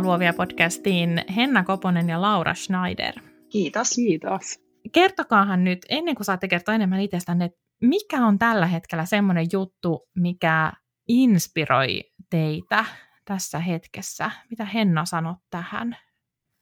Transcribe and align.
Tervetuloa 0.00 0.16
Luovia 0.16 0.32
podcastiin 0.32 1.24
Henna 1.36 1.64
Koponen 1.64 2.08
ja 2.08 2.20
Laura 2.20 2.54
Schneider. 2.54 3.14
Kiitos. 3.48 3.90
Kiitos. 3.94 4.60
Kertokaahan 4.92 5.64
nyt, 5.64 5.78
ennen 5.88 6.14
kuin 6.14 6.24
saatte 6.24 6.48
kertoa 6.48 6.74
enemmän 6.74 7.00
itsestänne, 7.00 7.44
että 7.44 7.58
mikä 7.80 8.26
on 8.26 8.38
tällä 8.38 8.66
hetkellä 8.66 9.04
semmoinen 9.04 9.46
juttu, 9.52 10.08
mikä 10.16 10.72
inspiroi 11.08 12.00
teitä 12.30 12.84
tässä 13.24 13.58
hetkessä? 13.58 14.30
Mitä 14.50 14.64
Henna 14.64 15.04
sanot 15.04 15.38
tähän? 15.50 15.96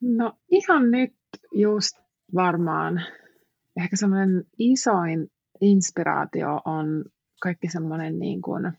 No 0.01 0.33
ihan 0.51 0.91
nyt 0.91 1.15
just 1.53 1.97
varmaan 2.35 3.03
ehkä 3.83 3.97
semmoinen 3.97 4.45
isoin 4.59 5.29
inspiraatio 5.61 6.61
on 6.65 7.05
kaikki 7.43 7.69
semmoinen 7.69 8.19
niin 8.19 8.43
kuin, 8.43 8.73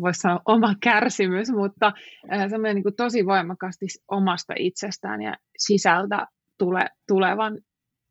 voisi 0.00 0.20
sanoa 0.20 0.40
oma 0.44 0.74
kärsimys, 0.80 1.50
mutta 1.50 1.92
äh, 2.32 2.50
semmoinen 2.50 2.74
niin 2.74 2.96
tosi 2.96 3.26
voimakkaasti 3.26 3.86
omasta 4.08 4.54
itsestään 4.58 5.22
ja 5.22 5.36
sisältä 5.58 6.26
tule, 6.58 6.88
tulevan 7.08 7.58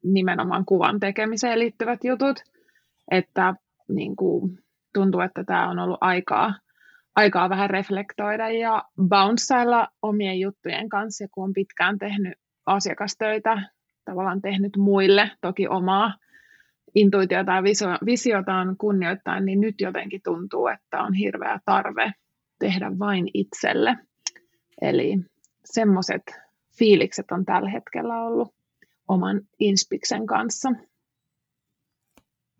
nimenomaan 0.03 0.65
kuvan 0.65 0.99
tekemiseen 0.99 1.59
liittyvät 1.59 2.03
jutut, 2.03 2.39
että 3.11 3.53
niin 3.89 4.15
kuin, 4.15 4.59
tuntuu, 4.93 5.21
että 5.21 5.43
tämä 5.43 5.69
on 5.69 5.79
ollut 5.79 5.97
aikaa, 6.01 6.53
aikaa 7.15 7.49
vähän 7.49 7.69
reflektoida 7.69 8.49
ja 8.49 8.83
bounceilla 9.07 9.87
omien 10.01 10.39
juttujen 10.39 10.89
kanssa, 10.89 11.25
kun 11.31 11.43
on 11.43 11.53
pitkään 11.53 11.97
tehnyt 11.97 12.33
asiakastöitä, 12.65 13.61
tavallaan 14.05 14.41
tehnyt 14.41 14.77
muille, 14.77 15.31
toki 15.41 15.67
omaa 15.67 16.13
intuitiota 16.95 17.51
ja 17.51 17.63
visiotaan 18.05 18.77
kunnioittain, 18.77 19.45
niin 19.45 19.61
nyt 19.61 19.81
jotenkin 19.81 20.21
tuntuu, 20.23 20.67
että 20.67 21.01
on 21.01 21.13
hirveä 21.13 21.59
tarve 21.65 22.13
tehdä 22.59 22.91
vain 22.99 23.29
itselle. 23.33 23.97
Eli 24.81 25.17
semmoiset 25.65 26.21
fiilikset 26.77 27.31
on 27.31 27.45
tällä 27.45 27.69
hetkellä 27.69 28.23
ollut 28.23 28.55
oman 29.07 29.41
Inspiksen 29.59 30.25
kanssa. 30.25 30.69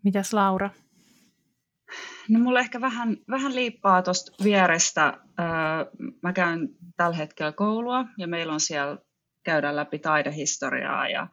Mitäs 0.04 0.32
Laura? 0.32 0.70
No 2.28 2.38
mulla 2.38 2.60
ehkä 2.60 2.80
vähän, 2.80 3.16
vähän 3.30 3.54
liippaa 3.54 4.02
tuosta 4.02 4.44
vierestä. 4.44 5.20
Mä 6.22 6.32
käyn 6.32 6.68
tällä 6.96 7.16
hetkellä 7.16 7.52
koulua 7.52 8.04
ja 8.18 8.28
meillä 8.28 8.52
on 8.52 8.60
siellä 8.60 8.98
käydään 9.42 9.76
läpi 9.76 9.98
taidehistoriaa 9.98 11.08
ja 11.08 11.28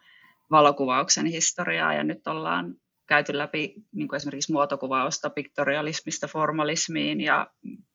valokuvauksen 0.52 1.26
historiaa 1.26 1.94
ja 1.94 2.04
nyt 2.04 2.28
ollaan 2.28 2.76
käyty 3.10 3.38
läpi 3.38 3.74
niin 3.92 4.08
kuin 4.08 4.18
esimerkiksi 4.18 4.52
muotokuvausta 4.52 5.30
piktorialismista 5.30 6.28
formalismiin 6.28 7.22
ja 7.22 7.48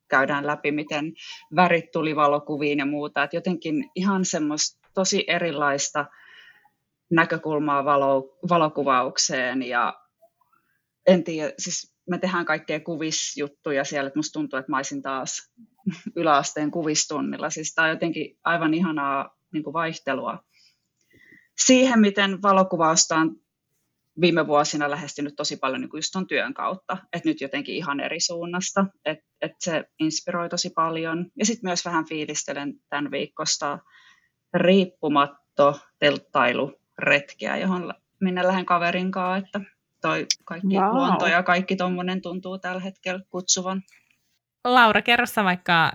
käydään 0.09 0.47
läpi, 0.47 0.73
miten 0.73 1.13
värit 1.57 1.91
tuli 1.91 2.17
valokuviin 2.17 2.79
ja 2.79 2.87
muuta. 2.87 3.23
Et 3.23 3.33
jotenkin 3.33 3.91
ihan 3.95 4.25
semmoista 4.25 4.89
tosi 4.95 5.25
erilaista 5.27 6.07
näkökulmaa 7.11 7.85
valo, 7.85 8.39
valokuvaukseen 8.49 9.63
ja 9.63 10.01
en 11.07 11.25
tiedä, 11.25 11.53
siis 11.59 11.95
me 12.11 12.19
tehdään 12.19 12.45
kaikkea 12.45 12.81
kuvisjuttuja 12.81 13.85
siellä, 13.85 14.09
että 14.09 14.19
musta 14.19 14.33
tuntuu, 14.33 14.59
että 14.59 14.73
mä 14.73 14.77
olisin 14.77 15.03
taas 15.03 15.53
yläasteen 16.17 16.71
kuvistunnilla. 16.71 17.51
Siis 17.51 17.75
tämä 17.75 17.87
on 17.87 17.95
jotenkin 17.95 18.39
aivan 18.45 18.75
ihanaa 18.75 19.37
niin 19.53 19.65
kuin 19.65 19.75
vaihtelua 19.75 20.45
siihen, 21.59 22.01
miten 22.01 22.43
valokuvausta 22.43 23.17
on 23.17 23.37
viime 24.21 24.47
vuosina 24.47 24.91
lähestynyt 24.91 25.37
tosi 25.37 25.57
paljon 25.57 25.81
niin 25.81 25.91
kuin 25.91 25.99
just 25.99 26.13
ton 26.13 26.27
työn 26.27 26.55
kautta, 26.55 26.97
että 27.13 27.29
nyt 27.29 27.41
jotenkin 27.41 27.75
ihan 27.75 28.01
eri 28.01 28.21
suunnasta, 28.21 28.87
että 29.05 29.25
et 29.41 29.53
se 29.61 29.85
inspiroi 29.99 30.49
tosi 30.49 30.71
paljon. 30.71 31.27
Ja 31.39 31.47
sitten 31.47 31.69
myös 31.69 31.85
vähän 31.85 32.09
fiilistelen 32.09 32.75
tämän 32.89 33.11
viikosta 33.11 33.79
riippumatto 34.55 35.81
telttailuretkeä, 35.99 37.57
johon 37.57 37.95
minne 38.21 38.47
lähden 38.47 38.67
kaverin 38.67 39.11
kanssa, 39.11 39.47
että 39.47 39.61
toi 40.01 40.27
kaikki 40.45 40.77
wow. 40.77 40.95
luonto 40.95 41.27
ja 41.27 41.43
kaikki 41.43 41.77
tuommoinen 41.77 42.23
tuntuu 42.23 42.59
tällä 42.59 42.81
hetkellä 42.81 43.21
kutsuvan. 43.31 43.83
Laura, 44.65 45.03
kerro 45.03 45.27
sä 45.27 45.45
vaikka 45.45 45.85
äh, 45.85 45.93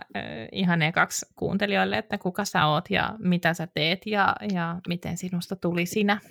ihan 0.52 0.82
ekaksi 0.82 1.26
kuuntelijoille, 1.36 1.98
että 1.98 2.18
kuka 2.18 2.46
sä 2.46 2.66
oot 2.66 2.86
ja 2.90 3.16
mitä 3.20 3.54
sä 3.54 3.68
teet 3.68 4.06
ja, 4.06 4.36
ja 4.54 4.76
miten 4.88 5.18
sinusta 5.18 5.56
tuli 5.56 5.86
sinä? 5.86 6.22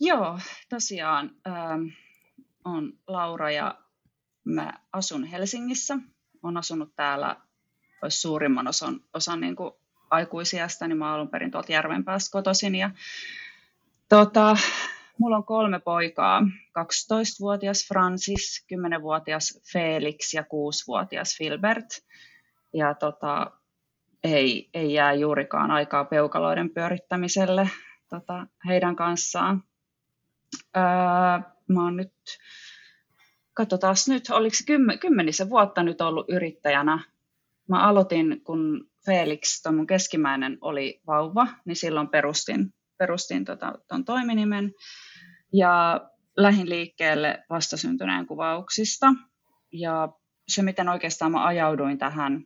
Joo, 0.00 0.38
tosiaan 0.68 1.30
ähm, 1.46 1.82
on 2.64 2.92
Laura 3.06 3.50
ja 3.50 3.78
mä 4.44 4.72
asun 4.92 5.24
Helsingissä. 5.24 5.98
Olen 6.42 6.56
asunut 6.56 6.96
täällä 6.96 7.36
olisi 8.02 8.20
suurimman 8.20 8.68
osan, 8.68 9.00
osan 9.14 9.40
niin 9.40 9.56
kuin 9.56 9.72
aikuisiästä, 10.10 10.88
niin 10.88 10.98
mä 10.98 11.14
alun 11.14 11.28
perin 11.28 11.50
tuolta 11.50 11.72
Järvenpäästä 11.72 12.32
kotoisin. 12.32 12.74
Ja, 12.74 12.90
tota, 14.08 14.56
mulla 15.18 15.36
on 15.36 15.44
kolme 15.44 15.80
poikaa, 15.80 16.42
12-vuotias 16.78 17.88
Francis, 17.88 18.66
10-vuotias 18.74 19.60
Felix 19.72 20.34
ja 20.34 20.42
6-vuotias 20.42 21.38
Filbert. 21.38 21.86
Ja 22.74 22.94
tota, 22.94 23.50
ei, 24.24 24.70
ei 24.74 24.92
jää 24.92 25.12
juurikaan 25.12 25.70
aikaa 25.70 26.04
peukaloiden 26.04 26.70
pyörittämiselle 26.70 27.70
tota, 28.08 28.46
heidän 28.66 28.96
kanssaan. 28.96 29.62
Öö, 30.76 30.82
mä 31.68 31.84
oon 31.84 31.96
nyt, 31.96 32.12
katsotaan 33.54 33.96
nyt, 34.08 34.30
oliko 34.30 34.56
kymmen, 34.66 34.98
vuotta 35.50 35.82
nyt 35.82 36.00
ollut 36.00 36.30
yrittäjänä. 36.30 37.04
Mä 37.68 37.88
aloitin, 37.88 38.40
kun 38.44 38.90
Felix, 39.06 39.62
tuon 39.62 39.74
mun 39.74 39.86
keskimmäinen, 39.86 40.58
oli 40.60 41.00
vauva, 41.06 41.46
niin 41.64 41.76
silloin 41.76 42.08
perustin, 42.08 42.74
perustin 42.98 43.44
tota, 43.44 43.72
toiminimen. 44.06 44.72
Ja 45.52 46.00
lähin 46.36 46.68
liikkeelle 46.68 47.44
vastasyntyneen 47.50 48.26
kuvauksista. 48.26 49.06
Ja 49.72 50.08
se, 50.48 50.62
miten 50.62 50.88
oikeastaan 50.88 51.32
mä 51.32 51.46
ajauduin 51.46 51.98
tähän, 51.98 52.44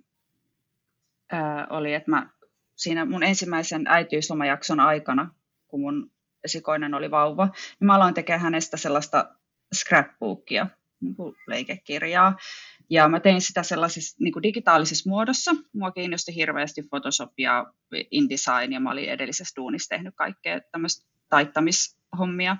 ää, 1.32 1.66
oli, 1.70 1.94
että 1.94 2.10
mä 2.10 2.30
siinä 2.76 3.04
mun 3.04 3.22
ensimmäisen 3.22 3.86
äitiyslomajakson 3.86 4.80
aikana, 4.80 5.34
kun 5.68 5.80
mun 5.80 6.10
esikoinen 6.44 6.94
oli 6.94 7.10
vauva, 7.10 7.44
niin 7.80 7.86
mä 7.86 7.94
aloin 7.94 8.14
tekemään 8.14 8.40
hänestä 8.40 8.76
sellaista 8.76 9.34
scrapbookia, 9.74 10.66
niin 11.00 11.16
kuin 11.16 11.34
leikekirjaa. 11.46 12.36
Ja 12.90 13.08
mä 13.08 13.20
tein 13.20 13.40
sitä 13.40 13.62
sellaisessa 13.62 14.16
niin 14.20 14.32
kuin 14.32 14.42
digitaalisessa 14.42 15.10
muodossa. 15.10 15.52
Mua 15.74 15.90
kiinnosti 15.90 16.34
hirveästi 16.34 16.82
Photoshop 16.82 17.32
ja 17.38 17.72
InDesign, 18.10 18.72
ja 18.72 18.80
mä 18.80 18.90
olin 18.90 19.08
edellisessä 19.08 19.60
duunissa 19.60 19.88
tehnyt 19.88 20.14
kaikkea 20.16 20.60
tämmöistä 20.72 21.08
taittamishommia. 21.28 22.56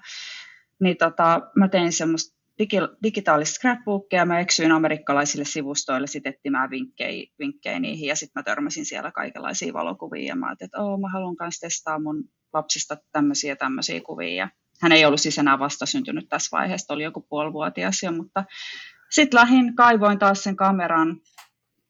Niin 0.81 0.97
tota, 0.97 1.41
mä 1.57 1.69
tein 1.69 1.93
semmoista 1.93 2.37
digi- 2.63 2.97
digitaalista 3.03 3.55
scrapbookia, 3.55 4.19
ja 4.19 4.27
mä 4.27 4.41
eksyin 4.41 4.73
amerikkalaisille 4.73 5.45
sivustoille 5.45 6.07
sit 6.07 6.27
etsimään 6.27 6.71
vinkkejä, 6.71 7.27
vinkkejä 7.39 7.81
niihin, 7.81 8.09
ja 8.09 8.17
sitten 8.17 8.41
mä 8.41 8.43
törmäsin 8.43 8.87
siellä 8.87 9.13
kaikenlaisia 9.13 9.73
valokuvia, 9.73 10.27
ja 10.27 10.37
mä 10.37 10.47
ajattelin, 10.47 10.69
että 10.69 10.83
oh, 10.83 11.01
mä 11.01 11.09
haluan 11.09 11.37
myös 11.41 11.61
testaa 11.61 11.99
mun 11.99 12.25
lapsista 12.53 12.97
tämmöisiä 13.13 13.57
tämmöisiä 13.57 14.01
kuvia. 14.01 14.35
Ja 14.35 14.49
hän 14.83 14.93
ei 14.93 15.05
ollut 15.05 15.21
siis 15.21 15.39
enää 15.39 15.59
vastasyntynyt 15.59 16.29
tässä 16.29 16.57
vaiheessa, 16.57 16.95
oli 16.95 17.03
joku 17.03 17.21
puolivuotias 17.21 18.03
jo, 18.03 18.13
mutta 18.13 18.45
sitten 19.11 19.41
lähin, 19.41 19.77
kaivoin 19.77 20.19
taas 20.19 20.43
sen 20.43 20.57
kameran, 20.57 21.17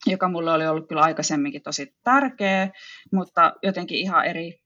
joka 0.07 0.29
mulle 0.29 0.53
oli 0.53 0.67
ollut 0.67 0.89
kyllä 0.89 1.03
aikaisemminkin 1.03 1.63
tosi 1.63 1.95
tärkeä, 2.05 2.71
mutta 3.13 3.53
jotenkin 3.63 3.99
ihan 3.99 4.25
eri, 4.25 4.61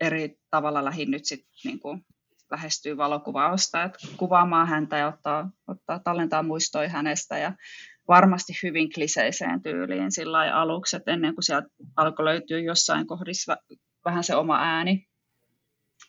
eri 0.00 0.38
tavalla 0.50 0.84
lähin 0.84 1.10
nyt 1.10 1.24
sitten 1.24 1.50
niin 1.64 1.80
kuin 1.80 2.04
lähestyy 2.50 2.96
valokuvausta, 2.96 3.82
että 3.82 3.98
kuvaamaan 4.16 4.68
häntä 4.68 4.96
ja 4.96 5.08
ottaa, 5.08 5.50
ottaa 5.68 5.98
tallentaa 5.98 6.42
muistoja 6.42 6.88
hänestä 6.88 7.38
ja 7.38 7.52
varmasti 8.08 8.52
hyvin 8.62 8.92
kliseiseen 8.92 9.62
tyyliin 9.62 10.12
sillä 10.12 10.54
aluksi, 10.54 10.96
että 10.96 11.10
ennen 11.10 11.34
kuin 11.34 11.44
sieltä 11.44 11.68
alkoi 11.96 12.24
löytyä 12.24 12.58
jossain 12.58 13.06
kohdissa 13.06 13.56
vähän 14.04 14.24
se 14.24 14.36
oma 14.36 14.58
ääni, 14.58 15.06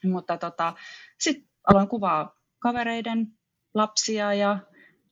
mutta 0.09 0.37
tota, 0.37 0.73
sitten 1.19 1.49
aloin 1.67 1.87
kuvaa 1.87 2.35
kavereiden 2.59 3.27
lapsia 3.73 4.33
ja 4.33 4.59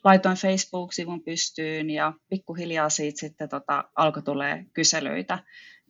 laitoin 0.04 0.38
Facebook-sivun 0.38 1.24
pystyyn 1.24 1.90
ja 1.90 2.14
pikkuhiljaa 2.30 2.90
siitä 2.90 3.20
sitten 3.20 3.50
tota, 3.50 3.84
alkoi 3.96 4.24
tulee 4.24 4.66
kyselyitä 4.74 5.40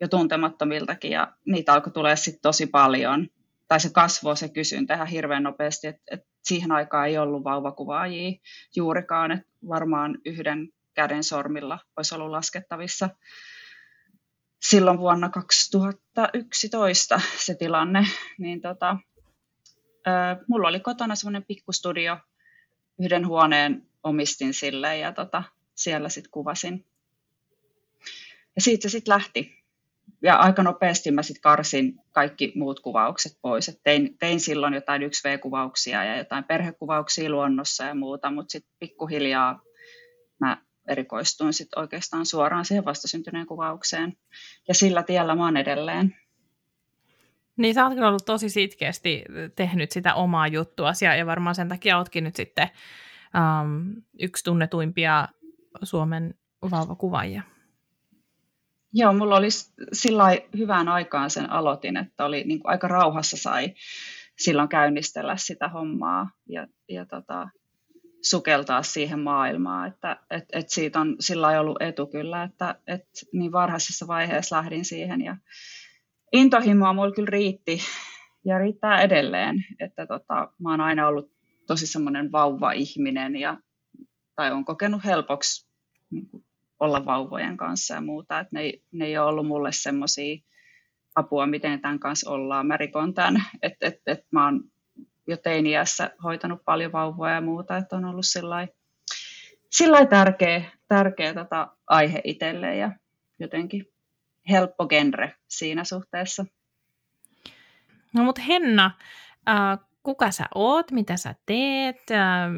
jo 0.02 0.08
tuntemattomiltakin 0.08 1.12
ja 1.12 1.34
niitä 1.46 1.74
alkoi 1.74 1.94
tulee 1.94 2.16
sitten 2.16 2.42
tosi 2.42 2.66
paljon. 2.66 3.28
Tai 3.68 3.80
se 3.80 3.90
kasvoi 3.90 4.38
se 4.38 4.50
kysyntä 4.50 4.94
ihan 4.94 5.08
hirveän 5.08 5.44
nopeasti, 5.44 5.88
että 5.88 6.04
et 6.12 6.22
siihen 6.44 6.72
aikaan 6.72 7.08
ei 7.08 7.18
ollut 7.18 7.44
vauvakuvaajia 7.44 8.32
juurikaan, 8.76 9.32
että 9.32 9.50
varmaan 9.68 10.18
yhden 10.26 10.70
käden 10.94 11.24
sormilla 11.24 11.80
olisi 11.98 12.16
ollut 12.16 12.30
laskettavissa 12.30 13.10
silloin 14.70 15.00
vuonna 15.00 15.30
2011 15.30 17.22
se 17.38 17.56
tilanne, 17.56 18.08
niin 18.38 18.62
tota, 18.62 18.98
mulla 20.48 20.68
oli 20.68 20.80
kotona 20.80 21.16
semmoinen 21.16 21.44
pikkustudio, 21.44 22.18
yhden 23.00 23.28
huoneen 23.28 23.88
omistin 24.04 24.54
sille 24.54 24.98
ja 24.98 25.12
tota, 25.12 25.44
siellä 25.76 26.10
sitten 26.10 26.32
kuvasin. 26.32 26.86
Ja 28.56 28.62
siitä 28.62 28.82
se 28.82 28.92
sitten 28.92 29.14
lähti. 29.14 29.64
ja 30.22 30.36
aika 30.36 30.64
nopeasti 30.64 31.12
mä 31.12 31.24
sitten 31.24 31.42
karsin 31.42 32.00
kaikki 32.12 32.52
muut 32.56 32.80
kuvaukset 32.80 33.38
pois. 33.42 33.70
Et 33.70 33.80
tein, 33.84 34.18
tein 34.18 34.40
silloin 34.40 34.74
jotain 34.74 35.02
1V-kuvauksia 35.02 36.04
ja 36.06 36.18
jotain 36.18 36.44
perhekuvauksia 36.44 37.30
luonnossa 37.30 37.84
ja 37.84 37.96
muuta, 37.96 38.32
mutta 38.32 38.52
sitten 38.52 38.74
pikkuhiljaa 38.80 39.62
mä 40.40 40.58
erikoistuin 40.88 41.54
sit 41.54 41.74
oikeastaan 41.76 42.26
suoraan 42.26 42.66
siihen 42.66 42.86
vastasyntyneen 42.86 43.48
kuvaukseen. 43.48 44.18
Ja 44.68 44.74
sillä 44.74 45.04
tiellä 45.04 45.36
mä 45.36 45.46
oon 45.46 45.58
edelleen. 45.58 46.16
Niin 47.58 47.74
sä 47.74 47.86
oot 47.86 47.94
kyllä 47.94 48.08
ollut 48.08 48.26
tosi 48.26 48.50
sitkeästi 48.50 49.24
tehnyt 49.56 49.92
sitä 49.92 50.14
omaa 50.14 50.48
juttua 50.48 50.92
ja, 51.02 51.16
ja 51.16 51.26
varmaan 51.26 51.56
sen 51.56 51.70
takia 51.70 51.98
ootkin 51.98 52.24
nyt 52.24 52.36
sitten 52.36 52.70
um, 53.36 54.02
yksi 54.20 54.44
tunnetuimpia 54.44 55.28
Suomen 55.84 56.34
vauvakuvaajia. 56.72 57.42
Joo, 58.94 59.14
mulla 59.14 59.36
oli 59.36 59.48
sillä 59.94 60.26
hyvään 60.58 60.88
aikaan 60.88 61.30
sen 61.30 61.50
aloitin, 61.50 61.98
että 61.98 62.26
oli 62.26 62.44
niin 62.44 62.60
kuin 62.60 62.72
aika 62.72 62.88
rauhassa 62.88 63.38
sai 63.38 63.74
silloin 64.40 64.70
käynnistellä 64.70 65.38
sitä 65.38 65.68
hommaa 65.68 66.30
ja, 66.50 66.68
ja 66.90 67.06
tota, 67.06 67.50
sukeltaa 68.24 68.84
siihen 68.84 69.20
maailmaan, 69.20 69.88
että 69.88 70.20
et, 70.32 70.46
et 70.54 70.70
siitä 70.70 71.00
on 71.00 71.16
sillä 71.20 71.60
ollut 71.60 71.82
etu 71.82 72.08
kyllä, 72.08 72.44
että 72.44 72.76
et 72.88 73.06
niin 73.34 73.52
varhaisessa 73.52 74.08
vaiheessa 74.08 74.58
lähdin 74.58 74.86
siihen 74.86 75.22
ja 75.22 75.38
intohimoa 76.34 76.94
mulla 76.94 77.12
kyllä 77.12 77.30
riitti 77.30 77.80
ja 78.46 78.58
riittää 78.58 79.02
edelleen, 79.02 79.66
että 79.80 80.08
tota, 80.08 80.52
mä 80.60 80.72
oon 80.72 80.82
aina 80.82 81.08
ollut 81.08 81.32
tosi 81.68 81.88
semmoinen 81.88 82.32
vauva-ihminen 82.32 83.36
ja, 83.36 83.58
tai 84.36 84.52
on 84.52 84.66
kokenut 84.66 85.06
helpoksi 85.06 85.68
niin 86.12 86.28
kuin 86.30 86.46
olla 86.80 87.06
vauvojen 87.06 87.58
kanssa 87.58 87.94
ja 87.94 88.02
muuta, 88.02 88.40
että 88.40 88.60
ne, 88.60 88.74
ne 88.92 89.06
ei 89.06 89.18
ole 89.18 89.30
ollut 89.30 89.48
mulle 89.48 89.72
semmoisia 89.72 90.38
apua, 91.16 91.46
miten 91.46 91.82
tämän 91.82 92.00
kanssa 92.00 92.30
ollaan. 92.30 92.68
Mä 92.68 92.78
rikon 92.78 93.14
tämän, 93.14 93.44
että 93.62 93.88
et, 93.88 94.02
et 94.08 94.26
mä 94.32 94.46
oon 94.46 94.64
jo 95.28 95.38
teiniässä 95.38 96.12
hoitanut 96.24 96.66
paljon 96.66 96.92
vauvoja 96.92 97.34
ja 97.34 97.42
muuta, 97.42 97.78
että 97.78 97.96
on 97.96 98.06
ollut 98.06 98.26
sillä 99.70 100.06
tärkeä, 100.06 100.64
tärkeä 100.88 101.34
tota 101.34 101.68
aihe 101.88 102.22
itselle 102.24 102.76
ja 102.76 102.92
jotenkin 103.40 103.86
helppo 104.50 104.88
genre 104.88 105.36
siinä 105.48 105.84
suhteessa. 105.84 106.46
No 108.14 108.24
mutta 108.24 108.42
Henna, 108.42 108.92
äh, 109.50 109.80
kuka 110.04 110.32
sä 110.32 110.46
oot, 110.56 110.92
mitä 110.92 111.18
sä 111.18 111.36
teet, 111.46 112.12
äh, 112.12 112.52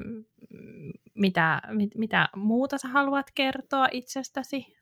mitä, 1.13 1.61
mit, 1.71 1.95
mitä 1.95 2.29
muuta 2.35 2.77
sä 2.77 2.87
haluat 2.87 3.31
kertoa 3.35 3.87
itsestäsi? 3.91 4.75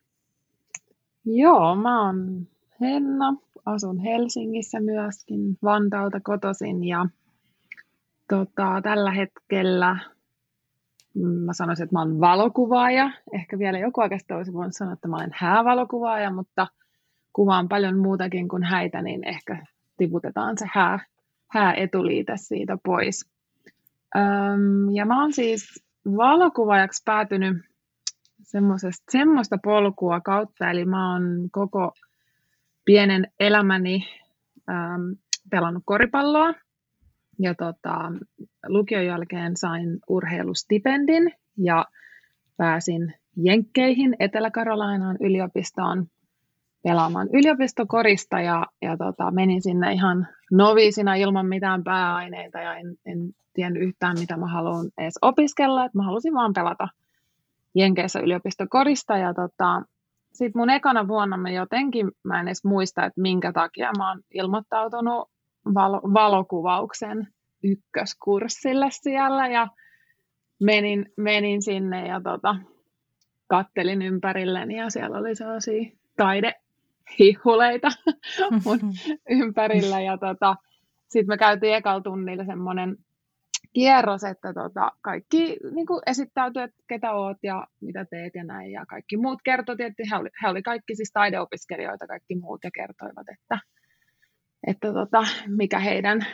Joo, 1.24 1.74
mä 1.74 2.06
oon 2.06 2.48
Henna, 2.80 3.34
asun 3.66 3.98
Helsingissä 3.98 4.80
myöskin, 4.80 5.58
Vantaalta 5.62 6.20
kotoisin 6.20 6.84
ja 6.84 7.06
tota, 8.28 8.80
tällä 8.82 9.10
hetkellä 9.10 9.98
mm, 11.14 11.28
mä 11.28 11.52
sanoisin, 11.52 11.84
että 11.84 11.96
mä 11.96 12.00
oon 12.00 12.20
valokuvaaja. 12.20 13.10
Ehkä 13.32 13.58
vielä 13.58 13.78
joku 13.78 14.00
oikeastaan 14.00 14.38
olisi 14.38 14.52
voinut 14.52 14.76
sanoa, 14.76 14.92
että 14.92 15.08
mä 15.08 15.16
olen 15.16 15.34
häävalokuvaaja, 15.34 16.30
mutta 16.30 16.66
kuvaan 17.32 17.68
paljon 17.68 17.98
muutakin 17.98 18.48
kuin 18.48 18.62
häitä, 18.62 19.02
niin 19.02 19.28
ehkä 19.28 19.66
tiputetaan 19.96 20.58
se 20.58 20.66
hää, 20.74 20.98
hääetuliite 21.50 22.32
siitä 22.36 22.78
pois. 22.84 23.30
Öm, 24.16 24.94
ja 24.94 25.06
mä 25.06 25.20
oon 25.20 25.32
siis 25.32 25.84
valokuvaajaksi 26.06 27.02
päätynyt 27.04 27.56
semmoista 29.10 29.58
polkua 29.64 30.20
kautta, 30.20 30.70
eli 30.70 30.84
mä 30.84 31.12
oon 31.12 31.22
koko 31.52 31.92
pienen 32.84 33.32
elämäni 33.40 34.06
ähm, 34.70 35.02
pelannut 35.50 35.82
koripalloa 35.86 36.54
ja 37.38 37.54
tota, 37.54 38.12
lukion 38.66 39.06
jälkeen 39.06 39.56
sain 39.56 39.98
urheilustipendin 40.08 41.32
ja 41.58 41.84
pääsin 42.56 43.14
Jenkkeihin 43.36 44.16
Etelä-Karolainaan 44.18 45.16
yliopistoon 45.20 46.06
pelaamaan 46.82 47.28
yliopistokorista 47.32 48.40
ja, 48.40 48.66
ja 48.82 48.96
tota, 48.96 49.30
menin 49.30 49.62
sinne 49.62 49.92
ihan 49.92 50.26
noviisina 50.52 51.14
ilman 51.14 51.46
mitään 51.46 51.84
pääaineita 51.84 52.58
ja 52.58 52.76
en, 52.76 52.86
en 53.06 53.18
tiennyt 53.54 53.82
yhtään, 53.82 54.18
mitä 54.18 54.36
mä 54.36 54.46
haluan 54.46 54.90
edes 54.98 55.18
opiskella, 55.22 55.84
että 55.84 55.98
mä 55.98 56.04
halusin 56.04 56.34
vaan 56.34 56.52
pelata 56.52 56.88
Jenkeissä 57.74 58.20
yliopistokorista 58.20 59.16
ja 59.16 59.34
tota, 59.34 59.82
sitten 60.32 60.60
mun 60.60 60.70
ekana 60.70 61.08
vuonna 61.08 61.36
mä 61.36 61.50
jotenkin, 61.50 62.10
mä 62.24 62.40
en 62.40 62.48
edes 62.48 62.64
muista, 62.64 63.04
että 63.04 63.20
minkä 63.20 63.52
takia 63.52 63.90
mä 63.98 64.08
oon 64.08 64.20
ilmoittautunut 64.34 65.30
valo, 65.74 66.00
valokuvauksen 66.14 67.28
ykköskurssille 67.64 68.86
siellä 68.90 69.48
ja 69.48 69.68
menin, 70.60 71.12
menin 71.16 71.62
sinne 71.62 72.08
ja 72.08 72.20
tota, 72.20 72.56
kattelin 73.46 74.02
ympärilleni 74.02 74.76
ja 74.76 74.90
siellä 74.90 75.18
oli 75.18 75.34
sellaisia 75.34 75.90
taidehihuleita 76.16 77.88
mun 78.64 78.80
ympärillä 79.40 80.00
ja 80.00 80.18
tota, 80.18 80.56
sitten 81.08 81.28
me 81.28 81.38
käytiin 81.38 81.74
ekalla 81.74 82.00
tunnilla 82.00 82.44
semmoinen 82.44 82.96
kierros, 83.74 84.24
että 84.24 84.54
tota, 84.54 84.92
kaikki 85.00 85.56
niin 85.74 85.86
esittäytyi, 86.06 86.62
että 86.62 86.82
ketä 86.88 87.12
oot 87.12 87.36
ja 87.42 87.66
mitä 87.80 88.04
teet 88.04 88.34
ja 88.34 88.44
näin. 88.44 88.72
Ja 88.72 88.86
kaikki 88.86 89.16
muut 89.16 89.38
kertoi, 89.44 89.76
että 89.78 90.02
he 90.10 90.16
oli, 90.16 90.28
he 90.42 90.48
oli 90.48 90.62
kaikki 90.62 90.94
siis 90.96 91.12
taideopiskelijoita, 91.12 92.06
kaikki 92.06 92.34
muut 92.34 92.60
ja 92.64 92.70
kertoivat, 92.74 93.26
että, 93.28 93.58
että 94.66 94.92
tota, 94.92 95.22
mikä 95.46 95.78
heidän 95.78 96.26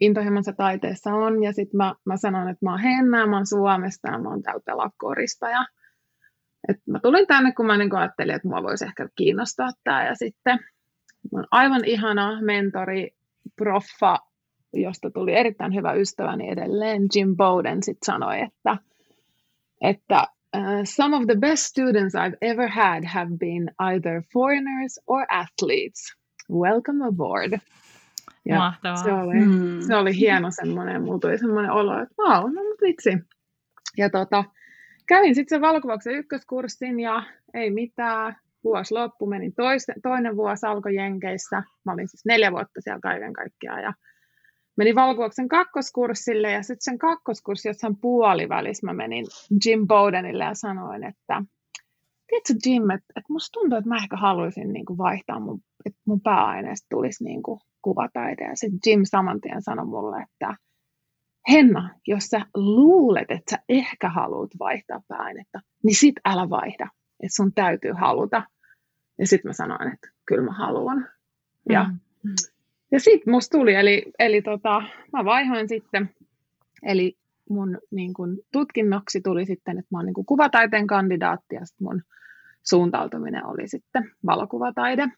intohimonsa 0.00 0.52
taiteessa 0.52 1.14
on. 1.14 1.42
Ja 1.42 1.52
sitten 1.52 1.76
mä, 1.76 1.94
mä 2.04 2.16
sanon, 2.16 2.48
että 2.48 2.66
mä 2.66 2.70
oon 2.70 2.80
Henna, 2.80 3.26
mä 3.26 3.36
oon 3.36 3.46
Suomesta 3.46 4.10
ja 4.10 4.18
mä 4.18 4.28
oon 4.28 4.42
täällä 4.42 4.62
pelakorista. 4.64 5.50
Ja, 5.50 5.66
et 6.68 6.76
mä 6.86 6.98
tulin 7.02 7.26
tänne, 7.26 7.52
kun 7.52 7.66
mä 7.66 7.76
niin 7.76 7.96
ajattelin, 7.96 8.34
että 8.34 8.48
mua 8.48 8.62
voisi 8.62 8.84
ehkä 8.84 9.08
kiinnostaa 9.16 9.70
tämä. 9.84 10.06
Ja 10.06 10.14
sitten 10.14 10.58
mun 11.32 11.46
aivan 11.50 11.84
ihana 11.84 12.42
mentori, 12.42 13.10
proffa 13.56 14.18
josta 14.72 15.10
tuli 15.10 15.34
erittäin 15.34 15.74
hyvä 15.74 15.92
ystäväni 15.92 16.50
edelleen, 16.50 17.02
Jim 17.14 17.36
Bowden 17.36 17.82
sitten 17.82 18.06
sanoi, 18.06 18.40
että, 18.40 18.76
että 19.80 20.26
uh, 20.56 20.62
some 20.84 21.16
of 21.16 21.22
the 21.26 21.36
best 21.40 21.62
students 21.62 22.14
I've 22.14 22.36
ever 22.40 22.68
had 22.68 23.04
have 23.04 23.30
been 23.38 23.70
either 23.78 24.22
foreigners 24.32 25.00
or 25.06 25.26
athletes. 25.30 26.16
Welcome 26.52 27.06
aboard. 27.06 27.58
Ja 28.44 28.56
Mahtavaa. 28.56 29.02
Se 29.02 29.12
oli, 29.12 29.34
mm. 29.34 29.80
se 29.86 29.96
oli 29.96 30.16
hieno 30.16 30.50
semmoinen, 30.50 31.02
mulla 31.02 31.18
tuli 31.18 31.38
semmoinen 31.38 31.70
olo, 31.70 32.02
että 32.02 32.14
vau, 32.18 32.42
wow, 32.42 32.54
no 32.54 32.62
mutta 32.62 32.86
vitsi. 32.86 33.18
Ja 33.96 34.10
tota, 34.10 34.44
kävin 35.08 35.34
sitten 35.34 35.56
sen 35.56 35.60
valokuvauksen 35.60 36.14
ykköskurssin 36.14 37.00
ja 37.00 37.22
ei 37.54 37.70
mitään, 37.70 38.36
vuosi 38.64 38.94
loppu, 38.94 39.26
menin 39.26 39.54
tois, 39.54 39.86
toinen 40.02 40.36
vuosi 40.36 40.66
alkoi 40.66 40.94
Jenkeissä. 40.94 41.62
Mä 41.84 41.92
olin 41.92 42.08
siis 42.08 42.24
neljä 42.24 42.52
vuotta 42.52 42.80
siellä 42.80 43.00
kaiken 43.00 43.32
kaikkiaan 43.32 43.82
ja 43.82 43.92
menin 44.76 44.94
valokuvauksen 44.94 45.48
kakkoskurssille 45.48 46.50
ja 46.50 46.62
sitten 46.62 46.84
sen 46.84 46.98
kakkoskurssin 46.98 47.70
jossain 47.70 47.96
puolivälissä 48.00 48.86
mä 48.86 48.92
menin 48.92 49.26
Jim 49.64 49.86
Bowdenille 49.86 50.44
ja 50.44 50.54
sanoin, 50.54 51.04
että 51.04 51.42
tiedätkö 52.26 52.68
Jim, 52.68 52.90
että, 52.90 53.06
että 53.16 53.32
musta 53.32 53.60
tuntuu, 53.60 53.78
että 53.78 53.88
mä 53.88 53.96
ehkä 53.96 54.16
haluaisin 54.16 54.72
niin 54.72 54.86
kuin 54.86 54.98
vaihtaa 54.98 55.40
mun, 55.40 55.60
että 55.84 56.00
mun 56.06 56.20
pääaineesta 56.20 56.86
tulisi 56.90 57.24
niin 57.24 57.42
kuin 57.42 57.60
kuvataide. 57.82 58.44
Ja 58.44 58.56
sitten 58.56 58.78
Jim 58.86 59.00
saman 59.04 59.40
tien 59.40 59.62
sanoi 59.62 59.86
mulle, 59.86 60.22
että 60.22 60.56
Henna, 61.50 61.94
jos 62.06 62.24
sä 62.24 62.46
luulet, 62.54 63.30
että 63.30 63.50
sä 63.50 63.58
ehkä 63.68 64.08
haluat 64.08 64.50
vaihtaa 64.58 65.02
pääainetta, 65.08 65.60
niin 65.84 65.96
sit 65.96 66.14
älä 66.24 66.50
vaihda. 66.50 66.88
Että 67.22 67.36
sun 67.36 67.52
täytyy 67.54 67.92
haluta. 67.92 68.42
Ja 69.18 69.26
sitten 69.26 69.48
mä 69.48 69.52
sanoin, 69.52 69.92
että 69.92 70.08
kyllä 70.26 70.44
mä 70.44 70.52
haluan. 70.52 71.08
Ja 71.70 71.84
mm. 71.84 72.34
Ja 72.92 73.00
sitten 73.00 73.30
musta 73.30 73.58
tuli, 73.58 73.74
eli, 73.74 74.12
eli 74.18 74.42
tota, 74.42 74.82
mä 75.12 75.24
vaihoin 75.24 75.68
sitten, 75.68 76.10
eli 76.82 77.18
mun 77.50 77.78
niin 77.90 78.14
kun, 78.14 78.38
tutkinnoksi 78.52 79.20
tuli 79.20 79.46
sitten, 79.46 79.78
että 79.78 79.88
mä 79.90 79.98
oon 79.98 80.06
niin 80.06 80.14
kun, 80.14 80.26
kuvataiteen 80.26 80.86
kandidaatti 80.86 81.54
ja 81.54 81.66
sitten 81.66 81.84
mun 81.86 82.02
suuntautuminen 82.62 83.46
oli 83.46 83.68
sitten 83.68 84.10
valokuvataide. 84.26 85.08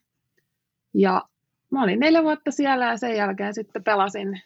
Ja 0.95 1.23
mä 1.71 1.83
olin 1.83 2.01
neljä 2.01 2.23
vuotta 2.23 2.51
siellä 2.51 2.87
ja 2.87 2.97
sen 2.97 3.17
jälkeen 3.17 3.55
sitten 3.55 3.85
pelasin 3.85 4.41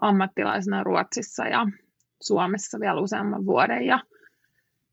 ammattilaisena 0.00 0.84
Ruotsissa 0.84 1.44
ja 1.44 1.66
Suomessa 2.22 2.80
vielä 2.80 3.00
useamman 3.00 3.46
vuoden. 3.46 3.86
Ja 3.86 4.00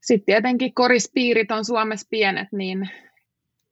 sitten 0.01 0.25
tietenkin 0.25 0.73
korispiirit 0.73 1.51
on 1.51 1.65
Suomessa 1.65 2.07
pienet, 2.09 2.47
niin 2.51 2.89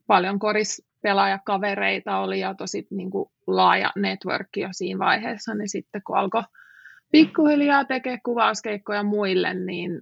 paljon 0.08 0.39
koris, 0.39 0.86
pelaajakavereita 1.01 2.17
oli 2.17 2.39
ja 2.39 2.53
tosi 2.55 2.88
niin 2.89 3.12
kuin, 3.12 3.29
laaja 3.48 3.91
network 3.96 4.48
jo 4.58 4.67
siinä 4.72 5.00
vaiheessa, 5.00 5.53
niin 5.53 5.70
sitten 5.70 6.01
kun 6.08 6.17
alkoi 6.17 6.43
pikkuhiljaa 7.12 7.86
tekemään 7.86 8.20
kuvauskeikkoja 8.25 9.03
muille, 9.03 9.53
niin 9.53 10.01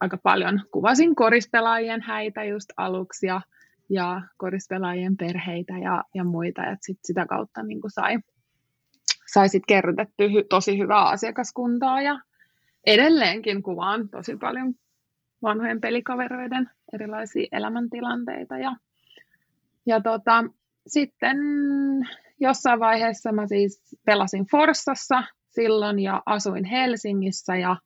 aika 0.00 0.18
paljon 0.22 0.60
kuvasin 0.72 1.14
korispelaajien 1.14 2.02
häitä 2.02 2.44
just 2.44 2.70
aluksi 2.76 3.26
ja 3.26 3.40
ja 3.90 4.22
korispelaajien 4.36 5.16
perheitä 5.16 5.78
ja, 5.78 6.04
ja 6.14 6.24
muita, 6.24 6.62
että 6.62 6.86
sit 6.86 6.98
sitä 7.04 7.26
kautta 7.26 7.62
niin 7.62 7.80
sai, 7.88 8.18
sai 9.32 9.48
sit 9.48 9.62
kerrytetty 9.68 10.32
hy, 10.32 10.44
tosi 10.50 10.78
hyvää 10.78 11.08
asiakaskuntaa 11.08 12.02
ja 12.02 12.20
edelleenkin 12.86 13.62
kuvaan 13.62 14.08
tosi 14.08 14.36
paljon 14.36 14.74
vanhojen 15.42 15.80
pelikavereiden 15.80 16.70
erilaisia 16.92 17.46
elämäntilanteita 17.52 18.58
ja, 18.58 18.76
ja 19.86 20.00
tota, 20.00 20.44
sitten 20.86 21.38
jossain 22.40 22.80
vaiheessa 22.80 23.32
mä 23.32 23.46
siis 23.46 23.96
pelasin 24.04 24.46
Forssassa 24.50 25.24
silloin 25.48 25.98
ja 25.98 26.22
asuin 26.26 26.64
Helsingissä 26.64 27.56
ja 27.56 27.76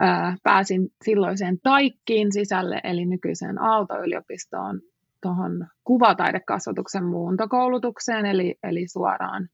ää, 0.00 0.36
pääsin 0.42 0.88
silloiseen 1.04 1.58
Taikkiin 1.62 2.32
sisälle, 2.32 2.80
eli 2.84 3.06
nykyiseen 3.06 3.62
Aalto-yliopistoon 3.62 4.80
tuohon 5.22 5.66
kuvataidekasvatuksen 5.84 7.04
muuntokoulutukseen, 7.04 8.26
eli, 8.26 8.54
eli 8.62 8.88
suoraan 8.88 9.48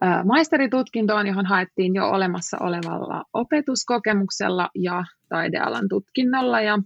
ää, 0.00 0.24
maisteritutkintoon, 0.24 1.26
johon 1.26 1.46
haettiin 1.46 1.94
jo 1.94 2.08
olemassa 2.08 2.56
olevalla 2.60 3.24
opetuskokemuksella 3.32 4.68
ja 4.74 5.04
taidealan 5.28 5.88
tutkinnolla, 5.88 6.60
ja 6.60 6.78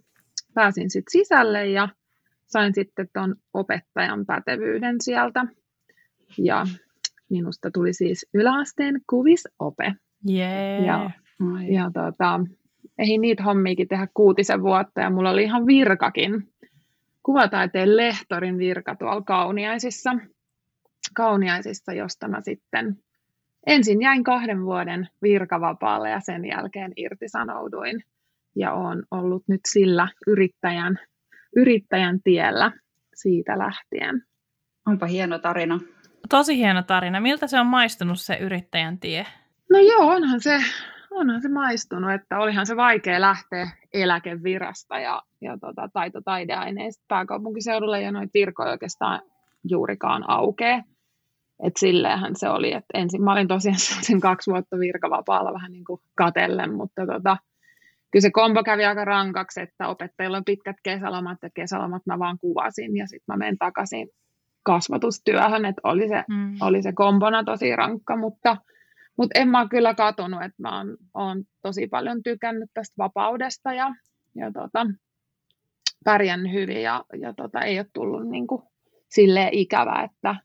pääsin 0.54 0.90
sitten 0.90 1.12
sisälle 1.12 1.66
ja 1.66 1.88
sain 2.47 2.75
sitten 2.75 3.09
tuon 3.14 3.35
opettajan 3.54 4.26
pätevyyden 4.26 4.97
sieltä. 5.00 5.47
Ja 6.38 6.66
minusta 7.33 7.71
tuli 7.71 7.93
siis 7.93 8.27
yläasteen 8.35 9.01
kuvisope. 9.11 9.95
Yeah. 10.31 10.85
Ja, 10.85 11.11
ja 11.69 11.91
tota, 11.95 12.41
eihin 12.99 13.21
niitä 13.21 13.43
hommiikin 13.43 13.89
tehdä 13.89 14.09
kuutisen 14.15 14.62
vuotta 14.62 15.01
ja 15.01 15.11
mulla 15.11 15.31
oli 15.31 15.43
ihan 15.43 15.67
virkakin. 15.67 16.49
Kuvataiteen 17.23 17.97
lehtorin 17.97 18.59
virka 18.59 18.97
tuolla 18.97 19.23
Kauniaisissa, 19.23 20.11
Kauniaisissa, 21.15 21.93
josta 21.93 22.29
mä 22.29 22.41
sitten 22.41 22.97
ensin 23.67 24.03
jäin 24.03 24.25
kahden 24.25 24.62
vuoden 24.62 25.09
virkavapaalle 25.23 26.11
ja 26.11 26.21
sen 26.21 26.45
jälkeen 26.45 26.93
irtisanouduin. 26.97 28.05
Ja 28.57 28.73
olen 28.73 29.03
ollut 29.11 29.43
nyt 29.49 29.61
sillä 29.69 30.09
yrittäjän, 30.27 30.99
yrittäjän 31.57 32.21
tiellä 32.25 32.73
siitä 33.15 33.59
lähtien. 33.59 34.23
Onpa 34.87 35.07
hieno 35.07 35.39
tarina. 35.39 35.81
Tosi 36.29 36.57
hieno 36.57 36.83
tarina. 36.83 37.21
Miltä 37.21 37.47
se 37.47 37.61
on 37.61 37.67
maistunut 37.67 38.21
se 38.21 38.37
yrittäjän 38.37 38.99
tie? 38.99 39.26
No 39.71 39.79
joo, 39.79 40.07
onhan 40.07 40.41
se, 40.41 40.59
onhan 41.11 41.43
se 41.43 41.49
maistunut, 41.49 42.11
että 42.11 42.38
olihan 42.38 42.67
se 42.67 42.76
vaikea 42.76 43.21
lähteä 43.21 43.71
eläkevirasta 43.93 44.99
ja, 44.99 45.23
ja 45.41 45.59
tota, 45.59 45.88
taito 45.93 46.21
taideaineista 46.21 47.05
pääkaupunkiseudulle 47.09 48.00
ja 48.00 48.12
noita 48.12 48.31
virkoja 48.35 48.71
oikeastaan 48.71 49.21
juurikaan 49.64 50.31
aukee. 50.31 50.83
Et 51.62 51.76
silleenhän 51.76 52.37
se 52.37 52.49
oli, 52.49 52.73
että 52.73 52.99
ensin 52.99 53.23
mä 53.23 53.33
olin 53.33 53.49
tosiaan 53.49 53.79
sen 54.09 54.21
kaksi 54.21 54.50
vuotta 54.50 54.79
virkavapaalla 54.79 55.52
vähän 55.52 55.73
niin 55.73 55.85
kuin 55.85 56.00
katellen, 56.14 56.75
mutta 56.75 57.07
tota, 57.07 57.37
kyllä 58.11 58.23
se 58.23 58.31
kombo 58.31 58.62
kävi 58.62 58.85
aika 58.85 59.05
rankaksi, 59.05 59.61
että 59.61 59.88
opettajilla 59.88 60.37
on 60.37 60.45
pitkät 60.45 60.76
kesälomat 60.83 61.38
ja 61.43 61.50
kesälomat 61.55 62.02
mä 62.07 62.19
vaan 62.19 62.38
kuvasin 62.38 62.97
ja 62.97 63.07
sitten 63.07 63.35
mä 63.35 63.37
menen 63.37 63.59
takaisin 63.59 64.09
kasvatustyöhön, 64.62 65.64
että 65.64 65.81
oli 65.85 66.09
se, 66.09 66.25
mm. 66.28 66.57
oli 66.61 66.83
se 66.83 66.92
kombona 66.92 67.45
tosi 67.45 67.76
rankka, 67.76 68.16
mutta, 68.16 68.57
mutta 69.19 69.40
en 69.40 69.49
mä 69.49 69.69
kyllä 69.69 69.95
katunut, 69.95 70.42
että 70.42 70.62
mä 70.62 70.78
oon, 70.78 70.97
oon 71.14 71.45
tosi 71.62 71.87
paljon 71.87 72.23
tykännyt 72.23 72.71
tästä 72.75 72.95
vapaudesta 72.99 73.73
ja, 73.73 73.95
ja 74.37 74.52
tota, 74.52 74.87
pärjännyt 76.04 76.52
hyvin 76.52 76.83
ja, 76.83 77.04
ja 77.21 77.35
tota, 77.35 77.61
ei 77.61 77.78
ole 77.78 77.87
tullut 77.92 78.28
niin 78.28 78.47
kuin, 78.47 78.62
silleen 79.09 79.54
ikävä, 79.54 80.02
että 80.02 80.37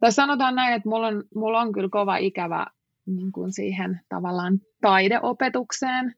tai 0.00 0.12
sanotaan 0.12 0.54
näin, 0.54 0.74
että 0.74 0.88
mulla 0.88 1.06
on, 1.06 1.24
mulla 1.34 1.60
on 1.60 1.72
kyllä 1.72 1.88
kova 1.90 2.16
ikävä 2.16 2.66
niin 3.06 3.32
kuin 3.32 3.52
siihen 3.52 4.00
tavallaan 4.08 4.60
taideopetukseen, 4.80 6.14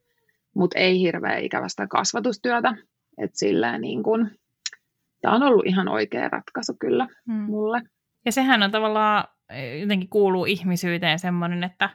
mutta 0.53 0.79
ei 0.79 0.99
hirveän 0.99 1.43
ikävästä 1.43 1.87
kasvatustyötä. 1.87 2.75
Että 3.17 3.39
silleen 3.39 3.81
niin 3.81 4.03
kuin, 4.03 4.31
tämä 5.23 5.35
on 5.35 5.43
ollut 5.43 5.65
ihan 5.65 5.87
oikea 5.87 6.29
ratkaisu 6.29 6.73
kyllä 6.79 7.07
hmm. 7.31 7.41
mulle. 7.41 7.81
Ja 8.25 8.31
sehän 8.31 8.63
on 8.63 8.71
tavallaan, 8.71 9.23
jotenkin 9.81 10.09
kuuluu 10.09 10.45
ihmisyyteen 10.45 11.19
semmoinen, 11.19 11.63
että 11.63 11.89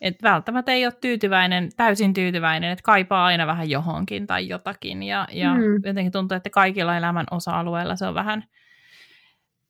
et 0.00 0.22
välttämättä 0.22 0.72
ei 0.72 0.86
ole 0.86 0.94
tyytyväinen, 1.00 1.70
täysin 1.76 2.14
tyytyväinen, 2.14 2.70
että 2.70 2.82
kaipaa 2.82 3.26
aina 3.26 3.46
vähän 3.46 3.70
johonkin 3.70 4.26
tai 4.26 4.48
jotakin. 4.48 5.02
Ja, 5.02 5.26
ja 5.32 5.54
hmm. 5.54 5.80
jotenkin 5.84 6.12
tuntuu, 6.12 6.36
että 6.36 6.50
kaikilla 6.50 6.96
elämän 6.96 7.26
osa-alueilla 7.30 7.96
se 7.96 8.06
on 8.06 8.14
vähän 8.14 8.44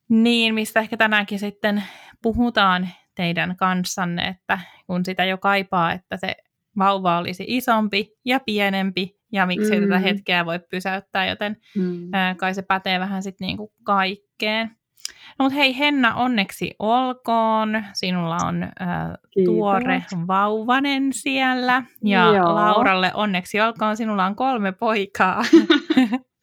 niin, 0.09 0.55
mistä 0.55 0.81
ehkä 0.81 0.97
tänäänkin 0.97 1.39
sitten 1.39 1.83
puhutaan 2.23 2.89
teidän 3.15 3.57
kanssanne, 3.57 4.29
että 4.29 4.59
kun 4.87 5.05
sitä 5.05 5.25
jo 5.25 5.39
kaipaa, 5.39 5.93
että 5.93 6.17
se 6.17 6.37
vauva 6.79 7.19
olisi 7.19 7.45
isompi 7.49 8.13
ja 8.25 8.41
pienempi, 8.41 9.17
ja 9.33 9.47
miksi 9.47 9.81
mm. 9.81 9.83
tätä 9.83 9.99
hetkeä 9.99 10.47
voi 10.47 10.59
pysäyttää, 10.59 11.27
joten 11.27 11.57
mm. 11.77 12.09
ää, 12.13 12.35
kai 12.35 12.55
se 12.55 12.63
pätee 12.63 13.01
vähän 13.01 13.23
sitten 13.23 13.47
niinku 13.47 13.73
kaikkeen. 13.85 14.71
No, 15.39 15.43
mutta 15.45 15.57
hei 15.57 15.79
Henna, 15.79 16.15
onneksi 16.15 16.75
olkoon. 16.79 17.85
Sinulla 17.93 18.37
on 18.37 18.63
ää, 18.79 19.19
tuore 19.45 20.05
vauvanen 20.27 21.13
siellä. 21.13 21.83
Ja 22.05 22.35
Joo. 22.35 22.55
Lauralle 22.55 23.11
onneksi 23.15 23.61
olkoon, 23.61 23.97
sinulla 23.97 24.25
on 24.25 24.37
kolme 24.37 24.73
poikaa. 24.73 25.45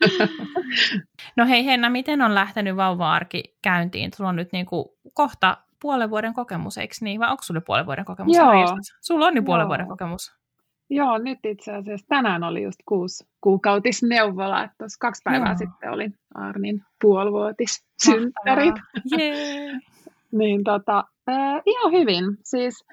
no 1.38 1.46
hei 1.48 1.66
Henna, 1.66 1.90
miten 1.90 2.22
on 2.22 2.36
lähtenyt 2.36 2.76
vauva-arki 2.76 3.44
käyntiin? 3.62 4.12
Sulla 4.16 4.30
on 4.30 4.36
nyt 4.36 4.52
niinku 4.52 4.98
kohta 5.14 5.58
puolen 5.82 6.10
vuoden 6.10 6.34
kokemus, 6.34 6.78
eikö 6.78 6.96
niin? 7.02 7.20
Vai 7.20 7.32
onko 7.32 7.44
sulla 7.44 7.62
puolen 7.62 7.86
vuoden 7.86 8.06
kokemus? 8.06 8.38
Joo. 8.38 8.78
Sulla 9.02 9.26
on 9.26 9.36
jo 9.36 9.44
puolen 9.44 9.64
Joo. 9.64 9.70
vuoden 9.70 9.88
kokemus. 9.88 10.43
Joo, 10.90 11.18
nyt 11.18 11.40
itse 11.44 11.74
asiassa 11.74 12.08
tänään 12.10 12.44
oli 12.44 12.64
just 12.64 12.80
kuusi 12.86 13.26
kuukautisneuvola, 13.42 14.64
että 14.64 14.76
tuossa 14.78 14.98
kaksi 15.00 15.22
päivää 15.24 15.50
Joo. 15.50 15.58
sitten 15.58 15.92
oli 15.92 16.10
Arnin 16.36 16.82
puolivuotis 17.02 17.86
synttärit. 18.06 18.76
Niin 20.38 20.64
tota, 20.64 21.04
äh, 21.30 21.62
ihan 21.66 21.92
hyvin. 21.92 22.24
Siis 22.44 22.86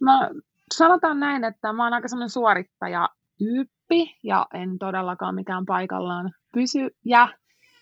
mä, 0.00 0.30
sanotaan 0.74 1.20
näin, 1.20 1.44
että 1.44 1.72
mä 1.72 1.84
oon 1.84 1.92
aika 1.92 2.08
semmoinen 2.08 2.30
suorittajatyyppi 2.30 4.18
ja 4.22 4.46
en 4.54 4.78
todellakaan 4.78 5.34
mikään 5.34 5.66
paikallaan 5.66 6.32
pysyjä. 6.54 7.28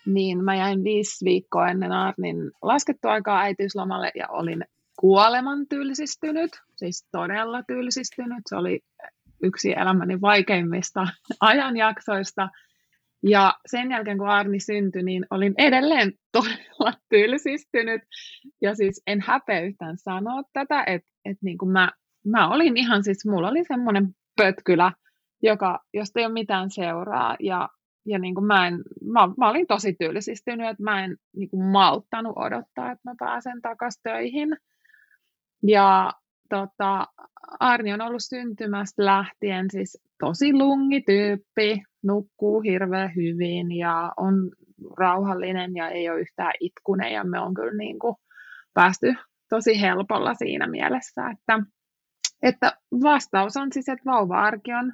Niin 0.06 0.44
mä 0.44 0.54
jäin 0.54 0.84
viisi 0.84 1.24
viikkoa 1.24 1.68
ennen 1.68 1.92
Arnin 1.92 2.50
laskettua 2.62 3.12
aikaa 3.12 3.40
äitiyslomalle 3.40 4.10
ja 4.14 4.28
olin 4.28 4.64
kuoleman 5.00 5.66
tylsistynyt, 5.68 6.50
siis 6.76 7.08
todella 7.12 7.62
tylsistynyt. 7.62 8.42
Se 8.48 8.56
oli 8.56 8.80
yksi 9.42 9.72
elämäni 9.72 10.20
vaikeimmista 10.20 11.06
ajanjaksoista. 11.40 12.48
Ja 13.22 13.54
sen 13.66 13.90
jälkeen, 13.90 14.18
kun 14.18 14.28
Arni 14.28 14.60
syntyi, 14.60 15.02
niin 15.02 15.26
olin 15.30 15.54
edelleen 15.58 16.12
todella 16.32 16.92
tylsistynyt. 17.08 18.02
Ja 18.60 18.74
siis 18.74 19.02
en 19.06 19.20
häpeä 19.20 19.60
yhtään 19.60 19.98
sanoa 19.98 20.42
tätä, 20.52 20.84
että, 20.86 21.08
että 21.24 21.44
niin 21.44 21.58
kuin 21.58 21.70
mä, 21.70 21.90
mä 22.26 22.48
olin 22.48 22.76
ihan 22.76 23.04
siis, 23.04 23.26
mulla 23.26 23.48
oli 23.48 23.64
semmoinen 23.64 24.14
pötkylä, 24.36 24.92
joka, 25.42 25.80
josta 25.94 26.20
ei 26.20 26.26
ole 26.26 26.32
mitään 26.32 26.70
seuraa. 26.70 27.36
Ja, 27.40 27.68
ja 28.06 28.18
niin 28.18 28.34
kuin 28.34 28.46
mä, 28.46 28.66
en, 28.66 28.82
mä, 29.04 29.28
mä 29.38 29.50
olin 29.50 29.66
tosi 29.66 29.92
tylsistynyt, 29.92 30.68
että 30.68 30.82
mä 30.82 31.04
en 31.04 31.16
niin 31.36 31.50
kuin 31.50 31.64
malttanut 31.64 32.36
odottaa, 32.36 32.92
että 32.92 33.10
mä 33.10 33.14
pääsen 33.18 33.62
takaisin 33.62 34.00
töihin. 34.02 34.56
Ja 35.62 36.12
tota, 36.50 37.06
Arni 37.60 37.92
on 37.92 38.00
ollut 38.00 38.22
syntymästä 38.24 39.04
lähtien 39.04 39.66
siis 39.70 40.02
tosi 40.18 40.52
lungityyppi, 40.52 41.82
nukkuu 42.02 42.60
hirveän 42.60 43.14
hyvin 43.16 43.72
ja 43.72 44.12
on 44.16 44.50
rauhallinen 44.98 45.76
ja 45.76 45.88
ei 45.88 46.10
ole 46.10 46.20
yhtään 46.20 46.52
itkunen 46.60 47.12
ja 47.12 47.24
me 47.24 47.40
on 47.40 47.54
kyllä 47.54 47.76
niin 47.76 47.98
kuin 47.98 48.16
päästy 48.74 49.14
tosi 49.48 49.80
helpolla 49.80 50.34
siinä 50.34 50.66
mielessä, 50.66 51.30
että, 51.30 51.58
että 52.42 52.76
vastaus 53.02 53.56
on 53.56 53.72
siis, 53.72 53.88
että 53.88 54.10
vauva-arki 54.10 54.74
on 54.74 54.92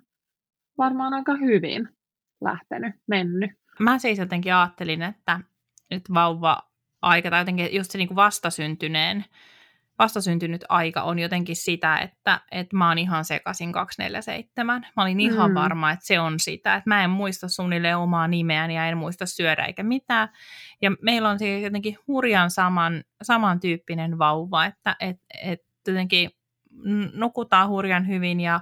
varmaan 0.79 1.15
aika 1.15 1.37
hyvin 1.37 1.89
lähtenyt, 2.45 2.95
mennyt. 3.07 3.51
Mä 3.81 3.99
siis 3.99 4.19
jotenkin 4.19 4.55
ajattelin, 4.55 5.03
että 5.03 5.41
nyt 5.91 6.03
vauva-aika 6.15 7.31
tai 7.31 7.41
jotenkin 7.41 7.75
just 7.75 7.91
se 7.91 7.99
niin 7.99 8.09
kuin 8.09 8.17
vastasyntyneen 8.17 9.25
vastasyntynyt 9.99 10.65
aika 10.69 11.03
on 11.03 11.19
jotenkin 11.19 11.57
sitä, 11.57 11.99
että, 11.99 12.41
että 12.51 12.77
mä 12.77 12.89
oon 12.89 12.99
ihan 12.99 13.25
sekasin 13.25 13.73
247. 13.73 14.87
Mä 14.97 15.03
olin 15.03 15.21
ihan 15.21 15.51
mm. 15.51 15.55
varma, 15.55 15.91
että 15.91 16.07
se 16.07 16.21
on 16.21 16.41
sitä, 16.41 16.75
että 16.75 16.91
mä 16.91 17.05
en 17.05 17.11
muista 17.11 17.49
suunnilleen 17.49 17.99
omaa 17.99 18.29
nimeäni 18.29 18.77
ja 18.77 18.87
en 18.87 18.99
muista 18.99 19.27
syödä 19.27 19.65
eikä 19.65 19.83
mitään. 19.83 20.29
Ja 20.83 20.91
meillä 21.03 21.29
on 21.29 21.39
siis 21.39 21.63
jotenkin 21.63 21.99
hurjan 22.07 22.51
saman, 22.51 23.05
samantyyppinen 23.23 24.19
vauva, 24.19 24.65
että 24.65 24.97
et, 25.01 25.21
et 25.43 25.61
jotenkin 25.89 26.31
nukutaan 27.13 27.69
hurjan 27.69 28.09
hyvin 28.09 28.41
ja 28.41 28.61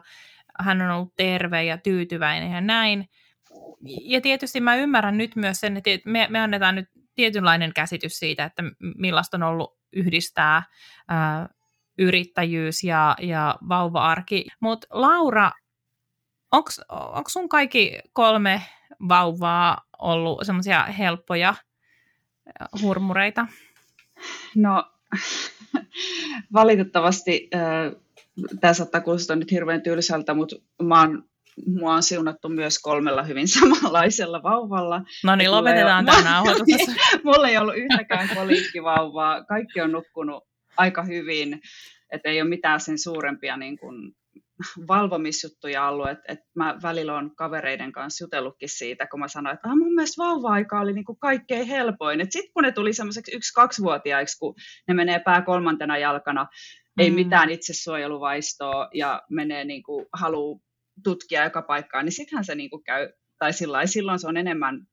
hän 0.61 0.83
on 0.83 0.91
ollut 0.91 1.17
terve 1.17 1.65
ja 1.65 1.79
tyytyväinen 1.79 2.53
ja 2.53 2.61
näin. 2.61 3.09
Ja 4.03 4.21
tietysti 4.21 4.61
mä 4.61 4.77
ymmärrän 4.77 5.19
nyt 5.19 5.37
myös 5.37 5.61
sen, 5.61 5.77
että 5.77 5.91
me, 6.05 6.27
me 6.31 6.41
annetaan 6.41 6.75
nyt 6.75 6.89
tietynlainen 7.15 7.73
käsitys 7.75 8.19
siitä, 8.19 8.45
että 8.45 8.63
millaista 8.99 9.37
on 9.37 9.43
ollut 9.43 9.79
yhdistää 9.97 10.63
ää, 11.09 11.49
yrittäjyys 11.99 12.85
ja, 12.85 13.17
ja 13.21 13.57
vauva-arki. 13.69 14.47
Mutta 14.61 14.87
Laura, 14.91 15.51
onko 16.53 17.29
sun 17.29 17.49
kaikki 17.49 17.99
kolme 18.13 18.63
vauvaa 19.09 19.83
ollut 19.99 20.39
semmoisia 20.43 20.83
helppoja 20.85 21.55
hurmureita? 22.83 23.47
No, 24.57 24.85
valitettavasti 26.53 27.49
äh, 27.55 28.03
tämä 28.61 28.75
saattaa 28.75 29.01
kuulostaa 29.01 29.37
nyt 29.37 29.51
hirveän 29.51 29.83
tylsältä, 29.83 30.35
mutta 30.35 30.57
mä 30.83 31.01
oon 31.01 31.29
mua 31.67 31.95
on 31.95 32.03
siunattu 32.03 32.49
myös 32.49 32.79
kolmella 32.79 33.23
hyvin 33.23 33.49
samanlaisella 33.49 34.43
vauvalla. 34.43 35.03
No 35.25 35.37
niin, 35.37 35.51
lopetetaan 35.51 36.07
tämä 36.07 36.23
nauhoitus. 36.23 36.67
Mulla 37.25 37.49
ei 37.49 37.59
ollut 37.59 37.77
yhtäkään 37.77 38.29
koliikkivauvaa. 38.35 39.45
Kaikki 39.45 39.81
on 39.81 39.93
nukkunut 39.93 40.45
aika 40.77 41.03
hyvin, 41.03 41.61
että 42.13 42.29
ei 42.29 42.41
ole 42.41 42.49
mitään 42.49 42.81
sen 42.81 42.99
suurempia 42.99 43.57
niin 43.57 43.79
kuin, 43.79 44.15
valvomisjuttuja 44.89 45.89
ollut, 45.89 46.09
että, 46.09 46.25
että 46.29 46.45
mä 46.55 46.79
välillä 46.83 47.17
on 47.17 47.37
kavereiden 47.37 47.93
kanssa 47.93 48.25
jutellutkin 48.25 48.69
siitä, 48.69 49.07
kun 49.07 49.21
mä 49.21 49.29
sanoin, 49.29 49.55
että 49.55 49.69
ah, 49.69 49.77
mun 49.77 49.95
mielestä 49.95 50.23
vauva-aika 50.23 50.81
oli 50.81 50.93
niin 50.93 51.05
kuin 51.05 51.19
kaikkein 51.19 51.67
helpoin. 51.67 52.21
Sitten 52.31 52.53
kun 52.53 52.63
ne 52.63 52.73
tuli 52.73 52.93
semmoiseksi 52.93 53.37
yksi-kaksivuotiaiksi, 53.37 54.39
kun 54.39 54.55
ne 54.89 54.95
menee 54.95 55.19
pää 55.19 55.43
kolmantena 55.43 55.99
jalkana, 55.99 56.47
ei 56.99 57.11
mm. 57.11 57.15
mitään 57.15 57.51
itsesuojeluvaistoa 57.51 58.89
ja 58.95 59.23
menee 59.31 59.65
niin 59.65 59.83
kuin, 59.83 60.07
haluu 60.13 60.63
tutkia 61.03 61.45
joka 61.45 61.63
paikkaan, 61.63 62.05
niin 62.05 62.13
sittenhän 62.13 62.45
se 62.45 62.55
niin 62.55 62.71
kuin 62.71 62.85
käy, 62.85 63.09
tai 63.39 63.53
sillä 63.53 63.87
silloin 63.87 64.19
se 64.19 64.29
on 64.29 64.37
enemmän 64.37 64.87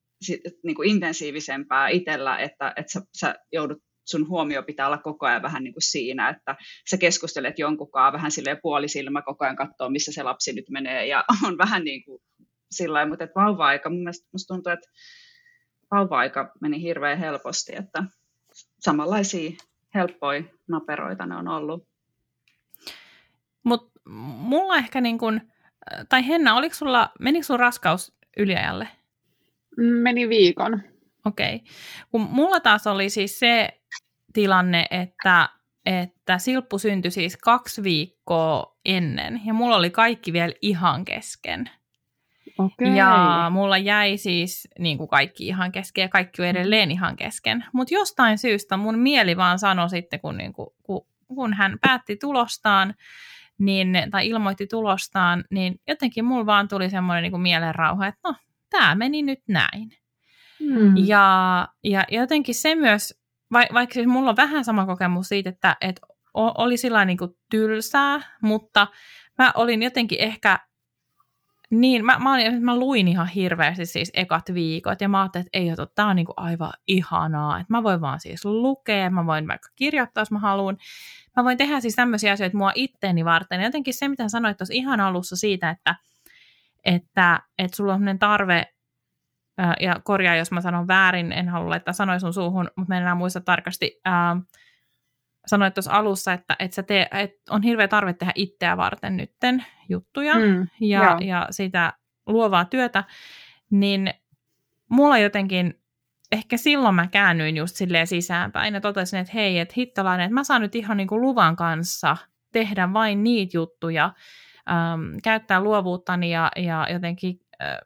niin 0.64 0.76
kuin 0.76 0.90
intensiivisempää 0.90 1.90
itsellä, 1.90 2.38
että, 2.38 2.74
että 2.76 2.92
sä, 2.94 3.02
sä 3.20 3.36
joudut 3.52 3.78
sun 4.06 4.28
huomio 4.28 4.64
pitää 4.64 4.88
olla 4.88 4.98
koko 4.98 5.26
ajan 5.26 5.42
vähän 5.42 5.64
niin 5.64 5.74
kuin 5.74 5.90
siinä, 5.92 6.30
että 6.30 6.56
sä 6.90 6.98
keskustelet 6.98 7.60
jonkunkaan 7.60 8.14
vähän 8.14 8.32
silleen 8.32 8.60
puolisilmä 8.62 9.22
koko 9.22 9.46
ajan 9.46 9.56
katsoa, 9.56 9.90
missä 9.90 10.12
se 10.12 10.24
lapsi 10.24 10.54
nyt 10.54 10.70
menee 10.70 11.08
ja 11.08 11.24
on 11.48 11.58
vähän 11.58 11.84
niin 11.84 12.04
kuin 12.04 12.22
sillä 12.72 13.06
mutta 13.06 13.24
että 13.24 13.40
vauva-aika, 13.40 13.90
mun 13.90 14.00
mielestä 14.00 14.30
musta 14.32 14.54
tuntuu, 14.54 14.72
että 14.72 14.90
vauva-aika 15.92 16.52
meni 16.62 16.82
hirveän 16.82 17.18
helposti, 17.18 17.76
että 17.76 18.04
samanlaisia 18.80 19.52
helppoja 19.96 20.44
naperoita 20.68 21.26
ne 21.26 21.36
on 21.36 21.48
ollut. 21.48 21.88
Mutta 23.64 24.00
mulla 24.10 24.78
ehkä 24.78 25.02
niin 25.02 25.18
kuin, 25.18 25.51
tai 26.10 26.28
Henna, 26.28 26.56
oliko 26.56 26.76
sulla, 26.76 27.12
menikö 27.20 27.44
sun 27.44 27.60
raskaus 27.60 28.14
yliajalle? 28.38 28.88
Meni 29.78 30.30
viikon. 30.30 30.82
Okei. 31.26 31.56
Okay. 31.56 31.68
Kun 32.12 32.22
mulla 32.22 32.60
taas 32.60 32.88
oli 32.88 33.10
siis 33.10 33.40
se 33.40 33.82
tilanne, 34.34 34.86
että, 34.92 35.50
että 35.86 36.38
Silppu 36.38 36.78
syntyi 36.78 37.12
siis 37.12 37.38
kaksi 37.38 37.84
viikkoa 37.84 38.78
ennen, 38.86 39.42
ja 39.46 39.54
mulla 39.54 39.76
oli 39.76 39.90
kaikki 39.90 40.34
vielä 40.34 40.54
ihan 40.62 41.06
kesken. 41.06 41.70
Okay. 42.58 42.96
Ja 42.96 43.48
mulla 43.52 43.78
jäi 43.78 44.18
siis 44.18 44.68
niin 44.80 44.98
kuin 44.98 45.08
kaikki 45.08 45.48
ihan 45.48 45.72
kesken 45.72 46.02
ja 46.02 46.10
kaikki 46.10 46.42
on 46.42 46.48
edelleen 46.48 46.92
ihan 46.92 47.16
kesken. 47.16 47.66
Mutta 47.74 47.94
jostain 47.94 48.38
syystä 48.38 48.78
mun 48.78 49.00
mieli 49.00 49.38
vaan 49.38 49.60
sanoi 49.60 49.90
sitten, 49.90 50.20
kun, 50.20 50.38
niin 50.38 50.54
kuin, 50.54 50.70
kun, 50.84 51.08
kun 51.28 51.54
hän 51.54 51.80
päätti 51.82 52.16
tulostaan, 52.16 52.96
niin, 53.62 53.98
tai 54.12 54.28
ilmoitti 54.28 54.68
tulostaan, 54.68 55.44
niin 55.52 55.76
jotenkin 55.88 56.26
mulla 56.26 56.46
vaan 56.46 56.68
tuli 56.68 56.90
semmoinen 56.90 57.32
niin 57.32 57.42
mielenrauha, 57.42 58.08
että 58.08 58.20
no, 58.24 58.36
tämä 58.70 58.96
meni 58.96 59.22
nyt 59.22 59.40
näin. 59.48 59.92
Hmm. 60.60 60.98
Ja, 60.98 61.68
ja 61.84 62.04
jotenkin 62.12 62.56
se 62.56 62.76
myös, 62.76 63.22
vaikka 63.54 63.94
siis 63.94 64.08
mulla 64.08 64.30
on 64.30 64.36
vähän 64.36 64.66
sama 64.66 64.86
kokemus 64.86 65.28
siitä, 65.28 65.50
että, 65.50 65.78
että 65.82 66.02
oli 66.34 66.78
sillä 66.78 67.06
niin 67.06 67.18
kuin 67.18 67.32
tylsää, 67.50 68.22
mutta 68.42 68.88
mä 69.38 69.52
olin 69.56 69.84
jotenkin 69.84 70.22
ehkä 70.22 70.60
niin, 71.72 72.06
mä, 72.06 72.20
mä, 72.20 72.34
olin, 72.34 72.64
mä 72.64 72.78
luin 72.78 73.08
ihan 73.08 73.28
hirveästi 73.28 73.86
siis 73.86 74.12
ekat 74.14 74.54
viikot 74.54 75.02
ja 75.02 75.10
mä 75.10 75.22
ajattelin, 75.22 75.46
että 75.48 75.58
ei, 75.58 75.88
tämä 75.96 76.10
on 76.10 76.16
niin 76.16 76.26
kuin 76.26 76.34
aivan 76.38 76.74
ihanaa, 76.88 77.60
että 77.60 77.74
mä 77.74 77.84
voin 77.84 78.02
vaan 78.02 78.20
siis 78.20 78.46
lukea, 78.46 79.10
mä 79.10 79.26
voin 79.26 79.48
vaikka 79.48 79.70
kirjoittaa, 79.76 80.22
jos 80.22 80.32
mä 80.32 80.40
haluan. 80.40 80.78
Mä 81.38 81.44
voin 81.44 81.58
tehdä 81.58 81.80
siis 81.80 81.96
tämmöisiä 81.96 82.34
asioita 82.34 82.58
mua 82.58 82.72
itteeni 82.76 83.26
varten. 83.26 83.60
Ja 83.60 83.68
jotenkin 83.68 83.94
se, 83.94 84.08
mitä 84.08 84.30
sanoit 84.30 84.58
tuossa 84.58 84.74
ihan 84.74 85.00
alussa 85.00 85.36
siitä, 85.36 85.70
että, 85.70 85.96
että, 86.86 87.42
että 87.58 87.78
sulla 87.78 87.94
on 87.94 88.20
tarve 88.20 88.66
ja 89.80 89.96
korjaa, 90.04 90.36
jos 90.36 90.52
mä 90.52 90.62
sanon 90.62 90.88
väärin, 90.88 91.32
en 91.32 91.50
halua 91.50 91.70
laittaa 91.70 91.94
sanoja 91.94 92.20
sun 92.20 92.34
suuhun, 92.34 92.70
mutta 92.76 92.94
mä 92.94 92.98
en 92.98 93.02
enää 93.02 93.16
muista 93.16 93.42
tarkasti. 93.42 94.02
Sanoit 95.48 95.74
tuossa 95.74 95.92
alussa, 95.92 96.34
että, 96.34 96.56
että, 96.60 96.76
sä 96.76 96.84
tee, 96.84 97.08
että 97.12 97.54
on 97.54 97.64
hirveä 97.64 97.88
tarve 97.88 98.14
tehdä 98.14 98.32
itseä 98.36 98.78
varten 98.78 99.18
nytten 99.18 99.66
juttuja 99.90 100.36
mm, 100.36 100.68
ja, 100.82 101.18
ja 101.22 101.48
sitä 101.52 101.94
luovaa 102.28 102.66
työtä, 102.66 103.04
niin 103.70 104.14
mulla 104.90 105.18
jotenkin, 105.18 105.82
ehkä 106.32 106.58
silloin 106.58 106.96
mä 106.96 107.08
käännyin 107.08 107.58
just 107.58 107.76
silleen 107.76 108.08
sisäänpäin 108.08 108.74
ja 108.74 108.82
totesin, 108.82 109.20
että 109.20 109.34
hei, 109.34 109.60
että 109.60 109.74
hittalainen, 109.78 110.26
että 110.26 110.34
mä 110.34 110.44
saan 110.44 110.62
nyt 110.62 110.76
ihan 110.76 110.98
niin 110.98 111.08
kuin 111.08 111.22
luvan 111.22 111.56
kanssa 111.56 112.18
tehdä 112.52 112.94
vain 112.94 113.24
niitä 113.24 113.58
juttuja, 113.58 114.14
äm, 114.70 115.18
käyttää 115.24 115.62
luovuuttani 115.62 116.32
ja, 116.32 116.52
ja 116.56 116.88
jotenkin 116.94 117.40
äh, 117.62 117.78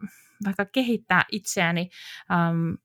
vaikka 0.45 0.65
kehittää 0.65 1.23
itseäni. 1.31 1.89
Um, 2.29 2.77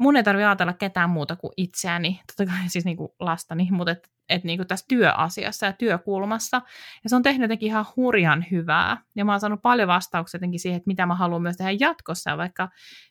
mun 0.00 0.16
ei 0.16 0.22
tarvitse 0.22 0.46
ajatella 0.46 0.72
ketään 0.72 1.10
muuta 1.10 1.36
kuin 1.36 1.52
itseäni, 1.56 2.20
totta 2.26 2.52
kai 2.52 2.68
siis 2.68 2.84
niinku 2.84 3.14
lastani, 3.20 3.68
mutta 3.70 3.92
et, 3.92 4.10
et 4.28 4.44
niinku 4.44 4.64
tässä 4.64 4.86
työasiassa 4.88 5.66
ja 5.66 5.72
työkulmassa. 5.72 6.62
Ja 7.04 7.10
se 7.10 7.16
on 7.16 7.22
tehnyt 7.22 7.42
jotenkin 7.42 7.66
ihan 7.66 7.86
hurjan 7.96 8.46
hyvää. 8.50 8.96
Ja 9.16 9.24
mä 9.24 9.32
oon 9.32 9.40
saanut 9.40 9.62
paljon 9.62 9.88
vastauksia 9.88 10.38
jotenkin 10.38 10.60
siihen, 10.60 10.76
että 10.76 10.86
mitä 10.86 11.06
mä 11.06 11.14
haluan 11.14 11.42
myös 11.42 11.56
tehdä 11.56 11.70
jatkossa, 11.80 12.36
vaikka 12.36 12.68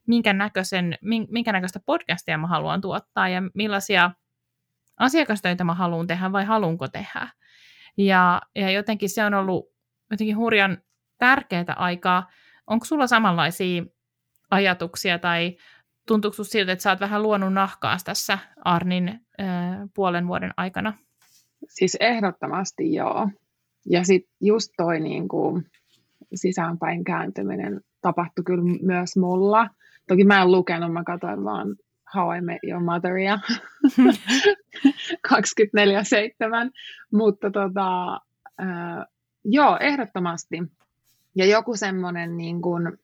minkä, 0.08 0.34
näköisen, 0.34 0.98
minkä 1.30 1.52
näköistä 1.52 1.80
podcastia 1.86 2.38
mä 2.38 2.48
haluan 2.48 2.82
tuottaa 2.82 3.30
ja 3.30 3.42
millaisia 3.54 4.12
asiakastöitä 5.00 5.64
mä 5.64 5.74
haluan 5.74 6.08
tehdä 6.08 6.32
vai 6.32 6.46
haluanko 6.46 6.88
tehdä. 6.88 7.28
Ja, 7.98 8.42
ja 8.56 8.72
jotenkin 8.72 9.10
se 9.10 9.26
on 9.26 9.34
ollut 9.34 9.66
jotenkin 10.12 10.38
hurjan 10.38 10.78
tärkeää 11.18 11.76
aikaa 11.76 12.28
Onko 12.70 12.86
sulla 12.86 13.08
samanlaisia 13.08 13.84
ajatuksia 14.52 15.20
tai 15.20 15.58
tuntuuko 16.10 16.44
siltä, 16.44 16.72
että 16.72 16.84
sä 16.84 16.90
oot 16.90 17.00
vähän 17.00 17.24
luonut 17.24 17.54
nahkaas 17.54 18.04
tässä 18.04 18.38
Arnin 18.66 19.10
äh, 19.10 19.48
puolen 19.96 20.28
vuoden 20.28 20.52
aikana? 20.58 20.94
Siis 21.68 21.98
ehdottomasti 22.00 22.94
joo. 22.94 23.30
Ja 23.86 24.04
sitten 24.04 24.34
just 24.42 24.72
toi 24.78 25.00
niin 25.00 25.28
kuin 25.28 25.66
sisäänpäin 26.36 27.04
kääntyminen 27.04 27.82
tapahtui 28.02 28.44
kyllä 28.44 28.64
myös 28.82 29.18
mulla. 29.18 29.70
Toki 30.08 30.24
mä 30.24 30.42
en 30.42 30.52
lukenut, 30.52 30.94
mä 30.94 31.04
katsoin 31.04 31.44
vaan 31.44 31.76
How 32.16 32.38
I 32.38 32.42
Met 32.42 32.60
Your 32.64 32.84
Motheria 32.84 33.40
24-7, 35.28 35.32
mutta 37.14 37.52
tota, 37.52 38.14
äh, 38.62 39.06
joo, 39.46 39.78
ehdottomasti. 39.80 40.64
Ja 41.36 41.46
joku 41.46 41.76
semmoinen, 41.76 42.38
niin 42.38 42.62
kuin, 42.62 42.98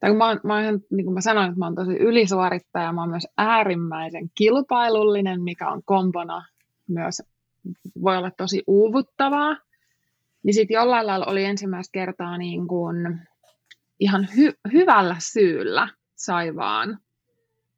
tai 0.00 0.12
mä, 0.12 0.36
mä, 0.44 0.62
niin 0.90 1.04
kuin 1.04 1.14
mä 1.14 1.20
sanoin, 1.20 1.48
että 1.48 1.58
mä 1.58 1.66
oon 1.66 1.74
tosi 1.74 1.96
ylisuorittaja, 1.96 2.92
mä 2.92 3.00
oon 3.00 3.10
myös 3.10 3.26
äärimmäisen 3.38 4.30
kilpailullinen, 4.34 5.42
mikä 5.42 5.68
on 5.68 5.82
kompona 5.84 6.44
myös, 6.88 7.22
voi 8.02 8.16
olla 8.16 8.30
tosi 8.30 8.62
uuvuttavaa. 8.66 9.56
Niin 10.42 10.54
sitten 10.54 10.74
jollain 10.74 11.06
lailla 11.06 11.26
oli 11.26 11.44
ensimmäistä 11.44 11.92
kertaa 11.92 12.38
niin 12.38 12.66
kuin 12.68 13.20
ihan 14.00 14.28
hy- 14.30 14.72
hyvällä 14.72 15.16
syyllä 15.18 15.88
sai 16.16 16.56
vaan, 16.56 16.98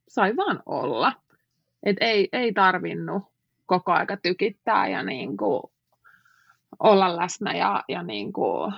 sai 0.08 0.36
vaan 0.36 0.62
olla. 0.66 1.12
Et 1.82 1.96
ei, 2.00 2.28
ei 2.32 2.52
tarvinnut 2.52 3.22
koko 3.66 3.92
aika 3.92 4.16
tykittää 4.16 4.88
ja 4.88 5.02
niin 5.02 5.36
kuin 5.36 5.62
olla 6.78 7.16
läsnä 7.16 7.56
ja, 7.56 7.84
ja 7.88 8.02
niin 8.02 8.32
kuin 8.32 8.72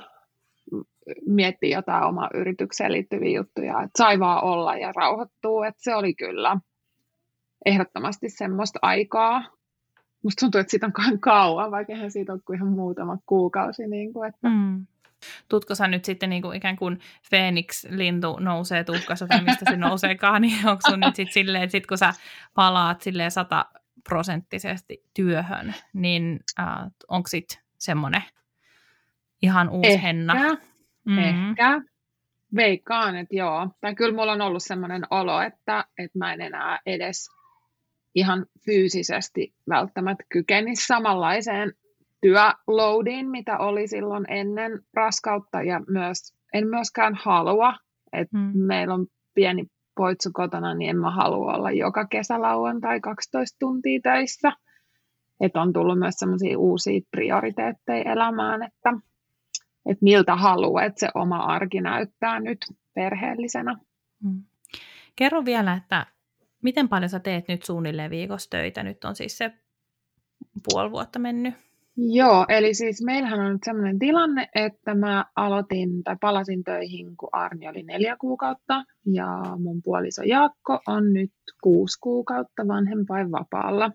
miettiä 1.26 1.78
jotain 1.78 2.04
omaa 2.04 2.30
yritykseen 2.34 2.92
liittyviä 2.92 3.38
juttuja, 3.38 3.82
että 3.82 3.98
sai 3.98 4.18
vaan 4.18 4.44
olla 4.44 4.76
ja 4.76 4.92
rauhoittuu, 4.92 5.62
että 5.62 5.82
se 5.82 5.94
oli 5.94 6.14
kyllä 6.14 6.56
ehdottomasti 7.64 8.28
semmoista 8.28 8.78
aikaa. 8.82 9.44
Musta 10.22 10.40
tuntuu, 10.40 10.60
että 10.60 10.70
siitä 10.70 10.86
on 10.86 11.20
kauan, 11.20 11.70
vaikka 11.70 11.92
eihän 11.92 12.10
siitä 12.10 12.32
ole 12.32 12.40
kuin 12.44 12.56
ihan 12.56 12.68
muutama 12.68 13.18
kuukausi. 13.26 13.86
Niin 13.86 14.12
kuin, 14.12 14.28
että... 14.28 14.48
mm. 14.48 14.86
Tutko 15.48 15.74
sä 15.74 15.88
nyt 15.88 16.04
sitten 16.04 16.30
niin 16.30 16.42
kuin 16.42 16.56
ikään 16.56 16.76
kuin 16.76 16.98
Phoenix-lintu 17.30 18.36
nousee 18.40 18.84
tuhkassa 18.84 19.26
tai 19.26 19.42
mistä 19.44 19.64
se 19.70 19.76
nouseekaan, 19.76 20.42
niin 20.42 20.68
onko 20.68 20.80
sun 20.90 21.00
nyt 21.00 21.16
sitten 21.16 21.32
silleen, 21.32 21.64
että 21.64 21.72
sit 21.72 21.86
kun 21.86 21.98
sä 21.98 22.12
palaat 22.54 23.00
silleen 23.00 23.30
sataprosenttisesti 23.30 25.04
työhön, 25.14 25.74
niin 25.92 26.40
äh, 26.60 26.66
onko 27.08 27.28
sitten 27.28 27.58
semmoinen 27.78 28.22
ihan 29.42 29.68
uusi 29.68 29.90
Ehkä. 29.90 30.02
Henna? 30.02 30.34
Mm. 31.04 31.18
Ehkä. 31.18 31.82
Veikkaan, 32.56 33.16
että 33.16 33.36
joo. 33.36 33.68
Tai 33.80 33.94
kyllä 33.94 34.14
mulla 34.14 34.32
on 34.32 34.40
ollut 34.40 34.62
sellainen 34.62 35.02
olo, 35.10 35.40
että, 35.40 35.84
että 35.98 36.18
mä 36.18 36.32
en 36.32 36.40
enää 36.40 36.78
edes 36.86 37.30
ihan 38.14 38.46
fyysisesti 38.64 39.54
välttämättä 39.68 40.24
kykenisi 40.28 40.86
samanlaiseen 40.86 41.72
työloadiin, 42.20 43.30
mitä 43.30 43.58
oli 43.58 43.88
silloin 43.88 44.24
ennen 44.28 44.80
raskautta 44.94 45.62
ja 45.62 45.80
myös, 45.88 46.34
en 46.52 46.68
myöskään 46.68 47.14
halua, 47.14 47.74
että 48.12 48.38
hmm. 48.38 48.58
meillä 48.58 48.94
on 48.94 49.06
pieni 49.34 49.66
poitsu 49.96 50.30
kotona, 50.32 50.74
niin 50.74 50.90
en 50.90 50.98
mä 50.98 51.10
halua 51.10 51.54
olla 51.54 51.70
joka 51.70 52.06
kesä 52.06 52.42
lauantai 52.42 53.00
12 53.00 53.56
tuntia 53.58 54.00
töissä. 54.02 54.52
Että 55.40 55.60
on 55.60 55.72
tullut 55.72 55.98
myös 55.98 56.14
sellaisia 56.14 56.58
uusia 56.58 57.00
prioriteetteja 57.10 58.12
elämään, 58.12 58.62
että, 58.62 58.92
että 59.86 60.04
miltä 60.04 60.36
haluaa, 60.36 60.84
että 60.84 61.00
se 61.00 61.08
oma 61.14 61.36
arki 61.36 61.80
näyttää 61.80 62.40
nyt 62.40 62.58
perheellisenä. 62.94 63.76
Hmm. 64.22 64.42
Kerro 65.16 65.44
vielä, 65.44 65.74
että 65.74 66.06
miten 66.62 66.88
paljon 66.88 67.08
sä 67.08 67.20
teet 67.20 67.48
nyt 67.48 67.62
suunnilleen 67.62 68.10
viikossa 68.10 68.50
töitä? 68.50 68.82
Nyt 68.82 69.04
on 69.04 69.16
siis 69.16 69.38
se 69.38 69.52
puoli 70.68 70.90
vuotta 70.90 71.18
mennyt. 71.18 71.54
Joo, 71.96 72.46
eli 72.48 72.74
siis 72.74 73.04
meillähän 73.04 73.40
on 73.40 73.52
nyt 73.52 73.64
sellainen 73.64 73.98
tilanne, 73.98 74.48
että 74.54 74.94
mä 74.94 75.24
aloitin 75.36 76.04
tai 76.04 76.16
palasin 76.20 76.64
töihin, 76.64 77.16
kun 77.16 77.28
Arni 77.32 77.68
oli 77.68 77.82
neljä 77.82 78.16
kuukautta 78.20 78.84
ja 79.06 79.26
mun 79.58 79.82
puoliso 79.82 80.22
Jaakko 80.22 80.80
on 80.86 81.12
nyt 81.12 81.32
kuusi 81.62 81.98
kuukautta 82.00 82.68
vanhempainvapaalla. 82.68 83.90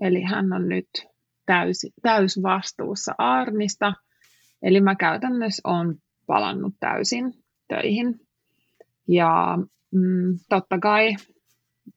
Eli 0.00 0.22
hän 0.22 0.52
on 0.52 0.68
nyt 0.68 0.88
täys, 1.46 1.86
täysvastuussa 2.02 3.14
Arnista. 3.18 3.92
Eli 4.62 4.80
mä 4.80 4.94
käytännössä 4.94 5.68
on 5.68 5.94
palannut 6.26 6.74
täysin 6.80 7.32
töihin. 7.68 8.20
Ja 9.08 9.58
mm, 9.94 10.38
totta 10.48 10.78
kai 10.78 11.16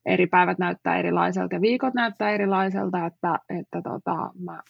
eri 0.06 0.28
päivät 0.28 0.60
näyttää 0.60 1.00
erilaiselta 1.00 1.56
ja 1.56 1.62
viikot 1.62 1.94
näyttää 1.94 2.30
erilaiselta, 2.30 3.06
että, 3.06 3.40
että 3.50 3.82
tota, 3.82 4.32
mä 4.40 4.62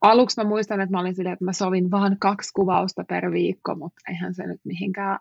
aluksi 0.00 0.40
mä 0.40 0.48
muistan, 0.48 0.80
että 0.80 0.90
mä 0.92 1.00
olin 1.00 1.14
silleen, 1.14 1.32
että 1.32 1.44
mä 1.44 1.52
sovin 1.52 1.90
vaan 1.90 2.16
kaksi 2.20 2.50
kuvausta 2.54 3.04
per 3.08 3.32
viikko, 3.32 3.74
mutta 3.74 4.00
eihän 4.08 4.34
se 4.34 4.46
nyt 4.46 4.60
mihinkään 4.64 5.18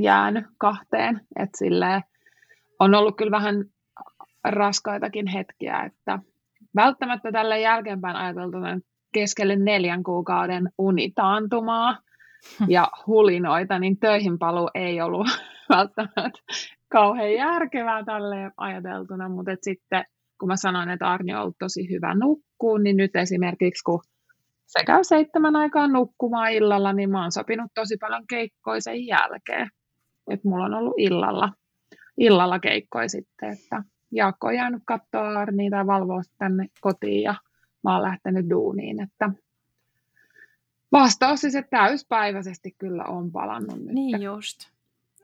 jäänyt 0.00 0.44
kahteen. 0.58 1.20
Että 1.36 1.58
silleen, 1.58 2.02
on 2.78 2.94
ollut 2.94 3.16
kyllä 3.16 3.30
vähän 3.30 3.64
raskaitakin 4.44 5.26
hetkiä, 5.26 5.82
että 5.82 6.18
välttämättä 6.76 7.32
tällä 7.32 7.56
jälkeenpäin 7.56 8.16
ajateltuna 8.16 8.78
keskelle 9.12 9.56
neljän 9.56 10.02
kuukauden 10.02 10.68
unitaantumaa 10.78 11.98
ja 12.68 12.88
hulinoita, 13.06 13.78
niin 13.78 13.98
töihin 13.98 14.38
paluu 14.38 14.70
ei 14.74 15.00
ollut 15.00 15.26
välttämättä 15.76 16.38
kauhean 16.88 17.32
järkevää 17.32 18.04
tälle 18.04 18.50
ajateltuna, 18.56 19.28
mutta 19.28 19.50
sitten 19.62 20.04
kun 20.40 20.48
mä 20.48 20.56
sanoin, 20.56 20.88
että 20.88 21.10
Arni 21.10 21.34
on 21.34 21.42
ollut 21.42 21.58
tosi 21.58 21.90
hyvä 21.90 22.14
nukkuun, 22.14 22.82
niin 22.82 22.96
nyt 22.96 23.16
esimerkiksi 23.16 23.84
kun 23.84 24.00
se 24.66 24.84
käy 24.84 25.04
seitsemän 25.04 25.56
aikaa 25.56 25.88
nukkumaan 25.88 26.52
illalla, 26.52 26.92
niin 26.92 27.10
mä 27.10 27.22
oon 27.22 27.32
sopinut 27.32 27.70
tosi 27.74 27.96
paljon 28.00 28.26
keikkoja 28.26 28.80
sen 28.80 29.06
jälkeen. 29.06 29.68
Että 30.30 30.48
mulla 30.48 30.64
on 30.64 30.74
ollut 30.74 30.94
illalla, 30.98 31.52
illalla 32.18 32.58
keikkoja 32.58 33.08
sitten, 33.08 33.52
että 33.52 33.82
Jaakko 34.12 34.46
on 34.46 34.54
jäänyt 34.54 34.82
katsoa 34.86 35.28
Arnia 35.28 35.70
tai 35.70 35.86
valvoa 35.86 36.22
tänne 36.38 36.66
kotiin 36.80 37.22
ja 37.22 37.34
mä 37.84 37.94
oon 37.94 38.02
lähtenyt 38.02 38.50
duuniin, 38.50 39.02
että 39.02 39.30
vastaus 40.92 41.40
siis, 41.40 41.54
että 41.54 41.78
täyspäiväisesti 41.78 42.74
kyllä 42.78 43.04
on 43.04 43.32
palannut 43.32 43.78
nyt. 43.78 43.94
Niin 43.94 44.22
just, 44.22 44.70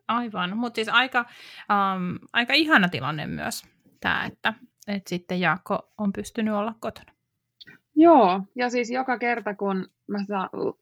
aivan. 0.08 0.56
Mutta 0.56 0.74
siis 0.74 0.88
aika, 0.88 1.20
um, 1.20 2.18
aika 2.32 2.54
ihana 2.54 2.88
tilanne 2.88 3.26
myös 3.26 3.62
tämä, 4.00 4.24
että 4.24 4.54
että 4.88 5.08
sitten 5.08 5.40
Jaakko 5.40 5.92
on 5.98 6.12
pystynyt 6.12 6.54
olla 6.54 6.74
kotona. 6.80 7.12
Joo, 7.94 8.42
ja 8.54 8.70
siis 8.70 8.90
joka 8.90 9.18
kerta 9.18 9.54
kun 9.54 9.86
mä 10.06 10.18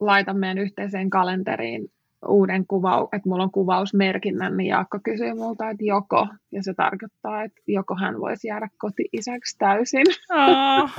laitan 0.00 0.38
meidän 0.38 0.58
yhteiseen 0.58 1.10
kalenteriin 1.10 1.92
uuden 2.28 2.66
kuvaus, 2.66 3.08
että 3.12 3.28
mulla 3.28 3.42
on 3.42 3.50
kuvausmerkinnän, 3.50 4.56
niin 4.56 4.68
Jaakko 4.68 4.98
kysyy 5.04 5.34
multa, 5.34 5.70
että 5.70 5.84
joko, 5.84 6.28
ja 6.52 6.62
se 6.62 6.74
tarkoittaa, 6.74 7.42
että 7.42 7.60
joko 7.66 7.94
hän 7.94 8.20
voisi 8.20 8.48
jäädä 8.48 8.68
koti-isäksi 8.78 9.58
täysin. 9.58 10.06
Oh. 10.30 10.90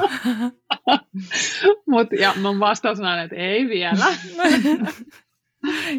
Mut, 1.89 2.07
ja 2.19 2.33
mun 2.41 2.59
vastaus 2.59 2.99
on, 2.99 3.19
että 3.19 3.35
ei 3.35 3.67
vielä. 3.67 4.05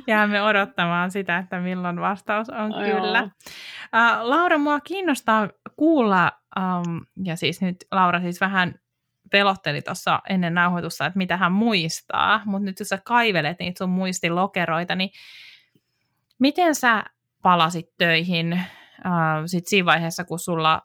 Jäämme 0.07 0.42
odottamaan 0.42 1.11
sitä, 1.11 1.38
että 1.38 1.61
milloin 1.61 2.00
vastaus 2.00 2.50
on 2.50 2.74
oh, 2.74 2.85
kyllä. 2.85 3.22
Uh, 3.22 4.28
Laura, 4.28 4.59
mua 4.59 4.81
kiinnostaa 4.81 5.48
kuulla 5.76 6.33
Um, 6.59 7.00
ja 7.24 7.37
siis 7.37 7.61
nyt 7.61 7.76
Laura 7.92 8.20
siis 8.20 8.40
vähän 8.40 8.74
pelotteli 9.30 9.82
tuossa 9.82 10.20
ennen 10.28 10.54
nauhoitusta, 10.54 11.06
että 11.06 11.18
mitä 11.18 11.36
hän 11.36 11.52
muistaa, 11.52 12.42
mutta 12.44 12.64
nyt 12.64 12.78
jos 12.78 12.88
sä 12.88 12.98
kaivelet 13.04 13.58
niitä 13.58 13.78
sun 13.78 13.90
muistilokeroita, 13.90 14.94
niin 14.94 15.10
miten 16.38 16.74
sä 16.74 17.04
palasit 17.42 17.96
töihin 17.98 18.52
uh, 18.52 19.42
sit 19.46 19.66
siinä 19.66 19.86
vaiheessa, 19.86 20.24
kun 20.24 20.38
sulla 20.38 20.82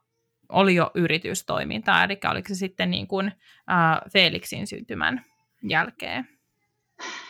oli 0.49 0.75
jo 0.75 0.91
yritystoimintaa, 0.95 2.03
eli 2.03 2.19
oliko 2.31 2.47
se 2.47 2.55
sitten 2.55 2.91
niin 2.91 3.07
kuin, 3.07 3.27
uh, 3.27 4.11
Felixin 4.11 4.67
syntymän 4.67 5.25
jälkeen? 5.63 6.27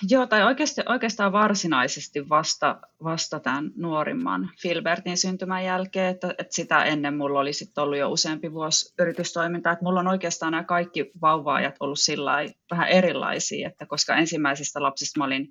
Joo, 0.09 0.27
tai 0.27 0.43
oikeasti, 0.43 0.81
oikeastaan 0.85 1.31
varsinaisesti 1.31 2.29
vasta, 2.29 2.79
vasta 3.03 3.39
tämän 3.39 3.71
nuorimman 3.75 4.49
Filbertin 4.61 5.17
syntymän 5.17 5.65
jälkeen, 5.65 6.07
että, 6.07 6.29
että 6.37 6.55
sitä 6.55 6.83
ennen 6.83 7.17
mulla 7.17 7.39
oli 7.39 7.53
sitten 7.53 7.83
ollut 7.83 7.97
jo 7.97 8.09
useampi 8.09 8.53
vuosi 8.53 8.93
yritystoimintaa, 8.99 9.73
että 9.73 9.85
mulla 9.85 9.99
on 9.99 10.07
oikeastaan 10.07 10.51
nämä 10.51 10.63
kaikki 10.63 11.11
vauvaajat 11.21 11.75
ollut 11.79 11.99
sillä 11.99 12.31
vähän 12.71 12.87
erilaisia, 12.87 13.67
että 13.67 13.85
koska 13.85 14.15
ensimmäisistä 14.15 14.83
lapsista 14.83 15.19
mä 15.19 15.25
olin 15.25 15.47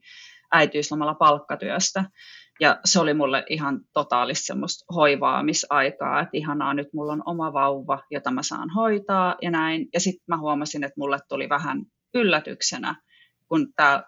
äitiyslomalla 0.52 1.14
palkkatyöstä, 1.14 2.04
ja 2.60 2.80
se 2.84 3.00
oli 3.00 3.14
mulle 3.14 3.44
ihan 3.48 3.80
totaalista 3.92 4.46
semmoista 4.46 4.94
hoivaamisaikaa, 4.94 6.20
että 6.20 6.30
ihanaa, 6.32 6.74
nyt 6.74 6.88
mulla 6.92 7.12
on 7.12 7.22
oma 7.26 7.52
vauva, 7.52 8.02
jota 8.10 8.30
mä 8.30 8.42
saan 8.42 8.70
hoitaa 8.70 9.36
ja 9.42 9.50
näin. 9.50 9.88
Ja 9.94 10.00
sitten 10.00 10.24
mä 10.28 10.38
huomasin, 10.38 10.84
että 10.84 10.94
mulle 10.98 11.18
tuli 11.28 11.48
vähän 11.48 11.82
yllätyksenä, 12.14 12.94
kun 13.48 13.72
tämä 13.76 14.02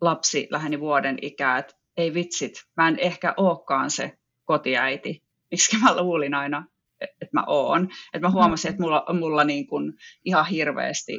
lapsi 0.00 0.46
läheni 0.50 0.80
vuoden 0.80 1.18
ikää, 1.22 1.58
että 1.58 1.74
ei 1.96 2.14
vitsit, 2.14 2.52
mä 2.76 2.88
en 2.88 2.98
ehkä 2.98 3.34
olekaan 3.36 3.90
se 3.90 4.12
kotiäiti, 4.44 5.22
miksi 5.50 5.78
mä 5.78 5.96
luulin 5.96 6.34
aina, 6.34 6.66
että 7.00 7.30
mä 7.32 7.44
oon. 7.46 7.88
Että 8.12 8.28
mä 8.28 8.30
huomasin, 8.30 8.70
että 8.70 8.82
mulla, 8.82 9.04
mulla 9.18 9.44
niin 9.44 9.66
kuin 9.66 9.92
ihan 10.24 10.46
hirveästi, 10.46 11.18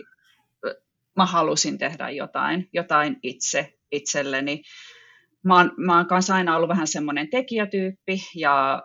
mä 1.15 1.26
halusin 1.26 1.78
tehdä 1.78 2.10
jotain, 2.10 2.70
jotain 2.74 3.17
itse 3.24 3.74
itselleni. 3.91 4.62
Mä 5.44 5.58
oon, 5.58 5.72
mä 5.78 5.98
oon 5.98 6.08
kanssa 6.08 6.36
aina 6.36 6.56
ollut 6.56 6.70
vähän 6.70 6.88
semmoinen 6.88 7.30
tekijätyyppi 7.30 8.24
ja 8.36 8.84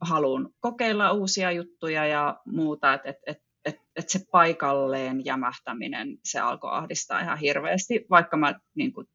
haluan 0.00 0.48
kokeilla 0.60 1.12
uusia 1.12 1.52
juttuja 1.52 2.06
ja 2.06 2.40
muuta, 2.46 2.94
että 2.94 3.08
et, 3.08 3.16
et, 3.26 3.38
et, 3.64 3.76
et 3.96 4.08
se 4.08 4.20
paikalleen 4.30 5.24
jämähtäminen, 5.24 6.18
se 6.24 6.40
alkoi 6.40 6.70
ahdistaa 6.72 7.20
ihan 7.20 7.38
hirveästi, 7.38 8.06
vaikka 8.10 8.36
mä 8.36 8.54
niin 8.74 8.92
kuin, 8.92 9.06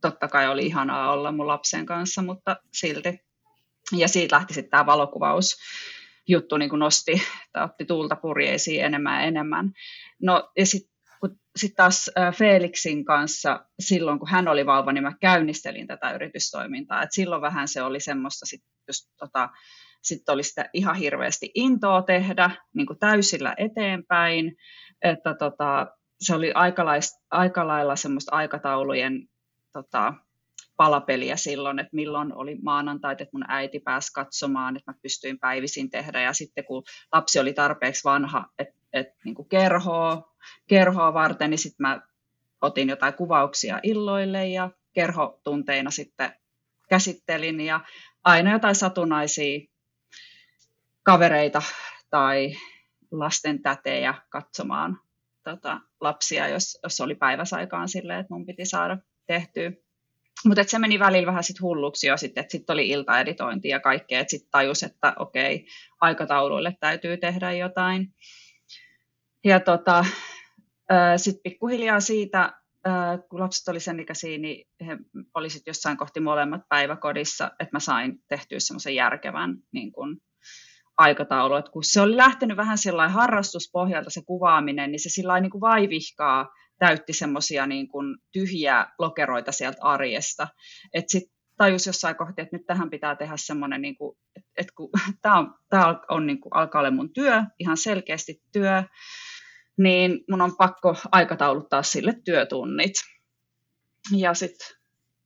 totta 0.00 0.28
kai 0.28 0.48
oli 0.48 0.66
ihanaa 0.66 1.12
olla 1.12 1.32
mun 1.32 1.46
lapsen 1.46 1.86
kanssa, 1.86 2.22
mutta 2.22 2.56
silti. 2.72 3.20
Ja 3.96 4.08
siitä 4.08 4.36
lähti 4.36 4.54
sitten 4.54 4.70
tämä 4.70 4.86
valokuvaus 4.86 5.56
juttu 6.28 6.56
niin 6.56 6.70
kuin 6.70 6.80
nosti 6.80 7.22
tai 7.52 7.64
otti 7.64 7.84
tuulta 7.84 8.16
purjeisiin 8.16 8.84
enemmän 8.84 9.14
ja 9.14 9.26
enemmän. 9.26 9.72
No 10.22 10.50
ja 10.58 10.66
sitten 10.66 10.90
sit 11.56 11.74
taas 11.76 12.10
Felixin 12.36 13.04
kanssa 13.04 13.66
silloin, 13.80 14.18
kun 14.18 14.28
hän 14.28 14.48
oli 14.48 14.66
vauva, 14.66 14.92
niin 14.92 15.02
mä 15.02 15.12
käynnistelin 15.20 15.86
tätä 15.86 16.12
yritystoimintaa. 16.12 17.02
Et 17.02 17.12
silloin 17.12 17.42
vähän 17.42 17.68
se 17.68 17.82
oli 17.82 18.00
semmoista, 18.00 18.46
sit, 18.46 18.62
just, 18.88 19.10
tota, 19.18 19.48
sitten 20.02 20.32
oli 20.32 20.42
sitä 20.42 20.70
ihan 20.72 20.96
hirveästi 20.96 21.50
intoa 21.54 22.02
tehdä 22.02 22.50
niin 22.74 22.86
kuin 22.86 22.98
täysillä 22.98 23.54
eteenpäin. 23.58 24.56
Että 25.02 25.34
tota, 25.34 25.86
se 26.20 26.34
oli 26.34 26.52
aika 27.30 27.66
lailla 27.66 27.96
semmoista 27.96 28.36
aikataulujen 28.36 29.28
tota, 29.72 30.14
palapeliä 30.76 31.36
silloin, 31.36 31.78
että 31.78 31.96
milloin 31.96 32.34
oli 32.34 32.58
maanantai, 32.62 33.12
että 33.12 33.26
mun 33.32 33.44
äiti 33.48 33.80
pääsi 33.80 34.12
katsomaan, 34.12 34.76
että 34.76 34.92
mä 34.92 34.98
pystyin 35.02 35.38
päivisin 35.38 35.90
tehdä. 35.90 36.20
Ja 36.20 36.32
sitten 36.32 36.64
kun 36.64 36.82
lapsi 37.12 37.40
oli 37.40 37.52
tarpeeksi 37.52 38.04
vanha, 38.04 38.46
että, 38.58 38.74
että 38.92 39.14
niin 39.24 39.48
kerhoa, 39.48 40.34
kerhoa 40.66 41.14
varten, 41.14 41.50
niin 41.50 41.58
sitten 41.58 41.82
mä 41.82 42.00
otin 42.62 42.88
jotain 42.88 43.14
kuvauksia 43.14 43.80
illoille 43.82 44.46
ja 44.46 44.70
kerhotunteina 44.92 45.90
sitten 45.90 46.32
käsittelin 46.88 47.60
ja 47.60 47.80
aina 48.24 48.52
jotain 48.52 48.74
satunnaisia 48.74 49.60
kavereita 51.02 51.62
tai 52.10 52.56
lasten 53.10 53.62
tätejä 53.62 54.14
katsomaan 54.28 54.98
tota, 55.44 55.80
lapsia, 56.00 56.48
jos, 56.48 56.78
jos 56.82 57.00
oli 57.00 57.14
päiväsaikaan 57.14 57.88
silleen, 57.88 58.20
että 58.20 58.34
mun 58.34 58.46
piti 58.46 58.64
saada 58.64 58.98
tehtyä. 59.30 59.72
mutta 60.46 60.64
se 60.64 60.78
meni 60.78 60.98
välillä 60.98 61.26
vähän 61.26 61.44
sit 61.44 61.60
hulluksi 61.60 62.06
jo 62.06 62.16
sitten, 62.16 62.40
että 62.40 62.52
sitten 62.52 62.74
oli 62.74 62.88
iltaeditointi 62.88 63.68
ja 63.68 63.80
kaikkea, 63.80 64.20
että 64.20 64.30
sitten 64.30 64.50
tajus, 64.50 64.82
että 64.82 65.12
okei, 65.18 65.66
aikatauluille 66.00 66.76
täytyy 66.80 67.16
tehdä 67.16 67.52
jotain. 67.52 68.14
Ja 69.44 69.60
tota, 69.60 70.04
sitten 71.16 71.42
pikkuhiljaa 71.42 72.00
siitä, 72.00 72.52
kun 73.28 73.40
lapset 73.40 73.68
oli 73.68 73.80
sen 73.80 74.00
ikäisiä, 74.00 74.38
niin 74.38 74.68
he 74.86 74.98
olisit 75.34 75.62
jossain 75.66 75.96
kohti 75.96 76.20
molemmat 76.20 76.62
päiväkodissa, 76.68 77.50
että 77.60 77.76
mä 77.76 77.80
sain 77.80 78.18
tehtyä 78.28 78.58
semmoisen 78.60 78.94
järkevän 78.94 79.56
niin 79.72 79.92
kun, 79.92 80.20
aikataulu. 80.96 81.54
Et 81.54 81.68
kun 81.68 81.84
se 81.84 82.00
oli 82.00 82.16
lähtenyt 82.16 82.56
vähän 82.56 82.78
sellainen 82.78 83.14
harrastuspohjalta 83.14 84.10
se 84.10 84.22
kuvaaminen, 84.26 84.90
niin 84.90 85.00
se 85.00 85.08
sillä 85.08 85.40
niin 85.40 85.60
vaivihkaa 85.60 86.48
täytti 86.80 87.12
semmoisia 87.12 87.66
niin 87.66 87.88
tyhjiä 88.32 88.86
lokeroita 88.98 89.52
sieltä 89.52 89.78
arjesta. 89.82 90.48
Että 90.94 91.12
sitten 91.12 91.36
tajus 91.56 91.86
jossain 91.86 92.16
kohti, 92.16 92.42
että 92.42 92.56
nyt 92.56 92.66
tähän 92.66 92.90
pitää 92.90 93.16
tehdä 93.16 93.34
semmoinen, 93.36 93.82
niin 93.82 93.96
kuin, 93.96 94.18
että, 94.36 94.50
että 94.56 94.72
kun 94.76 94.90
tämä 95.22 95.38
on, 95.38 95.54
tämä 95.68 96.00
on 96.08 96.26
niin 96.26 96.40
kuin, 96.40 96.56
alkaa 96.56 96.80
olla 96.80 96.90
mun 96.90 97.12
työ, 97.12 97.42
ihan 97.58 97.76
selkeästi 97.76 98.42
työ, 98.52 98.82
niin 99.78 100.24
mun 100.30 100.40
on 100.40 100.56
pakko 100.56 100.96
aikatauluttaa 101.12 101.82
sille 101.82 102.14
työtunnit. 102.24 102.92
Ja 104.16 104.34
sitten 104.34 104.76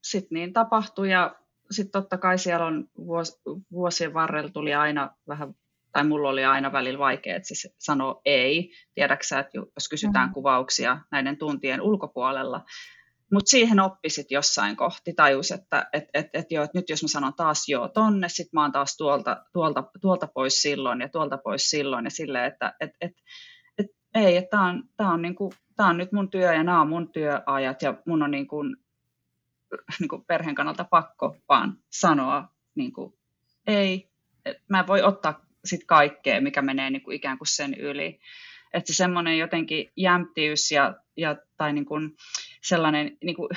sit 0.03 0.31
niin 0.31 0.53
tapahtui 0.53 1.11
ja 1.11 1.37
sitten 1.71 2.03
totta 2.03 2.19
kai 2.19 2.39
siellä 2.39 2.67
on 2.67 2.89
vuos, 2.97 3.43
vuosien 3.73 4.15
varrella 4.15 4.51
tuli 4.51 4.75
aina 4.75 5.17
vähän, 5.29 5.55
tai 5.95 6.05
mulla 6.05 6.29
oli 6.29 6.45
aina 6.45 6.73
välillä 6.73 6.99
vaikea, 6.99 7.37
että 7.37 7.47
siis 7.47 7.75
sanoo 7.79 8.21
ei. 8.25 8.73
Tiedäksä, 8.95 9.39
että 9.39 9.59
jos 9.59 9.89
kysytään 9.89 10.29
mm. 10.29 10.33
kuvauksia 10.33 10.99
näiden 11.11 11.39
tuntien 11.39 11.83
ulkopuolella, 11.83 12.65
mutta 13.33 13.51
siihen 13.51 13.81
oppisit 13.81 14.31
jossain 14.31 14.77
kohti, 14.77 15.13
tajus, 15.13 15.51
että 15.51 15.89
et, 15.93 16.05
et, 16.15 16.27
et 16.33 16.47
jo, 16.51 16.63
et 16.63 16.75
nyt 16.75 16.91
jos 16.91 17.03
mä 17.03 17.09
sanon 17.09 17.35
taas 17.35 17.69
joo 17.69 17.89
tonne, 17.89 18.29
sit 18.29 18.53
mä 18.53 18.63
oon 18.63 18.73
taas 18.73 18.97
tuolta, 18.97 19.45
tuolta, 19.53 19.85
tuolta 20.01 20.27
pois 20.35 20.63
silloin 20.63 21.01
ja 21.01 21.09
tuolta 21.09 21.39
pois 21.39 21.71
silloin 21.71 22.05
ja 22.05 22.11
silleen, 22.11 22.45
että 22.45 22.75
et, 22.81 22.91
et, 23.01 23.13
et, 23.79 23.87
ei, 24.15 24.37
että 24.37 24.51
tämä 24.51 24.69
on, 24.69 24.83
tää 24.97 25.09
on, 25.09 25.23
niinku, 25.23 25.53
tää 25.77 25.87
on 25.87 25.97
nyt 25.97 26.13
mun 26.13 26.31
työ 26.31 26.55
ja 26.55 26.65
nämä 26.65 26.81
on 26.81 26.89
mun 26.89 27.13
työajat 27.13 27.83
ja 27.83 27.95
mun 28.07 28.23
on 28.23 28.31
niinku, 28.31 28.57
niinku 30.01 30.25
perheen 30.27 30.55
kannalta 30.55 30.85
pakko 30.85 31.37
vaan 31.49 31.79
sanoa 31.91 32.49
niinku, 32.75 33.19
ei, 33.67 34.11
mä 34.69 34.81
en 34.81 34.87
voi 34.87 35.03
ottaa 35.03 35.45
sit 35.65 35.85
kaikkea, 35.87 36.41
mikä 36.41 36.63
menee 36.63 36.91
niinku 36.91 37.11
ikään 37.11 37.39
kuin 37.39 37.49
sen 37.49 37.75
yli. 37.75 38.21
Että 38.75 38.93
se 38.93 38.97
semmoinen 38.97 39.39
jotenkin 39.39 39.93
jämptiys 39.97 40.73
ja, 40.73 40.95
ja 41.17 41.37
tai 41.57 41.73
niinku 41.73 41.95
sellainen, 42.63 43.19
niinku, 43.25 43.49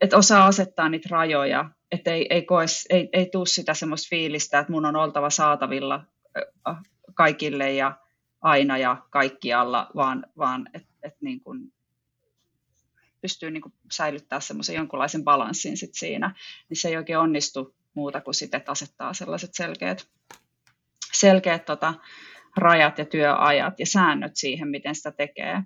että 0.00 0.16
osaa 0.16 0.46
asettaa 0.46 0.88
niitä 0.88 1.08
rajoja, 1.10 1.70
että 1.92 2.10
ei, 2.10 2.26
ei, 2.30 2.42
koe, 2.42 2.64
ei, 2.90 3.08
ei 3.12 3.28
tule 3.32 3.46
sitä 3.46 3.74
semmoista 3.74 4.08
fiilistä, 4.10 4.58
että 4.58 4.72
mun 4.72 4.86
on 4.86 4.96
oltava 4.96 5.30
saatavilla 5.30 6.04
kaikille 7.14 7.72
ja 7.72 7.98
aina 8.40 8.78
ja 8.78 8.96
kaikkialla, 9.10 9.90
vaan, 9.96 10.26
vaan 10.38 10.68
että 10.74 10.88
et 11.02 11.14
niin 11.20 11.40
kuin 11.40 11.72
pystyy 13.20 13.50
niin 13.50 13.62
kuin 13.62 13.74
säilyttämään 13.92 14.42
semmoisen 14.42 14.76
jonkunlaisen 14.76 15.24
balanssin 15.24 15.76
sit 15.76 15.94
siinä, 15.94 16.34
niin 16.68 16.76
se 16.76 16.88
ei 16.88 16.96
oikein 16.96 17.18
onnistu 17.18 17.74
muuta 17.94 18.20
kuin 18.20 18.34
sitten, 18.34 18.58
että 18.58 18.72
asettaa 18.72 19.14
sellaiset 19.14 19.54
selkeät, 19.54 20.08
selkeät 21.14 21.64
tota, 21.64 21.94
rajat 22.56 22.98
ja 22.98 23.04
työajat 23.04 23.80
ja 23.80 23.86
säännöt 23.86 24.36
siihen, 24.36 24.68
miten 24.68 24.94
sitä 24.94 25.12
tekee. 25.12 25.62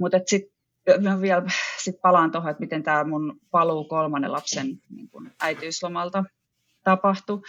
Mutta 0.00 0.18
sitten 0.26 1.20
vielä 1.20 1.42
sit 1.82 2.00
palaan 2.02 2.30
tuohon, 2.30 2.50
että 2.50 2.60
miten 2.60 2.82
tämä 2.82 3.04
mun 3.04 3.40
paluu 3.50 3.84
kolmannen 3.84 4.32
lapsen 4.32 4.66
niin 4.90 5.08
kun 5.10 5.30
äitiyslomalta 5.40 6.24
tapahtui 6.84 7.40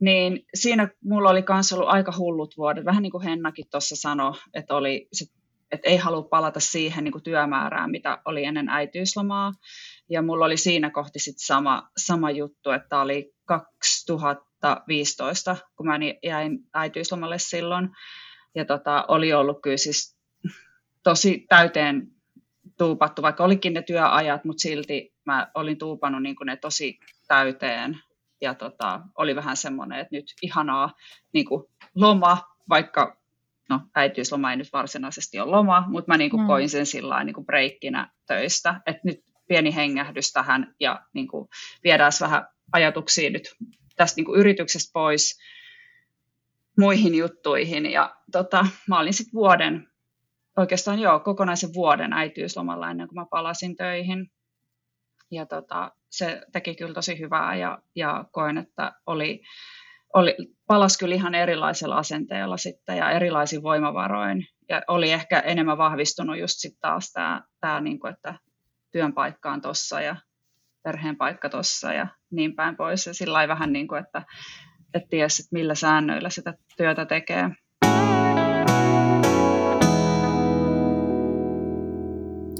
niin 0.00 0.46
siinä 0.54 0.88
mulla 1.04 1.30
oli 1.30 1.44
myös 1.48 1.72
ollut 1.72 1.88
aika 1.88 2.12
hullut 2.18 2.54
vuodet. 2.56 2.84
Vähän 2.84 3.02
niin 3.02 3.12
kuin 3.12 3.24
Hennakin 3.24 3.64
tuossa 3.70 3.96
sanoi, 3.96 4.32
että, 4.54 4.74
oli, 4.74 5.08
että 5.70 5.88
ei 5.90 5.96
halua 5.96 6.22
palata 6.22 6.60
siihen 6.60 7.04
niin 7.04 7.12
kuin 7.12 7.24
työmäärään, 7.24 7.90
mitä 7.90 8.18
oli 8.24 8.44
ennen 8.44 8.68
äitiyslomaa. 8.68 9.52
Ja 10.10 10.22
mulla 10.22 10.44
oli 10.44 10.56
siinä 10.56 10.90
kohti 10.90 11.18
sit 11.18 11.36
sama, 11.38 11.88
sama 11.96 12.30
juttu, 12.30 12.70
että 12.70 13.00
oli 13.00 13.32
2015, 14.64 15.56
kun 15.76 15.86
mä 15.86 15.98
jäin 16.22 16.58
äitiyslomalle 16.74 17.38
silloin. 17.38 17.88
Ja 18.54 18.64
tota, 18.64 19.04
oli 19.08 19.32
ollut 19.32 19.62
kyllä 19.62 19.76
siis 19.76 20.16
tosi 21.02 21.46
täyteen 21.48 22.06
tuupattu, 22.78 23.22
vaikka 23.22 23.44
olikin 23.44 23.74
ne 23.74 23.82
työajat, 23.82 24.44
mutta 24.44 24.60
silti 24.60 25.14
mä 25.24 25.50
olin 25.54 25.78
tuupannut 25.78 26.22
niin 26.22 26.36
ne 26.44 26.56
tosi 26.56 26.98
täyteen 27.28 27.98
ja 28.40 28.54
tota, 28.54 29.00
oli 29.18 29.36
vähän 29.36 29.56
semmoinen, 29.56 29.98
että 29.98 30.16
nyt 30.16 30.24
ihanaa 30.42 30.92
niin 31.32 31.46
kuin 31.46 31.64
loma, 31.94 32.38
vaikka 32.68 33.16
no 33.68 33.80
äitiysloma 33.94 34.50
ei 34.50 34.56
nyt 34.56 34.72
varsinaisesti 34.72 35.40
ole 35.40 35.50
loma, 35.50 35.84
mutta 35.88 36.12
mä 36.12 36.18
niin 36.18 36.30
kuin 36.30 36.40
mm. 36.40 36.46
koin 36.46 36.68
sen 36.68 36.86
sillä 36.86 37.24
niin 37.24 37.34
kuin 37.34 37.46
breikkinä 37.46 38.10
töistä, 38.26 38.80
että 38.86 39.00
nyt 39.04 39.20
pieni 39.48 39.74
hengähdys 39.74 40.32
tähän 40.32 40.74
ja 40.80 41.02
niin 41.12 41.28
kuin 41.28 41.48
viedään 41.84 42.12
vähän 42.20 42.46
ajatuksia 42.72 43.30
nyt 43.30 43.54
tästä 43.96 44.18
niin 44.18 44.24
kuin 44.24 44.40
yrityksestä 44.40 44.90
pois 44.92 45.38
muihin 46.78 47.14
juttuihin. 47.14 47.92
Ja 47.92 48.16
tota, 48.32 48.66
mä 48.88 49.00
olin 49.00 49.14
sitten 49.14 49.32
vuoden, 49.32 49.88
oikeastaan 50.56 50.98
joo, 50.98 51.20
kokonaisen 51.20 51.74
vuoden 51.74 52.12
äitiyslomalla 52.12 52.90
ennen 52.90 53.08
kuin 53.08 53.16
mä 53.16 53.26
palasin 53.30 53.76
töihin. 53.76 54.30
Ja 55.30 55.46
tota, 55.46 55.92
se 56.10 56.42
teki 56.52 56.74
kyllä 56.74 56.94
tosi 56.94 57.18
hyvää 57.18 57.56
ja, 57.56 57.78
ja 57.96 58.24
koen, 58.32 58.58
että 58.58 58.92
oli, 59.06 59.42
oli, 60.14 60.36
palasi 60.66 60.98
kyllä 60.98 61.14
ihan 61.14 61.34
erilaisella 61.34 61.96
asenteella 61.96 62.56
sitten 62.56 62.96
ja 62.96 63.10
erilaisin 63.10 63.62
voimavaroin. 63.62 64.46
Ja 64.68 64.82
oli 64.88 65.12
ehkä 65.12 65.40
enemmän 65.40 65.78
vahvistunut 65.78 66.38
just 66.38 66.54
sitten 66.56 66.80
taas 66.80 67.12
tämä, 67.12 67.42
tämä 67.60 67.80
niin 67.80 68.00
kuin, 68.00 68.12
että 68.12 68.34
työn 68.92 69.12
paikka 69.12 69.52
on 69.52 69.60
tossa 69.60 70.00
ja 70.00 70.16
perheen 70.84 71.16
paikka 71.16 71.48
tossa 71.48 71.92
ja 71.92 72.06
niin 72.30 72.54
päin 72.54 72.76
pois. 72.76 73.06
Ja 73.06 73.14
sillä 73.14 73.48
vähän 73.48 73.72
niin 73.72 73.88
kuin, 73.88 74.04
että, 74.04 74.22
että 74.94 75.08
ties, 75.10 75.40
että 75.40 75.48
millä 75.52 75.74
säännöillä 75.74 76.30
sitä 76.30 76.54
työtä 76.76 77.06
tekee. 77.06 77.50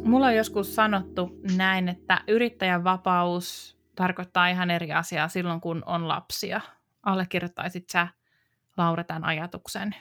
Mulla 0.05 0.27
on 0.27 0.37
joskus 0.37 0.75
sanottu 0.75 1.41
näin, 1.57 1.89
että 1.89 2.21
yrittäjän 2.29 2.85
vapaus 2.85 3.79
tarkoittaa 3.95 4.49
ihan 4.49 4.71
eri 4.71 4.93
asiaa 4.93 5.29
silloin, 5.29 5.61
kun 5.61 5.83
on 5.87 6.09
lapsia. 6.09 6.61
Allekirjoittaisit 7.03 7.91
sä, 7.91 8.09
Laura, 8.77 9.05
tämän 9.05 9.25
ajatuksen? 9.25 9.95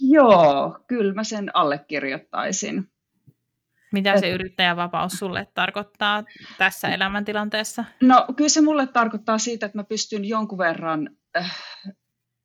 Joo, 0.00 0.78
kyllä 0.86 1.14
mä 1.14 1.24
sen 1.24 1.56
allekirjoittaisin. 1.56 2.90
Mitä 3.92 4.20
se 4.20 4.30
yrittäjän 4.30 4.76
vapaus 4.76 5.12
sulle 5.12 5.46
tarkoittaa 5.54 6.24
tässä 6.58 6.88
elämäntilanteessa? 6.88 7.84
No 8.00 8.26
kyllä 8.36 8.48
se 8.48 8.60
mulle 8.60 8.86
tarkoittaa 8.86 9.38
siitä, 9.38 9.66
että 9.66 9.78
mä 9.78 9.84
pystyn 9.84 10.24
jonkun 10.24 10.58
verran 10.58 11.10
äh, 11.36 11.58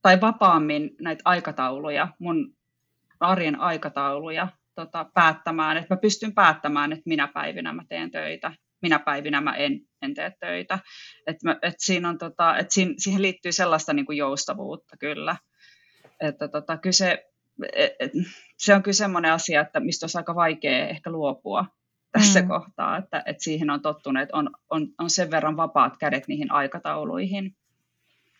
tai 0.01 0.21
vapaammin 0.21 0.95
näitä 1.01 1.21
aikatauluja 1.25 2.07
mun 2.19 2.55
arjen 3.19 3.59
aikatauluja 3.59 4.47
tota, 4.75 5.05
päättämään, 5.13 5.77
että 5.77 5.95
mä 5.95 5.99
pystyn 5.99 6.33
päättämään, 6.33 6.91
että 6.91 7.03
minä 7.05 7.27
päivinä 7.27 7.73
mä 7.73 7.83
teen 7.89 8.11
töitä, 8.11 8.51
minä 8.81 8.99
päivinä 8.99 9.41
mä 9.41 9.55
en, 9.55 9.81
en 10.01 10.13
tee 10.13 10.33
töitä. 10.39 10.79
Et 11.27 11.43
mä, 11.43 11.57
et 11.61 11.75
siinä 11.77 12.09
on, 12.09 12.17
tota, 12.17 12.57
et 12.57 12.71
siinä, 12.71 12.93
siihen 12.97 13.21
liittyy 13.21 13.51
sellaista 13.51 13.93
niin 13.93 14.05
kuin 14.05 14.17
joustavuutta 14.17 14.97
kyllä. 14.97 15.35
Että 16.19 16.47
tota, 16.47 16.77
kyse, 16.77 17.25
se 18.57 18.75
on 18.75 18.83
kyllä 18.83 18.95
semmoinen 18.95 19.31
asia, 19.31 19.61
että 19.61 19.79
mistä 19.79 20.03
olisi 20.03 20.17
aika 20.17 20.35
vaikea 20.35 20.87
ehkä 20.87 21.11
luopua 21.11 21.65
tässä 22.11 22.41
mm. 22.41 22.47
kohtaa, 22.47 22.97
että, 22.97 23.23
että 23.25 23.43
siihen 23.43 23.69
on 23.69 23.81
tottunut, 23.81 24.23
että 24.23 24.37
on, 24.37 24.49
on, 24.69 24.87
on 24.99 25.09
sen 25.09 25.31
verran 25.31 25.57
vapaat 25.57 25.97
kädet 25.97 26.27
niihin 26.27 26.51
aikatauluihin. 26.51 27.55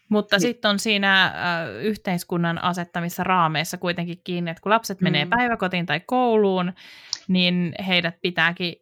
Mutta 0.10 0.36
niin. 0.36 0.41
sitten 0.41 0.71
on 0.71 0.80
siinä 0.80 1.23
äh, 1.25 1.34
yhteiskunnan 1.82 2.63
asettamissa 2.63 3.23
raameissa 3.23 3.78
kuitenkin 3.78 4.21
kiinni, 4.23 4.51
että 4.51 4.62
kun 4.62 4.69
lapset 4.69 5.01
mm. 5.01 5.06
menee 5.06 5.25
päiväkotiin 5.25 5.86
tai 5.86 5.99
kouluun, 5.99 6.73
niin 7.28 7.75
heidät 7.88 8.15
pitääkin 8.21 8.75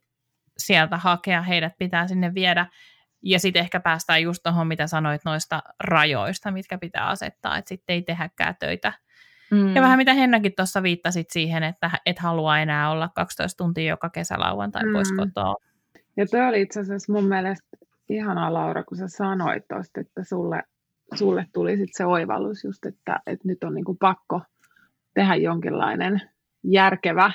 sieltä 0.57 0.97
hakea, 0.97 1.41
heidät 1.41 1.73
pitää 1.79 2.07
sinne 2.07 2.33
viedä. 2.33 2.65
Ja 3.21 3.39
sitten 3.39 3.59
ehkä 3.59 3.79
päästään 3.79 4.21
just 4.21 4.43
tuohon, 4.43 4.67
mitä 4.67 4.87
sanoit 4.87 5.21
noista 5.25 5.61
rajoista, 5.83 6.51
mitkä 6.51 6.77
pitää 6.77 7.07
asettaa, 7.07 7.57
että 7.57 7.69
sitten 7.69 7.93
ei 7.93 8.01
tehäkään 8.01 8.55
töitä. 8.59 8.93
Mm. 9.53 9.75
Ja 9.75 9.81
vähän 9.81 9.97
mitä 9.97 10.13
Hennakin 10.13 10.53
tuossa 10.57 10.83
viittasit 10.83 11.29
siihen, 11.29 11.63
että 11.63 11.91
et 12.05 12.19
halua 12.19 12.59
enää 12.59 12.91
olla 12.91 13.09
12 13.15 13.63
tuntia 13.63 13.89
joka 13.89 14.09
kesä 14.09 14.39
lauantai 14.39 14.83
mm. 14.83 14.93
pois 14.93 15.11
kotoa. 15.11 15.55
Ja 16.17 16.25
toi 16.27 16.47
oli 16.47 16.61
itse 16.61 16.79
asiassa 16.79 17.13
mun 17.13 17.25
mielestä 17.25 17.77
ihanaa, 18.09 18.53
Laura, 18.53 18.83
kun 18.83 18.97
sä 18.97 19.07
sanoit 19.07 19.63
tosta, 19.67 20.01
että 20.01 20.23
sulle 20.23 20.63
sulle 21.15 21.45
tuli 21.53 21.71
sitten 21.71 21.93
se 21.93 22.05
oivallus 22.05 22.63
just, 22.63 22.85
että, 22.85 23.19
että 23.27 23.47
nyt 23.47 23.63
on 23.63 23.73
niinku 23.73 23.95
pakko 23.95 24.41
tehdä 25.13 25.35
jonkinlainen 25.35 26.21
järkevä 26.63 27.31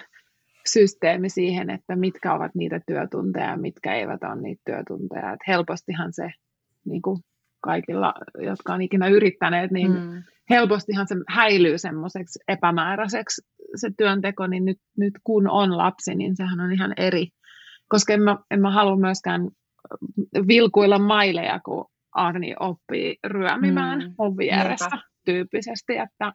systeemi 0.73 1.29
siihen, 1.29 1.71
että 1.71 1.97
mitkä 1.97 2.35
ovat 2.35 2.55
niitä 2.55 2.81
työtunteja 2.87 3.47
ja 3.47 3.57
mitkä 3.57 3.95
eivät 3.95 4.23
ole 4.23 4.43
niitä 4.43 4.63
työtunteja. 4.65 5.33
Et 5.33 5.41
helpostihan 5.49 6.13
se 6.13 6.31
niin 6.85 7.03
kuin 7.03 7.21
kaikilla, 7.61 8.15
jotka 8.39 8.75
on 8.75 8.83
ikinä 8.83 9.09
yrittäneet, 9.09 9.71
niin 9.71 9.93
mm. 9.93 10.23
helpostihan 10.51 11.09
se 11.09 11.15
häilyy 11.29 11.79
semmoiseksi 11.79 12.39
epämääräiseksi 12.49 13.43
se 13.75 13.91
työnteko, 13.99 14.47
niin 14.47 14.65
nyt, 14.65 14.79
nyt 14.99 15.15
kun 15.25 15.51
on 15.51 15.77
lapsi, 15.77 16.15
niin 16.15 16.37
sehän 16.37 16.61
on 16.61 16.73
ihan 16.73 16.95
eri. 16.97 17.29
Koska 17.89 18.13
en 18.13 18.23
mä, 18.23 18.37
en 18.51 18.61
mä 18.61 18.71
halua 18.71 18.97
myöskään 18.97 19.49
vilkuilla 20.49 20.99
maileja, 20.99 21.61
kun 21.65 21.87
Arni 22.13 22.55
oppii 22.61 23.17
ryömimään 23.25 23.99
mm. 23.99 24.15
mun 24.19 24.37
vieressä 24.37 24.89
Niinpä. 24.89 25.07
tyyppisesti, 25.25 25.97
että 25.97 26.33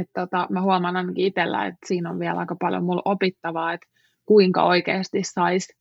että 0.00 0.20
tota, 0.20 0.46
mä 0.50 0.62
huomaan 0.62 0.96
ainakin 0.96 1.26
itsellä, 1.26 1.66
että 1.66 1.86
siinä 1.86 2.10
on 2.10 2.18
vielä 2.18 2.38
aika 2.38 2.56
paljon 2.60 2.84
mulla 2.84 3.02
opittavaa, 3.04 3.72
että 3.72 3.86
kuinka 4.26 4.62
oikeasti 4.62 5.20
saisi 5.22 5.72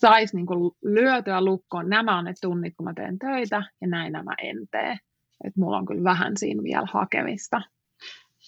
sais 0.00 0.34
niinku 0.34 0.76
lyötyä 0.82 1.44
lukkoon. 1.44 1.88
Nämä 1.88 2.18
on 2.18 2.24
ne 2.24 2.34
tunnit, 2.40 2.74
kun 2.76 2.84
mä 2.84 2.94
teen 2.94 3.18
töitä, 3.18 3.62
ja 3.80 3.88
näin 3.88 4.12
nämä 4.12 4.34
en 4.42 4.56
tee. 4.70 4.98
Et 5.44 5.56
mulla 5.56 5.76
on 5.76 5.86
kyllä 5.86 6.04
vähän 6.04 6.36
siinä 6.36 6.62
vielä 6.62 6.86
hakemista. 6.92 7.60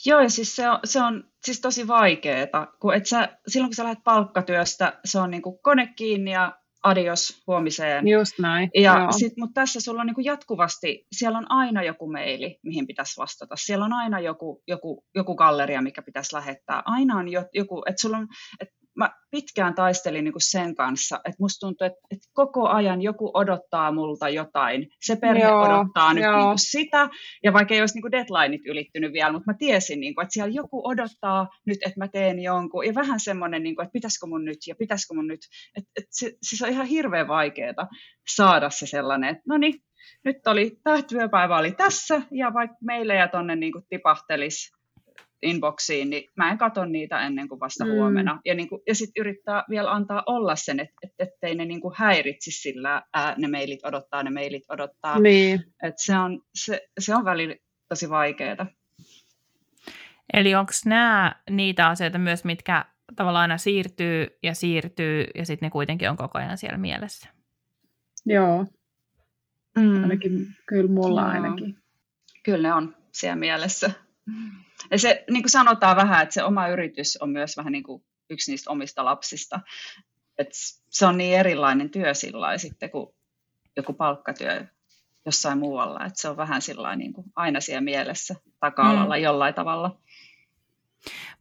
Joo, 0.06 0.20
ja 0.20 0.28
siis 0.28 0.56
se 0.56 0.70
on, 0.70 0.78
se 0.84 1.02
on 1.02 1.24
siis 1.44 1.60
tosi 1.60 1.88
vaikeaa, 1.88 2.66
kun 2.80 2.94
et 2.94 3.06
sä, 3.06 3.38
silloin 3.48 3.70
kun 3.70 3.74
sä 3.74 3.84
lähdet 3.84 4.04
palkkatyöstä, 4.04 5.00
se 5.04 5.18
on 5.18 5.30
niin 5.30 5.42
kuin 5.42 5.58
kone 5.62 5.86
kiinni 5.96 6.30
ja 6.30 6.58
adios 6.82 7.42
huomiseen. 7.46 8.08
Just 8.08 8.38
näin. 8.38 8.70
Ja 8.74 9.12
sit, 9.12 9.32
mutta 9.36 9.60
tässä 9.60 9.80
sulla 9.80 10.00
on 10.00 10.06
niin 10.06 10.14
kuin 10.14 10.24
jatkuvasti, 10.24 11.06
siellä 11.12 11.38
on 11.38 11.50
aina 11.50 11.82
joku 11.82 12.08
meili, 12.08 12.58
mihin 12.62 12.86
pitäisi 12.86 13.20
vastata. 13.20 13.56
Siellä 13.56 13.84
on 13.84 13.92
aina 13.92 14.20
joku, 14.20 14.62
joku, 14.66 15.04
joku 15.14 15.34
galleria, 15.34 15.82
mikä 15.82 16.02
pitäisi 16.02 16.34
lähettää. 16.34 16.82
Aina 16.84 17.16
on 17.16 17.28
joku, 17.54 17.82
että 17.86 18.00
sulla 18.00 18.16
on, 18.16 18.28
että 18.60 18.74
mä 18.96 19.10
pitkään 19.30 19.74
taistelin 19.74 20.24
niin 20.24 20.32
kuin 20.32 20.50
sen 20.50 20.74
kanssa, 20.74 21.16
että 21.16 21.36
musta 21.38 21.66
tuntuu, 21.66 21.86
että, 21.86 21.98
että 22.10 22.28
koko 22.32 22.68
ajan 22.68 23.02
joku 23.02 23.30
odottaa 23.34 23.92
multa 23.92 24.28
jotain. 24.28 24.88
Se 25.04 25.16
perhe 25.16 25.42
joo, 25.42 25.62
odottaa 25.62 26.14
nyt 26.14 26.24
niin 26.24 26.46
kuin 26.46 26.58
sitä, 26.58 27.08
ja 27.44 27.52
vaikka 27.52 27.74
ei 27.74 27.80
olisi 27.80 27.94
niin 27.94 28.02
kuin 28.02 28.12
deadlineit 28.12 28.66
ylittynyt 28.66 29.12
vielä, 29.12 29.32
mutta 29.32 29.50
mä 29.52 29.56
tiesin, 29.58 30.00
niin 30.00 30.14
kuin, 30.14 30.22
että 30.22 30.32
siellä 30.32 30.52
joku 30.52 30.88
odottaa 30.88 31.48
nyt, 31.66 31.78
että 31.86 32.00
mä 32.00 32.08
teen 32.08 32.42
jonkun, 32.42 32.86
ja 32.86 32.94
vähän 32.94 33.20
semmoinen, 33.20 33.62
niin 33.62 33.76
kuin, 33.76 33.84
että 33.84 33.92
pitäisikö 33.92 34.26
mun 34.26 34.44
nyt, 34.44 34.58
ja 34.66 34.74
pitäisikö 34.78 35.14
mun 35.14 35.26
nyt. 35.26 35.40
Että, 35.76 35.90
että 35.96 36.10
se, 36.10 36.32
siis 36.42 36.62
on 36.62 36.68
ihan 36.68 36.86
hirveän 36.86 37.28
vaikeaa 37.28 37.88
saada 38.34 38.70
se 38.70 38.86
sellainen, 38.86 39.30
että 39.30 39.42
no 39.48 39.58
niin, 39.58 39.74
nyt 40.24 40.46
oli, 40.46 40.76
tämä 40.84 41.02
työpäivä 41.02 41.58
oli 41.58 41.72
tässä, 41.72 42.22
ja 42.30 42.54
vaikka 42.54 42.76
meille 42.80 43.14
ja 43.14 43.28
tonne 43.28 43.56
niin 43.56 43.72
kuin 43.72 43.84
tipahtelisi 43.88 44.75
inboxiin, 45.42 46.10
niin 46.10 46.30
mä 46.36 46.50
en 46.50 46.58
katso 46.58 46.84
niitä 46.84 47.26
ennen 47.26 47.48
kuin 47.48 47.60
vasta 47.60 47.84
mm. 47.84 47.90
huomenna. 47.90 48.40
Ja, 48.44 48.54
niin 48.54 48.68
kuin, 48.68 48.82
ja 48.86 48.94
sitten 48.94 49.20
yrittää 49.20 49.64
vielä 49.70 49.92
antaa 49.92 50.22
olla 50.26 50.56
sen, 50.56 50.80
että 50.80 50.94
et, 51.02 51.10
ettei 51.18 51.54
ne 51.54 51.64
niin 51.64 51.80
kuin 51.80 51.94
häiritsisi 51.96 52.60
sillä, 52.60 53.02
ää, 53.14 53.34
ne 53.38 53.48
mailit 53.48 53.84
odottaa, 53.84 54.22
ne 54.22 54.30
mailit 54.30 54.64
odottaa. 54.68 55.18
Niin. 55.18 55.64
Et 55.82 55.94
se, 55.96 56.18
on, 56.18 56.42
se, 56.54 56.80
se 56.98 57.14
on 57.14 57.24
välillä 57.24 57.54
tosi 57.88 58.10
vaikeaa. 58.10 58.66
Eli 60.32 60.54
onko 60.54 60.72
nämä 60.86 61.34
niitä 61.50 61.88
asioita 61.88 62.18
myös, 62.18 62.44
mitkä 62.44 62.84
tavallaan 63.16 63.42
aina 63.42 63.58
siirtyy 63.58 64.26
ja 64.42 64.54
siirtyy, 64.54 65.24
ja 65.34 65.46
sitten 65.46 65.66
ne 65.66 65.70
kuitenkin 65.70 66.10
on 66.10 66.16
koko 66.16 66.38
ajan 66.38 66.58
siellä 66.58 66.78
mielessä? 66.78 67.28
Joo. 68.26 68.66
Mm. 69.78 70.02
Ainakin, 70.02 70.46
kyllä 70.66 70.90
mulla 70.90 71.20
Joo. 71.20 71.30
ainakin. 71.30 71.76
Kyllä 72.42 72.68
ne 72.68 72.74
on 72.74 72.96
siellä 73.12 73.36
mielessä. 73.36 73.90
Ja 74.90 74.98
se, 74.98 75.24
niin 75.30 75.42
kuin 75.42 75.50
sanotaan 75.50 75.96
vähän, 75.96 76.22
että 76.22 76.32
se 76.32 76.44
oma 76.44 76.68
yritys 76.68 77.16
on 77.20 77.30
myös 77.30 77.56
vähän 77.56 77.72
niin 77.72 77.84
kuin 77.84 78.04
yksi 78.30 78.50
niistä 78.50 78.70
omista 78.70 79.04
lapsista. 79.04 79.60
Et 80.38 80.48
se 80.90 81.06
on 81.06 81.18
niin 81.18 81.38
erilainen 81.38 81.90
työ 81.90 82.14
sillä 82.14 82.58
sitten 82.58 82.90
kuin 82.90 83.14
joku 83.76 83.92
palkkatyö 83.92 84.66
jossain 85.26 85.58
muualla. 85.58 86.04
Et 86.04 86.16
se 86.16 86.28
on 86.28 86.36
vähän 86.36 86.62
sillä 86.62 86.96
niin 86.96 87.12
kuin 87.12 87.26
aina 87.36 87.60
siellä 87.60 87.80
mielessä 87.80 88.34
taka-alalla 88.60 89.16
mm. 89.16 89.22
jollain 89.22 89.54
tavalla. 89.54 90.00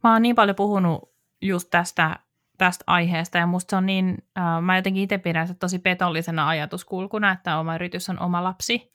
Mä 0.04 0.12
oon 0.12 0.22
niin 0.22 0.36
paljon 0.36 0.56
puhunut 0.56 1.12
just 1.42 1.70
tästä, 1.70 2.18
tästä 2.58 2.84
aiheesta 2.86 3.38
ja 3.38 3.46
musta 3.46 3.70
se 3.70 3.76
on 3.76 3.86
niin, 3.86 4.24
äh, 4.38 4.62
mä 4.62 4.76
jotenkin 4.76 5.02
itse 5.02 5.18
pidän 5.18 5.48
se 5.48 5.54
tosi 5.54 5.78
petollisena 5.78 6.48
ajatuskulkuna, 6.48 7.32
että 7.32 7.58
oma 7.58 7.74
yritys 7.74 8.10
on 8.10 8.20
oma 8.20 8.44
lapsi. 8.44 8.92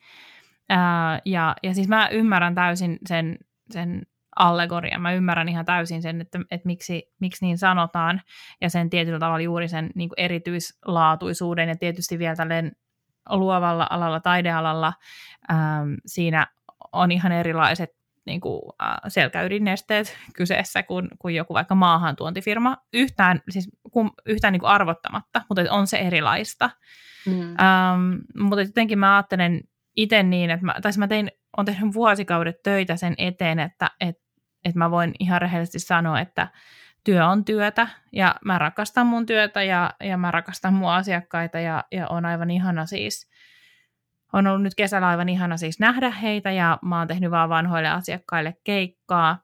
Äh, 0.71 1.21
ja, 1.25 1.55
ja 1.63 1.73
siis 1.73 1.87
mä 1.87 2.09
ymmärrän 2.09 2.55
täysin 2.55 2.99
sen, 3.07 3.37
sen 3.69 4.01
allegoria. 4.35 4.99
Mä 4.99 5.13
ymmärrän 5.13 5.49
ihan 5.49 5.65
täysin 5.65 6.01
sen, 6.01 6.21
että, 6.21 6.39
että 6.51 6.65
miksi, 6.65 7.13
miksi 7.19 7.45
niin 7.45 7.57
sanotaan, 7.57 8.21
ja 8.61 8.69
sen 8.69 8.89
tietyllä 8.89 9.19
tavalla 9.19 9.41
juuri 9.41 9.67
sen 9.67 9.89
niin 9.95 10.09
kuin 10.09 10.19
erityislaatuisuuden, 10.19 11.69
ja 11.69 11.75
tietysti 11.75 12.19
vielä 12.19 12.35
tälleen 12.35 12.71
luovalla 13.29 13.87
alalla, 13.89 14.19
taidealalla, 14.19 14.93
ähm, 15.51 15.93
siinä 16.05 16.47
on 16.91 17.11
ihan 17.11 17.31
erilaiset 17.31 17.89
niin 18.25 18.41
kuin, 18.41 18.61
äh, 18.83 18.95
selkäydinnesteet 19.07 20.17
kyseessä 20.35 20.83
kuin, 20.83 21.07
kuin 21.19 21.35
joku 21.35 21.53
vaikka 21.53 21.75
maahantuontifirma, 21.75 22.77
yhtään, 22.93 23.41
siis, 23.49 23.69
kun, 23.91 24.11
yhtään 24.25 24.51
niin 24.51 24.59
kuin 24.59 24.69
arvottamatta, 24.69 25.41
mutta 25.49 25.61
on 25.69 25.87
se 25.87 25.97
erilaista. 25.97 26.69
Mm. 27.25 27.41
Ähm, 27.41 28.15
mutta 28.37 28.61
jotenkin 28.61 28.99
mä 28.99 29.15
ajattelen 29.15 29.61
itse 29.95 30.23
niin, 30.23 30.49
että 30.49 30.65
mä, 30.65 30.75
tai 30.81 30.91
siis 30.91 30.99
mä 30.99 31.07
tein, 31.07 31.31
on 31.57 31.65
tehnyt 31.65 31.93
vuosikaudet 31.93 32.63
töitä 32.63 32.95
sen 32.95 33.13
eteen, 33.17 33.59
että, 33.59 33.91
että 33.99 34.31
että 34.65 34.79
mä 34.79 34.91
voin 34.91 35.13
ihan 35.19 35.41
rehellisesti 35.41 35.79
sanoa, 35.79 36.19
että 36.19 36.47
työ 37.03 37.27
on 37.27 37.45
työtä 37.45 37.87
ja 38.11 38.35
mä 38.45 38.57
rakastan 38.57 39.07
mun 39.07 39.25
työtä 39.25 39.63
ja, 39.63 39.93
ja 39.99 40.17
mä 40.17 40.31
rakastan 40.31 40.73
mun 40.73 40.91
asiakkaita 40.91 41.59
ja, 41.59 41.83
ja 41.91 42.07
on 42.07 42.25
aivan 42.25 42.51
ihana 42.51 42.85
siis, 42.85 43.29
on 44.33 44.47
ollut 44.47 44.63
nyt 44.63 44.75
kesällä 44.75 45.07
aivan 45.07 45.29
ihana 45.29 45.57
siis 45.57 45.79
nähdä 45.79 46.09
heitä 46.09 46.51
ja 46.51 46.79
mä 46.81 46.99
oon 46.99 47.07
tehnyt 47.07 47.31
vaan 47.31 47.49
vanhoille 47.49 47.89
asiakkaille 47.89 48.55
keikkaa, 48.63 49.37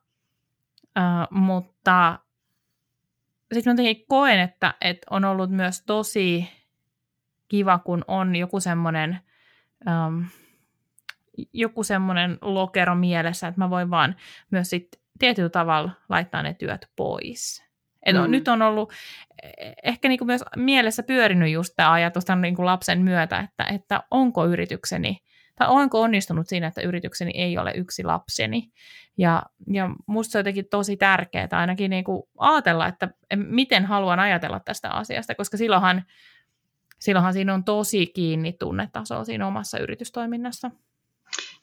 uh, 0.98 1.38
mutta 1.38 2.18
sitten 3.52 3.76
mä 3.76 3.82
koen, 4.08 4.40
että, 4.40 4.74
että 4.80 5.06
on 5.10 5.24
ollut 5.24 5.50
myös 5.50 5.82
tosi 5.86 6.50
kiva, 7.48 7.78
kun 7.78 8.04
on 8.08 8.36
joku 8.36 8.60
semmoinen 8.60 9.18
joku 11.52 11.84
semmoinen 11.84 12.38
lokero 12.40 12.94
mielessä, 12.94 13.48
että 13.48 13.60
mä 13.60 13.70
voin 13.70 13.90
vaan 13.90 14.16
myös 14.50 14.70
sit 14.70 14.88
tietyllä 15.18 15.48
tavalla 15.48 15.90
laittaa 16.08 16.42
ne 16.42 16.54
työt 16.54 16.86
pois. 16.96 17.68
Et 18.06 18.16
mm. 18.16 18.22
on, 18.22 18.30
nyt 18.30 18.48
on 18.48 18.62
ollut 18.62 18.92
e, 19.42 19.72
ehkä 19.82 20.08
niin 20.08 20.18
kuin 20.18 20.26
myös 20.26 20.44
mielessä 20.56 21.02
pyörinyt 21.02 21.52
just 21.52 21.72
tämä 21.76 21.92
ajatus 21.92 22.24
tämän 22.24 22.40
niin 22.40 22.56
kuin 22.56 22.66
lapsen 22.66 23.00
myötä, 23.00 23.40
että, 23.40 23.64
että 23.64 24.02
onko 24.10 24.46
yritykseni, 24.46 25.18
tai 25.56 25.68
onko 25.70 26.00
onnistunut 26.00 26.48
siinä, 26.48 26.66
että 26.66 26.80
yritykseni 26.80 27.32
ei 27.34 27.58
ole 27.58 27.72
yksi 27.76 28.04
lapseni. 28.04 28.72
Ja, 29.18 29.42
ja 29.72 29.90
musta 30.06 30.32
se 30.32 30.38
on 30.38 30.40
jotenkin 30.40 30.68
tosi 30.70 30.96
tärkeää 30.96 31.48
ainakin 31.52 31.90
niin 31.90 32.04
kuin 32.04 32.22
ajatella, 32.38 32.86
että 32.86 33.08
miten 33.36 33.84
haluan 33.86 34.20
ajatella 34.20 34.60
tästä 34.60 34.90
asiasta, 34.90 35.34
koska 35.34 35.56
silloinhan, 35.56 36.04
silloinhan 37.00 37.32
siinä 37.32 37.54
on 37.54 37.64
tosi 37.64 38.06
kiinni 38.06 38.52
tunnetaso 38.52 39.24
siinä 39.24 39.46
omassa 39.46 39.78
yritystoiminnassa. 39.78 40.70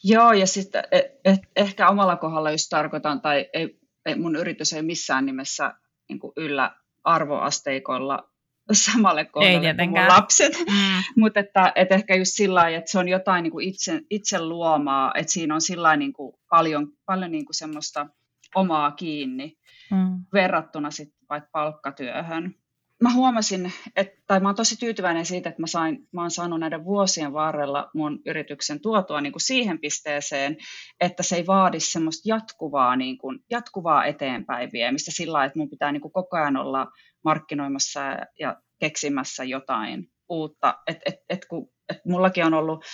Joo, 0.08 0.34
ja 0.34 0.47
sitten 0.47 0.84
et, 1.26 1.39
ehkä 1.56 1.89
omalla 1.89 2.16
kohdalla 2.16 2.51
just 2.51 2.68
tarkoitan, 2.70 3.22
tai 3.22 3.49
ei, 3.53 3.80
ei, 4.06 4.16
mun 4.16 4.36
yritys 4.36 4.74
ei 4.74 4.82
missään 4.82 5.26
nimessä 5.26 5.74
niin 6.10 6.20
yllä 6.38 6.76
arvoasteikolla 7.03 8.30
samalle 8.74 9.26
kohdalle 9.26 9.76
kuin 9.76 9.89
mun 9.89 10.08
lapset. 10.08 10.53
Mm. 10.60 11.03
Mutta 11.22 11.39
että, 11.39 11.72
et 11.76 11.91
ehkä 11.91 12.16
just 12.16 12.32
sillä 12.36 12.60
lailla, 12.60 12.78
että 12.78 12.91
se 12.91 12.99
on 12.99 13.08
jotain 13.08 13.43
niin 13.43 13.51
kuin 13.51 13.68
itse, 13.68 14.01
itse 14.10 14.41
luomaa, 14.41 15.12
että 15.16 15.32
siinä 15.32 15.56
on 15.56 15.62
sillä 15.62 15.95
niin 15.95 16.14
kuin 16.14 16.34
paljon, 16.49 16.88
paljon 17.06 17.32
niin 17.32 17.45
kuin 17.45 17.56
semmoista 17.56 18.08
omaa 18.56 18.91
kiinni 18.91 19.58
mm. 19.91 20.26
verrattuna 20.34 20.91
sitten 20.91 21.20
vaikka 21.30 21.49
palkkatyöhön 21.51 22.56
mä 23.04 23.14
huomasin, 23.14 23.74
että, 23.96 24.22
tai 24.28 24.39
mä 24.39 24.48
oon 24.48 24.56
tosi 24.56 24.78
tyytyväinen 24.80 25.26
siitä, 25.26 25.50
että 25.50 25.62
mä, 25.62 25.68
sain, 25.68 26.08
mä 26.12 26.22
oon 26.22 26.32
saanut 26.32 26.60
näiden 26.60 26.86
vuosien 26.86 27.34
varrella 27.34 27.89
mun 27.93 28.20
yrityksen 28.26 28.82
tuotua 28.82 29.22
niin 29.22 29.34
kuin 29.34 29.41
siihen 29.41 29.80
pisteeseen, 29.80 30.58
että 31.02 31.24
se 31.24 31.36
ei 31.36 31.48
vaadi 31.48 31.80
semmoista 31.80 32.30
jatkuvaa, 32.30 32.96
niin 32.96 33.18
kuin, 33.18 33.39
jatkuvaa 33.50 34.06
eteenpäin 34.06 34.70
viemistä 34.74 35.12
sillä 35.12 35.34
lailla, 35.34 35.46
että 35.46 35.60
mun 35.60 35.70
pitää 35.70 35.91
niin 35.91 36.02
kuin 36.02 36.12
koko 36.12 36.38
ajan 36.38 36.58
olla 36.58 36.88
markkinoimassa 37.26 38.02
ja 38.39 38.62
keksimässä 38.80 39.43
jotain 39.43 40.08
uutta. 40.30 40.78
Et, 40.88 40.98
et, 41.06 41.16
et 41.30 41.46
kun, 41.46 41.70
et 41.89 42.06
mullakin 42.06 42.46
on 42.46 42.54
ollut 42.54 42.86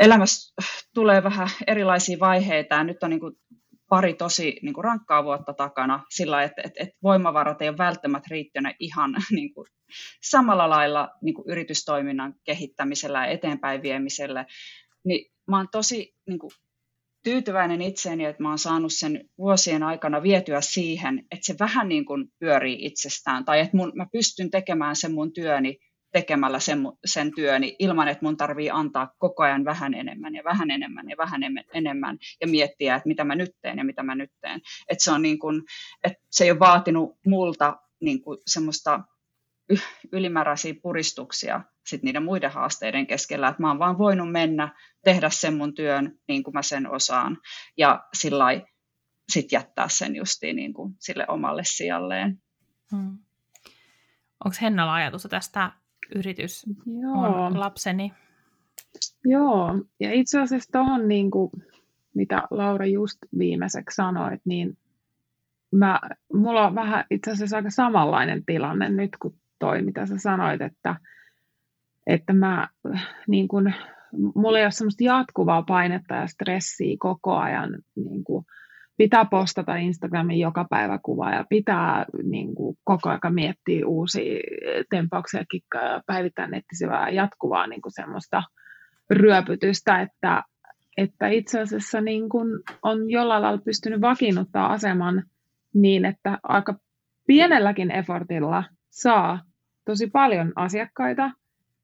elämässä 0.00 0.54
tulee 0.94 1.22
vähän 1.22 1.48
erilaisia 1.66 2.18
vaiheita 2.20 2.74
ja 2.74 2.84
nyt 2.84 3.02
on 3.02 3.10
niin 3.10 3.20
kuin 3.20 3.34
pari 3.90 4.14
tosi 4.14 4.56
niin 4.62 4.74
kuin 4.74 4.84
rankkaa 4.84 5.24
vuotta 5.24 5.54
takana 5.54 6.04
sillä, 6.10 6.42
että, 6.42 6.62
että, 6.64 6.82
että 6.82 6.98
voimavarat 7.02 7.62
ei 7.62 7.68
ole 7.68 7.78
välttämättä 7.78 8.28
riittänyt 8.30 8.76
ihan 8.80 9.14
niin 9.30 9.54
kuin, 9.54 9.66
samalla 10.22 10.70
lailla 10.70 11.08
niin 11.22 11.34
kuin 11.34 11.44
yritystoiminnan 11.48 12.34
kehittämisellä 12.44 13.18
ja 13.18 13.32
eteenpäin 13.32 13.82
viemiselle, 13.82 14.46
niin 15.04 15.32
mä 15.50 15.56
oon 15.56 15.68
tosi 15.72 16.14
niin 16.28 16.38
kuin, 16.38 16.50
tyytyväinen 17.24 17.82
itseeni, 17.82 18.24
että 18.24 18.42
mä 18.42 18.48
oon 18.48 18.58
saanut 18.58 18.92
sen 18.92 19.28
vuosien 19.38 19.82
aikana 19.82 20.22
vietyä 20.22 20.60
siihen, 20.60 21.18
että 21.18 21.46
se 21.46 21.54
vähän 21.60 21.88
niin 21.88 22.04
kuin 22.04 22.28
pyörii 22.38 22.84
itsestään, 22.84 23.44
tai 23.44 23.60
että 23.60 23.76
mun, 23.76 23.92
mä 23.94 24.06
pystyn 24.12 24.50
tekemään 24.50 24.96
sen 24.96 25.14
mun 25.14 25.32
työni 25.32 25.78
tekemällä 26.12 26.60
sen, 26.60 26.82
sen 27.04 27.34
työni 27.34 27.76
ilman, 27.78 28.08
että 28.08 28.24
mun 28.24 28.36
tarvii 28.36 28.70
antaa 28.70 29.12
koko 29.18 29.42
ajan 29.42 29.64
vähän 29.64 29.94
enemmän 29.94 30.34
ja 30.34 30.44
vähän 30.44 30.70
enemmän 30.70 31.08
ja 31.08 31.16
vähän 31.18 31.40
enemmän 31.74 32.18
ja 32.40 32.46
miettiä, 32.46 32.96
että 32.96 33.08
mitä 33.08 33.24
mä 33.24 33.34
nyt 33.34 33.50
teen 33.62 33.78
ja 33.78 33.84
mitä 33.84 34.02
mä 34.02 34.14
nyt 34.14 34.30
teen. 34.40 34.60
Että 34.88 35.04
se, 35.04 35.12
on 35.12 35.22
niin 35.22 35.38
kuin, 35.38 35.62
että 36.04 36.18
se 36.30 36.44
ei 36.44 36.50
ole 36.50 36.58
vaatinut 36.58 37.18
multa 37.26 37.76
niin 38.00 38.22
kuin 38.22 38.38
semmoista 38.46 39.00
ylimääräisiä 40.12 40.74
puristuksia 40.82 41.60
sit 41.86 42.02
niiden 42.02 42.22
muiden 42.22 42.50
haasteiden 42.50 43.06
keskellä, 43.06 43.48
että 43.48 43.62
mä 43.62 43.68
oon 43.68 43.78
vaan 43.78 43.98
voinut 43.98 44.32
mennä, 44.32 44.74
tehdä 45.04 45.30
sen 45.30 45.56
mun 45.56 45.74
työn 45.74 46.18
niin 46.28 46.42
kuin 46.42 46.54
mä 46.54 46.62
sen 46.62 46.90
osaan 46.90 47.38
ja 47.76 48.04
sillä 48.14 48.44
sitten 49.32 49.56
jättää 49.56 49.88
sen 49.88 50.16
justiin 50.16 50.56
niin 50.56 50.74
kuin 50.74 50.94
sille 50.98 51.26
omalle 51.28 51.62
sijalleen. 51.64 52.42
Hmm. 52.90 53.18
Onko 54.44 54.56
Hennalla 54.62 54.94
ajatusta 54.94 55.28
tästä 55.28 55.72
yritys 56.14 56.66
Joo. 57.00 57.44
on 57.46 57.60
lapseni? 57.60 58.12
Joo, 59.24 59.84
ja 60.00 60.12
itse 60.12 60.40
asiassa 60.40 60.72
tuohon, 60.72 61.08
niin 61.08 61.30
kuin, 61.30 61.50
mitä 62.14 62.42
Laura 62.50 62.86
just 62.86 63.18
viimeiseksi 63.38 63.94
sanoit, 63.94 64.40
niin 64.44 64.78
mä, 65.72 66.00
mulla 66.32 66.66
on 66.66 66.74
vähän 66.74 67.04
itse 67.10 67.30
asiassa 67.30 67.56
aika 67.56 67.70
samanlainen 67.70 68.44
tilanne 68.44 68.88
nyt 68.88 69.10
kuin 69.22 69.34
toi, 69.58 69.82
mitä 69.82 70.06
sä 70.06 70.18
sanoit, 70.18 70.60
että, 70.60 70.96
että 72.06 72.32
mä 72.32 72.68
niin 73.28 73.48
kun, 73.48 73.72
mulla 74.34 74.58
ei 74.58 74.64
ole 74.64 74.70
semmoista 74.70 75.04
jatkuvaa 75.04 75.62
painetta 75.62 76.14
ja 76.14 76.26
stressiä 76.26 76.96
koko 76.98 77.36
ajan 77.36 77.78
niin 77.94 78.24
kun, 78.24 78.44
pitää 79.00 79.24
postata 79.24 79.76
Instagramin 79.76 80.38
joka 80.38 80.66
päivä 80.70 80.98
kuva 81.02 81.30
ja 81.30 81.44
pitää 81.48 82.04
niin 82.22 82.54
kuin, 82.54 82.76
koko 82.84 83.08
ajan 83.08 83.34
miettiä 83.34 83.86
uusia 83.86 84.40
tempauksia, 84.90 85.44
kikkaa 85.50 86.02
päivittää 86.06 86.46
nettisivää 86.46 87.10
jatkuvaa 87.10 87.66
niin 87.66 87.82
kuin 87.82 87.92
semmoista 87.92 88.42
ryöpytystä, 89.10 90.00
että, 90.00 90.42
että 90.96 91.28
itse 91.28 91.60
asiassa 91.60 92.00
niin 92.00 92.28
kuin, 92.28 92.48
on 92.82 93.10
jollain 93.10 93.42
lailla 93.42 93.62
pystynyt 93.64 94.00
vakiinnuttaa 94.00 94.72
aseman 94.72 95.22
niin, 95.74 96.04
että 96.04 96.38
aika 96.42 96.74
pienelläkin 97.26 97.90
effortilla 97.90 98.64
saa 98.90 99.40
tosi 99.84 100.06
paljon 100.06 100.52
asiakkaita. 100.56 101.30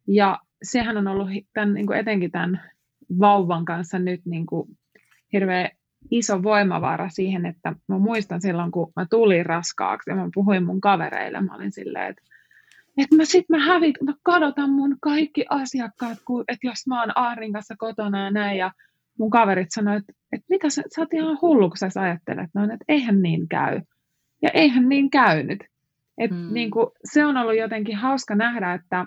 Ja 0.08 0.38
sehän 0.62 0.96
on 0.96 1.08
ollut 1.08 1.28
tämän, 1.52 1.74
niin 1.74 1.86
kuin 1.86 1.98
etenkin 1.98 2.30
tämän 2.30 2.60
vauvan 3.20 3.64
kanssa 3.64 3.98
nyt 3.98 4.20
niin 4.24 4.46
kuin 4.46 4.68
hirveän 5.32 5.70
iso 6.10 6.42
voimavara 6.42 7.08
siihen, 7.08 7.46
että 7.46 7.74
mä 7.88 7.98
muistan 7.98 8.40
silloin, 8.40 8.70
kun 8.70 8.92
mä 8.96 9.06
tulin 9.10 9.46
raskaaksi 9.46 10.10
ja 10.10 10.16
mä 10.16 10.28
puhuin 10.34 10.64
mun 10.64 10.80
kavereille, 10.80 11.40
mä 11.40 11.54
olin 11.54 11.72
silleen, 11.72 12.10
että 12.10 12.22
että 12.96 13.16
mä 13.16 13.24
sit 13.24 13.48
mä 13.48 13.58
hävit, 13.58 13.94
mä 14.02 14.14
kadotan 14.22 14.70
mun 14.70 14.96
kaikki 15.00 15.44
asiakkaat, 15.50 16.18
kun, 16.24 16.44
että 16.48 16.66
jos 16.66 16.86
mä 16.86 17.00
oon 17.00 17.12
Aarin 17.14 17.52
kanssa 17.52 17.74
kotona 17.78 18.24
ja 18.24 18.30
näin, 18.30 18.58
ja 18.58 18.72
mun 19.18 19.30
kaverit 19.30 19.68
sanoivat, 19.70 20.00
että, 20.08 20.12
että 20.32 20.46
mitä 20.48 20.70
sä, 20.70 20.82
sä 20.94 21.00
oot 21.00 21.14
ihan 21.14 21.38
hullu, 21.42 21.68
kun 21.68 21.78
sä 21.78 22.00
ajattelet 22.00 22.50
noin, 22.54 22.70
että 22.70 22.84
eihän 22.88 23.22
niin 23.22 23.48
käy. 23.48 23.80
Ja 24.42 24.50
eihän 24.54 24.88
niin 24.88 25.10
käynyt. 25.10 25.64
Et 26.18 26.30
mm. 26.30 26.48
niin 26.52 26.70
kuin, 26.70 26.86
se 27.04 27.24
on 27.24 27.36
ollut 27.36 27.56
jotenkin 27.56 27.96
hauska 27.96 28.34
nähdä, 28.34 28.74
että, 28.74 29.06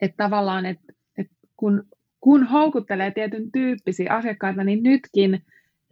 että 0.00 0.24
tavallaan, 0.24 0.66
että, 0.66 0.92
että 1.18 1.34
kun, 1.56 1.82
kun 2.20 2.44
houkuttelee 2.44 3.10
tietyn 3.10 3.52
tyyppisiä 3.52 4.12
asiakkaita, 4.12 4.64
niin 4.64 4.82
nytkin 4.82 5.42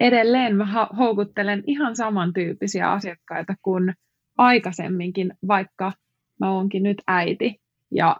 edelleen 0.02 0.56
mä 0.56 0.88
houkuttelen 0.98 1.62
ihan 1.66 1.96
samantyyppisiä 1.96 2.90
asiakkaita 2.90 3.54
kuin 3.62 3.94
aikaisemminkin, 4.38 5.34
vaikka 5.48 5.92
mä 6.40 6.50
oonkin 6.50 6.82
nyt 6.82 7.02
äiti 7.06 7.60
ja 7.90 8.16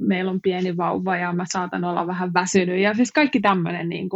meillä 0.00 0.30
on 0.30 0.40
pieni 0.40 0.76
vauva 0.76 1.16
ja 1.16 1.32
mä 1.32 1.44
saatan 1.52 1.84
olla 1.84 2.06
vähän 2.06 2.34
väsynyt 2.34 2.78
ja 2.78 2.94
siis 2.94 3.12
kaikki 3.12 3.40
tämmöinen, 3.40 3.88
niin 3.88 4.08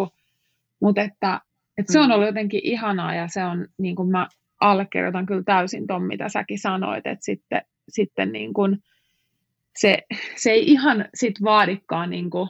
mutta 0.81 1.03
että, 1.03 1.41
että 1.79 1.93
se 1.93 2.01
on 2.01 2.07
mm. 2.07 2.13
ollut 2.13 2.27
jotenkin 2.27 2.61
ihanaa 2.65 3.15
ja 3.15 3.29
se 3.29 3.45
on, 3.45 3.69
niin 3.79 3.97
kuin 3.97 4.11
mä 4.11 4.29
allekirjoitan 4.61 5.27
kyllä 5.27 5.43
täysin 5.43 5.87
ton, 5.87 6.03
mitä 6.03 6.29
säkin 6.29 6.59
sanoit, 6.59 7.07
että 7.07 7.25
sitten, 7.25 7.63
sitten 7.89 8.33
niin 8.33 8.53
kuin 8.55 8.79
se, 9.77 9.99
se 10.37 10.51
ei 10.51 10.71
ihan 10.71 11.09
sit 11.15 11.43
vaadikaan 11.43 12.11
niin 12.11 12.31
kuin 12.31 12.49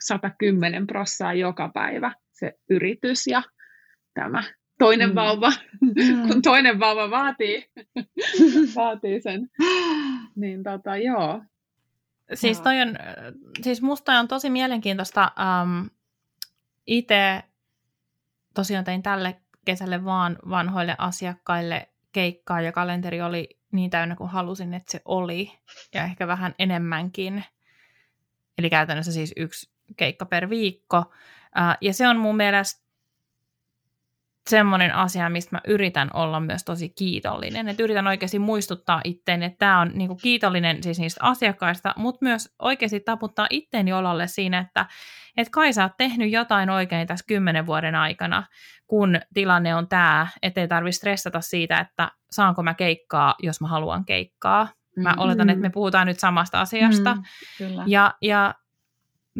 110 0.00 0.86
prossaa 0.86 1.34
joka 1.34 1.70
päivä 1.74 2.12
se 2.32 2.52
yritys 2.70 3.26
ja 3.26 3.42
tämä 4.14 4.42
toinen 4.78 5.08
mm. 5.08 5.14
vauva, 5.14 5.52
mm. 5.80 6.28
kun 6.28 6.42
toinen 6.42 6.80
vauva 6.80 7.10
vaatii, 7.10 7.70
vaatii 8.76 9.20
sen. 9.20 9.50
Niin 10.36 10.62
tota, 10.62 10.96
joo. 10.96 11.42
Siis, 12.34 12.60
toi 12.60 12.80
on, 12.80 12.96
siis 13.62 13.82
musta 13.82 14.18
on 14.18 14.28
tosi 14.28 14.50
mielenkiintoista. 14.50 15.32
Um, 15.62 15.90
Itse 16.86 17.42
tosiaan 18.54 18.84
tein 18.84 19.02
tälle 19.02 19.40
kesälle 19.64 20.04
vaan 20.04 20.38
vanhoille 20.50 20.94
asiakkaille 20.98 21.88
keikkaa 22.12 22.60
ja 22.60 22.72
kalenteri 22.72 23.22
oli 23.22 23.58
niin 23.72 23.90
täynnä 23.90 24.16
kuin 24.16 24.30
halusin, 24.30 24.74
että 24.74 24.92
se 24.92 25.02
oli. 25.04 25.52
Ja 25.94 26.04
ehkä 26.04 26.26
vähän 26.26 26.54
enemmänkin. 26.58 27.44
Eli 28.58 28.70
käytännössä 28.70 29.12
siis 29.12 29.32
yksi 29.36 29.70
keikka 29.96 30.26
per 30.26 30.50
viikko. 30.50 30.98
Uh, 30.98 31.76
ja 31.80 31.94
se 31.94 32.08
on 32.08 32.16
mun 32.16 32.36
mielestä 32.36 32.89
semmoinen 34.48 34.94
asia, 34.94 35.28
mistä 35.28 35.56
mä 35.56 35.60
yritän 35.66 36.10
olla 36.14 36.40
myös 36.40 36.64
tosi 36.64 36.88
kiitollinen. 36.88 37.68
Että 37.68 37.82
yritän 37.82 38.06
oikeasti 38.06 38.38
muistuttaa 38.38 39.00
itteen, 39.04 39.42
että 39.42 39.58
tämä 39.58 39.80
on 39.80 39.90
niinku 39.94 40.16
kiitollinen 40.16 40.82
siis 40.82 40.98
niistä 40.98 41.20
asiakkaista, 41.24 41.94
mutta 41.96 42.24
myös 42.24 42.54
oikeasti 42.58 43.00
taputtaa 43.00 43.46
itteeni 43.50 43.92
olalle 43.92 44.26
siinä, 44.26 44.58
että 44.58 44.86
et 45.36 45.48
kai 45.50 45.72
sä 45.72 45.82
oot 45.82 45.96
tehnyt 45.96 46.30
jotain 46.30 46.70
oikein 46.70 47.06
tässä 47.06 47.24
kymmenen 47.28 47.66
vuoden 47.66 47.94
aikana, 47.94 48.42
kun 48.86 49.20
tilanne 49.34 49.74
on 49.74 49.88
tämä, 49.88 50.26
ettei 50.42 50.68
tarvitse 50.68 50.96
stressata 50.96 51.40
siitä, 51.40 51.78
että 51.78 52.08
saanko 52.30 52.62
mä 52.62 52.74
keikkaa, 52.74 53.34
jos 53.42 53.60
mä 53.60 53.68
haluan 53.68 54.04
keikkaa. 54.04 54.68
Mä 54.96 55.08
mm-hmm. 55.08 55.22
oletan, 55.22 55.50
että 55.50 55.62
me 55.62 55.70
puhutaan 55.70 56.06
nyt 56.06 56.18
samasta 56.18 56.60
asiasta. 56.60 57.14
Mm, 57.14 57.22
kyllä. 57.58 57.84
Ja, 57.86 58.14
ja 58.22 58.54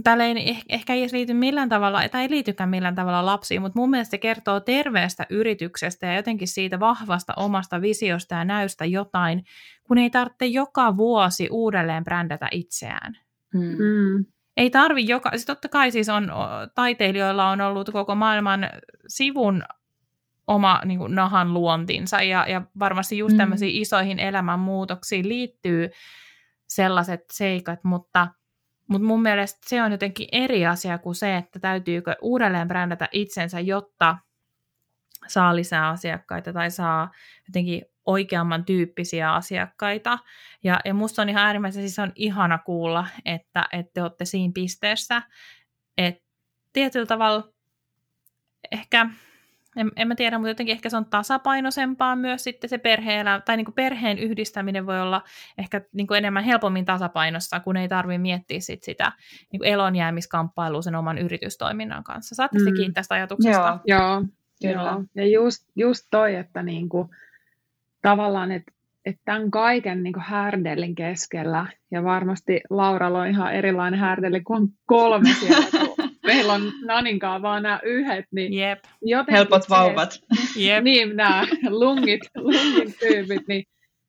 tällä 0.02 0.24
ei 0.24 0.62
ehkä 0.68 0.94
ei 0.94 1.08
liity 1.12 1.34
millään 1.34 1.68
tavalla, 1.68 2.08
tai 2.08 2.22
ei 2.22 2.30
liitykään 2.30 2.70
millään 2.70 2.94
tavalla 2.94 3.26
lapsiin, 3.26 3.60
mutta 3.60 3.78
mun 3.78 3.90
mielestä 3.90 4.10
se 4.10 4.18
kertoo 4.18 4.60
terveestä 4.60 5.26
yrityksestä 5.30 6.06
ja 6.06 6.16
jotenkin 6.16 6.48
siitä 6.48 6.80
vahvasta 6.80 7.32
omasta 7.36 7.80
visiosta 7.80 8.34
ja 8.34 8.44
näystä 8.44 8.84
jotain, 8.84 9.44
kun 9.84 9.98
ei 9.98 10.10
tarvitse 10.10 10.46
joka 10.46 10.96
vuosi 10.96 11.48
uudelleen 11.50 12.04
brändätä 12.04 12.48
itseään. 12.50 13.18
Hmm. 13.58 13.64
Mm. 13.64 14.24
Ei 14.56 14.70
tarvi 14.70 15.08
joka, 15.08 15.30
siis 15.30 15.46
totta 15.46 15.68
kai 15.68 15.90
siis 15.90 16.08
on, 16.08 16.32
taiteilijoilla 16.74 17.48
on 17.48 17.60
ollut 17.60 17.90
koko 17.92 18.14
maailman 18.14 18.70
sivun 19.08 19.62
oma 20.46 20.80
niin 20.84 20.98
kuin, 20.98 21.14
nahan 21.14 21.54
luontinsa 21.54 22.22
ja, 22.22 22.46
ja 22.48 22.62
varmasti 22.78 23.18
just 23.18 23.36
tämmöisiin 23.36 23.74
mm. 23.74 23.82
isoihin 23.82 24.18
elämänmuutoksiin 24.18 25.28
liittyy 25.28 25.90
sellaiset 26.68 27.20
seikat, 27.32 27.84
mutta– 27.84 28.28
mutta 28.90 29.06
mun 29.06 29.22
mielestä 29.22 29.60
se 29.66 29.82
on 29.82 29.92
jotenkin 29.92 30.28
eri 30.32 30.66
asia 30.66 30.98
kuin 30.98 31.14
se, 31.14 31.36
että 31.36 31.60
täytyykö 31.60 32.16
uudelleen 32.22 32.68
brändätä 32.68 33.08
itsensä, 33.12 33.60
jotta 33.60 34.18
saa 35.26 35.56
lisää 35.56 35.88
asiakkaita 35.88 36.52
tai 36.52 36.70
saa 36.70 37.10
jotenkin 37.48 37.82
oikeamman 38.06 38.64
tyyppisiä 38.64 39.32
asiakkaita. 39.32 40.18
Ja, 40.64 40.80
ja 40.84 40.94
musta 40.94 41.22
on 41.22 41.28
ihan 41.28 41.46
äärimmäisen 41.46 41.82
siis 41.82 41.98
on 41.98 42.12
ihana 42.14 42.58
kuulla, 42.58 43.06
että, 43.24 43.68
että 43.72 43.92
te 43.94 44.02
olette 44.02 44.24
siinä 44.24 44.52
pisteessä, 44.54 45.22
että 45.98 46.24
tietyllä 46.72 47.06
tavalla 47.06 47.52
ehkä 48.72 49.06
en, 49.76 49.90
en 49.96 50.08
mä 50.08 50.14
tiedä, 50.14 50.38
mutta 50.38 50.50
jotenkin 50.50 50.72
ehkä 50.72 50.90
se 50.90 50.96
on 50.96 51.06
tasapainoisempaa 51.06 52.16
myös 52.16 52.44
sitten 52.44 52.70
se 52.70 52.78
perheelä, 52.78 53.42
tai 53.44 53.56
niin 53.56 53.64
kuin 53.64 53.74
perheen 53.74 54.18
yhdistäminen 54.18 54.86
voi 54.86 55.00
olla 55.00 55.22
ehkä 55.58 55.80
niin 55.92 56.06
kuin 56.06 56.18
enemmän 56.18 56.44
helpommin 56.44 56.84
tasapainossa, 56.84 57.60
kun 57.60 57.76
ei 57.76 57.88
tarvitse 57.88 58.18
miettiä 58.18 58.60
sit 58.60 58.82
sitä 58.82 59.12
niin 59.52 59.60
kuin 59.60 59.68
elonjäämiskamppailua 59.68 60.82
sen 60.82 60.94
oman 60.94 61.18
yritystoiminnan 61.18 62.04
kanssa. 62.04 62.34
Saatte 62.34 62.58
mm. 62.58 62.74
kiinni 62.76 62.92
tästä 62.92 63.14
ajatuksesta? 63.14 63.78
Joo, 63.84 63.98
joo 63.98 64.24
kyllä. 64.62 64.90
Joo. 64.90 65.04
Ja 65.14 65.26
just, 65.26 65.68
just 65.76 66.06
toi, 66.10 66.34
että 66.34 66.62
niin 66.62 66.88
kuin, 66.88 67.08
tavallaan, 68.02 68.52
että 68.52 68.72
että 69.04 69.22
tämän 69.24 69.50
kaiken 69.50 70.02
niin 70.02 70.20
härdellin 70.20 70.94
keskellä, 70.94 71.66
ja 71.90 72.04
varmasti 72.04 72.60
Lauralla 72.70 73.20
on 73.20 73.26
ihan 73.26 73.54
erilainen 73.54 74.00
härdelli 74.00 74.40
kuin 74.40 74.68
kolme 74.86 75.28
siellä, 75.40 75.66
meillä 76.34 76.52
on 76.52 76.72
Naninkaan 76.84 77.42
vaan 77.42 77.62
nämä 77.62 77.80
yhdet, 77.84 78.24
niin 78.32 78.52
Jep. 78.52 78.78
helpot 79.30 79.62
se, 79.62 79.68
vauvat. 79.70 80.20
Jep. 80.56 80.84
niin, 80.84 81.16
nämä 81.16 81.46
lungit, 81.68 82.20
lungit 82.34 82.98
tyypit, 82.98 83.48
niin 83.48 83.64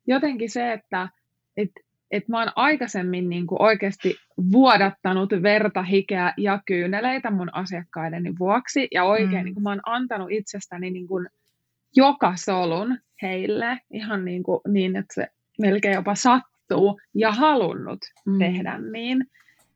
jotenkin 0.08 0.50
se, 0.50 0.74
että 0.74 1.10
et, 1.58 1.70
että 2.12 2.32
mä 2.32 2.40
oon 2.40 2.52
aikaisemmin 2.56 3.30
niin 3.30 3.48
kuin 3.48 3.62
oikeasti 3.62 4.16
vuodattanut 4.52 5.30
verta, 5.44 5.84
hikeä 5.84 6.34
ja 6.38 6.60
kyyneleitä 6.66 7.32
mun 7.32 7.56
asiakkaideni 7.56 8.34
vuoksi. 8.40 8.88
Ja 8.92 9.04
oikein 9.04 9.38
mm. 9.38 9.46
niin 9.46 9.54
kuin 9.54 9.64
mä 9.64 9.70
oon 9.70 9.82
antanut 9.86 10.32
itsestäni 10.32 10.92
niin 10.92 11.08
kuin 11.08 11.28
joka 11.96 12.34
solun 12.36 12.98
heille 13.22 13.80
ihan 13.94 14.26
niin, 14.26 14.44
kuin, 14.44 14.60
niin, 14.68 14.96
että 14.96 15.14
se 15.14 15.28
melkein 15.60 15.96
jopa 15.96 16.16
sattuu 16.16 17.00
ja 17.16 17.32
halunnut 17.32 18.00
mm. 18.26 18.40
tehdä 18.40 18.80
niin. 18.92 19.26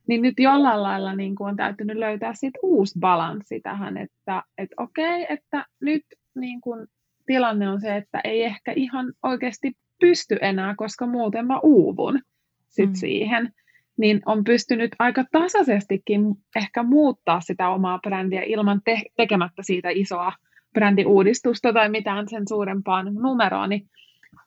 Niin 0.08 0.22
nyt 0.22 0.34
jollain 0.38 0.82
lailla 0.82 1.14
niin 1.14 1.34
kuin 1.34 1.48
on 1.48 1.56
täytynyt 1.56 1.96
löytää 1.96 2.34
sit 2.34 2.54
uusi 2.62 2.98
balanssi 3.00 3.60
tähän, 3.60 3.96
että 3.96 4.42
et 4.58 4.70
okei, 4.76 5.26
että 5.28 5.66
nyt 5.80 6.02
niin 6.34 6.60
kuin 6.60 6.86
tilanne 7.26 7.68
on 7.68 7.80
se, 7.80 7.96
että 7.96 8.20
ei 8.24 8.44
ehkä 8.44 8.72
ihan 8.76 9.12
oikeasti 9.22 9.72
pysty 10.00 10.38
enää, 10.40 10.74
koska 10.74 11.06
muuten 11.06 11.46
mä 11.46 11.60
uuvun 11.62 12.20
sit 12.68 12.90
mm. 12.90 12.94
siihen. 12.94 13.52
Niin 13.96 14.22
on 14.26 14.44
pystynyt 14.44 14.90
aika 14.98 15.24
tasaisestikin 15.32 16.20
ehkä 16.56 16.82
muuttaa 16.82 17.40
sitä 17.40 17.68
omaa 17.68 17.98
brändiä 17.98 18.42
ilman 18.42 18.80
te- 18.84 19.02
tekemättä 19.16 19.62
siitä 19.62 19.88
isoa 19.90 20.32
brändiuudistusta 20.72 21.72
tai 21.72 21.88
mitään 21.88 22.28
sen 22.28 22.48
suurempaa 22.48 23.02
numeroa, 23.02 23.66
niin, 23.66 23.90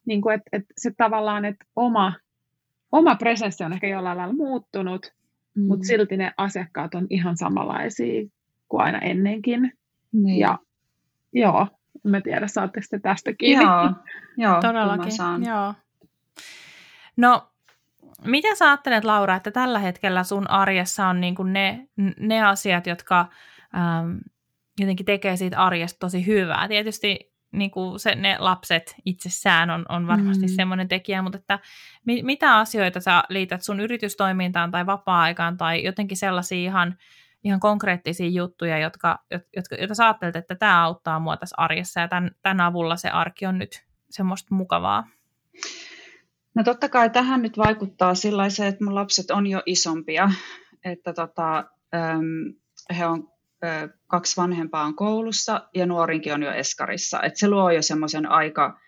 niin 0.05 0.21
kuin, 0.21 0.35
että, 0.35 0.49
että 0.51 0.73
se 0.77 0.91
tavallaan, 0.97 1.45
että 1.45 1.65
oma, 1.75 2.13
oma 2.91 3.15
presenssi 3.15 3.63
on 3.63 3.73
ehkä 3.73 3.87
jollain 3.87 4.17
lailla 4.17 4.33
muuttunut, 4.33 5.13
mm. 5.59 5.67
mutta 5.67 5.85
silti 5.85 6.17
ne 6.17 6.33
asiakkaat 6.37 6.95
on 6.95 7.07
ihan 7.09 7.37
samanlaisia 7.37 8.29
kuin 8.67 8.81
aina 8.81 8.99
ennenkin. 8.99 9.73
Niin. 10.11 10.39
Ja 10.39 10.59
joo, 11.33 11.67
en 12.15 12.23
tiedä, 12.23 12.47
saatteko 12.47 12.85
te 12.89 12.99
tästä 12.99 13.33
kiinni? 13.33 13.65
Joo, 13.65 13.93
joo 14.37 14.61
todellakin. 14.61 15.11
Joo. 15.47 15.73
No, 17.17 17.47
mitä 18.25 18.55
sä 18.55 18.65
ajattelet, 18.65 19.03
Laura, 19.03 19.35
että 19.35 19.51
tällä 19.51 19.79
hetkellä 19.79 20.23
sun 20.23 20.49
arjessa 20.49 21.07
on 21.07 21.21
niin 21.21 21.35
kuin 21.35 21.53
ne, 21.53 21.87
ne 22.19 22.43
asiat, 22.43 22.87
jotka 22.87 23.19
ähm, 23.75 24.17
jotenkin 24.79 25.05
tekee 25.05 25.35
siitä 25.35 25.59
arjesta 25.59 25.99
tosi 25.99 26.27
hyvää? 26.27 26.67
Tietysti 26.67 27.31
niin 27.51 27.71
kuin 27.71 27.99
se, 27.99 28.15
ne 28.15 28.37
lapset 28.39 28.95
itsessään 29.05 29.69
on, 29.69 29.85
on 29.89 30.07
varmasti 30.07 30.45
mm. 30.45 30.53
semmoinen 30.55 30.87
tekijä, 30.87 31.21
mutta 31.21 31.37
että 31.37 31.59
mi, 32.05 32.23
mitä 32.23 32.57
asioita 32.57 32.99
sä 32.99 33.23
liität 33.29 33.63
sun 33.63 33.79
yritystoimintaan 33.79 34.71
tai 34.71 34.85
vapaa-aikaan 34.85 35.57
tai 35.57 35.83
jotenkin 35.83 36.17
sellaisia 36.17 36.57
ihan, 36.57 36.97
ihan 37.43 37.59
konkreettisia 37.59 38.29
juttuja, 38.29 38.77
jotka, 38.77 39.19
jotka, 39.55 39.75
joita 39.75 39.95
sä 39.95 40.05
ajattelet, 40.05 40.35
että 40.35 40.55
tämä 40.55 40.83
auttaa 40.83 41.19
mua 41.19 41.37
tässä 41.37 41.55
arjessa 41.57 41.99
ja 41.99 42.07
tämän, 42.07 42.31
tämän 42.41 42.61
avulla 42.61 42.95
se 42.95 43.09
arki 43.09 43.45
on 43.45 43.57
nyt 43.57 43.83
semmoista 44.09 44.55
mukavaa? 44.55 45.07
No 46.55 46.63
totta 46.63 46.89
kai 46.89 47.09
tähän 47.09 47.41
nyt 47.41 47.57
vaikuttaa 47.57 48.15
sillä 48.15 48.45
että 48.45 48.83
mun 48.83 48.95
lapset 48.95 49.31
on 49.31 49.47
jo 49.47 49.61
isompia, 49.65 50.31
että 50.85 51.13
tota, 51.13 51.65
he 52.97 53.05
on 53.05 53.27
kaksi 54.07 54.37
vanhempaa 54.37 54.83
on 54.83 54.95
koulussa 54.95 55.69
ja 55.75 55.85
nuorinkin 55.85 56.33
on 56.33 56.43
jo 56.43 56.51
eskarissa. 56.51 57.21
Et 57.21 57.37
se 57.37 57.47
luo 57.47 57.71
jo 57.71 57.81
semmoisen 57.81 58.25
aika, 58.25 58.79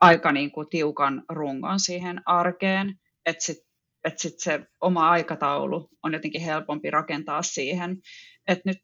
aika 0.00 0.32
niin 0.32 0.50
kuin 0.50 0.68
tiukan 0.70 1.22
rungon 1.28 1.80
siihen 1.80 2.22
arkeen, 2.26 3.00
että 3.26 3.44
sitten 3.44 3.70
et 4.04 4.18
sit 4.18 4.34
se 4.38 4.66
oma 4.80 5.10
aikataulu 5.10 5.90
on 6.02 6.12
jotenkin 6.12 6.40
helpompi 6.40 6.90
rakentaa 6.90 7.42
siihen. 7.42 7.96
Et 8.48 8.64
nyt 8.64 8.78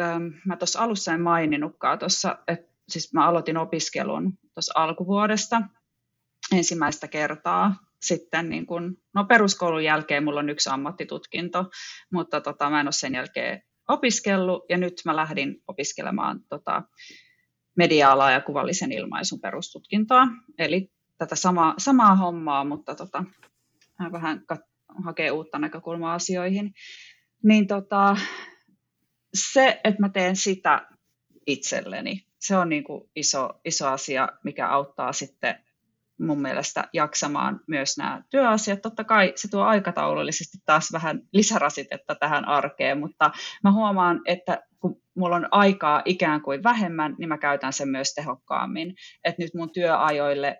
ähm, 0.00 0.22
mä 0.46 0.56
tuossa 0.56 0.80
alussa 0.80 1.12
en 1.12 1.20
maininnutkaan 1.20 1.98
tuossa, 1.98 2.38
että 2.48 2.72
siis 2.88 3.12
mä 3.12 3.26
aloitin 3.26 3.56
opiskelun 3.56 4.32
tuossa 4.54 4.72
alkuvuodesta 4.76 5.62
ensimmäistä 6.52 7.08
kertaa 7.08 7.76
sitten 8.02 8.48
niin 8.48 8.66
kun, 8.66 8.96
no 9.14 9.24
peruskoulun 9.24 9.84
jälkeen 9.84 10.24
mulla 10.24 10.40
on 10.40 10.50
yksi 10.50 10.70
ammattitutkinto, 10.70 11.64
mutta 12.12 12.40
tota, 12.40 12.70
mä 12.70 12.80
en 12.80 12.86
ole 12.86 12.92
sen 12.92 13.14
jälkeen 13.14 13.62
opiskellut 13.88 14.64
ja 14.68 14.78
nyt 14.78 14.94
mä 15.04 15.16
lähdin 15.16 15.62
opiskelemaan 15.68 16.40
tota, 16.48 16.82
media-alaa 17.76 18.30
ja 18.30 18.40
kuvallisen 18.40 18.92
ilmaisun 18.92 19.40
perustutkintoa. 19.40 20.26
Eli 20.58 20.90
tätä 21.18 21.36
sama, 21.36 21.74
samaa 21.78 22.16
hommaa, 22.16 22.64
mutta 22.64 22.94
tota, 22.94 23.24
vähän 24.12 24.42
kat- 24.52 25.04
hakee 25.04 25.30
uutta 25.30 25.58
näkökulmaa 25.58 26.14
asioihin. 26.14 26.72
Niin 27.42 27.66
tota, 27.66 28.16
se, 29.34 29.80
että 29.84 30.00
mä 30.00 30.08
teen 30.08 30.36
sitä 30.36 30.88
itselleni, 31.46 32.26
se 32.38 32.56
on 32.56 32.68
niin 32.68 32.84
kuin 32.84 33.10
iso, 33.16 33.60
iso 33.64 33.88
asia, 33.88 34.28
mikä 34.44 34.68
auttaa 34.68 35.12
sitten 35.12 35.64
mun 36.20 36.42
mielestä 36.42 36.88
jaksamaan 36.92 37.60
myös 37.68 37.98
nämä 37.98 38.22
työasiat. 38.30 38.82
Totta 38.82 39.04
kai 39.04 39.32
se 39.36 39.48
tuo 39.48 39.62
aikataulullisesti 39.62 40.58
taas 40.66 40.92
vähän 40.92 41.20
lisärasitetta 41.32 42.14
tähän 42.14 42.48
arkeen, 42.48 42.98
mutta 42.98 43.30
mä 43.64 43.72
huomaan, 43.72 44.20
että 44.26 44.62
kun 44.80 45.02
mulla 45.16 45.36
on 45.36 45.48
aikaa 45.50 46.02
ikään 46.04 46.42
kuin 46.42 46.62
vähemmän, 46.62 47.14
niin 47.18 47.28
mä 47.28 47.38
käytän 47.38 47.72
sen 47.72 47.88
myös 47.88 48.14
tehokkaammin. 48.14 48.94
Että 49.24 49.42
nyt 49.42 49.54
mun 49.54 49.72
työajoille 49.72 50.58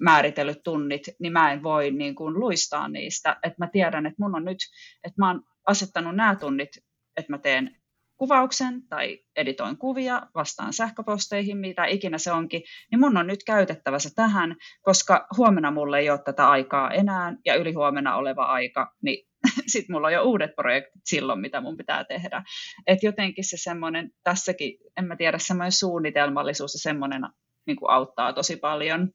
määritellyt 0.00 0.62
tunnit, 0.64 1.02
niin 1.20 1.32
mä 1.32 1.52
en 1.52 1.62
voi 1.62 1.90
niin 1.90 2.14
kuin 2.14 2.34
luistaa 2.34 2.88
niistä. 2.88 3.36
Että 3.42 3.56
mä 3.58 3.68
tiedän, 3.72 4.06
että 4.06 4.22
mun 4.22 4.36
on 4.36 4.44
nyt, 4.44 4.58
että 5.04 5.22
mä 5.22 5.28
oon 5.28 5.42
asettanut 5.66 6.16
nämä 6.16 6.36
tunnit, 6.36 6.68
että 7.16 7.32
mä 7.32 7.38
teen 7.38 7.76
kuvauksen 8.16 8.88
tai 8.88 9.18
editoin 9.36 9.78
kuvia, 9.78 10.22
vastaan 10.34 10.72
sähköposteihin, 10.72 11.58
mitä 11.58 11.84
ikinä 11.84 12.18
se 12.18 12.32
onkin, 12.32 12.62
niin 12.90 13.00
mun 13.00 13.16
on 13.16 13.26
nyt 13.26 13.44
käytettävä 13.46 13.98
se 13.98 14.14
tähän, 14.14 14.56
koska 14.82 15.26
huomenna 15.36 15.70
mulle 15.70 15.98
ei 15.98 16.10
ole 16.10 16.20
tätä 16.24 16.48
aikaa 16.48 16.90
enää 16.90 17.36
ja 17.44 17.54
ylihuomenna 17.54 18.16
oleva 18.16 18.44
aika, 18.44 18.92
niin 19.02 19.26
sitten 19.72 19.96
mulla 19.96 20.06
on 20.06 20.12
jo 20.12 20.22
uudet 20.22 20.54
projektit 20.56 21.02
silloin, 21.04 21.40
mitä 21.40 21.60
mun 21.60 21.76
pitää 21.76 22.04
tehdä. 22.04 22.42
Et 22.86 23.02
jotenkin 23.02 23.44
se 23.44 23.56
semmoinen, 23.56 24.10
tässäkin, 24.22 24.78
en 24.96 25.04
mä 25.04 25.16
tiedä, 25.16 25.38
semmoinen 25.38 25.72
suunnitelmallisuus 25.72 26.74
ja 26.74 26.80
semmoinen 26.80 27.22
niin 27.66 27.76
auttaa 27.88 28.32
tosi 28.32 28.56
paljon 28.56 29.10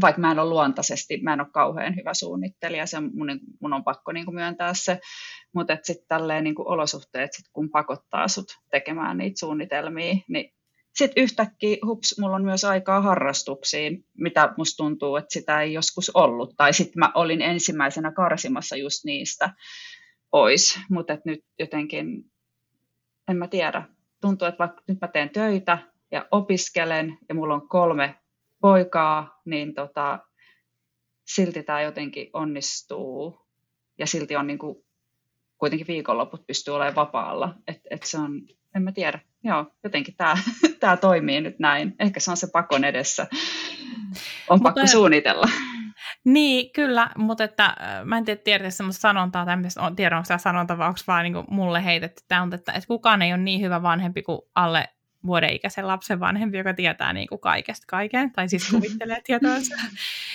vaikka 0.00 0.20
mä 0.20 0.30
en 0.30 0.38
ole 0.38 0.48
luontaisesti, 0.48 1.20
mä 1.22 1.32
en 1.32 1.40
ole 1.40 1.48
kauhean 1.52 1.96
hyvä 1.96 2.14
suunnittelija, 2.14 2.86
se 2.86 3.00
mun, 3.00 3.40
mun 3.60 3.72
on 3.72 3.84
pakko 3.84 4.12
niin 4.12 4.24
kuin 4.24 4.34
myöntää 4.34 4.74
se, 4.74 5.00
mutta 5.54 5.76
sitten 5.82 6.08
tälleen 6.08 6.44
niin 6.44 6.54
kuin 6.54 6.68
olosuhteet, 6.68 7.32
sit 7.32 7.46
kun 7.52 7.70
pakottaa 7.70 8.28
sut 8.28 8.58
tekemään 8.70 9.18
niitä 9.18 9.38
suunnitelmia, 9.38 10.14
niin 10.28 10.54
sitten 10.94 11.22
yhtäkkiä, 11.22 11.76
hups, 11.86 12.18
mulla 12.20 12.36
on 12.36 12.44
myös 12.44 12.64
aikaa 12.64 13.00
harrastuksiin, 13.00 14.04
mitä 14.18 14.54
musta 14.58 14.76
tuntuu, 14.76 15.16
että 15.16 15.32
sitä 15.32 15.60
ei 15.60 15.72
joskus 15.72 16.10
ollut. 16.10 16.54
Tai 16.56 16.72
sitten 16.72 16.98
mä 17.00 17.12
olin 17.14 17.42
ensimmäisenä 17.42 18.12
karsimassa 18.12 18.76
just 18.76 19.04
niistä 19.04 19.50
pois. 20.30 20.80
Mutta 20.90 21.18
nyt 21.24 21.40
jotenkin, 21.58 22.06
en 23.28 23.36
mä 23.36 23.48
tiedä, 23.48 23.82
tuntuu, 24.20 24.48
että 24.48 24.58
vaikka 24.58 24.82
nyt 24.88 24.98
mä 25.00 25.08
teen 25.08 25.30
töitä 25.30 25.78
ja 26.12 26.26
opiskelen 26.30 27.18
ja 27.28 27.34
mulla 27.34 27.54
on 27.54 27.68
kolme 27.68 28.14
poikaa, 28.64 29.40
niin 29.44 29.74
tota, 29.74 30.18
silti 31.26 31.62
tämä 31.62 31.82
jotenkin 31.82 32.30
onnistuu 32.32 33.46
ja 33.98 34.06
silti 34.06 34.36
on 34.36 34.46
niin 34.46 34.58
kuin, 34.58 34.84
kuitenkin 35.58 35.86
viikonloput 35.86 36.46
pystyy 36.46 36.74
olemaan 36.74 36.94
vapaalla. 36.94 37.54
Et, 37.68 37.80
et 37.90 38.02
se 38.02 38.18
on, 38.18 38.40
en 38.74 38.82
mä 38.82 38.92
tiedä, 38.92 39.18
joo, 39.42 39.66
jotenkin 39.82 40.14
tämä, 40.80 40.96
toimii 41.00 41.40
nyt 41.40 41.58
näin. 41.58 41.94
Ehkä 41.98 42.20
se 42.20 42.30
on 42.30 42.36
se 42.36 42.46
pakon 42.52 42.84
edessä. 42.84 43.26
On 44.48 44.58
mutta, 44.58 44.62
pakko 44.62 44.86
suunnitella. 44.86 45.46
Niin, 46.24 46.72
kyllä, 46.72 47.10
mutta 47.18 47.44
että, 47.44 47.64
äh, 47.64 48.04
mä 48.04 48.18
en 48.18 48.24
tiedä, 48.24 48.40
tiedä 48.44 48.70
semmoista 48.70 49.00
sanontaa, 49.00 49.46
tämmöistä, 49.46 49.82
on, 49.82 49.96
tiedä 49.96 50.16
onko 50.16 50.26
tämä 50.28 50.38
sanonta 50.38 50.78
vai 50.78 50.88
onko 50.88 51.00
vaan 51.06 51.24
niin 51.24 51.44
mulle 51.48 51.84
heitetty 51.84 52.22
tämä, 52.28 52.44
mutta 52.44 52.56
että, 52.56 52.72
että 52.72 52.88
kukaan 52.88 53.22
ei 53.22 53.32
ole 53.32 53.42
niin 53.42 53.60
hyvä 53.60 53.82
vanhempi 53.82 54.22
kuin 54.22 54.40
alle 54.54 54.93
vuoden 55.26 55.52
ikäisen 55.52 55.86
lapsen 55.86 56.20
vanhempi, 56.20 56.58
joka 56.58 56.74
tietää 56.74 57.12
niin 57.12 57.28
kuin 57.28 57.40
kaikesta 57.40 57.84
kaiken, 57.88 58.32
tai 58.32 58.48
siis 58.48 58.70
kuvittelee 58.70 59.20
tietoansa, 59.26 59.74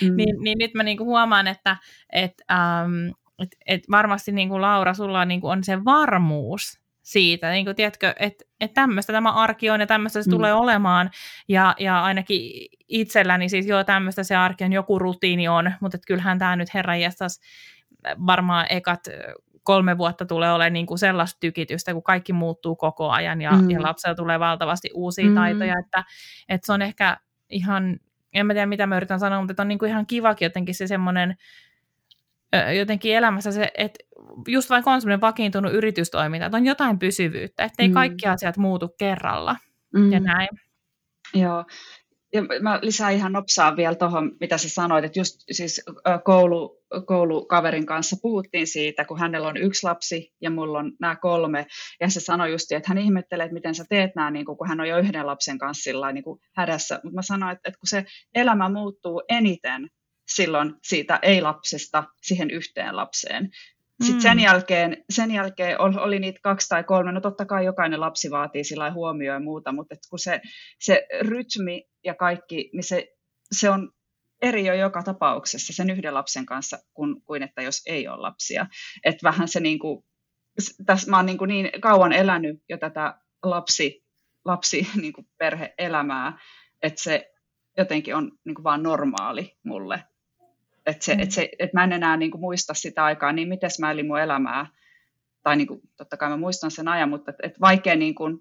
mm. 0.02 0.16
niin, 0.16 0.36
niin 0.40 0.58
nyt 0.58 0.74
mä 0.74 0.82
niin 0.82 0.96
kuin 0.96 1.06
huomaan, 1.06 1.46
että 1.46 1.76
et, 2.12 2.34
ähm, 2.50 3.08
et, 3.42 3.48
et 3.66 3.82
varmasti 3.90 4.32
niin 4.32 4.48
kuin 4.48 4.62
Laura, 4.62 4.94
sulla 4.94 5.24
niin 5.24 5.40
kuin 5.40 5.52
on 5.52 5.64
se 5.64 5.84
varmuus 5.84 6.80
siitä, 7.02 7.50
niin 7.50 7.64
kuin, 7.64 7.76
tiedätkö, 7.76 8.14
että 8.18 8.44
et 8.60 8.74
tämmöistä 8.74 9.12
tämä 9.12 9.32
arki 9.32 9.70
on 9.70 9.80
ja 9.80 9.86
tämmöistä 9.86 10.22
se 10.22 10.30
mm. 10.30 10.30
tulee 10.30 10.54
olemaan, 10.54 11.10
ja, 11.48 11.74
ja 11.78 12.02
ainakin 12.04 12.68
itselläni 12.88 13.48
siis 13.48 13.66
joo, 13.66 13.84
tämmöistä 13.84 14.22
se 14.22 14.36
arki 14.36 14.64
on, 14.64 14.72
joku 14.72 14.98
rutiini 14.98 15.48
on, 15.48 15.72
mutta 15.80 15.96
et 15.96 16.06
kyllähän 16.06 16.38
tämä 16.38 16.56
nyt 16.56 16.74
herra 16.74 16.94
varmaan 18.26 18.66
ekat 18.70 19.00
kolme 19.62 19.98
vuotta 19.98 20.26
tulee 20.26 20.52
olemaan 20.52 20.72
niin 20.72 20.86
kuin 20.86 20.98
sellaista 20.98 21.40
tykitystä, 21.40 21.92
kun 21.92 22.02
kaikki 22.02 22.32
muuttuu 22.32 22.76
koko 22.76 23.10
ajan 23.10 23.42
ja, 23.42 23.52
mm. 23.52 23.70
ja 23.70 23.82
lapsella 23.82 24.14
tulee 24.14 24.40
valtavasti 24.40 24.90
uusia 24.94 25.28
mm. 25.28 25.34
taitoja, 25.34 25.74
että, 25.84 26.04
että 26.48 26.66
se 26.66 26.72
on 26.72 26.82
ehkä 26.82 27.16
ihan, 27.50 27.98
en 28.32 28.46
mä 28.46 28.52
tiedä 28.52 28.66
mitä 28.66 28.86
mä 28.86 28.96
yritän 28.96 29.20
sanoa, 29.20 29.44
mutta 29.44 29.62
on 29.62 29.68
niin 29.68 29.78
kuin 29.78 29.88
ihan 29.88 30.06
kivakin 30.06 30.46
jotenkin 30.46 30.74
se 30.74 30.86
semmoinen, 30.86 31.36
jotenkin 32.78 33.16
elämässä 33.16 33.52
se, 33.52 33.70
että 33.78 34.04
just 34.48 34.70
vaikka 34.70 34.92
on 34.92 35.00
semmoinen 35.00 35.20
vakiintunut 35.20 35.72
yritystoiminta, 35.72 36.46
että 36.46 36.56
on 36.56 36.66
jotain 36.66 36.98
pysyvyyttä, 36.98 37.64
ettei 37.64 37.88
mm. 37.88 37.94
kaikki 37.94 38.26
asiat 38.26 38.56
muutu 38.56 38.88
kerralla 38.98 39.56
mm. 39.94 40.12
ja 40.12 40.20
näin. 40.20 40.48
Joo, 41.34 41.64
ja 42.32 42.42
mä 42.62 42.78
lisään 42.82 43.12
ihan 43.12 43.32
nopsaan 43.32 43.76
vielä 43.76 43.94
tuohon, 43.94 44.32
mitä 44.40 44.58
sä 44.58 44.68
sanoit, 44.68 45.04
että 45.04 45.18
just 45.18 45.40
siis 45.50 45.84
koulu, 46.24 46.79
koulukaverin 47.06 47.86
kanssa 47.86 48.16
puhuttiin 48.22 48.66
siitä, 48.66 49.04
kun 49.04 49.18
hänellä 49.18 49.48
on 49.48 49.56
yksi 49.56 49.86
lapsi 49.86 50.32
ja 50.40 50.50
mulla 50.50 50.78
on 50.78 50.92
nämä 51.00 51.16
kolme. 51.16 51.66
Ja 52.00 52.10
se 52.10 52.20
sanoi 52.20 52.50
just, 52.50 52.72
että 52.72 52.88
hän 52.88 52.98
ihmettelee, 52.98 53.44
että 53.44 53.54
miten 53.54 53.74
sä 53.74 53.84
teet 53.88 54.14
nämä, 54.14 54.30
niin 54.30 54.46
kun 54.46 54.68
hän 54.68 54.80
on 54.80 54.88
jo 54.88 54.98
yhden 54.98 55.26
lapsen 55.26 55.58
kanssa 55.58 55.82
sillä 55.82 56.12
niin 56.12 56.24
kuin 56.24 56.40
hädässä. 56.56 57.00
Mutta 57.04 57.14
mä 57.14 57.22
sanoin, 57.22 57.52
että, 57.52 57.68
että 57.68 57.78
kun 57.78 57.88
se 57.88 58.04
elämä 58.34 58.68
muuttuu 58.68 59.22
eniten 59.28 59.90
silloin 60.34 60.74
siitä 60.82 61.18
ei-lapsesta 61.22 62.04
siihen 62.22 62.50
yhteen 62.50 62.96
lapseen. 62.96 63.50
Sitten 64.02 64.16
mm. 64.16 64.22
sen 64.22 64.40
jälkeen, 64.40 65.04
sen 65.10 65.30
jälkeen 65.30 65.80
oli 65.80 66.18
niitä 66.18 66.40
kaksi 66.42 66.68
tai 66.68 66.84
kolme, 66.84 67.12
no 67.12 67.20
totta 67.20 67.44
kai 67.44 67.64
jokainen 67.64 68.00
lapsi 68.00 68.30
vaatii 68.30 68.64
sillä 68.64 68.92
huomioon 68.92 69.36
ja 69.36 69.44
muuta, 69.44 69.72
mutta 69.72 69.94
kun 70.10 70.18
se, 70.18 70.40
se 70.80 71.06
rytmi 71.20 71.84
ja 72.04 72.14
kaikki, 72.14 72.70
niin 72.72 72.84
se, 72.84 73.08
se 73.52 73.70
on 73.70 73.92
eri 74.42 74.66
jo 74.66 74.74
joka 74.74 75.02
tapauksessa 75.02 75.72
sen 75.72 75.90
yhden 75.90 76.14
lapsen 76.14 76.46
kanssa 76.46 76.78
kuin, 76.94 77.22
kuin 77.22 77.42
että 77.42 77.62
jos 77.62 77.82
ei 77.86 78.08
ole 78.08 78.20
lapsia. 78.20 78.66
Että 79.04 79.24
vähän 79.24 79.48
se 79.48 79.60
niin 79.60 79.78
kuin, 79.78 80.04
tässä 80.86 81.10
mä 81.10 81.16
oon 81.16 81.26
niin, 81.26 81.38
kuin 81.38 81.48
niin 81.48 81.70
kauan 81.80 82.12
elänyt 82.12 82.62
jo 82.68 82.78
tätä 82.78 83.18
lapsi, 83.42 84.04
lapsi 84.44 84.88
niin 85.00 85.12
kuin 85.12 85.26
perhe-elämää, 85.38 86.38
että 86.82 87.02
se 87.02 87.30
jotenkin 87.78 88.16
on 88.16 88.32
niin 88.44 88.54
kuin 88.54 88.64
vaan 88.64 88.82
normaali 88.82 89.56
mulle. 89.64 90.04
Että 90.86 91.04
se, 91.04 91.14
mm. 91.14 91.20
et 91.20 91.30
se, 91.30 91.50
et 91.58 91.72
mä 91.72 91.84
en 91.84 91.92
enää 91.92 92.16
niin 92.16 92.30
kuin 92.30 92.40
muista 92.40 92.74
sitä 92.74 93.04
aikaa, 93.04 93.32
niin 93.32 93.48
miten 93.48 93.70
mä 93.80 93.90
elin 93.90 94.06
mun 94.06 94.20
elämää. 94.20 94.66
Tai 95.42 95.56
niin 95.56 95.66
kuin, 95.66 95.80
totta 95.96 96.16
kai 96.16 96.28
mä 96.28 96.36
muistan 96.36 96.70
sen 96.70 96.88
ajan, 96.88 97.08
mutta 97.08 97.30
et, 97.30 97.36
et 97.42 97.60
vaikea 97.60 97.96
niin 97.96 98.14
kuin 98.14 98.38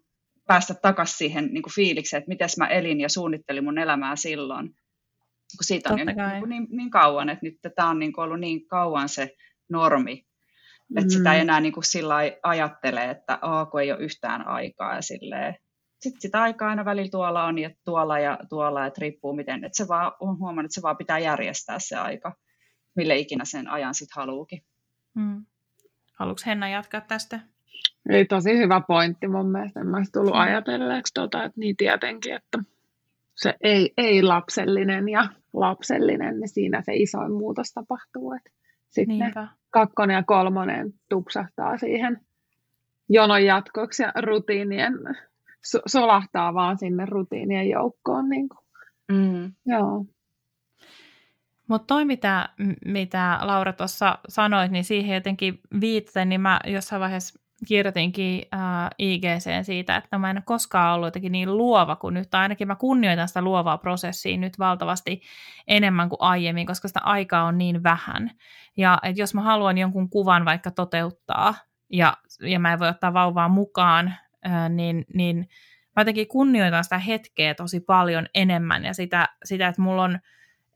päästä 0.48 0.74
takaisin 0.74 1.18
siihen 1.18 1.46
niin 1.54 1.64
kuin 1.64 1.74
fiilikseen, 1.74 2.20
että 2.20 2.30
miten 2.30 2.50
mä 2.58 2.68
elin 2.68 3.02
ja 3.02 3.10
suunnittelin 3.10 3.64
mun 3.64 3.78
elämää 3.78 4.16
silloin. 4.16 4.76
Kun 5.58 5.64
siitä 5.64 5.94
on 5.94 6.00
jo 6.00 6.06
niin, 6.06 6.50
niin, 6.50 6.68
niin 6.70 6.90
kauan, 6.90 7.30
että 7.30 7.46
nyt 7.46 7.60
tämä 7.76 7.90
on 7.90 8.00
niin 8.00 8.14
kuin 8.14 8.24
ollut 8.24 8.40
niin 8.40 8.68
kauan 8.68 9.10
se 9.10 9.36
normi, 9.70 10.26
että 10.96 11.02
mm. 11.02 11.10
sitä 11.10 11.34
ei 11.34 11.42
enää 11.42 11.60
niin 11.60 11.74
kuin 11.74 11.84
sillä 11.84 12.16
ajattele, 12.44 13.10
että 13.10 13.40
oh, 13.42 13.72
kun 13.72 13.82
ei 13.82 13.92
ole 13.92 14.00
yhtään 14.00 14.48
aikaa 14.48 14.96
ja 14.96 15.02
silleen, 15.02 15.56
sitten 16.02 16.22
sitä 16.22 16.42
aikaa 16.42 16.70
aina 16.70 16.86
välillä 16.86 17.10
tuolla 17.12 17.46
on 17.46 17.58
ja 17.58 17.70
tuolla 17.86 18.20
ja 18.20 18.38
tuolla, 18.50 18.86
että 18.86 19.02
riippuu 19.02 19.34
miten, 19.34 19.66
että 19.66 19.78
se 19.78 19.88
vaan, 19.88 20.12
on 20.20 20.40
huomannut, 20.40 20.66
että 20.66 20.76
se 20.76 20.82
vaan 20.82 20.98
pitää 20.98 21.20
järjestää 21.20 21.78
se 21.80 21.96
aika, 21.96 22.36
mille 22.96 23.18
ikinä 23.18 23.46
sen 23.46 23.68
ajan 23.68 23.96
sitten 23.96 24.22
haluukin. 24.22 24.64
Hmm. 25.20 25.46
Haluatko 26.20 26.44
Henna 26.46 26.70
jatkaa 26.70 27.02
tästä? 27.02 27.40
Eli 28.10 28.26
tosi 28.26 28.58
hyvä 28.58 28.82
pointti 28.88 29.28
mun 29.28 29.52
mielestä. 29.52 29.80
En 29.80 29.88
mä 29.88 29.98
tullut 30.14 30.34
hmm. 30.34 30.42
ajatelleeksi, 30.42 31.14
tota, 31.14 31.44
että 31.44 31.60
niin 31.60 31.78
tietenkin, 31.78 32.36
että 32.36 32.60
se 33.42 33.54
ei, 33.62 33.94
ei 33.98 34.24
lapsellinen 34.24 35.10
ja 35.10 35.28
lapsellinen, 35.54 36.40
niin 36.40 36.50
siinä 36.50 36.82
se 36.82 36.94
isoin 36.96 37.32
muutos 37.32 37.74
tapahtuu. 37.74 38.36
Sitten 38.90 39.20
Niinpä. 39.20 39.48
kakkonen 39.70 40.14
ja 40.16 40.24
kolmonen 40.24 40.94
tupsahtaa 41.10 41.78
siihen 41.78 42.22
jonon 43.10 43.46
jatkoksi 43.46 44.04
ja 44.04 44.14
rutiinien 44.22 44.94
so- 45.66 45.82
solahtaa 45.86 46.54
vaan 46.54 46.78
sinne 46.78 47.06
rutiinien 47.06 47.70
joukkoon. 47.70 48.30
Niin 48.30 48.50
kuin. 48.50 48.66
Mm. 49.12 49.54
Joo. 49.66 50.06
Mutta 51.68 51.88
toi, 51.88 52.06
mitä, 52.06 52.50
mitä 52.86 53.40
Laura 53.42 53.74
tuossa 53.74 54.20
sanoit, 54.30 54.72
niin 54.72 54.84
siihen 54.84 55.16
jotenkin 55.16 55.60
viitaten, 55.82 56.30
niin 56.30 56.42
mä 56.42 56.60
jossain 56.68 57.00
vaiheessa 57.00 57.40
kirjoitinkin 57.68 58.46
äh, 58.54 58.90
IGC 58.98 59.66
siitä, 59.66 59.96
että 59.96 60.18
mä 60.18 60.30
en 60.30 60.38
ole 60.38 60.44
koskaan 60.46 60.96
ollut 60.96 61.08
jotenkin 61.08 61.32
niin 61.32 61.58
luova 61.58 61.96
kuin 61.96 62.14
nyt, 62.14 62.30
tai 62.30 62.42
ainakin 62.42 62.68
mä 62.68 62.76
kunnioitan 62.76 63.28
sitä 63.28 63.42
luovaa 63.42 63.78
prosessia 63.78 64.38
nyt 64.38 64.60
valtavasti 64.60 65.22
enemmän 65.68 66.10
kuin 66.10 66.22
aiemmin, 66.22 66.68
koska 66.68 66.88
sitä 66.88 67.00
aikaa 67.04 67.44
on 67.44 67.58
niin 67.58 67.84
vähän. 67.84 68.32
Ja 68.78 69.00
et 69.04 69.18
jos 69.18 69.34
mä 69.34 69.42
haluan 69.42 69.78
jonkun 69.78 70.10
kuvan 70.10 70.46
vaikka 70.46 70.72
toteuttaa, 70.72 71.54
ja, 71.90 72.18
ja 72.42 72.60
mä 72.60 72.74
en 72.74 72.80
voi 72.80 72.88
ottaa 72.88 73.14
vauvaa 73.14 73.50
mukaan, 73.50 74.14
niin, 74.70 75.06
niin 75.14 75.38
mä 75.96 76.02
jotenkin 76.02 76.28
kunnioitan 76.28 76.84
sitä 76.84 76.98
hetkeä 76.98 77.54
tosi 77.54 77.80
paljon 77.80 78.26
enemmän 78.36 78.86
ja 78.86 78.94
sitä, 78.94 79.30
sitä 79.44 79.68
että 79.68 79.82
mulla 79.82 80.04
on, 80.04 80.20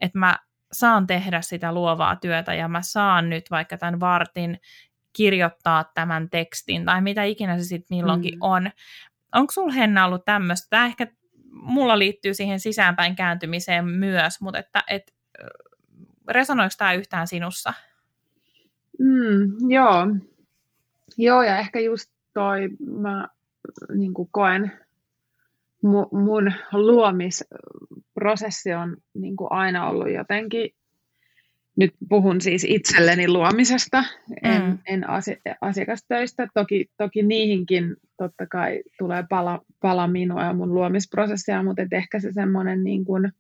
että 0.02 0.20
mä 0.20 0.40
saan 0.72 1.08
tehdä 1.08 1.42
sitä 1.42 1.74
luovaa 1.74 2.16
työtä 2.16 2.54
ja 2.54 2.68
mä 2.68 2.82
saan 2.82 3.30
nyt 3.30 3.52
vaikka 3.52 3.78
tämän 3.78 4.00
vartin 4.00 4.60
kirjoittaa 5.14 5.92
tämän 5.94 6.30
tekstin 6.30 6.86
tai 6.86 7.02
mitä 7.02 7.24
ikinä 7.24 7.58
se 7.58 7.64
sitten 7.64 7.98
milloinkin 7.98 8.34
mm. 8.34 8.42
on. 8.42 8.72
Onko 9.36 9.52
sulla 9.52 9.74
Henna 9.74 10.06
ollut 10.06 10.26
tämmöistä? 10.26 10.68
Tämä 10.70 10.86
ehkä 10.86 11.08
mulla 11.52 12.00
liittyy 12.00 12.34
siihen 12.34 12.60
sisäänpäin 12.60 13.16
kääntymiseen 13.16 13.86
myös, 13.86 14.42
mutta 14.42 14.60
että, 14.60 14.84
et, 14.90 15.14
resonoiko 16.28 16.74
tämä 16.78 16.94
yhtään 16.94 17.28
sinussa? 17.28 17.74
Mm, 19.00 19.70
joo. 19.70 20.08
Joo, 21.18 21.44
ja 21.44 21.58
ehkä 21.58 21.80
just 21.80 22.12
toi, 22.34 22.70
mä 23.02 23.28
niin 23.96 24.14
koen, 24.32 24.72
mun 26.12 26.54
luomisprosessi 26.72 28.74
on 28.74 28.98
niin 29.14 29.36
aina 29.50 29.90
ollut 29.90 30.12
jotenkin, 30.12 30.70
nyt 31.76 31.92
puhun 32.10 32.42
siis 32.42 32.66
itselleni 32.70 33.28
luomisesta, 33.28 34.04
en, 34.44 34.64
mm. 34.64 34.78
en 34.88 35.06
asiakastöistä. 35.62 36.48
Toki, 36.54 36.86
toki 36.98 37.24
niihinkin 37.24 37.96
totta 38.18 38.48
kai 38.48 38.84
tulee 38.98 39.24
pala, 39.30 39.62
pala 39.82 40.08
minua 40.08 40.44
ja 40.44 40.54
mun 40.54 40.74
luomisprosessia, 40.74 41.64
mutta 41.64 41.82
ehkä 41.92 42.20
se 42.20 42.32
semmoinen 42.34 42.84
niin 42.84 43.06
kuin 43.06 43.32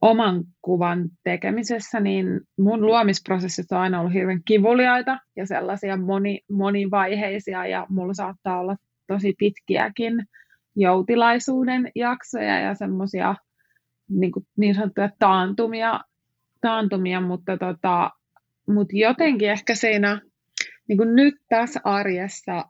oman 0.00 0.44
kuvan 0.62 1.08
tekemisessä, 1.24 2.00
niin 2.00 2.40
mun 2.58 2.80
luomisprosessit 2.80 3.72
on 3.72 3.78
aina 3.78 4.00
ollut 4.00 4.14
hirveän 4.14 4.42
kivuliaita 4.44 5.18
ja 5.36 5.46
sellaisia 5.46 5.96
moni, 5.96 6.40
monivaiheisia 6.50 7.66
ja 7.66 7.86
mulla 7.88 8.14
saattaa 8.14 8.60
olla 8.60 8.76
tosi 9.06 9.34
pitkiäkin 9.38 10.26
joutilaisuuden 10.76 11.90
jaksoja 11.94 12.60
ja 12.60 12.74
semmoisia 12.74 13.34
niin, 14.08 14.32
niin 14.56 14.74
sanottuja 14.74 15.10
taantumia, 15.18 16.00
taantumia 16.62 17.20
mutta, 17.20 17.56
tota, 17.56 18.10
mutta 18.68 18.96
jotenkin 18.96 19.50
ehkä 19.50 19.74
siinä 19.74 20.20
niin 20.88 20.96
kuin 20.96 21.14
nyt 21.16 21.34
tässä 21.48 21.80
arjessa, 21.84 22.64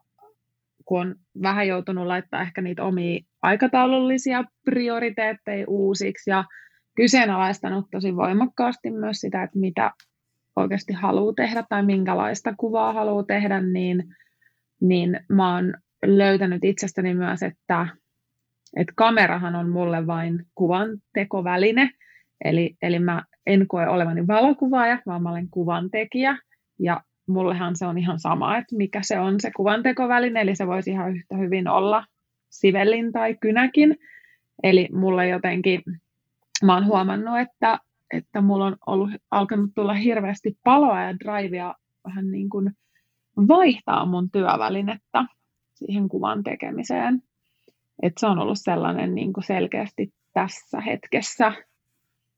kun 0.85 0.99
on 1.01 1.15
vähän 1.41 1.67
joutunut 1.67 2.07
laittaa 2.07 2.41
ehkä 2.41 2.61
niitä 2.61 2.83
omia 2.83 3.19
aikataulullisia 3.41 4.43
prioriteetteja 4.65 5.65
uusiksi 5.67 6.29
ja 6.29 6.43
kyseenalaistanut 6.95 7.85
tosi 7.91 8.15
voimakkaasti 8.15 8.91
myös 8.91 9.17
sitä, 9.17 9.43
että 9.43 9.59
mitä 9.59 9.91
oikeasti 10.55 10.93
haluaa 10.93 11.33
tehdä 11.33 11.63
tai 11.69 11.85
minkälaista 11.85 12.53
kuvaa 12.57 12.93
haluaa 12.93 13.23
tehdä, 13.23 13.61
niin, 13.61 14.03
niin 14.81 15.19
mä 15.29 15.55
oon 15.55 15.73
löytänyt 16.05 16.63
itsestäni 16.63 17.15
myös, 17.15 17.43
että, 17.43 17.87
että 18.77 18.93
kamerahan 18.95 19.55
on 19.55 19.69
mulle 19.69 20.07
vain 20.07 20.45
kuvan 20.55 20.89
tekoväline. 21.13 21.89
Eli, 22.45 22.75
eli 22.81 22.99
mä 22.99 23.23
en 23.47 23.67
koe 23.67 23.87
olevani 23.87 24.27
valokuvaaja, 24.27 24.97
vaan 25.05 25.23
mä 25.23 25.29
olen 25.29 25.49
kuvantekijä. 25.49 26.37
Ja 26.79 27.01
mullehan 27.27 27.75
se 27.75 27.85
on 27.85 27.97
ihan 27.97 28.19
sama, 28.19 28.57
että 28.57 28.75
mikä 28.75 28.99
se 29.03 29.19
on 29.19 29.35
se 29.39 29.51
kuvantekoväline, 29.51 30.41
eli 30.41 30.55
se 30.55 30.67
voisi 30.67 30.91
ihan 30.91 31.15
yhtä 31.15 31.37
hyvin 31.37 31.67
olla 31.67 32.05
sivellin 32.49 33.11
tai 33.11 33.35
kynäkin. 33.41 33.97
Eli 34.63 34.89
mulle 34.93 35.27
jotenkin, 35.27 35.81
mä 36.63 36.73
oon 36.73 36.85
huomannut, 36.85 37.39
että, 37.39 37.79
että 38.13 38.41
mulla 38.41 38.65
on 38.65 38.75
ollut, 38.87 39.09
alkanut 39.31 39.71
tulla 39.75 39.93
hirveästi 39.93 40.57
paloa 40.63 41.01
ja 41.01 41.19
drivea 41.19 41.75
vähän 42.07 42.31
niin 42.31 42.49
kuin 42.49 42.71
vaihtaa 43.47 44.05
mun 44.05 44.31
työvälinettä 44.31 45.25
siihen 45.73 46.09
kuvan 46.09 46.43
tekemiseen. 46.43 47.21
Et 48.01 48.13
se 48.19 48.27
on 48.27 48.39
ollut 48.39 48.57
sellainen 48.61 49.15
niin 49.15 49.33
kuin 49.33 49.43
selkeästi 49.43 50.13
tässä 50.33 50.81
hetkessä 50.81 51.53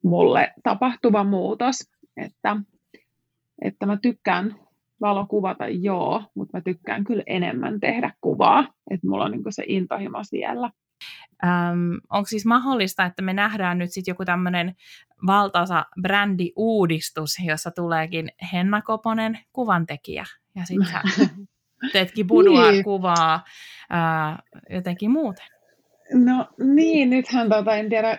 mulle 0.05 0.53
tapahtuva 0.63 1.23
muutos, 1.23 1.75
että, 2.17 2.57
että 3.61 3.85
mä 3.85 3.97
tykkään 3.97 4.55
valokuvata, 5.01 5.67
joo, 5.67 6.23
mutta 6.35 6.57
mä 6.57 6.61
tykkään 6.61 7.03
kyllä 7.03 7.23
enemmän 7.27 7.79
tehdä 7.79 8.13
kuvaa, 8.21 8.67
että 8.91 9.07
mulla 9.07 9.25
on 9.25 9.31
niin 9.31 9.43
se 9.49 9.63
intohimo 9.67 10.23
siellä. 10.23 10.71
Öm, 11.43 11.99
onko 12.09 12.25
siis 12.25 12.45
mahdollista, 12.45 13.05
että 13.05 13.21
me 13.21 13.33
nähdään 13.33 13.77
nyt 13.77 13.91
sitten 13.91 14.11
joku 14.11 14.25
tämmöinen 14.25 14.75
valtaisa 15.27 15.85
brändiuudistus, 16.01 17.37
jossa 17.45 17.71
tuleekin 17.71 18.31
Henna 18.53 18.81
Koponen 18.81 19.39
kuvantekijä, 19.53 20.25
ja 20.55 20.65
sitten 20.65 20.87
teetkin 21.93 22.27
boudoir-kuvaa 22.27 23.43
ää, 23.89 24.39
jotenkin 24.69 25.11
muuten? 25.11 25.54
No 26.13 26.47
niin, 26.59 27.09
nythän 27.09 27.49
tota, 27.49 27.75
en 27.75 27.89
tiedä, 27.89 28.17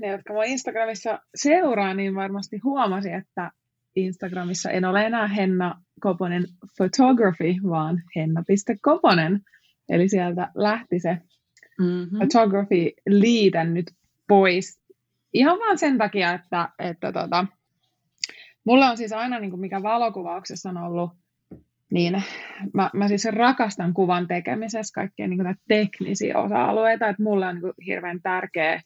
ne 0.00 0.08
jotka 0.08 0.32
mua 0.32 0.44
Instagramissa 0.44 1.18
seuraa, 1.34 1.94
niin 1.94 2.14
varmasti 2.14 2.58
huomasi, 2.64 3.12
että 3.12 3.50
Instagramissa 3.96 4.70
en 4.70 4.84
ole 4.84 5.06
enää 5.06 5.26
Henna 5.26 5.80
Koponen 6.00 6.44
Photography, 6.76 7.54
vaan 7.68 8.02
henna.koponen. 8.16 9.40
Eli 9.88 10.08
sieltä 10.08 10.50
lähti 10.54 11.00
se 11.00 11.18
mm-hmm. 11.78 12.18
photography 12.18 12.90
liitän 13.08 13.74
nyt 13.74 13.86
pois. 14.28 14.80
Ihan 15.32 15.58
vaan 15.58 15.78
sen 15.78 15.98
takia, 15.98 16.32
että, 16.32 16.68
että 16.78 17.12
tota, 17.12 17.46
mulla 18.64 18.90
on 18.90 18.96
siis 18.96 19.12
aina, 19.12 19.38
niin 19.38 19.50
kuin 19.50 19.60
mikä 19.60 19.82
valokuvauksessa 19.82 20.68
on 20.68 20.76
ollut, 20.76 21.10
niin 21.90 22.22
mä, 22.74 22.90
mä 22.94 23.08
siis 23.08 23.24
rakastan 23.24 23.94
kuvan 23.94 24.28
tekemisessä 24.28 24.94
kaikkia 24.94 25.28
niin 25.28 25.38
kuin 25.38 25.56
teknisiä 25.68 26.38
osa-alueita, 26.38 27.08
että 27.08 27.22
mulle 27.22 27.46
on 27.46 27.54
niin 27.54 27.62
kuin 27.62 27.72
hirveän 27.86 28.22
tärkeä, 28.22 28.82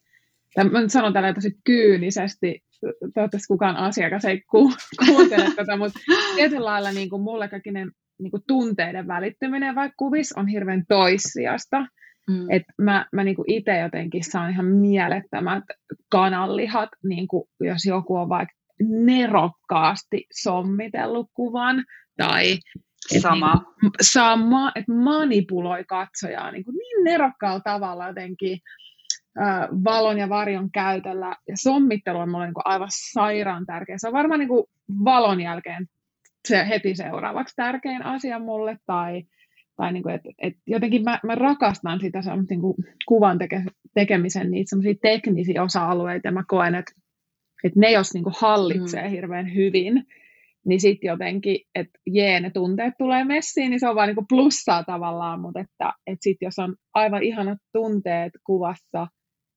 tai 0.54 0.64
mä 0.64 0.80
nyt 0.80 0.92
sanon 0.92 1.12
tällä 1.12 1.34
tosi 1.34 1.56
kyynisesti, 1.64 2.62
toivottavasti 3.14 3.48
kukaan 3.48 3.76
asiakas 3.76 4.24
ei 4.24 4.40
ku, 4.50 4.72
kuuntele 5.06 5.44
tätä, 5.56 5.76
mutta 5.76 6.00
tietyllä 6.34 6.64
lailla 6.64 6.92
niin 6.92 7.10
kuin 7.10 7.22
mulle 7.22 7.48
kaikki 7.48 7.70
ne 7.70 7.86
niin 8.18 8.30
kuin 8.30 8.42
tunteiden 8.46 9.06
välittyminen 9.06 9.74
vaikka 9.74 9.94
kuvis 9.96 10.32
on 10.32 10.46
hirveän 10.46 10.84
toissijasta. 10.88 11.86
Mm. 12.30 12.50
että 12.50 12.72
mä, 12.78 13.06
mä 13.12 13.24
niin 13.24 13.36
itse 13.46 13.78
jotenkin 13.78 14.24
saan 14.24 14.50
ihan 14.50 14.66
mielettömät 14.66 15.64
kananlihat, 16.08 16.88
niin 17.04 17.28
kuin 17.28 17.44
jos 17.60 17.84
joku 17.84 18.16
on 18.16 18.28
vaikka 18.28 18.54
nerokkaasti 18.80 20.26
sommitellut 20.32 21.30
kuvan, 21.34 21.84
tai 22.16 22.58
sama. 23.20 23.54
Niin, 23.82 23.92
sama, 24.00 24.72
että 24.74 24.92
manipuloi 24.92 25.84
katsojaa 25.84 26.50
niin, 26.50 26.64
kuin 26.64 26.76
niin 26.76 27.04
nerokkaalla 27.04 27.60
tavalla 27.60 28.08
jotenkin 28.08 28.58
äh, 29.40 29.68
valon 29.84 30.18
ja 30.18 30.28
varjon 30.28 30.70
käytöllä. 30.70 31.36
Ja 31.48 31.56
sommittelu 31.56 32.18
on 32.18 32.30
mulle 32.30 32.46
niin 32.46 32.54
kuin 32.54 32.66
aivan 32.66 32.88
sairaan 33.12 33.66
tärkeä. 33.66 33.98
Se 33.98 34.08
on 34.08 34.14
varmaan 34.14 34.40
niin 34.40 34.48
kuin 34.48 34.64
valon 35.04 35.40
jälkeen 35.40 35.86
se 36.48 36.68
heti 36.68 36.94
seuraavaksi 36.94 37.56
tärkein 37.56 38.04
asia 38.04 38.38
mulle, 38.38 38.78
tai, 38.86 39.22
tai 39.76 39.92
niin 39.92 40.02
kuin, 40.02 40.14
että, 40.14 40.28
että 40.38 40.60
jotenkin 40.66 41.04
mä, 41.04 41.20
mä 41.24 41.34
rakastan 41.34 42.00
sitä 42.00 42.20
niin 42.50 42.60
kuin 42.60 42.74
kuvan 43.06 43.38
teke, 43.38 43.64
tekemisen 43.94 44.50
niitä 44.50 44.70
semmoisia 44.70 44.94
teknisiä 45.02 45.62
osa-alueita, 45.62 46.28
ja 46.28 46.32
mä 46.32 46.44
koen, 46.48 46.74
että, 46.74 46.92
että 47.64 47.80
ne 47.80 47.90
jos 47.90 48.14
niin 48.14 48.24
kuin 48.24 48.34
hallitsee 48.38 49.04
mm. 49.04 49.10
hirveän 49.10 49.54
hyvin, 49.54 50.06
niin 50.66 50.80
sitten 50.80 51.08
jotenkin, 51.08 51.58
että 51.74 51.98
jee, 52.06 52.40
ne 52.40 52.50
tunteet 52.50 52.94
tulee 52.98 53.24
messiin, 53.24 53.70
niin 53.70 53.80
se 53.80 53.88
on 53.88 53.94
vaan 53.94 54.08
niin 54.08 54.16
kuin 54.16 54.28
plussaa 54.28 54.84
tavallaan, 54.84 55.40
mutta 55.40 55.60
että, 55.60 55.92
että 56.06 56.22
sitten 56.22 56.46
jos 56.46 56.58
on 56.58 56.76
aivan 56.94 57.22
ihanat 57.22 57.58
tunteet 57.72 58.32
kuvassa, 58.46 59.06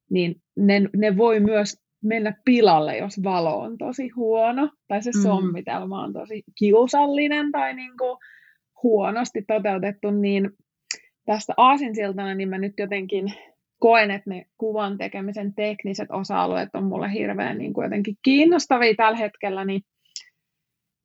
niin 0.09 0.35
ne, 0.57 0.81
ne 0.97 1.17
voi 1.17 1.39
myös 1.39 1.85
mennä 2.03 2.33
pilalle, 2.45 2.97
jos 2.97 3.23
valo 3.23 3.59
on 3.59 3.77
tosi 3.77 4.09
huono, 4.09 4.69
tai 4.87 5.03
se 5.03 5.11
mm. 5.15 5.21
sommitelma 5.21 6.03
on 6.03 6.13
tosi 6.13 6.43
kiusallinen 6.57 7.51
tai 7.51 7.73
niin 7.73 7.97
kuin 7.97 8.17
huonosti 8.83 9.41
toteutettu, 9.47 10.11
niin 10.11 10.49
tästä 11.25 11.53
aasinsiltana 11.57 12.35
niin 12.35 12.49
mä 12.49 12.57
nyt 12.57 12.73
jotenkin 12.77 13.33
koen, 13.79 14.11
että 14.11 14.29
ne 14.29 14.45
kuvan 14.57 14.97
tekemisen 14.97 15.53
tekniset 15.55 16.11
osa-alueet 16.11 16.69
on 16.73 16.83
mulle 16.83 17.13
hirveän 17.13 17.57
niin 17.57 17.73
kuin 17.73 17.83
jotenkin 17.83 18.15
kiinnostavia 18.21 18.93
tällä 18.95 19.17
hetkellä, 19.17 19.65
niin 19.65 19.81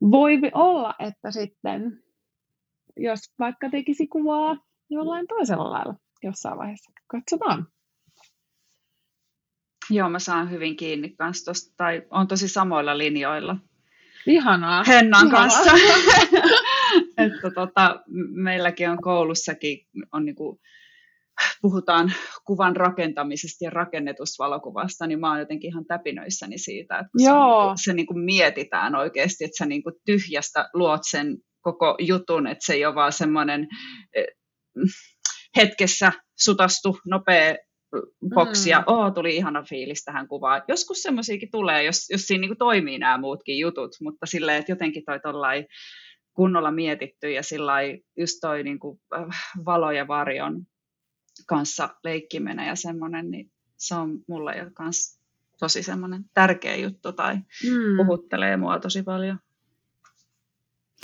voi 0.01 0.41
olla, 0.55 0.95
että 0.99 1.31
sitten 1.31 2.03
jos 2.97 3.21
vaikka 3.39 3.71
tekisi 3.71 4.07
kuvaa 4.07 4.57
jollain 4.91 5.27
toisella 5.27 5.71
lailla 5.71 5.95
jossain 6.23 6.59
vaiheessa. 6.59 6.93
Katsotaan. 7.07 7.67
Joo, 9.91 10.09
mä 10.09 10.19
saan 10.19 10.51
hyvin 10.51 10.77
kiinni 10.77 11.11
kanssa 11.11 11.45
tosta, 11.45 11.75
tai 11.77 12.03
on 12.11 12.29
tosi 12.29 12.49
samoilla 12.49 12.99
linjoilla. 12.99 13.57
Ihanaa. 14.27 14.85
Hennan 14.85 15.27
Ihanaa. 15.27 15.41
kanssa. 15.41 15.71
että 17.19 17.51
tota, 17.55 18.03
meilläkin 18.31 18.91
on 18.91 19.03
koulussakin, 19.03 19.87
on 20.13 20.25
niinku, 20.25 20.61
puhutaan 21.63 22.13
kuvan 22.47 22.77
rakentamisesta 22.77 23.65
ja 23.65 23.71
rakennetusta 23.71 24.45
valokuvasta, 24.45 25.07
niin 25.07 25.21
mä 25.21 25.31
oon 25.31 25.39
jotenkin 25.39 25.71
ihan 25.71 25.87
täpinöissäni 25.87 26.59
siitä, 26.59 26.99
että 26.99 27.11
kun 27.13 27.25
Joo. 27.25 27.73
se, 27.77 27.83
se 27.85 27.93
niin 27.93 28.07
kuin 28.07 28.21
mietitään 28.21 28.95
oikeasti, 28.95 29.45
että 29.45 29.59
sä 29.59 29.67
niin 29.67 29.83
kuin 29.83 29.95
tyhjästä 30.07 30.69
luot 30.75 31.01
sen 31.11 31.37
koko 31.61 31.97
jutun, 31.99 32.47
että 32.47 32.67
se 32.67 32.73
ei 32.73 32.87
ole 32.87 32.95
vaan 32.95 33.13
semmoinen 33.13 33.69
eh, 34.15 34.27
hetkessä 35.57 36.13
sutastu, 36.39 36.99
nopea 37.07 37.57
boksi 38.35 38.71
ja 38.71 38.79
mm. 38.79 38.85
oh, 38.87 39.15
tuli 39.15 39.37
ihana 39.37 39.63
fiilis 39.63 40.05
tähän 40.05 40.29
kuvaan. 40.29 40.63
Joskus 40.69 41.03
semmoisiakin 41.03 41.51
tulee, 41.51 41.85
jos, 41.85 42.07
jos 42.11 42.21
siinä 42.21 42.41
niin 42.41 42.59
toimii 42.59 42.99
nämä 42.99 43.19
muutkin 43.19 43.59
jutut, 43.59 43.91
mutta 44.01 44.27
silleen, 44.27 44.59
että 44.59 44.73
jotenkin 44.73 45.03
toi 45.07 45.21
tollai 45.21 45.67
kunnolla 46.37 46.71
mietitty 46.71 47.31
ja 47.31 47.43
sillä 47.43 47.75
just 48.19 48.39
toi 48.41 48.63
niin 48.63 48.79
kuin, 48.79 49.01
äh, 49.15 49.27
valo 49.67 49.91
ja 49.91 50.09
varjon 50.09 50.63
kanssa 51.47 51.89
leikkiminen 52.05 52.67
ja 52.67 52.77
semmoinen, 52.77 53.31
niin 53.31 53.51
se 53.77 53.95
on 53.95 54.19
mulle 54.29 54.57
jo 54.57 54.71
kans 54.75 55.21
tosi 55.59 55.83
semmoinen 55.83 56.25
tärkeä 56.35 56.77
juttu 56.77 57.13
tai 57.13 57.37
mm. 57.37 57.97
puhuttelee 57.97 58.57
mua 58.57 58.79
tosi 58.79 59.03
paljon. 59.03 59.39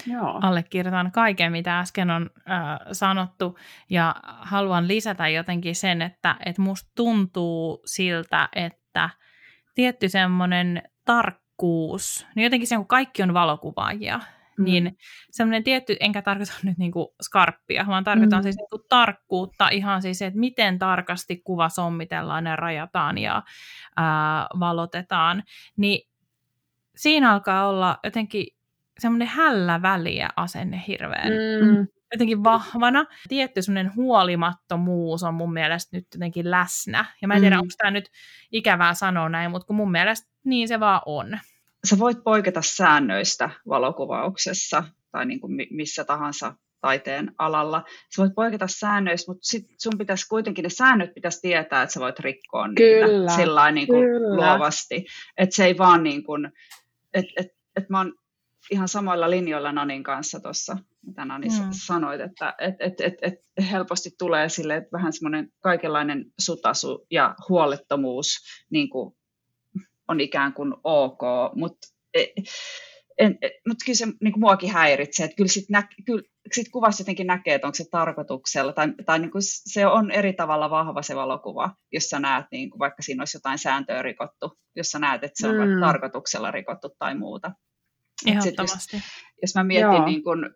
Joo. 0.07 0.41
allekirjoitan 0.43 1.13
kaiken, 1.13 1.53
mitä 1.53 1.79
äsken 1.79 2.11
on 2.11 2.31
äh, 2.51 2.79
sanottu, 2.93 3.59
ja 3.91 4.15
haluan 4.23 4.89
lisätä 4.89 5.29
jotenkin 5.29 5.77
sen, 5.77 6.03
että, 6.03 6.37
että 6.47 6.63
musta 6.63 6.91
tuntuu 6.95 7.83
siltä, 7.85 8.49
että 8.57 9.11
tietty 9.75 10.09
semmoinen 10.09 10.83
tarkkuus, 11.05 12.27
niin 12.35 12.45
jotenkin 12.45 12.67
se, 12.67 12.77
kun 12.77 12.87
kaikki 12.87 13.23
on 13.23 13.35
valokuvaajia, 13.35 14.21
mm. 14.59 14.65
niin 14.65 14.97
semmoinen 15.31 15.65
tietty, 15.65 15.97
enkä 16.01 16.23
tarkoita 16.23 16.53
nyt 16.63 16.79
niinku 16.79 17.15
skarppia, 17.23 17.85
vaan 17.89 18.05
tarkoitan 18.05 18.39
mm. 18.39 18.43
siis 18.43 18.57
niinku 18.57 18.87
tarkkuutta, 18.89 19.69
ihan 19.69 20.03
siis, 20.03 20.23
että 20.23 20.41
miten 20.41 20.79
tarkasti 20.79 21.37
kuva 21.37 21.69
sommitellaan 21.69 22.47
ja 22.47 22.57
rajataan 22.57 23.19
ja 23.19 23.43
ää, 23.97 24.47
valotetaan, 24.61 25.43
niin 25.77 26.09
siinä 26.97 27.33
alkaa 27.33 27.69
olla 27.69 27.99
jotenkin 28.05 28.47
semmoinen 28.99 29.29
hällä 29.29 29.83
väliä 29.83 30.29
asenne 30.37 30.85
hirveän 30.89 31.33
mm. 31.63 31.87
jotenkin 32.13 32.45
vahvana. 32.45 33.05
Tietty 33.29 33.63
semmoinen 33.63 33.95
huolimattomuus 33.97 35.23
on 35.23 35.35
mun 35.35 35.53
mielestä 35.53 35.97
nyt 35.97 36.07
jotenkin 36.15 36.51
läsnä. 36.51 37.05
Ja 37.23 37.29
mä 37.29 37.35
en 37.35 37.41
tiedä, 37.41 37.57
mm. 37.57 37.61
onko 37.61 37.73
tämä 37.79 37.91
nyt 37.91 38.11
ikävää 38.53 38.95
sanoa 38.95 39.29
näin, 39.29 39.51
mutta 39.51 39.67
kun 39.67 39.77
mun 39.77 39.91
mielestä 39.91 40.31
niin 40.45 40.69
se 40.69 40.81
vaan 40.81 41.03
on. 41.07 41.39
Sä 41.87 41.99
voit 41.99 42.25
poiketa 42.25 42.63
säännöistä 42.63 43.51
valokuvauksessa 43.69 44.85
tai 45.13 45.27
niin 45.27 45.41
kuin 45.41 45.53
missä 45.71 46.05
tahansa 46.05 46.55
taiteen 46.81 47.33
alalla. 47.39 47.85
Sä 48.17 48.23
voit 48.23 48.35
poiketa 48.35 48.67
säännöistä, 48.69 49.31
mutta 49.31 49.47
sit 49.47 49.67
sun 49.79 49.99
pitäisi 49.99 50.29
kuitenkin 50.29 50.63
ne 50.63 50.69
säännöt 50.69 51.15
pitäisi 51.15 51.41
tietää, 51.41 51.83
että 51.83 51.93
sä 51.93 52.01
voit 52.01 52.21
rikkoa 52.21 52.69
kyllä, 52.77 53.19
niitä 53.19 53.37
sillä 53.37 53.71
niin 53.71 53.87
kuin 53.87 54.37
luovasti. 54.37 55.07
Että 55.37 55.57
se 55.57 55.65
ei 55.65 55.79
vaan 55.79 56.03
niin 56.03 56.25
kuin, 56.25 56.53
että 57.15 57.33
et, 57.37 57.47
et 57.77 57.89
mä 57.89 57.99
oon 57.99 58.15
ihan 58.71 58.89
samoilla 58.89 59.31
linjoilla 59.31 59.73
Nanin 59.73 60.03
kanssa 60.03 60.41
tuossa, 60.41 60.77
mitä 61.07 61.25
Nani 61.25 61.49
mm. 61.49 61.69
sanoit, 61.71 62.21
että 62.21 62.55
et, 62.59 62.75
et, 62.81 63.01
et, 63.01 63.15
et 63.23 63.71
helposti 63.71 64.11
tulee 64.19 64.49
sille, 64.49 64.77
että 64.77 64.93
vähän 64.93 65.13
semmoinen 65.13 65.53
kaikenlainen 65.61 66.25
sutasu 66.39 67.07
ja 67.11 67.35
huolettomuus 67.49 68.39
niin 68.71 68.91
kuin 68.91 69.17
on 70.09 70.21
ikään 70.21 70.53
kuin 70.53 70.75
ok, 70.85 71.21
mutta 71.55 71.89
e, 72.15 72.25
en, 73.19 73.39
mut 73.69 73.77
kyllä 73.85 73.97
se 73.97 74.07
niin 74.07 74.33
kuin 74.33 74.41
muakin 74.41 74.73
häiritsee, 74.73 75.25
että 75.25 75.37
kyllä 75.37 75.49
sitten 75.49 75.75
nä, 75.75 75.89
kyllä, 76.07 76.23
sit 76.53 76.69
kuvassa 76.69 77.01
jotenkin 77.01 77.27
näkee, 77.27 77.55
että 77.55 77.67
onko 77.67 77.75
se 77.75 77.85
tarkoituksella, 77.91 78.73
tai, 78.73 78.89
tai 79.07 79.19
niin 79.19 79.31
kuin 79.31 79.43
se 79.45 79.87
on 79.87 80.11
eri 80.11 80.33
tavalla 80.33 80.71
vahva 80.71 81.03
se 81.03 81.17
valokuva, 81.17 81.71
jos 81.93 82.05
sä 82.05 82.21
näet, 82.21 82.47
niin 82.51 82.71
kuin 82.71 82.79
vaikka 82.79 83.03
siinä 83.03 83.21
olisi 83.21 83.37
jotain 83.37 83.59
sääntöä 83.59 84.03
rikottu, 84.03 84.59
jos 84.77 84.91
sä 84.91 84.99
näet, 84.99 85.25
että 85.25 85.43
se 85.43 85.49
on 85.49 85.69
mm. 85.69 85.81
tarkoituksella 85.81 86.51
rikottu 86.51 86.89
tai 86.99 87.15
muuta. 87.15 87.53
Ehdottomasti. 88.27 88.97
Jos, 88.97 89.05
jos 89.43 89.55
mä 89.55 89.65
mietin, 89.65 90.05
niin 90.05 90.25
kun, 90.25 90.55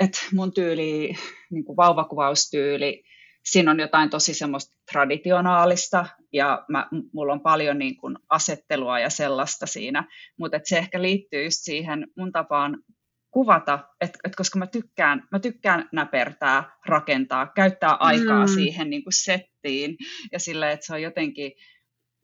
että 0.00 0.18
mun 0.34 0.52
tyyli, 0.52 1.14
niin 1.50 1.64
kuin 1.64 1.76
vauvakuvaustyyli, 1.76 3.02
siinä 3.44 3.70
on 3.70 3.80
jotain 3.80 4.10
tosi 4.10 4.34
semmoista 4.34 4.76
traditionaalista 4.92 6.06
ja 6.32 6.64
mä, 6.68 6.88
mulla 7.12 7.32
on 7.32 7.40
paljon 7.40 7.78
niin 7.78 7.96
kuin 7.96 8.16
asettelua 8.28 9.00
ja 9.00 9.10
sellaista 9.10 9.66
siinä, 9.66 10.04
mutta 10.38 10.60
se 10.64 10.78
ehkä 10.78 11.02
liittyy 11.02 11.44
just 11.44 11.58
siihen 11.60 12.06
mun 12.16 12.32
tapaan 12.32 12.82
kuvata, 13.30 13.78
että 14.00 14.18
et 14.24 14.36
koska 14.36 14.58
mä 14.58 14.66
tykkään, 14.66 15.28
mä 15.32 15.38
tykkään 15.38 15.88
näpertää, 15.92 16.76
rakentaa, 16.86 17.52
käyttää 17.54 17.94
aikaa 17.94 18.46
mm. 18.46 18.52
siihen 18.54 18.90
niin 18.90 19.04
kuin 19.04 19.12
settiin 19.12 19.96
ja 20.32 20.38
silleen, 20.38 20.72
että 20.72 20.86
se 20.86 20.94
on 20.94 21.02
jotenkin, 21.02 21.52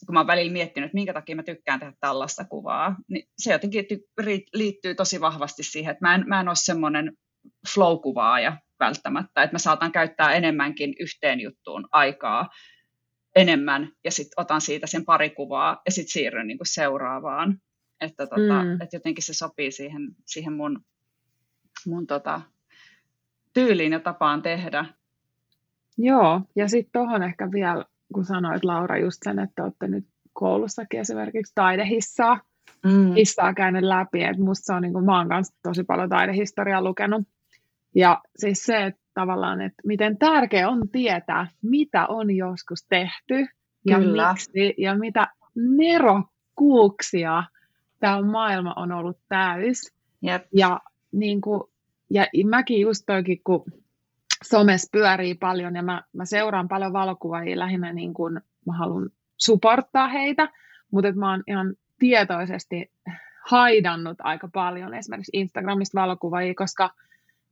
kun 0.07 0.15
mä 0.15 0.21
oon 0.21 0.27
välillä 0.27 0.53
miettinyt, 0.53 0.87
että 0.87 0.95
minkä 0.95 1.13
takia 1.13 1.37
mä 1.37 1.43
tykkään 1.43 1.81
tehdä 1.81 1.93
tällaista 2.01 2.45
kuvaa, 2.45 2.97
niin 3.09 3.29
se 3.39 3.53
jotenkin 3.53 3.85
liittyy 4.55 4.95
tosi 4.95 5.21
vahvasti 5.21 5.63
siihen, 5.63 5.93
että 5.93 6.07
mä 6.07 6.15
en, 6.15 6.25
mä 6.27 6.41
en 6.41 6.49
ole 6.49 6.57
semmoinen 6.57 7.13
flow-kuvaaja 7.75 8.57
välttämättä, 8.81 9.43
että 9.43 9.55
mä 9.55 9.59
saatan 9.59 9.93
käyttää 9.93 10.33
enemmänkin 10.33 10.95
yhteen 11.01 11.41
juttuun 11.41 11.89
aikaa 11.93 12.49
enemmän 13.37 13.89
ja 14.05 14.11
sitten 14.11 14.35
otan 14.37 14.61
siitä 14.61 14.87
sen 14.87 15.05
pari 15.05 15.31
kuvaa 15.31 15.83
ja 15.87 15.93
sitten 15.93 16.13
siirryn 16.13 16.47
niin 16.47 16.59
kuin 16.59 16.75
seuraavaan. 16.75 17.59
Että, 18.01 18.27
tota, 18.27 18.65
mm. 18.65 18.81
että 18.81 18.97
jotenkin 18.97 19.25
se 19.25 19.35
sopii 19.35 19.71
siihen, 19.71 20.09
siihen 20.27 20.53
mun, 20.53 20.85
mun 21.87 22.07
tota, 22.07 22.41
tyyliin 23.53 23.93
ja 23.93 24.01
tapaan 24.01 24.43
tehdä. 24.43 24.85
Joo, 25.99 26.41
ja 26.57 26.69
sitten 26.69 26.93
tuohon 26.93 27.23
ehkä 27.23 27.49
vielä 27.53 27.85
kun 28.15 28.25
sanoit 28.25 28.65
Laura 28.65 28.99
just 28.99 29.19
sen, 29.25 29.39
että 29.39 29.65
olette 29.65 29.89
nyt 29.89 30.05
koulussakin 30.33 31.01
esimerkiksi 31.01 31.53
taidehissaa 31.55 32.41
mm. 32.85 33.13
hissaa 33.15 33.55
käynyt 33.55 33.83
läpi. 33.83 34.25
Et 34.25 34.39
musta 34.39 34.65
se 34.65 34.73
on, 34.73 34.83
niin 34.83 34.93
kuin, 34.93 35.05
mä 35.05 35.19
oon 35.19 35.29
kanssa 35.29 35.59
tosi 35.63 35.85
paljon 35.85 36.09
taidehistoriaa 36.09 36.83
lukenut. 36.83 37.23
Ja 37.95 38.21
siis 38.37 38.65
se, 38.65 38.87
että 38.87 39.01
tavallaan, 39.15 39.61
että 39.61 39.83
miten 39.87 40.19
tärkeää 40.19 40.69
on 40.69 40.89
tietää, 40.93 41.47
mitä 41.63 42.07
on 42.07 42.37
joskus 42.37 42.87
tehty 42.89 43.47
ja 43.87 43.99
Kyllä. 43.99 44.33
miksi 44.33 44.75
ja 44.79 44.99
mitä 44.99 45.29
nerokkuuksia 45.77 47.43
tämä 48.01 48.23
maailma 48.23 48.75
on 48.77 48.93
ollut 48.93 49.19
täys. 49.29 49.93
Yep. 50.27 50.47
Ja, 50.53 50.81
niin 51.13 51.41
kuin, 51.41 51.63
ja 52.11 52.27
mäkin 52.49 52.81
just 52.81 53.03
toikin, 53.07 53.41
kun 53.45 53.65
somessa 54.45 54.89
pyörii 54.93 55.35
paljon 55.35 55.77
ja 55.77 55.83
mä, 55.83 56.03
mä 56.13 56.25
seuraan 56.25 56.69
paljon 56.69 56.93
valokuvaajia 56.93 57.59
lähinnä 57.59 57.93
niin 57.93 58.15
kuin 58.15 58.41
mä 58.67 58.77
haluan 58.79 59.11
supporttaa 59.37 60.09
heitä, 60.09 60.49
mutta 60.91 61.09
että 61.09 61.21
mä 61.21 61.31
oon 61.31 61.43
ihan 61.47 61.75
tietoisesti 61.99 62.91
haidannut 63.47 64.17
aika 64.21 64.49
paljon 64.49 64.95
esimerkiksi 64.95 65.31
Instagramista 65.35 66.01
valokuvaajia, 66.01 66.55
koska 66.55 66.91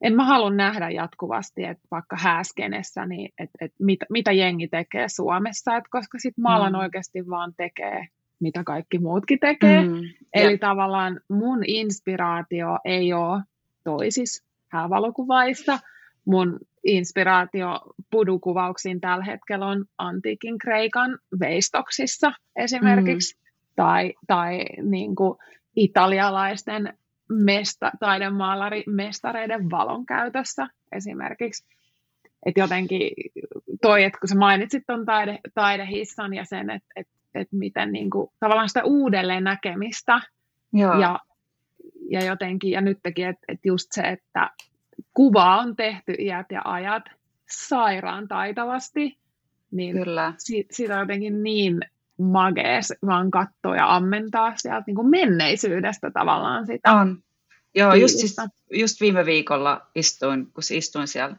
en 0.03 0.15
mä 0.15 0.25
halua 0.25 0.51
nähdä 0.51 0.91
jatkuvasti, 0.91 1.65
että 1.65 1.89
vaikka 1.91 2.17
hääskenessä, 2.21 3.07
niin 3.07 3.33
että, 3.39 3.65
että 3.65 3.77
mitä, 3.85 4.07
mitä 4.11 4.33
jengi 4.33 4.69
tekee 4.69 5.09
Suomessa, 5.09 5.77
että 5.77 5.89
koska 5.91 6.19
sitten 6.19 6.43
mä 6.43 6.57
alan 6.57 6.73
mm. 6.73 6.79
oikeasti 6.79 7.29
vaan 7.31 7.53
tekee, 7.57 8.07
mitä 8.41 8.65
kaikki 8.65 8.99
muutkin 8.99 9.39
tekee. 9.39 9.83
Mm. 9.83 10.01
Eli 10.35 10.53
ja. 10.53 10.59
tavallaan 10.59 11.21
mun 11.29 11.63
inspiraatio 11.67 12.79
ei 12.85 13.13
ole 13.13 13.43
toisis 13.85 14.45
häävalokuvaissa, 14.69 15.79
mun 16.25 16.59
inspiraatio 16.85 17.81
pudukuvauksiin 18.11 19.01
tällä 19.01 19.25
hetkellä 19.25 19.67
on 19.67 19.85
antiikin 19.99 20.59
Kreikan 20.59 21.19
veistoksissa 21.41 22.33
esimerkiksi, 22.57 23.37
mm. 23.37 23.41
tai, 23.77 24.15
tai 24.27 24.65
niin 24.83 25.15
kuin 25.15 25.39
italialaisten 25.77 26.99
mesta, 27.29 27.91
taidemaalari 28.01 28.85
mestareiden 28.87 29.71
valon 29.71 30.07
käytössä 30.07 30.69
esimerkiksi. 30.93 31.65
Että 32.47 32.61
jotenkin 32.61 33.11
toi, 33.83 34.05
että 34.05 34.19
kun 34.19 34.29
sä 34.29 34.35
mainitsit 34.35 34.83
tuon 34.87 35.05
taide, 35.05 35.39
taidehissan 35.55 36.35
ja 36.35 36.45
sen, 36.45 36.71
että 36.71 36.89
et, 36.97 37.09
et 37.35 37.49
miten 37.53 37.93
niin 37.93 38.11
kuin, 38.11 38.31
tavallaan 38.41 38.69
sitä 38.69 38.85
uudelleen 38.85 39.45
näkemistä 39.45 40.21
Joo. 40.73 41.01
ja, 41.01 41.19
ja 42.11 42.25
jotenkin, 42.25 42.71
ja 42.71 42.81
nytkin, 42.81 43.27
että 43.27 43.45
et 43.49 43.61
just 43.65 43.93
se, 43.93 44.03
että 44.03 44.51
kuva 45.15 45.59
on 45.59 45.77
tehty 45.77 46.15
iät 46.19 46.47
ja 46.51 46.63
ajat 46.65 47.05
sairaan 47.51 48.29
taitavasti, 48.29 49.19
niin 49.71 49.97
Kyllä. 49.97 50.35
Si- 50.39 50.67
siitä 50.71 50.95
on 50.95 51.01
jotenkin 51.01 51.43
niin 51.43 51.81
magees 52.19 52.93
vaan 53.07 53.31
katsoa 53.31 53.77
ja 53.77 53.97
ammentaa 53.97 54.53
sieltä 54.57 54.85
niin 54.87 54.95
kuin 54.95 55.11
menneisyydestä 55.11 56.11
tavallaan 56.11 56.67
sitä. 56.67 56.93
On. 56.93 57.23
Joo, 57.75 57.95
just, 57.95 58.19
siis, 58.19 58.37
just 58.73 59.01
viime 59.01 59.27
viikolla 59.27 59.87
istuin, 59.95 60.47
kun 60.53 60.63
istuin 60.71 61.09
siellä 61.09 61.37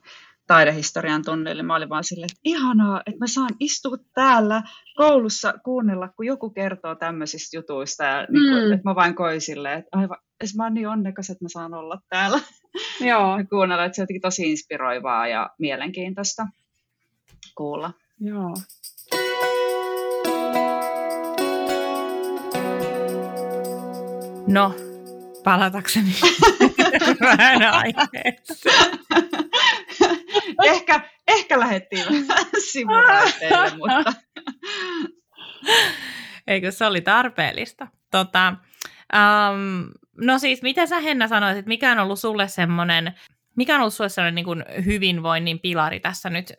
taidehistorian 0.47 1.26
tunnille, 1.26 1.63
mä 1.63 1.76
olin 1.76 1.89
vaan 1.89 2.03
silleen, 2.03 2.30
että 2.32 2.41
ihanaa, 2.43 3.01
että 3.05 3.19
mä 3.19 3.28
saan 3.28 3.49
istua 3.59 3.97
täällä 4.13 4.63
koulussa 4.97 5.53
kuunnella, 5.63 6.09
kun 6.09 6.26
joku 6.26 6.49
kertoo 6.49 6.95
tämmöisistä 6.95 7.57
jutuista, 7.57 8.03
ja 8.03 8.28
niin 8.30 8.53
kuin, 8.53 8.65
mm. 8.65 8.74
että 8.74 8.89
mä 8.89 8.95
vain 8.95 9.15
koin 9.15 9.41
silleen, 9.41 9.80
että 9.80 9.97
aivan, 9.97 10.17
että 10.41 10.57
mä 10.57 10.63
oon 10.63 10.74
niin 10.74 10.88
onnekas, 10.88 11.30
että 11.30 11.45
mä 11.45 11.49
saan 11.49 11.74
olla 11.74 12.01
täällä 12.09 12.39
Joo. 13.09 13.38
ja 13.38 13.45
kuunnella, 13.45 13.86
että 13.86 13.95
se 13.95 14.01
on 14.01 14.03
jotenkin 14.03 14.21
tosi 14.21 14.51
inspiroivaa 14.51 15.28
ja 15.28 15.49
mielenkiintoista 15.59 16.47
kuulla. 17.55 17.93
Joo. 18.19 18.53
No, 24.47 24.75
palatakseni 25.43 26.11
vähän 27.21 27.61
aiheeseen. 27.61 28.37
ehkä, 30.63 31.09
ehkä 31.27 31.59
lähdettiin 31.59 32.05
vähän 32.27 32.45
sivuraiteille, 32.71 33.71
mutta... 33.77 34.13
Eikö 36.47 36.71
se 36.71 36.85
oli 36.85 37.01
tarpeellista? 37.01 37.87
Tota, 38.11 38.53
um, 39.13 39.91
no 40.25 40.39
siis, 40.39 40.61
mitä 40.61 40.85
sä 40.85 40.99
Henna 40.99 41.27
sanoisit, 41.27 41.65
mikä 41.65 41.91
on 41.91 41.99
ollut 41.99 42.19
sulle 42.19 42.47
semmoinen, 42.47 43.13
mikä 43.55 43.75
on 43.75 43.81
ollut 43.81 43.93
sulle 43.93 44.09
semmoinen 44.09 44.35
niin 44.35 44.45
kuin 44.45 44.63
hyvinvoinnin 44.85 45.59
pilari 45.59 45.99
tässä 45.99 46.29
nyt 46.29 46.53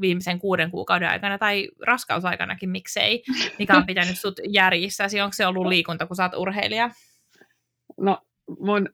viimeisen 0.00 0.38
kuuden 0.38 0.70
kuukauden 0.70 1.08
aikana 1.08 1.38
tai 1.38 1.68
raskausaikanakin, 1.86 2.70
miksei, 2.70 3.22
mikä 3.58 3.76
on 3.76 3.86
pitänyt 3.86 4.18
sut 4.18 4.40
järjissä? 4.48 5.04
Onko 5.04 5.32
se 5.32 5.46
ollut 5.46 5.66
liikunta, 5.66 6.06
kun 6.06 6.16
sä 6.16 6.22
oot 6.22 6.34
urheilija? 6.36 6.90
No 8.00 8.18
mun, 8.58 8.88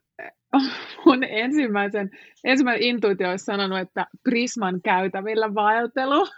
mun 1.07 1.25
ensimmäisen, 1.25 2.11
ensimmäinen 2.45 2.83
intuitio 2.83 3.31
olisi 3.31 3.45
sanonut, 3.45 3.79
että 3.79 4.07
Prisman 4.23 4.81
käytävillä 4.83 5.55
vaeltelu. 5.55 6.27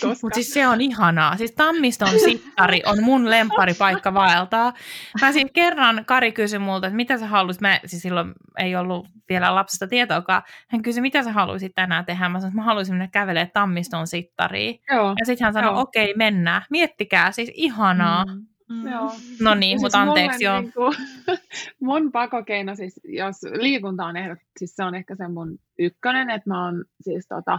Koska... 0.00 0.16
Mutta 0.22 0.34
siis 0.34 0.54
se 0.54 0.68
on 0.68 0.80
ihanaa. 0.80 1.36
Siis 1.36 1.52
Tammiston 1.52 2.20
sittari 2.20 2.82
on 2.86 3.02
mun 3.02 3.30
lempparipaikka 3.30 4.14
vaeltaa. 4.14 4.72
Mä 5.20 5.32
siis 5.32 5.46
kerran 5.52 6.04
Kari 6.04 6.32
kysyi 6.32 6.58
multa, 6.58 6.86
että 6.86 6.96
mitä 6.96 7.18
sä 7.18 7.26
haluaisit. 7.26 7.60
Mä, 7.60 7.80
siis 7.86 8.02
silloin 8.02 8.32
ei 8.58 8.76
ollut 8.76 9.06
vielä 9.28 9.54
lapsesta 9.54 9.86
tietoakaan. 9.86 10.42
Hän 10.68 10.82
kysyi, 10.82 11.02
mitä 11.02 11.22
sä 11.22 11.32
haluaisit 11.32 11.72
tänään 11.74 12.04
tehdä. 12.04 12.28
Mä 12.28 12.38
sanoin, 12.38 12.50
että 12.50 12.60
mä 12.60 12.64
haluaisin 12.64 12.94
mennä 12.94 13.08
kävelemään 13.12 13.50
Tammiston 13.52 14.06
sittariin. 14.06 14.80
Joo. 14.90 15.14
Ja 15.18 15.26
sitten 15.26 15.44
hän 15.44 15.52
sanoi, 15.52 15.80
okei, 15.80 16.04
okay, 16.04 16.16
mennään. 16.16 16.62
Miettikää, 16.70 17.32
siis 17.32 17.50
ihanaa. 17.54 18.24
Mm. 18.24 18.46
Mm. 18.72 18.88
Joo. 18.88 19.12
No 19.40 19.54
niin, 19.54 19.80
mutta 19.80 19.98
siis 19.98 20.08
anteeksi 20.08 20.44
joo. 20.44 20.60
Niin 20.60 20.72
kuin, 20.72 20.94
mun 21.80 22.12
pakokeino, 22.12 22.74
siis 22.74 23.00
jos 23.04 23.36
liikunta 23.42 24.04
on 24.04 24.16
ehdot, 24.16 24.38
siis 24.56 24.76
se 24.76 24.84
on 24.84 24.94
ehkä 24.94 25.16
se 25.16 25.28
mun 25.28 25.58
ykkönen, 25.78 26.30
että 26.30 26.50
mä 26.50 26.64
oon 26.64 26.84
siis 27.00 27.26
tota, 27.28 27.58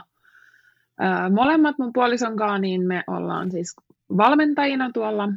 molemmat 1.34 1.78
mun 1.78 1.94
puolison 1.94 2.38
kanssa, 2.38 2.58
niin 2.58 2.88
me 2.88 3.04
ollaan 3.08 3.52
siis 3.52 3.76
valmentajina 4.18 4.92
tuolla 4.94 5.30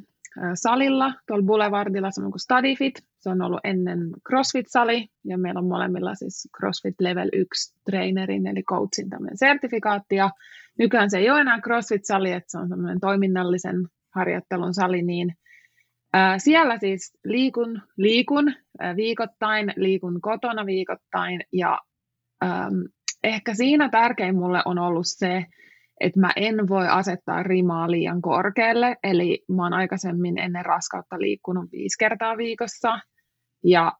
salilla, 0.54 1.12
tuolla 1.26 1.44
Boulevardilla, 1.44 2.10
samoin 2.10 2.32
kuin 2.32 2.40
StudyFit. 2.40 2.94
Se 3.18 3.30
on 3.30 3.42
ollut 3.42 3.60
ennen 3.64 3.98
CrossFit-sali, 4.28 5.06
ja 5.24 5.38
meillä 5.38 5.58
on 5.58 5.66
molemmilla 5.66 6.14
siis 6.14 6.48
CrossFit 6.56 6.94
Level 7.00 7.28
1 7.32 7.74
trainerin, 7.84 8.46
eli 8.46 8.62
coachin 8.62 9.10
tämmöinen 9.10 9.38
sertifikaatti, 9.38 10.16
ja 10.16 10.30
nykyään 10.78 11.10
se 11.10 11.18
ei 11.18 11.30
ole 11.30 11.40
enää 11.40 11.58
CrossFit-sali, 11.58 12.32
että 12.32 12.50
se 12.50 12.58
on 12.58 12.68
semmoinen 12.68 13.00
toiminnallisen 13.00 13.76
harjoittelun 14.14 14.74
sali, 14.74 15.02
niin 15.02 15.36
siellä 16.38 16.78
siis 16.78 17.18
liikun, 17.24 17.82
liikun 17.96 18.54
viikoittain, 18.96 19.72
liikun 19.76 20.20
kotona 20.20 20.66
viikoittain 20.66 21.40
ja 21.52 21.78
ähm, 22.44 22.74
ehkä 23.24 23.54
siinä 23.54 23.88
tärkein 23.88 24.34
mulle 24.36 24.62
on 24.64 24.78
ollut 24.78 25.06
se, 25.06 25.46
että 26.00 26.20
mä 26.20 26.30
en 26.36 26.68
voi 26.68 26.88
asettaa 26.88 27.42
rimaa 27.42 27.90
liian 27.90 28.22
korkealle, 28.22 28.96
eli 29.02 29.44
mä 29.48 29.62
oon 29.62 29.72
aikaisemmin 29.72 30.38
ennen 30.38 30.64
raskautta 30.64 31.18
liikkunut 31.18 31.72
viisi 31.72 31.98
kertaa 31.98 32.36
viikossa 32.36 32.98
ja 33.64 33.92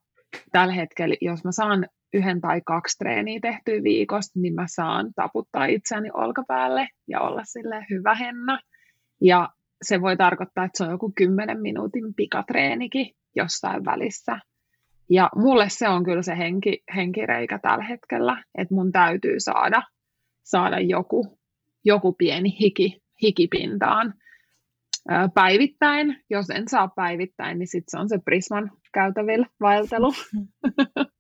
tällä 0.53 0.75
hetkellä, 0.75 1.17
jos 1.21 1.45
mä 1.45 1.53
saan 1.53 1.87
yhden 2.13 2.41
tai 2.41 2.61
kaksi 2.67 2.99
treeniä 2.99 3.39
tehtyä 3.43 3.83
viikosta, 3.83 4.41
niin 4.41 4.55
mä 4.55 4.65
saan 4.69 5.11
taputtaa 5.17 5.65
itseäni 5.65 6.11
olkapäälle 6.15 6.89
ja 7.09 7.21
olla 7.21 7.43
sille 7.45 7.87
hyvä 7.91 8.15
henna. 8.15 8.59
Ja 9.21 9.49
se 9.83 10.01
voi 10.01 10.17
tarkoittaa, 10.17 10.65
että 10.65 10.79
se 10.79 10.85
on 10.85 10.91
joku 10.91 11.13
10 11.17 11.61
minuutin 11.61 12.15
pikatreenikin 12.15 13.11
jossain 13.37 13.85
välissä. 13.85 14.39
Ja 15.11 15.31
mulle 15.37 15.69
se 15.69 15.89
on 15.89 16.05
kyllä 16.05 16.23
se 16.23 16.39
henki, 16.39 16.83
henkireikä 16.97 17.59
tällä 17.59 17.85
hetkellä, 17.85 18.43
että 18.59 18.75
mun 18.75 18.93
täytyy 18.93 19.35
saada, 19.41 19.83
saada 20.43 20.81
joku, 20.81 21.39
joku 21.85 22.13
pieni 22.13 22.59
hiki, 22.61 23.03
hikipintaan 23.23 24.15
päivittäin. 25.35 26.25
Jos 26.31 26.51
en 26.51 26.69
saa 26.69 26.89
päivittäin, 26.89 27.59
niin 27.59 27.69
sitten 27.69 27.91
se 27.91 27.99
on 27.99 28.09
se 28.09 28.19
Prisman 28.25 28.71
käytävillä 28.93 29.47
vaeltelu. 29.61 30.13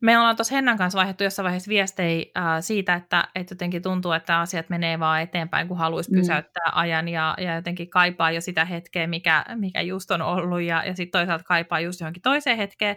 Me 0.00 0.18
ollaan 0.18 0.36
tuossa 0.36 0.54
Hennan 0.54 0.78
kanssa 0.78 0.96
vaihdettu 0.96 1.24
jossain 1.24 1.44
vaiheessa 1.44 1.68
viestejä 1.68 2.26
äh, 2.36 2.44
siitä, 2.60 2.94
että, 2.94 3.28
että 3.34 3.52
jotenkin 3.52 3.82
tuntuu, 3.82 4.12
että 4.12 4.40
asiat 4.40 4.68
menee 4.68 4.98
vaan 4.98 5.22
eteenpäin, 5.22 5.68
kun 5.68 5.78
haluaisi 5.78 6.10
mm. 6.10 6.18
pysäyttää 6.18 6.66
mm. 6.66 6.78
ajan 6.78 7.08
ja, 7.08 7.34
ja 7.38 7.54
jotenkin 7.54 7.90
kaipaa 7.90 8.30
jo 8.30 8.40
sitä 8.40 8.64
hetkeä, 8.64 9.06
mikä, 9.06 9.44
mikä 9.54 9.80
just 9.80 10.10
on 10.10 10.22
ollut 10.22 10.60
ja, 10.60 10.84
ja 10.86 10.96
sitten 10.96 11.20
toisaalta 11.20 11.44
kaipaa 11.44 11.80
just 11.80 12.00
johonkin 12.00 12.22
toiseen 12.22 12.56
hetkeen. 12.56 12.96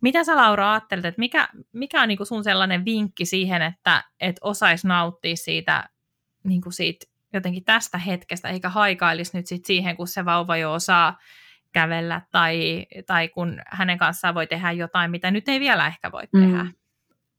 Mitä 0.00 0.24
sä 0.24 0.36
Laura 0.36 0.72
ajattelet, 0.72 1.04
että 1.04 1.18
mikä, 1.18 1.48
mikä 1.72 2.02
on 2.02 2.08
niinku 2.08 2.24
sun 2.24 2.44
sellainen 2.44 2.84
vinkki 2.84 3.24
siihen, 3.24 3.62
että 3.62 4.04
et 4.20 4.36
osaisi 4.40 4.86
nauttia 4.86 5.36
siitä, 5.36 5.88
niinku 6.44 6.70
siitä 6.70 7.06
jotenkin 7.32 7.64
tästä 7.64 7.98
hetkestä, 7.98 8.48
eikä 8.48 8.68
haikailisi 8.68 9.36
nyt 9.36 9.46
sit 9.46 9.64
siihen, 9.64 9.96
kun 9.96 10.08
se 10.08 10.24
vauva 10.24 10.56
jo 10.56 10.72
osaa 10.72 11.18
kävellä 11.74 12.20
tai, 12.32 12.86
tai 13.06 13.28
kun 13.28 13.60
hänen 13.66 13.98
kanssaan 13.98 14.34
voi 14.34 14.46
tehdä 14.46 14.72
jotain, 14.72 15.10
mitä 15.10 15.30
nyt 15.30 15.48
ei 15.48 15.60
vielä 15.60 15.86
ehkä 15.86 16.12
voi 16.12 16.22
mm. 16.32 16.40
tehdä. 16.40 16.66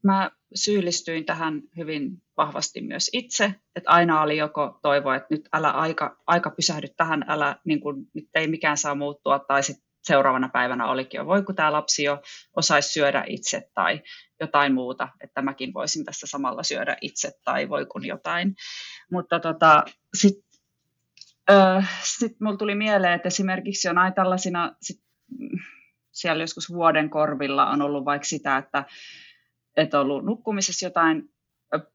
Mä 0.04 0.32
syyllistyin 0.56 1.26
tähän 1.26 1.62
hyvin 1.78 2.22
vahvasti 2.38 2.82
myös 2.82 3.10
itse, 3.14 3.56
että 3.76 3.90
aina 3.92 4.22
oli 4.22 4.38
joko 4.38 4.80
toivo, 4.82 5.14
että 5.14 5.28
nyt 5.30 5.50
älä 5.54 5.72
aika, 5.72 6.18
aika 6.28 6.50
pysähdy 6.50 6.88
tähän, 6.98 7.26
älä, 7.28 7.56
niin 7.66 7.80
kun, 7.80 8.08
nyt 8.14 8.30
ei 8.36 8.48
mikään 8.48 8.78
saa 8.78 8.96
muuttua, 8.96 9.40
tai 9.40 9.64
sitten 9.64 9.86
seuraavana 10.04 10.50
päivänä 10.50 10.86
olikin 10.86 11.18
jo, 11.18 11.26
voi 11.26 11.44
kun 11.44 11.56
tämä 11.56 11.72
lapsi 11.72 12.04
jo 12.04 12.22
osaisi 12.56 12.90
syödä 12.90 13.24
itse 13.28 13.70
tai 13.74 14.02
jotain 14.40 14.74
muuta, 14.74 15.10
että 15.22 15.42
mäkin 15.42 15.74
voisin 15.74 16.06
tässä 16.06 16.28
samalla 16.28 16.64
syödä 16.64 16.98
itse 17.02 17.32
tai 17.46 17.70
voi 17.70 17.86
kun 17.86 18.06
jotain. 18.06 18.56
Mutta 19.12 19.40
tota, 19.40 19.84
sitten 20.14 20.45
äh, 21.50 21.90
sit 22.04 22.40
mulla 22.42 22.58
tuli 22.58 22.76
mieleen, 22.76 23.14
että 23.14 23.28
esimerkiksi 23.28 23.88
jonain 23.88 24.14
tällaisina, 24.14 24.76
sit, 24.82 25.02
siellä 26.12 26.44
joskus 26.44 26.70
vuoden 26.70 27.10
korvilla 27.10 27.70
on 27.70 27.82
ollut 27.82 28.06
vaikka 28.06 28.26
sitä, 28.26 28.58
että, 28.58 28.86
että 29.78 30.00
on 30.00 30.06
ollut 30.06 30.26
nukkumisessa 30.26 30.86
jotain 30.86 31.30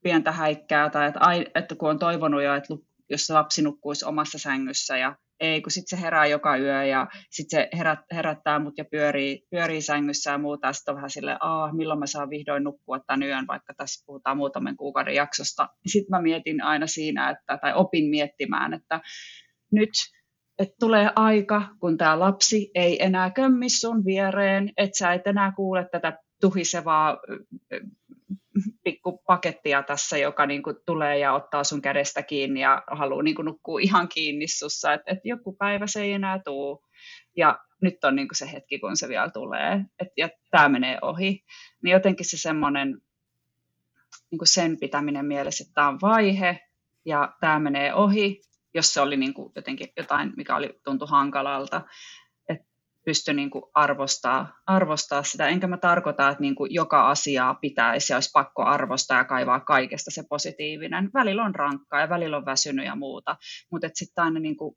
pientä 0.03 0.33
häikkää 0.33 0.91
tai 0.91 1.09
että, 1.09 1.21
että 1.55 1.75
kun 1.75 1.91
on 1.91 1.99
toivonut 1.99 2.43
jo, 2.43 2.55
että 2.55 2.75
jos 3.11 3.27
se 3.27 3.33
lapsi 3.33 3.63
nukkuisi 3.63 4.05
omassa 4.05 4.39
sängyssä 4.39 4.97
ja 4.97 5.17
ei, 5.41 5.63
kun 5.63 5.73
sitten 5.73 5.99
se 5.99 6.05
herää 6.05 6.27
joka 6.27 6.57
yö 6.57 6.85
ja 6.85 7.07
sitten 7.31 7.61
se 7.61 7.69
herät, 7.79 7.99
herättää 8.13 8.59
mut 8.59 8.79
ja 8.79 8.85
pyörii, 8.85 9.47
pyörii 9.51 9.83
sängyssä 9.83 10.31
ja 10.31 10.39
muuta. 10.39 10.73
Sitten 10.73 10.93
on 10.93 10.97
vähän 10.97 11.11
silleen, 11.11 11.37
Aa, 11.41 11.73
milloin 11.73 11.99
mä 11.99 12.07
saan 12.07 12.31
vihdoin 12.31 12.65
nukkua 12.65 13.01
tämän 13.07 13.23
yön, 13.23 13.47
vaikka 13.47 13.75
tässä 13.75 14.05
puhutaan 14.07 14.37
muutaman 14.37 14.77
kuukauden 14.77 15.15
jaksosta. 15.15 15.69
Sitten 15.87 16.11
mä 16.11 16.23
mietin 16.23 16.63
aina 16.63 16.87
siinä, 16.87 17.31
että, 17.31 17.59
tai 17.59 17.73
opin 17.75 18.11
miettimään, 18.11 18.75
että 18.75 19.01
nyt 19.73 19.91
että 20.59 20.75
tulee 20.81 21.11
aika, 21.17 21.63
kun 21.81 21.97
tämä 21.97 22.21
lapsi 22.21 22.71
ei 22.75 23.05
enää 23.05 23.31
kömmi 23.31 23.69
sun 23.69 24.05
viereen, 24.05 24.73
että 24.77 24.99
sä 24.99 25.13
et 25.13 25.27
enää 25.27 25.53
kuule 25.57 25.89
tätä 25.93 26.19
tuhisevaa 26.41 27.19
pikku 28.85 29.23
pakettia 29.27 29.83
tässä, 29.83 30.19
joka 30.19 30.47
niin 30.47 30.63
kuin 30.63 30.77
tulee 30.87 31.19
ja 31.19 31.33
ottaa 31.33 31.65
sun 31.65 31.83
kädestä 31.83 32.23
kiinni 32.23 32.61
ja 32.61 32.83
haluaa 32.91 33.23
niin 33.23 33.37
kuin 33.37 33.47
nukkua 33.47 33.81
ihan 33.81 34.09
kiinni 34.09 34.49
sussa, 34.49 34.93
että, 34.93 35.13
että 35.13 35.29
joku 35.29 35.57
päivä 35.57 35.87
se 35.87 36.03
ei 36.03 36.13
enää 36.13 36.41
tuu. 36.45 36.85
Ja 37.37 37.59
nyt 37.83 38.05
on 38.05 38.17
niin 38.17 38.29
kuin 38.29 38.37
se 38.37 38.53
hetki, 38.53 38.79
kun 38.79 38.97
se 38.97 39.09
vielä 39.09 39.31
tulee, 39.31 39.73
että, 39.99 40.15
ja 40.17 40.29
tämä 40.51 40.69
menee 40.69 40.99
ohi. 41.03 41.45
Niin 41.83 41.93
jotenkin 41.93 42.27
se 42.27 42.37
semmoinen 42.37 43.01
niin 44.31 44.39
kuin 44.39 44.49
sen 44.49 44.77
pitäminen 44.81 45.27
mielessä, 45.27 45.65
että 45.65 45.75
tämä 45.75 45.89
on 45.89 45.99
vaihe 46.03 46.61
ja 47.05 47.35
tämä 47.41 47.59
menee 47.59 47.95
ohi, 47.95 48.41
jos 48.75 48.95
se 48.95 49.01
oli 49.01 49.17
niin 49.17 49.35
kuin 49.35 49.53
jotenkin 49.57 49.89
jotain, 49.97 50.33
mikä 50.37 50.57
oli 50.57 50.81
tuntu 50.85 51.07
hankalalta, 51.07 51.83
pysty 53.05 53.33
niin 53.33 53.51
kuin 53.51 53.65
arvostaa, 53.75 54.53
arvostaa 54.67 55.23
sitä. 55.23 55.49
Enkä 55.49 55.67
mä 55.67 55.77
tarkoita, 55.77 56.29
että 56.29 56.41
niin 56.41 56.55
kuin 56.55 56.75
joka 56.75 57.11
asiaa 57.11 57.55
pitäisi 57.55 58.13
ja 58.13 58.17
olisi 58.17 58.31
pakko 58.33 58.63
arvostaa 58.63 59.19
ja 59.19 59.25
kaivaa 59.25 59.61
kaikesta 59.61 60.11
se 60.11 60.23
positiivinen. 60.29 61.11
Välillä 61.15 61.45
on 61.45 61.55
rankkaa 61.55 62.01
ja 62.01 62.09
välillä 62.09 62.37
on 62.37 62.47
väsynyt 62.47 62.87
ja 62.87 62.97
muuta, 62.97 63.37
mutta 63.71 63.89
sitten 63.95 64.25
aina 64.25 64.41
niin 64.41 64.57
kuin 64.57 64.77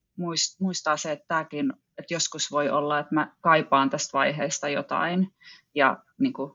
muistaa 0.59 0.97
se, 0.97 1.11
että 1.11 1.26
tämäkin, 1.28 1.74
että 1.97 2.13
joskus 2.13 2.51
voi 2.51 2.69
olla, 2.69 2.99
että 2.99 3.15
mä 3.15 3.32
kaipaan 3.41 3.89
tästä 3.89 4.17
vaiheesta 4.17 4.69
jotain 4.69 5.34
ja 5.76 5.97
niin 6.19 6.34
kuin 6.34 6.51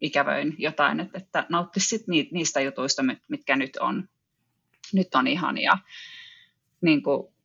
ikävöin 0.00 0.54
jotain, 0.58 1.00
että, 1.00 1.18
että 1.18 1.46
nauttisi 1.48 2.04
niistä 2.32 2.60
jutuista, 2.60 3.02
mitkä 3.28 3.56
nyt 3.56 3.76
on, 3.76 4.08
nyt 4.92 5.14
on 5.14 5.26
ihania. 5.26 5.78
Niin 6.80 7.02
kuin 7.02 7.35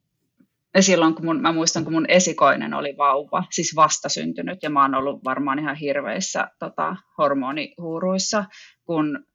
silloin, 0.79 1.15
kun 1.15 1.25
mun, 1.25 1.41
mä 1.41 1.51
muistan, 1.51 1.83
kun 1.83 1.93
mun 1.93 2.09
esikoinen 2.09 2.73
oli 2.73 2.97
vauva, 2.97 3.43
siis 3.51 3.75
vastasyntynyt, 3.75 4.63
ja 4.63 4.69
mä 4.69 4.81
oon 4.81 4.95
ollut 4.95 5.23
varmaan 5.23 5.59
ihan 5.59 5.75
hirveissä 5.75 6.47
tota, 6.59 6.95
hormonihuuruissa, 7.17 8.45
kun 8.85 9.25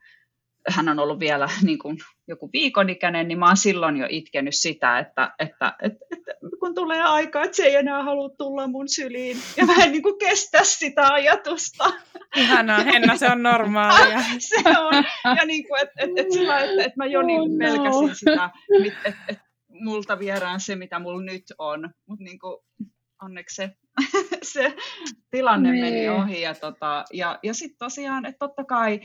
hän 0.69 0.89
on 0.89 0.99
ollut 0.99 1.21
vielä 1.21 1.49
niin 1.63 1.79
kuin 1.79 1.99
joku 2.29 2.51
viikon 2.53 2.91
ikäinen, 2.91 3.29
niin 3.29 3.39
mä 3.39 3.47
oon 3.47 3.57
silloin 3.57 3.97
jo 3.97 4.07
itkenyt 4.11 4.55
sitä, 4.55 4.99
että, 4.99 5.35
että, 5.39 5.73
että, 5.83 5.99
että 6.13 6.33
kun 6.61 6.75
tulee 6.75 7.03
aika, 7.03 7.43
että 7.43 7.57
se 7.57 7.63
ei 7.63 7.77
enää 7.77 8.03
halua 8.03 8.31
tulla 8.39 8.67
mun 8.67 8.89
syliin. 8.89 9.37
Ja 9.57 9.67
mä 9.67 9.75
en 9.85 9.93
niin 9.93 10.03
kuin 10.03 10.19
kestä 10.19 10.65
sitä 10.65 11.13
ajatusta. 11.13 11.93
Ihanaa, 12.37 12.79
Henna, 12.79 13.17
se 13.17 13.27
on 13.27 13.43
normaalia. 13.43 14.19
se 14.39 14.79
on. 14.79 15.05
Ja 15.25 15.47
niin 15.47 15.69
kuin, 15.69 15.83
että, 15.83 15.95
että, 15.99 16.21
että, 16.21 16.35
sillä, 16.35 16.59
että, 16.59 16.83
että 16.83 16.97
mä 16.97 17.07
jo 17.07 17.23
niin 17.23 17.41
kuin 17.41 17.59
pelkäsin 17.59 18.15
sitä, 18.15 18.51
että, 18.87 19.09
että, 19.29 19.46
multa 19.81 20.19
vierään 20.19 20.61
se, 20.61 20.77
mitä 20.77 20.99
mulla 20.99 21.23
nyt 21.23 21.45
on. 21.59 21.91
Mutta 22.07 22.25
niin 22.25 22.39
onneksi 23.23 23.55
se, 23.55 23.77
se 24.53 24.77
tilanne 25.31 25.71
nee. 25.73 25.81
meni 25.81 25.97
niin. 25.97 26.11
ohi. 26.11 26.41
Ja, 26.41 26.55
tota, 26.55 27.05
ja, 27.13 27.39
ja 27.43 27.55
sitten 27.55 27.79
tosiaan, 27.79 28.27
että 28.27 28.39
totta 28.39 28.65
kai, 28.65 29.01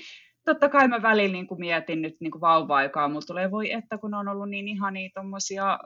totta 0.46 0.70
kai 0.70 0.88
mä 0.88 1.02
välillä 1.02 1.34
niin 1.34 1.48
mietin 1.58 2.02
nyt 2.02 2.16
niin 2.20 2.42
vauva-aikaa. 2.42 3.08
Mulla 3.08 3.22
tulee 3.28 3.52
voi, 3.52 3.72
että 3.72 3.98
kun 3.98 4.14
on 4.14 4.28
ollut 4.28 4.50
niin 4.50 4.68
ihania 4.68 5.10
tommosia 5.14 5.80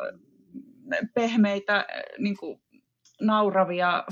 pehmeitä, 1.14 1.86
niin 2.18 2.36
nauravia, 3.22 4.04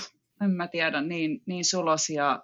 en 0.41 0.51
mä 0.51 0.67
tiedä, 0.67 1.01
niin, 1.01 1.41
niin 1.45 1.65
sulosia 1.65 2.39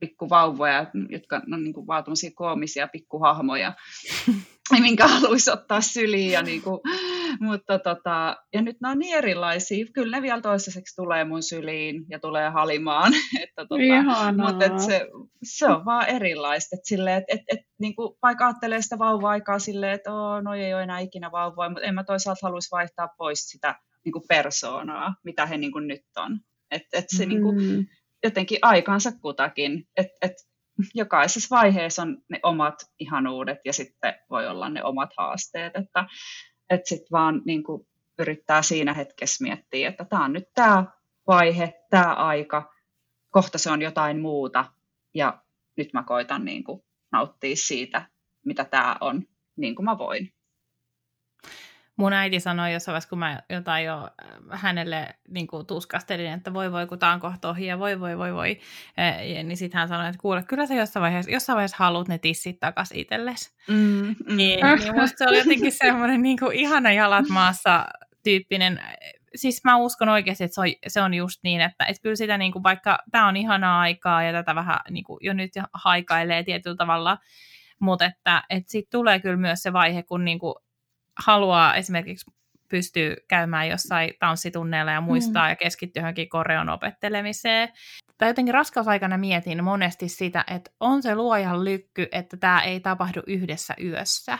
pikkuvauvoja, 0.00 0.86
jotka 1.08 1.40
on 1.52 1.64
niin 1.64 1.74
kuin 1.74 1.86
vaan 1.86 2.04
koomisia 2.34 2.88
pikkuhahmoja, 2.88 3.72
minkä 4.80 5.06
haluaisi 5.06 5.50
ottaa 5.50 5.80
syliin. 5.80 6.32
Ja, 6.32 6.42
niin 6.42 6.62
kuin, 6.62 6.80
mutta 7.40 7.78
tota, 7.78 8.36
ja 8.52 8.62
nyt 8.62 8.76
nämä 8.80 8.92
on 8.92 8.98
niin 8.98 9.16
erilaisia. 9.16 9.86
Kyllä 9.94 10.16
ne 10.16 10.22
vielä 10.22 10.40
toistaiseksi 10.40 10.96
tulee 10.96 11.24
mun 11.24 11.42
syliin 11.42 12.04
ja 12.10 12.18
tulee 12.18 12.50
halimaan. 12.50 13.12
että 13.42 13.66
tota, 13.68 14.32
mutta 14.46 14.64
et 14.64 14.78
se, 14.78 15.08
se, 15.42 15.66
on 15.66 15.84
vaan 15.84 16.08
erilaista. 16.08 16.76
Et 16.76 16.84
sille, 16.84 17.16
et, 17.16 17.24
et, 17.28 17.40
et, 17.52 17.60
niin 17.80 17.96
kuin, 17.96 18.18
vaikka 18.22 18.46
ajattelee 18.46 18.82
sitä 18.82 18.98
vauva-aikaa 18.98 19.58
silleen, 19.58 19.92
että 19.92 20.12
oh, 20.12 20.42
no 20.42 20.54
ei 20.54 20.74
ole 20.74 20.82
enää 20.82 20.98
ikinä 20.98 21.32
vauvoja, 21.32 21.70
mutta 21.70 21.86
en 21.86 21.94
mä 21.94 22.04
toisaalta 22.04 22.40
haluaisi 22.42 22.70
vaihtaa 22.70 23.08
pois 23.18 23.50
sitä 23.50 23.74
niin 24.04 24.12
kuin 24.12 24.24
persoonaa, 24.28 25.14
mitä 25.24 25.46
he 25.46 25.58
niin 25.58 25.72
kuin 25.72 25.88
nyt 25.88 26.02
on. 26.16 26.40
Et, 26.70 26.82
et 26.92 27.04
se 27.16 27.24
mm. 27.24 27.28
niin 27.28 27.42
kuin, 27.42 27.88
jotenkin 28.24 28.58
aikansa 28.62 29.12
kutakin, 29.12 29.84
että 29.96 30.16
et 30.22 30.32
jokaisessa 30.94 31.56
vaiheessa 31.56 32.02
on 32.02 32.18
ne 32.28 32.40
omat 32.42 32.74
ihanuudet 32.98 33.58
ja 33.64 33.72
sitten 33.72 34.14
voi 34.30 34.46
olla 34.46 34.68
ne 34.68 34.84
omat 34.84 35.10
haasteet, 35.18 35.76
että 35.76 36.06
et 36.70 36.86
sitten 36.86 37.08
vaan 37.12 37.42
niin 37.44 37.62
kuin 37.62 37.86
yrittää 38.18 38.62
siinä 38.62 38.94
hetkessä 38.94 39.44
miettiä, 39.44 39.88
että 39.88 40.04
tämä 40.04 40.24
on 40.24 40.32
nyt 40.32 40.48
tämä 40.54 40.84
vaihe, 41.26 41.74
tämä 41.90 42.14
aika, 42.14 42.74
kohta 43.30 43.58
se 43.58 43.70
on 43.70 43.82
jotain 43.82 44.20
muuta. 44.20 44.64
Ja 45.14 45.42
nyt 45.76 45.92
mä 45.92 46.02
koitan 46.02 46.44
niin 46.44 46.64
kuin 46.64 46.84
nauttia 47.12 47.56
siitä, 47.56 48.08
mitä 48.44 48.64
tämä 48.64 48.96
on, 49.00 49.22
niin 49.56 49.74
kuin 49.74 49.84
mä 49.84 49.98
voin 49.98 50.32
mun 51.98 52.12
äiti 52.12 52.40
sanoi 52.40 52.72
jossain 52.72 52.92
vaiheessa, 52.92 53.08
kun 53.08 53.18
mä 53.18 53.42
jotain 53.50 53.84
jo 53.84 53.96
äh, 53.96 54.60
hänelle 54.60 55.14
niin 55.28 55.46
kuin 55.46 55.66
tuskastelin, 55.66 56.32
että 56.32 56.54
voi 56.54 56.72
voi, 56.72 56.86
kun 56.86 56.98
tää 56.98 57.12
on 57.12 57.20
kohta 57.20 57.48
ohi 57.48 57.66
ja 57.66 57.78
voi 57.78 58.00
voi 58.00 58.18
voi 58.18 58.34
voi, 58.34 58.60
e, 58.96 59.42
niin 59.42 59.56
sitten 59.56 59.78
hän 59.78 59.88
sanoi, 59.88 60.08
että 60.08 60.20
kuule, 60.20 60.42
kyllä 60.42 60.66
sä 60.66 60.74
jossain 60.74 61.02
vaiheessa, 61.02 61.30
jossain 61.30 61.54
vaiheessa 61.54 61.76
haluat 61.78 62.08
ne 62.08 62.18
tissit 62.18 62.60
takaisin 62.60 62.98
itsellesi. 62.98 63.50
Mm, 63.68 63.74
mm. 63.76 64.36
Niin, 64.36 64.60
niin 64.78 65.00
musta 65.00 65.18
se 65.18 65.28
oli 65.28 65.38
jotenkin 65.38 65.72
semmoinen 65.72 66.22
niin 66.22 66.38
kuin 66.38 66.56
ihana 66.56 66.92
jalat 66.92 67.28
maassa 67.28 67.86
tyyppinen, 68.24 68.80
siis 69.34 69.64
mä 69.64 69.76
uskon 69.76 70.08
oikeasti, 70.08 70.44
että 70.44 70.54
se 70.54 70.60
on, 70.60 70.66
se 70.86 71.02
on 71.02 71.14
just 71.14 71.40
niin, 71.42 71.60
että, 71.60 71.84
että 71.84 72.02
kyllä 72.02 72.16
sitä 72.16 72.38
niin 72.38 72.52
kuin, 72.52 72.62
vaikka 72.62 72.98
tämä 73.10 73.28
on 73.28 73.36
ihanaa 73.36 73.80
aikaa 73.80 74.22
ja 74.22 74.32
tätä 74.32 74.54
vähän 74.54 74.78
niin 74.90 75.04
kuin, 75.04 75.18
jo 75.22 75.32
nyt 75.32 75.52
haikailee 75.74 76.42
tietyllä 76.42 76.76
tavalla, 76.76 77.18
mutta 77.80 78.04
että, 78.04 78.42
että 78.50 78.70
sitten 78.70 78.98
tulee 78.98 79.20
kyllä 79.20 79.36
myös 79.36 79.62
se 79.62 79.72
vaihe, 79.72 80.02
kun 80.02 80.24
niin 80.24 80.38
kuin, 80.38 80.54
haluaa 81.18 81.74
esimerkiksi 81.74 82.30
pystyy 82.68 83.16
käymään 83.28 83.68
jossain 83.68 84.14
tanssitunneilla 84.20 84.92
ja 84.92 85.00
muistaa 85.00 85.44
mm. 85.44 85.50
ja 85.50 85.56
keskittyä 85.56 86.00
johonkin 86.00 86.28
koreon 86.28 86.68
opettelemiseen. 86.68 87.68
Tai 88.18 88.28
jotenkin 88.28 88.54
raskausaikana 88.54 89.18
mietin 89.18 89.64
monesti 89.64 90.08
sitä, 90.08 90.44
että 90.54 90.70
on 90.80 91.02
se 91.02 91.14
luojan 91.14 91.64
lykky, 91.64 92.08
että 92.12 92.36
tämä 92.36 92.62
ei 92.62 92.80
tapahdu 92.80 93.22
yhdessä 93.26 93.74
yössä. 93.84 94.38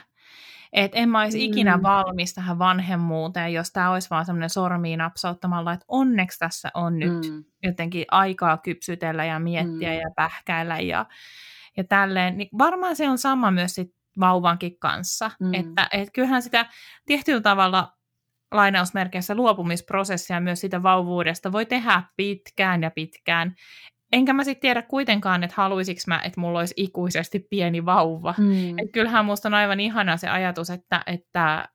Että 0.72 0.98
en 0.98 1.08
mä 1.08 1.20
olisi 1.20 1.38
mm. 1.38 1.44
ikinä 1.44 1.82
valmis 1.82 2.34
tähän 2.34 2.58
vanhemmuuteen, 2.58 3.52
jos 3.52 3.70
tämä 3.72 3.90
olisi 3.90 4.10
vaan 4.10 4.26
semmoinen 4.26 4.50
sormiin 4.50 4.98
napsauttamalla, 4.98 5.72
että 5.72 5.84
onneksi 5.88 6.38
tässä 6.38 6.70
on 6.74 6.98
nyt 6.98 7.30
mm. 7.30 7.44
jotenkin 7.62 8.04
aikaa 8.10 8.56
kypsytellä 8.56 9.24
ja 9.24 9.38
miettiä 9.38 9.90
mm. 9.90 10.00
ja 10.00 10.10
pähkäillä 10.16 10.80
ja, 10.80 11.06
ja 11.76 11.84
tälleen. 11.84 12.38
Niin 12.38 12.48
varmaan 12.58 12.96
se 12.96 13.08
on 13.08 13.18
sama 13.18 13.50
myös 13.50 13.74
sit 13.74 13.97
vauvankin 14.20 14.78
kanssa. 14.78 15.30
Mm. 15.40 15.54
Että 15.54 15.88
et 15.92 16.08
kyllähän 16.12 16.42
sitä 16.42 16.66
tietyllä 17.06 17.40
tavalla 17.40 17.92
lainausmerkeissä 18.52 19.34
luopumisprosessia 19.34 20.40
myös 20.40 20.60
sitä 20.60 20.82
vauvuudesta 20.82 21.52
voi 21.52 21.66
tehdä 21.66 22.02
pitkään 22.16 22.82
ja 22.82 22.90
pitkään. 22.90 23.54
Enkä 24.12 24.32
mä 24.32 24.44
sitten 24.44 24.60
tiedä 24.60 24.82
kuitenkaan, 24.82 25.44
että 25.44 25.54
haluaisinko 25.56 26.00
mä, 26.06 26.20
että 26.24 26.40
mulla 26.40 26.58
olisi 26.58 26.74
ikuisesti 26.76 27.46
pieni 27.50 27.84
vauva. 27.84 28.34
Mm. 28.38 28.78
Et 28.78 28.92
kyllähän 28.92 29.24
musta 29.24 29.48
on 29.48 29.54
aivan 29.54 29.80
ihana 29.80 30.16
se 30.16 30.28
ajatus, 30.28 30.70
että, 30.70 31.02
että, 31.06 31.68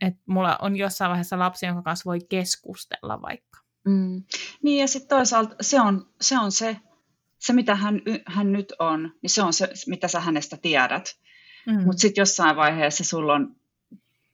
että 0.00 0.20
mulla 0.26 0.58
on 0.62 0.76
jossain 0.76 1.08
vaiheessa 1.08 1.38
lapsi, 1.38 1.66
jonka 1.66 1.82
kanssa 1.82 2.10
voi 2.10 2.18
keskustella 2.28 3.22
vaikka. 3.22 3.60
Mm. 3.84 4.22
Niin 4.62 4.80
ja 4.80 4.88
sitten 4.88 5.16
toisaalta 5.16 5.54
se 5.60 5.80
on 5.80 6.06
se, 6.20 6.38
on 6.38 6.52
se, 6.52 6.76
se 7.38 7.52
mitä 7.52 7.74
hän, 7.74 8.00
hän 8.26 8.52
nyt 8.52 8.72
on, 8.78 9.12
niin 9.22 9.30
se 9.30 9.42
on 9.42 9.52
se, 9.52 9.72
mitä 9.86 10.08
sä 10.08 10.20
hänestä 10.20 10.56
tiedät. 10.56 11.20
Mm. 11.66 11.84
Mutta 11.84 12.00
sitten 12.00 12.22
jossain 12.22 12.56
vaiheessa 12.56 13.04
sulla 13.04 13.34
on 13.34 13.56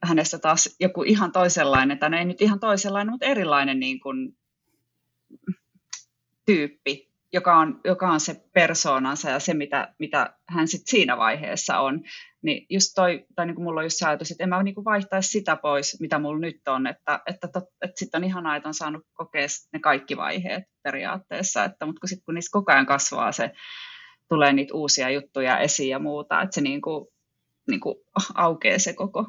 hänestä 0.03 0.39
taas 0.39 0.77
joku 0.81 1.03
ihan 1.03 1.33
toisenlainen, 1.33 1.99
tai 1.99 2.11
no 2.11 2.19
ei 2.19 2.25
nyt 2.25 2.43
ihan 2.43 2.61
toisenlainen, 2.61 3.13
mutta 3.13 3.27
erilainen 3.27 3.81
niin 3.81 4.01
kun, 4.01 4.37
tyyppi, 6.47 7.11
joka 7.33 7.57
on, 7.57 7.81
joka 7.85 8.09
on 8.09 8.21
se 8.21 8.45
persoonansa 8.53 9.31
ja 9.31 9.41
se, 9.41 9.55
mitä, 9.55 9.95
mitä 9.99 10.35
hän 10.49 10.69
sit 10.69 10.83
siinä 10.85 11.17
vaiheessa 11.17 11.79
on. 11.79 12.01
Niin 12.43 12.67
just 12.71 12.93
toi, 12.95 13.27
tai 13.35 13.47
niin 13.47 13.55
kuin 13.55 13.65
mulla 13.65 13.81
on 13.81 13.85
just 13.85 13.99
se 13.99 14.07
ajatus, 14.07 14.31
että 14.31 14.43
en 14.43 14.49
mä 14.49 14.63
niin 14.63 14.85
vaihtaisi 14.85 15.29
sitä 15.29 15.57
pois, 15.57 16.01
mitä 16.01 16.19
mulla 16.19 16.39
nyt 16.39 16.69
on, 16.69 16.87
että, 16.87 17.21
että, 17.27 17.49
että, 17.83 17.97
sitten 17.97 18.19
on 18.19 18.25
ihanaa, 18.25 18.57
että 18.57 18.69
on 18.69 18.75
saanut 18.75 19.07
kokea 19.15 19.47
ne 19.73 19.79
kaikki 19.79 20.17
vaiheet 20.17 20.65
periaatteessa, 20.83 21.65
että, 21.65 21.87
mutta 21.87 22.01
kun, 22.01 22.09
sit, 22.09 22.25
kun 22.25 22.35
niissä 22.35 22.53
koko 22.53 22.73
ajan 22.73 22.87
kasvaa 22.87 23.33
se, 23.33 23.51
tulee 24.29 24.53
niitä 24.53 24.75
uusia 24.75 25.11
juttuja 25.11 25.59
esiin 25.59 25.91
ja 25.91 25.99
muuta, 25.99 26.43
että 26.43 26.55
se 26.55 26.61
niin 26.61 26.81
kuin, 26.81 27.07
niin 27.69 27.81
kuin 27.81 27.95
aukeaa 28.35 28.79
se 28.79 28.93
koko 28.93 29.27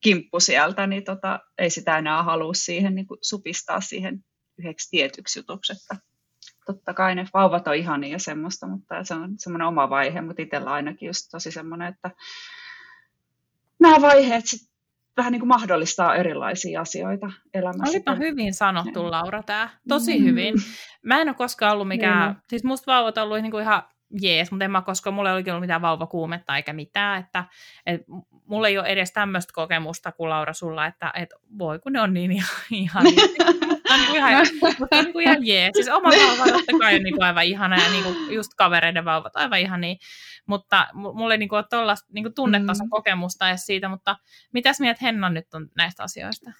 kimppu 0.00 0.40
sieltä, 0.40 0.86
niin 0.86 1.04
tota, 1.04 1.40
ei 1.58 1.70
sitä 1.70 1.98
enää 1.98 2.22
halua 2.22 2.54
siihen 2.54 2.94
niin 2.94 3.06
kuin 3.06 3.18
supistaa 3.22 3.80
siihen 3.80 4.24
yhdeksi 4.58 4.90
tietyksi 4.90 5.38
jutuksi, 5.38 5.72
että 5.72 5.96
totta 6.66 6.94
kai 6.94 7.14
ne 7.14 7.26
vauvat 7.34 7.68
on 7.68 7.74
ihania 7.74 8.12
ja 8.12 8.18
semmoista, 8.18 8.66
mutta 8.66 9.04
se 9.04 9.14
on 9.14 9.34
semmoinen 9.38 9.68
oma 9.68 9.90
vaihe, 9.90 10.20
mutta 10.20 10.42
itsellä 10.42 10.70
ainakin 10.70 11.06
just 11.06 11.28
tosi 11.30 11.50
semmoinen, 11.50 11.88
että 11.88 12.10
nämä 13.78 14.00
vaiheet 14.00 14.46
sit 14.46 14.60
vähän 15.16 15.32
niin 15.32 15.40
kuin 15.40 15.48
mahdollistaa 15.48 16.16
erilaisia 16.16 16.80
asioita 16.80 17.30
elämässä. 17.54 17.90
Olipa 17.90 18.14
hyvin 18.14 18.54
sanottu, 18.54 19.10
Laura, 19.10 19.42
tämä. 19.42 19.70
Tosi 19.88 20.18
mm. 20.18 20.24
hyvin. 20.24 20.54
Mä 21.02 21.20
en 21.20 21.28
ole 21.28 21.36
koskaan 21.36 21.72
ollut 21.72 21.88
mikään, 21.88 22.32
niin. 22.32 22.42
siis 22.48 22.64
musta 22.64 22.92
vauvat 22.92 23.18
on 23.18 23.24
ollut 23.24 23.42
niin 23.42 23.50
kuin 23.50 23.62
ihan 23.62 23.82
jees, 24.20 24.50
mutta 24.50 24.64
en 24.64 24.70
mä 24.70 24.82
koskaan, 24.82 25.14
mulla 25.14 25.30
ei 25.30 25.34
oikein 25.34 25.52
ollut 25.52 25.62
mitään 25.62 25.82
vauvakuumetta 25.82 26.56
eikä 26.56 26.72
mitään, 26.72 27.20
että 27.20 27.44
et, 27.86 28.00
mulla 28.46 28.68
ei 28.68 28.78
ole 28.78 28.86
edes 28.86 29.12
tämmöistä 29.12 29.52
kokemusta 29.54 30.12
kuin 30.12 30.30
Laura 30.30 30.52
sulla, 30.52 30.86
että 30.86 31.12
et, 31.14 31.34
voi 31.58 31.78
kun 31.78 31.92
ne 31.92 32.00
on 32.00 32.14
niin 32.14 32.32
ihan, 32.32 32.48
ihan, 32.70 33.04
niin 33.14 34.16
ihan, 34.16 34.46
mutta 34.80 34.96
on 34.96 35.04
niin 35.04 35.12
kuin 35.12 35.22
ihan 35.22 35.46
jees. 35.46 35.70
Siis 35.74 35.88
oma 35.88 36.08
vauva 36.26 36.52
totta 36.52 36.78
kai 36.80 36.96
on 36.96 37.02
niin 37.02 37.14
kuin 37.14 37.24
aivan 37.24 37.44
ihana 37.44 37.76
ja 37.76 37.90
niin 37.90 38.04
kuin 38.04 38.34
just 38.34 38.50
kavereiden 38.56 39.04
vauvat 39.04 39.36
aivan 39.36 39.60
ihan 39.60 39.80
niin, 39.80 39.98
mutta 40.46 40.86
mulla 40.94 41.34
ei 41.34 41.38
niin 41.38 41.48
kuin 41.48 41.56
ole 41.56 41.64
tuollaista 41.70 42.08
niin 42.12 42.34
tunnetason 42.34 42.86
mm. 42.86 42.90
kokemusta 42.90 43.48
edes 43.48 43.66
siitä, 43.66 43.88
mutta 43.88 44.16
mitäs 44.52 44.80
mieltä 44.80 44.98
Henna 45.02 45.30
nyt 45.30 45.54
on 45.54 45.68
näistä 45.76 46.02
asioista? 46.02 46.50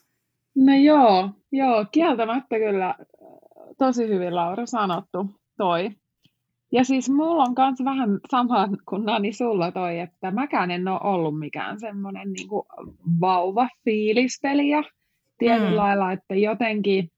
No 0.56 0.74
joo, 0.74 1.30
joo, 1.52 1.86
kieltämättä 1.92 2.58
kyllä 2.58 2.94
tosi 3.78 4.08
hyvin 4.08 4.34
Laura 4.34 4.66
sanottu 4.66 5.40
toi. 5.56 5.90
Ja 6.76 6.84
siis 6.84 7.10
mulla 7.10 7.42
on 7.42 7.54
myös 7.58 7.84
vähän 7.84 8.20
sama 8.30 8.68
kuin 8.88 9.04
Nani 9.04 9.32
sulla 9.32 9.72
toi, 9.72 9.98
että 9.98 10.30
mäkään 10.30 10.70
en 10.70 10.88
ole 10.88 11.00
ollut 11.02 11.38
mikään 11.38 11.80
semmoinen 11.80 12.32
niin 12.32 12.48
vauva-fiilistelijä 13.20 14.82
tietyllä 15.38 15.70
mm. 15.70 15.76
lailla, 15.76 16.12
että 16.12 16.34
jotenkin, 16.34 17.10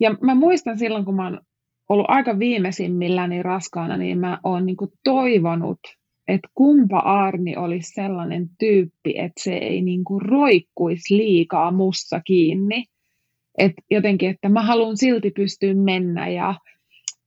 ja 0.00 0.16
mä 0.20 0.34
muistan 0.34 0.78
silloin, 0.78 1.04
kun 1.04 1.14
mä 1.14 1.24
oon 1.24 1.40
ollut 1.88 2.06
aika 2.08 2.38
viimeisimmilläni 2.38 3.42
raskaana, 3.42 3.96
niin 3.96 4.18
mä 4.18 4.38
oon 4.44 4.66
niin 4.66 4.76
toivonut, 5.04 5.80
että 6.28 6.48
kumpa 6.54 6.98
Arni 6.98 7.56
olisi 7.56 7.92
sellainen 7.94 8.48
tyyppi, 8.58 9.18
että 9.18 9.42
se 9.42 9.54
ei 9.54 9.82
niin 9.82 10.04
kuin 10.04 10.22
roikkuisi 10.22 11.16
liikaa 11.16 11.70
mussa 11.70 12.20
kiinni. 12.20 12.84
Et 13.58 13.72
jotenkin, 13.90 14.30
että 14.30 14.48
mä 14.48 14.62
haluan 14.62 14.96
silti 14.96 15.30
pystyä 15.30 15.74
mennä 15.74 16.28
ja 16.28 16.54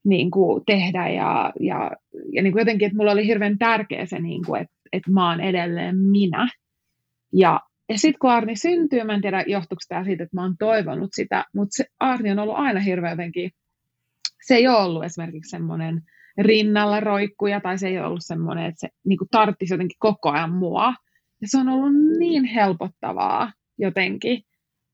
niin 0.04 0.30
kuin 0.30 0.62
tehdä 0.66 1.08
ja, 1.08 1.52
ja, 1.60 1.90
ja 2.32 2.42
niin 2.42 2.52
kuin 2.52 2.60
jotenkin, 2.60 2.86
että 2.86 2.96
mulla 2.96 3.12
oli 3.12 3.26
hirveän 3.26 3.58
tärkeä 3.58 4.06
se, 4.06 4.18
niin 4.18 4.44
kuin, 4.46 4.60
että, 4.60 4.74
että 4.92 5.10
mä 5.10 5.30
oon 5.30 5.40
edelleen 5.40 5.96
minä. 5.96 6.48
Ja, 7.32 7.60
ja 7.88 7.98
sitten 7.98 8.18
kun 8.18 8.30
Arni 8.30 8.56
syntyy, 8.56 9.04
mä 9.04 9.14
en 9.14 9.20
tiedä 9.20 9.44
johtuuko 9.46 9.80
tämä 9.88 10.04
siitä, 10.04 10.24
että 10.24 10.36
mä 10.36 10.42
oon 10.42 10.56
toivonut 10.58 11.10
sitä, 11.12 11.44
mutta 11.54 11.76
se 11.76 11.84
Arni 12.00 12.30
on 12.30 12.38
ollut 12.38 12.56
aina 12.56 12.80
hirveän 12.80 13.12
jotenkin, 13.12 13.50
se 14.46 14.54
ei 14.54 14.68
ole 14.68 14.78
ollut 14.78 15.04
esimerkiksi 15.04 15.50
semmoinen 15.50 16.02
rinnalla 16.38 17.00
roikkuja 17.00 17.60
tai 17.60 17.78
se 17.78 17.88
ei 17.88 17.98
ole 17.98 18.06
ollut 18.06 18.24
semmoinen, 18.24 18.64
että 18.64 18.80
se 18.80 18.88
niin 19.04 19.18
kuin 19.18 19.28
tarttisi 19.30 19.74
jotenkin 19.74 19.96
koko 19.98 20.30
ajan 20.30 20.52
mua. 20.52 20.94
Ja 21.40 21.48
se 21.48 21.58
on 21.58 21.68
ollut 21.68 21.92
niin 22.18 22.44
helpottavaa 22.44 23.52
jotenkin, 23.78 24.42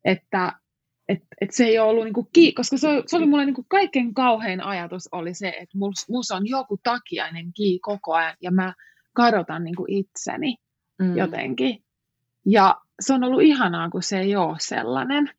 että, 0.05 0.53
et, 1.09 1.23
et 1.41 1.51
se 1.51 1.65
ei 1.65 1.79
ole 1.79 1.91
ollut 1.91 2.05
niinku 2.05 2.29
ki- 2.33 2.53
koska 2.53 2.77
se, 2.77 2.89
se 3.07 3.17
oli 3.17 3.27
mulle 3.27 3.45
niinku 3.45 3.67
kaiken 3.69 4.15
kauhein 4.15 4.61
ajatus 4.61 5.09
oli 5.13 5.35
se, 5.35 5.49
että 5.49 5.79
mus, 5.79 6.09
mus 6.09 6.31
on 6.31 6.47
joku 6.47 6.81
takiainen 6.83 7.53
kii 7.53 7.79
koko 7.79 8.15
ajan 8.15 8.37
ja 8.41 8.51
mä 8.51 8.75
kadotan 9.13 9.65
niinku 9.65 9.85
itseni 9.89 10.57
mm. 10.99 11.17
jotenkin. 11.17 11.85
Ja 12.47 12.81
se 13.01 13.15
on 13.15 13.25
ollut 13.25 13.43
ihanaa, 13.43 13.91
kun 13.91 14.03
se 14.03 14.21
ei 14.21 14.37
ole 14.37 14.57
sellainen. 14.61 15.31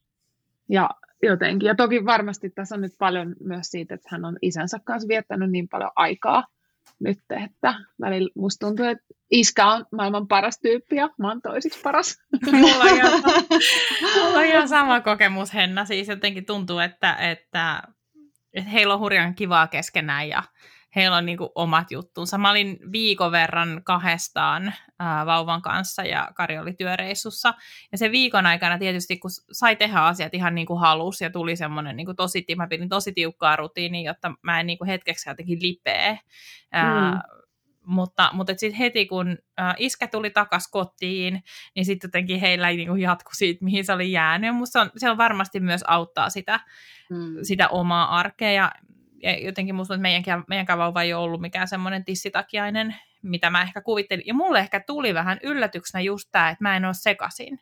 Ja 0.69 0.89
jotenkin. 1.23 1.67
Ja 1.67 1.75
toki 1.75 2.05
varmasti 2.05 2.49
tässä 2.49 2.75
on 2.75 2.81
nyt 2.81 2.93
paljon 2.99 3.35
myös 3.39 3.67
siitä, 3.67 3.95
että 3.95 4.09
hän 4.11 4.25
on 4.25 4.37
isänsä 4.41 4.79
kanssa 4.83 5.07
viettänyt 5.07 5.51
niin 5.51 5.67
paljon 5.67 5.91
aikaa 5.95 6.43
nyt, 6.99 7.19
että 7.45 7.73
välillä 8.01 8.29
musta 8.35 8.67
tuntuu, 8.67 8.85
että 8.85 9.05
iskä 9.31 9.67
on 9.67 9.85
maailman 9.91 10.27
paras 10.27 10.59
tyyppi 10.59 10.95
ja 10.95 11.09
mä 11.17 11.27
oon 11.27 11.41
toisiksi 11.41 11.79
paras. 11.83 12.21
Mulla 12.51 12.83
on 12.83 12.95
ihan, 12.95 13.23
mulla 14.15 14.39
on 14.39 14.45
ihan 14.45 14.69
sama 14.69 15.01
kokemus, 15.01 15.53
Henna. 15.53 15.85
Siis 15.85 16.07
jotenkin 16.07 16.45
tuntuu, 16.45 16.79
että, 16.79 17.15
että, 17.15 17.83
että 18.53 18.69
heillä 18.69 18.93
on 18.93 18.99
hurjan 18.99 19.35
kivaa 19.35 19.67
keskenään 19.67 20.29
ja 20.29 20.43
heillä 20.95 21.17
on 21.17 21.25
niin 21.25 21.37
kuin 21.37 21.49
omat 21.55 21.91
juttunsa. 21.91 22.37
Mä 22.37 22.51
olin 22.51 22.79
viikon 22.91 23.31
verran 23.31 23.81
kahdestaan 23.83 24.73
ää, 24.99 25.25
vauvan 25.25 25.61
kanssa 25.61 26.03
ja 26.03 26.31
Kari 26.35 26.59
oli 26.59 26.73
työreissussa. 26.73 27.53
Ja 27.91 27.97
se 27.97 28.11
viikon 28.11 28.45
aikana 28.45 28.77
tietysti, 28.77 29.17
kun 29.17 29.31
sai 29.51 29.75
tehdä 29.75 29.99
asiat 29.99 30.33
ihan 30.33 30.55
niin 30.55 30.67
kuin 30.67 30.79
halusi 30.79 31.23
ja 31.23 31.29
tuli 31.29 31.55
semmoinen 31.55 31.97
niin 31.97 32.05
kuin 32.05 32.15
tosi, 32.15 32.45
mä 32.55 32.67
pidin 32.67 32.89
tosi 32.89 33.11
tiukkaa 33.11 33.55
rutiiniä, 33.55 34.09
jotta 34.09 34.31
mä 34.41 34.59
en 34.59 34.67
niin 34.67 34.77
kuin 34.77 34.87
hetkeksi 34.87 35.29
jotenkin 35.29 35.59
lipee. 35.61 36.19
Ää, 36.71 37.11
mm. 37.11 37.19
Mutta, 37.85 38.29
mutta 38.33 38.53
sitten 38.57 38.79
heti 38.79 39.05
kun 39.05 39.37
ä, 39.59 39.75
iskä 39.77 40.07
tuli 40.07 40.29
takas 40.29 40.67
kotiin, 40.71 41.43
niin 41.75 41.85
sitten 41.85 42.07
jotenkin 42.07 42.39
heillä 42.39 42.69
ei 42.69 42.77
niinku 42.77 42.95
jatku 42.95 43.31
siitä, 43.33 43.65
mihin 43.65 43.85
se 43.85 43.93
oli 43.93 44.11
jäänyt. 44.11 44.47
Ja 44.47 44.65
se 44.65 44.79
on, 44.79 44.89
se 44.97 45.09
on 45.09 45.17
varmasti 45.17 45.59
myös 45.59 45.83
auttaa 45.87 46.29
sitä, 46.29 46.59
mm. 47.09 47.35
sitä 47.43 47.67
omaa 47.67 48.17
arkea. 48.17 48.51
Ja 48.51 48.71
ja 49.23 49.39
jotenkin 49.39 49.75
musta 49.75 49.93
että 49.93 50.01
meidänkään, 50.01 50.43
meidänkään 50.47 50.79
vauva 50.79 51.01
ei 51.01 51.13
ole 51.13 51.23
ollut 51.23 51.41
mikään 51.41 51.67
semmoinen 51.67 52.05
tissitakiainen, 52.05 52.95
mitä 53.21 53.49
mä 53.49 53.61
ehkä 53.61 53.81
kuvittelin. 53.81 54.27
Ja 54.27 54.33
mulle 54.33 54.59
ehkä 54.59 54.83
tuli 54.87 55.13
vähän 55.13 55.39
yllätyksenä 55.43 56.01
just 56.01 56.29
tämä, 56.31 56.49
että 56.49 56.63
mä 56.63 56.77
en 56.77 56.85
ole 56.85 56.93
sekasin. 56.93 57.59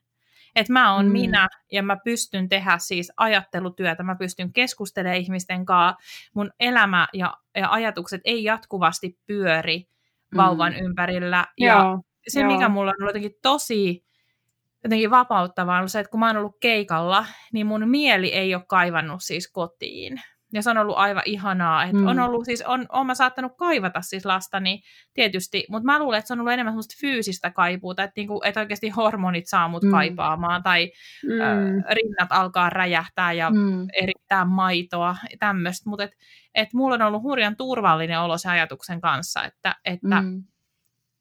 Että 0.55 0.73
mä 0.73 0.93
oon 0.93 1.05
mm. 1.05 1.11
minä 1.11 1.47
ja 1.71 1.83
mä 1.83 1.97
pystyn 2.03 2.49
tehdä 2.49 2.77
siis 2.77 3.11
ajattelutyötä, 3.17 4.03
mä 4.03 4.15
pystyn 4.15 4.53
keskustelemaan 4.53 5.21
ihmisten 5.21 5.65
kanssa. 5.65 5.97
Mun 6.33 6.51
elämä 6.59 7.07
ja, 7.13 7.37
ja 7.55 7.71
ajatukset 7.71 8.21
ei 8.23 8.43
jatkuvasti 8.43 9.19
pyöri 9.25 9.85
vauvan 10.37 10.73
mm. 10.73 10.85
ympärillä. 10.85 11.45
Ja 11.57 11.73
Joo. 11.73 12.01
se, 12.27 12.41
Joo. 12.41 12.51
mikä 12.51 12.69
mulla 12.69 12.91
on 12.91 12.95
ollut 12.99 13.09
jotenkin 13.09 13.39
tosi 13.41 14.05
jotenkin 14.85 15.11
vapauttavaa, 15.11 15.81
on 15.81 15.89
se, 15.89 15.99
että 15.99 16.11
kun 16.11 16.19
mä 16.19 16.27
oon 16.27 16.37
ollut 16.37 16.57
keikalla, 16.59 17.25
niin 17.53 17.67
mun 17.67 17.89
mieli 17.89 18.33
ei 18.33 18.55
ole 18.55 18.63
kaivannut 18.67 19.23
siis 19.23 19.51
kotiin, 19.51 20.21
ja 20.55 20.61
se 20.61 20.69
on 20.69 20.77
ollut 20.77 20.97
aivan 20.97 21.23
ihanaa. 21.25 21.83
Että 21.83 21.97
mm. 21.97 22.07
On 22.07 22.19
ollut 22.19 22.45
siis, 22.45 22.61
on, 22.61 22.85
on 22.89 23.05
mä 23.05 23.15
saattanut 23.15 23.51
kaivata 23.57 24.01
siis 24.01 24.25
lastani 24.25 24.81
tietysti, 25.13 25.65
mutta 25.69 25.85
mä 25.85 25.99
luulen, 25.99 26.17
että 26.17 26.27
se 26.27 26.33
on 26.33 26.39
ollut 26.39 26.53
enemmän 26.53 26.71
semmoista 26.71 26.95
fyysistä 27.01 27.51
kaipuuta, 27.51 28.03
että, 28.03 28.13
niinku, 28.15 28.41
että 28.45 28.59
oikeasti 28.59 28.89
hormonit 28.89 29.47
saa 29.47 29.67
mut 29.67 29.83
mm. 29.83 29.91
kaipaamaan, 29.91 30.63
tai 30.63 30.91
mm. 31.23 31.41
ö, 31.41 31.93
rinnat 31.93 32.31
alkaa 32.31 32.69
räjähtää 32.69 33.33
ja 33.33 33.49
mm. 33.49 33.87
erittää 33.93 34.45
maitoa, 34.45 35.15
tämmöistä. 35.39 35.89
Mutta 35.89 36.03
et, 36.03 36.11
et 36.55 36.73
mulla 36.73 36.95
on 36.95 37.01
ollut 37.01 37.23
hurjan 37.23 37.55
turvallinen 37.55 38.19
olo 38.19 38.37
se 38.37 38.49
ajatuksen 38.49 39.01
kanssa, 39.01 39.43
että, 39.43 39.75
että 39.85 40.21
mm. 40.21 40.43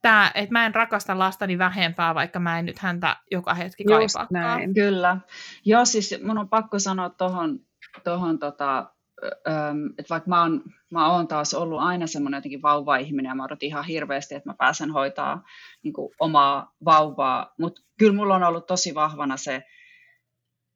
Tää, 0.02 0.31
että 0.35 0.52
mä 0.52 0.66
en 0.66 0.74
rakasta 0.74 1.19
lastani 1.19 1.59
vähempää, 1.59 2.15
vaikka 2.15 2.40
mä 2.40 2.59
en 2.59 2.66
nyt 2.66 2.78
häntä 2.78 3.16
joka 3.31 3.55
hetki 3.55 3.85
kaipaa. 3.85 4.27
näin, 4.31 4.74
kyllä. 4.74 5.16
Joo, 5.65 5.85
siis 5.85 6.15
mun 6.23 6.39
on 6.39 6.48
pakko 6.48 6.78
sanoa 6.78 7.11
tuohon 7.11 7.59
tohon, 8.05 8.39
tota, 8.39 8.93
että 9.99 10.11
vaikka 10.11 10.28
mä 10.28 10.43
oon, 10.43 10.62
mä 10.91 11.12
oon 11.12 11.28
taas 11.28 11.55
ollut 11.55 11.81
aina 11.81 12.07
semmoinen 12.07 12.39
jotenkin 12.39 12.62
vauva-ihminen 12.62 13.31
ja 13.31 13.35
mä 13.35 13.45
odotin 13.45 13.66
ihan 13.66 13.85
hirveästi, 13.85 14.35
että 14.35 14.51
mä 14.51 14.55
pääsen 14.59 14.91
hoitaa 14.91 15.43
niin 15.82 15.93
kuin, 15.93 16.15
omaa 16.20 16.73
vauvaa, 16.85 17.55
mutta 17.59 17.82
kyllä 17.99 18.12
mulla 18.12 18.35
on 18.35 18.43
ollut 18.43 18.66
tosi 18.66 18.95
vahvana 18.95 19.36
se 19.36 19.62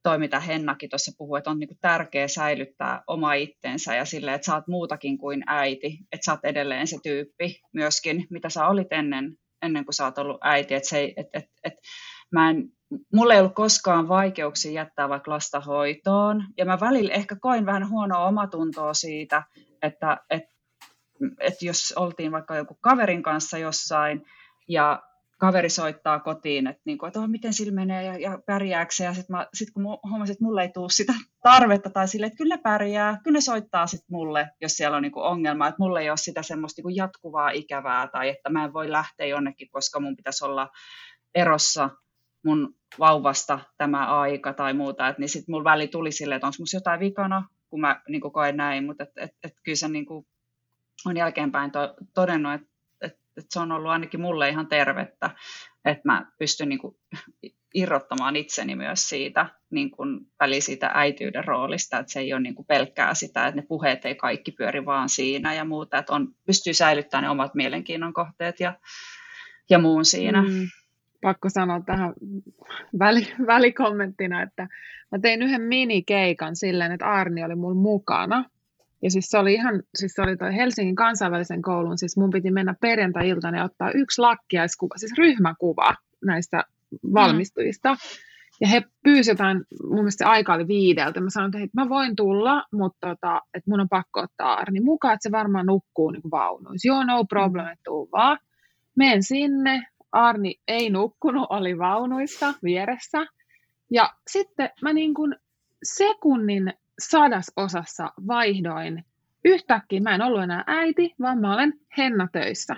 toi, 0.03 0.19
mitä 0.19 0.41
Hennakin 0.41 0.91
tuossa 0.91 1.13
puhui, 1.19 1.39
että 1.39 1.51
on 1.51 1.59
niin 1.59 1.69
kuin, 1.69 1.79
tärkeää 1.81 2.29
säilyttää 2.29 3.03
oma 3.07 3.35
itsensä 3.35 3.95
ja 3.95 4.05
sille, 4.05 4.35
että 4.35 4.47
sä 4.47 4.55
oot 4.55 4.69
muutakin 4.69 5.19
kuin 5.19 5.45
äiti, 5.47 5.99
että 6.13 6.25
sä 6.25 6.33
oot 6.33 6.45
edelleen 6.45 6.87
se 6.87 6.97
tyyppi 7.03 7.61
myöskin, 7.73 8.27
mitä 8.31 8.49
sä 8.49 8.67
olit 8.67 8.93
ennen, 8.93 9.39
ennen 9.63 9.85
kuin 9.85 9.95
sä 9.95 10.05
oot 10.05 10.19
ollut 10.19 10.39
äiti, 10.41 10.75
että 10.75 10.89
se, 10.89 11.13
et, 11.17 11.27
et, 11.35 11.45
et, 11.65 11.75
mä 12.31 12.51
en 12.51 12.73
mulla 13.15 13.35
ei 13.35 13.41
ollut 13.41 13.55
koskaan 13.55 14.09
vaikeuksia 14.09 14.73
jättää 14.73 15.09
vaikka 15.09 15.31
lasta 15.31 15.61
hoitoon. 15.61 16.45
Ja 16.57 16.65
mä 16.65 16.81
välillä 16.81 17.15
ehkä 17.15 17.37
koin 17.41 17.67
vähän 17.67 17.89
huonoa 17.89 18.27
omatuntoa 18.27 18.95
siitä, 18.95 19.43
että, 19.83 20.19
että, 20.31 20.51
että 21.41 21.65
jos 21.65 21.95
oltiin 21.97 22.33
vaikka 22.33 22.57
joku 22.57 22.79
kaverin 22.81 23.23
kanssa 23.23 23.59
jossain 23.59 24.25
ja 24.69 25.03
kaveri 25.39 25.71
soittaa 25.71 26.21
kotiin, 26.21 26.67
että, 26.67 26.83
niin 26.85 26.99
kuin, 26.99 27.09
että 27.09 27.21
oh, 27.21 27.29
miten 27.29 27.55
sillä 27.55 27.73
menee 27.73 28.05
ja, 28.05 28.19
ja 28.19 28.39
pärjääkö 28.47 29.05
Ja 29.05 29.15
sitten 29.15 29.37
sit 29.55 29.71
kun 29.71 29.83
huomasin, 29.83 30.33
että 30.33 30.45
mulle 30.45 30.63
ei 30.63 30.69
tule 30.69 30.91
sitä 30.91 31.13
tarvetta 31.43 31.91
tai 31.91 32.09
sille, 32.09 32.27
että 32.27 32.37
kyllä 32.37 32.59
pärjää, 32.59 33.19
kyllä 33.25 33.37
ne 33.37 33.41
soittaa 33.41 33.87
sitten 33.87 34.07
mulle, 34.11 34.51
jos 34.61 34.73
siellä 34.73 34.97
on 34.97 35.03
niin 35.03 35.13
kuin 35.13 35.25
ongelma, 35.25 35.69
että 35.69 35.83
mulle 35.83 36.01
ei 36.01 36.11
ole 36.11 36.17
sitä 36.17 36.43
semmoista 36.43 36.79
niin 36.79 36.83
kuin 36.85 36.97
jatkuvaa 36.97 37.51
ikävää 37.51 38.09
tai 38.09 38.29
että 38.29 38.51
mä 38.51 38.65
en 38.65 38.73
voi 38.73 38.93
lähteä 38.93 39.27
jonnekin, 39.27 39.69
koska 39.71 40.01
mun 40.01 40.17
pitäisi 40.17 40.45
olla 40.45 40.69
erossa 41.35 41.91
mun 42.45 42.75
vauvasta 42.99 43.61
tämä 43.79 44.21
aika 44.21 44.53
tai 44.53 44.75
muuta, 44.75 45.09
että 45.09 45.21
niin 45.21 45.29
sitten 45.29 45.53
mulla 45.53 45.71
väli 45.71 45.89
tuli 45.89 46.13
silleen, 46.13 46.37
että 46.37 46.47
onko 46.47 46.57
musta 46.59 46.77
jotain 46.77 47.01
vikana, 47.01 47.49
kun 47.71 47.81
mä 47.81 48.01
niin 48.09 48.21
kuin 48.21 48.33
koen 48.33 48.57
näin, 48.57 48.85
mutta 48.85 49.05
et, 49.05 49.11
et, 49.17 49.31
et 49.45 49.55
kyllä 49.65 49.77
se 49.77 49.89
niin 49.89 50.07
kuin 50.07 50.27
on 51.07 51.17
jälkeenpäin 51.17 51.71
to, 51.71 51.95
todennut, 52.15 52.55
että 52.55 52.67
et, 53.01 53.19
et 53.37 53.45
se 53.51 53.61
on 53.61 53.73
ollut 53.73 53.91
ainakin 53.91 54.21
mulle 54.21 54.49
ihan 54.49 54.67
tervettä, 54.67 55.31
että 55.85 56.03
mä 56.05 56.27
pystyn 56.39 56.69
niin 56.69 56.79
kuin 56.79 56.97
irrottamaan 57.75 58.37
itseni 58.37 58.77
myös 58.77 59.09
siitä 59.09 59.47
niin 59.71 59.91
kuin 59.91 60.21
väli 60.41 60.61
siitä 60.61 60.91
äityyden 60.95 61.45
roolista, 61.45 61.99
että 61.99 62.13
se 62.13 62.21
ei 62.21 62.33
ole 62.33 62.41
niin 62.41 62.55
kuin 62.55 62.67
pelkkää 62.67 63.15
sitä, 63.15 63.47
että 63.47 63.61
ne 63.61 63.67
puheet 63.69 64.05
ei 64.05 64.15
kaikki 64.15 64.53
pyöri 64.53 64.87
vaan 64.87 65.09
siinä 65.09 65.55
ja 65.55 65.65
muuta, 65.65 65.99
että 65.99 66.13
on, 66.13 66.35
pystyy 66.47 66.75
säilyttämään 66.75 67.25
ne 67.25 67.31
omat 67.31 67.55
mielenkiinnon 67.55 68.13
kohteet 68.13 68.61
ja, 68.61 68.79
ja 69.71 69.79
muun 69.79 70.05
siinä. 70.05 70.43
Mm 70.43 70.69
pakko 71.21 71.49
sanoa 71.49 71.81
tähän 71.81 72.13
väli, 72.99 73.29
välikommenttina, 73.47 74.43
että 74.43 74.69
mä 75.13 75.19
tein 75.19 75.43
yhden 75.43 75.63
minikeikan 75.63 76.57
silleen, 76.57 76.93
että 76.93 77.07
Arni 77.07 77.45
oli 77.45 77.55
mun 77.55 77.77
mukana. 77.77 78.45
Ja 79.03 79.11
siis 79.11 79.31
se 79.31 79.39
oli 79.39 79.55
ihan, 79.55 79.83
siis 79.95 80.13
se 80.13 80.23
oli 80.23 80.37
toi 80.37 80.57
Helsingin 80.57 80.95
kansainvälisen 80.95 81.63
koulun, 81.63 81.99
siis 81.99 82.17
mun 82.17 82.31
piti 82.31 82.51
mennä 82.51 82.75
perjantai-iltana 82.81 83.59
ja 83.59 83.65
ottaa 83.65 83.91
yksi 83.91 84.21
lakkiaiskuva, 84.21 84.95
siis 84.97 85.19
ryhmäkuva 85.19 85.95
näistä 86.25 86.65
valmistujista. 87.15 87.93
Mm. 87.93 87.99
Ja 88.61 88.69
he 88.69 88.83
pyysivät 89.05 89.39
jotain, 89.39 89.65
mun 89.83 89.95
mielestä 89.95 90.25
se 90.25 90.31
aika 90.31 90.55
oli 90.55 90.69
viideltä. 90.69 91.21
Mä 91.21 91.31
sanoin, 91.31 91.57
että 91.57 91.83
mä 91.83 91.89
voin 91.89 92.17
tulla, 92.17 92.65
mutta 92.73 93.09
tota, 93.09 93.41
että 93.55 93.71
mun 93.71 93.81
on 93.81 93.89
pakko 93.89 94.21
ottaa 94.21 94.55
Arni 94.55 94.81
mukaan, 94.81 95.15
että 95.15 95.23
se 95.23 95.33
varmaan 95.33 95.67
nukkuu 95.67 96.11
niin 96.11 96.31
vaunuissa. 96.31 96.89
Joo, 96.89 97.05
no 97.05 97.25
problem, 97.25 97.67
että 97.67 97.83
tuu 97.85 98.09
vaan. 98.13 98.39
Menen 98.97 99.23
sinne, 99.23 99.87
Arni 100.13 100.55
ei 100.69 100.91
nukkunut, 100.91 101.47
oli 101.51 101.79
vaunuissa 101.79 102.55
vieressä. 102.63 103.27
Ja 103.91 104.15
sitten 104.27 104.71
mä 104.83 104.93
niin 104.93 105.15
kuin 105.15 105.37
sekunnin 105.83 106.73
sadasosassa 106.99 108.13
vaihdoin. 108.27 109.05
Yhtäkkiä 109.45 110.01
mä 110.01 110.15
en 110.15 110.23
ollut 110.23 110.43
enää 110.43 110.65
äiti, 110.67 111.15
vaan 111.21 111.39
mä 111.39 111.55
olen 111.55 111.73
Henna 111.99 112.29
töissä. 112.33 112.77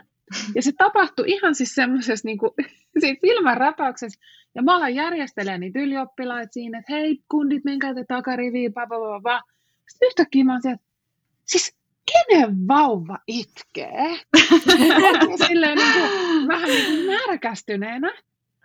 Ja 0.54 0.62
se 0.62 0.72
tapahtui 0.78 1.24
ihan 1.28 1.54
siis 1.54 1.74
semmoisessa 1.74 2.26
niin 2.26 2.38
kuin, 2.38 2.50
siitä 3.00 3.20
silmänräpäyksessä. 3.26 4.20
Ja 4.54 4.62
mä 4.62 4.76
alan 4.76 4.94
järjestelemään 4.94 5.60
niitä 5.60 5.78
ylioppilaita 5.78 6.52
siinä, 6.52 6.78
että 6.78 6.92
hei 6.92 7.22
kundit, 7.28 7.64
menkää 7.64 7.94
te 7.94 8.04
takariviin, 8.08 8.72
pa, 8.72 8.86
pa, 8.86 8.98
pa, 8.98 9.20
pa. 9.22 9.42
Sitten 9.88 10.06
yhtäkkiä 10.06 10.44
mä 10.44 10.52
olen 10.52 10.78
siis 11.44 11.79
kenen 12.12 12.68
vauva 12.68 13.18
itkee? 13.26 14.20
silleen 15.48 15.78
niin 15.78 15.92
kuin, 15.92 16.48
vähän 16.48 16.68
niin 16.68 16.86
kuin 16.86 17.06
närkästyneenä. 17.06 18.12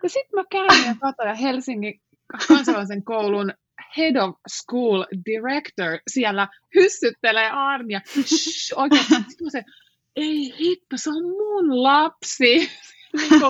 Ja 0.04 0.10
sitten 0.10 0.40
mä 0.40 0.44
käyn 0.52 0.86
ja 0.88 0.96
katsoin 1.02 1.36
Helsingin 1.36 2.02
kansainvälisen 2.48 3.04
koulun 3.04 3.54
head 3.98 4.16
of 4.16 4.36
school 4.50 5.06
director 5.26 6.00
siellä 6.12 6.48
hyssyttelee 6.76 7.50
Arnia. 7.50 8.02
Shh, 8.06 8.74
oikein, 8.76 9.06
se, 9.52 9.64
ei 10.16 10.54
hitto, 10.60 10.98
se 10.98 11.10
on 11.10 11.24
mun 11.24 11.84
lapsi. 11.84 12.70
niin 13.18 13.42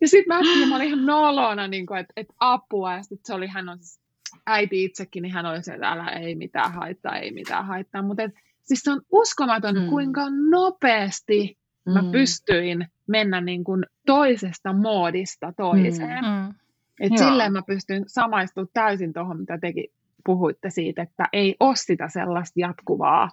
ja 0.00 0.08
sitten 0.08 0.36
mä, 0.36 0.66
mä 0.68 0.76
olin 0.76 0.86
ihan 0.86 1.06
nolona, 1.06 1.68
niin 1.68 1.86
kuin, 1.86 2.00
että, 2.00 2.12
että 2.16 2.34
apua. 2.40 2.92
Ja 2.92 3.02
sitten 3.02 3.26
se 3.26 3.34
oli, 3.34 3.46
hän 3.46 3.68
on 3.68 3.78
siis 3.78 4.00
äiti 4.46 4.84
itsekin, 4.84 5.22
niin 5.22 5.32
hän 5.32 5.46
oli 5.46 5.62
se, 5.62 5.72
että 5.72 5.88
älä 5.88 6.08
ei 6.08 6.34
mitään 6.34 6.72
haittaa, 6.72 7.16
ei 7.16 7.30
mitään 7.30 7.66
haittaa. 7.66 8.02
Mutta 8.02 8.22
Siis 8.68 8.80
se 8.82 8.90
on 8.90 9.00
uskomaton, 9.12 9.74
mm. 9.74 9.88
kuinka 9.88 10.22
nopeasti 10.50 11.58
mm. 11.86 11.92
mä 11.92 12.02
pystyin 12.12 12.86
mennä 13.06 13.40
niin 13.40 13.64
kuin 13.64 13.86
toisesta 14.06 14.72
moodista 14.72 15.52
toiseen. 15.56 16.24
Mm. 16.24 16.30
mm. 16.30 16.54
Et 17.00 17.18
silleen 17.18 17.52
mä 17.52 17.62
pystyn 17.66 18.04
samaistumaan 18.06 18.68
täysin 18.74 19.12
tuohon, 19.12 19.40
mitä 19.40 19.58
tekin 19.58 19.84
puhuitte 20.24 20.70
siitä, 20.70 21.02
että 21.02 21.28
ei 21.32 21.56
ole 21.60 21.76
sitä 21.76 22.08
sellaista 22.08 22.60
jatkuvaa, 22.60 23.30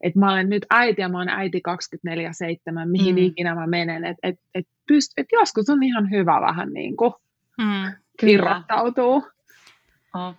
että 0.00 0.18
mä 0.18 0.32
olen 0.32 0.48
nyt 0.48 0.66
äiti 0.70 1.00
ja 1.00 1.08
mä 1.08 1.18
olen 1.18 1.28
äiti 1.28 1.62
24-7, 1.68 2.88
mihin 2.90 3.14
mm. 3.14 3.22
ikinä 3.22 3.54
mä 3.54 3.66
menen. 3.66 4.04
Että 4.04 4.28
et, 4.28 4.40
et 4.54 4.66
pyst- 4.92 5.14
et 5.16 5.26
joskus 5.32 5.70
on 5.70 5.82
ihan 5.82 6.10
hyvä 6.10 6.40
vähän 6.40 6.72
niin 6.72 6.96
kuin 6.96 7.12
mm, 7.58 7.92
irrottautua. 8.22 9.22
Oh. 10.14 10.34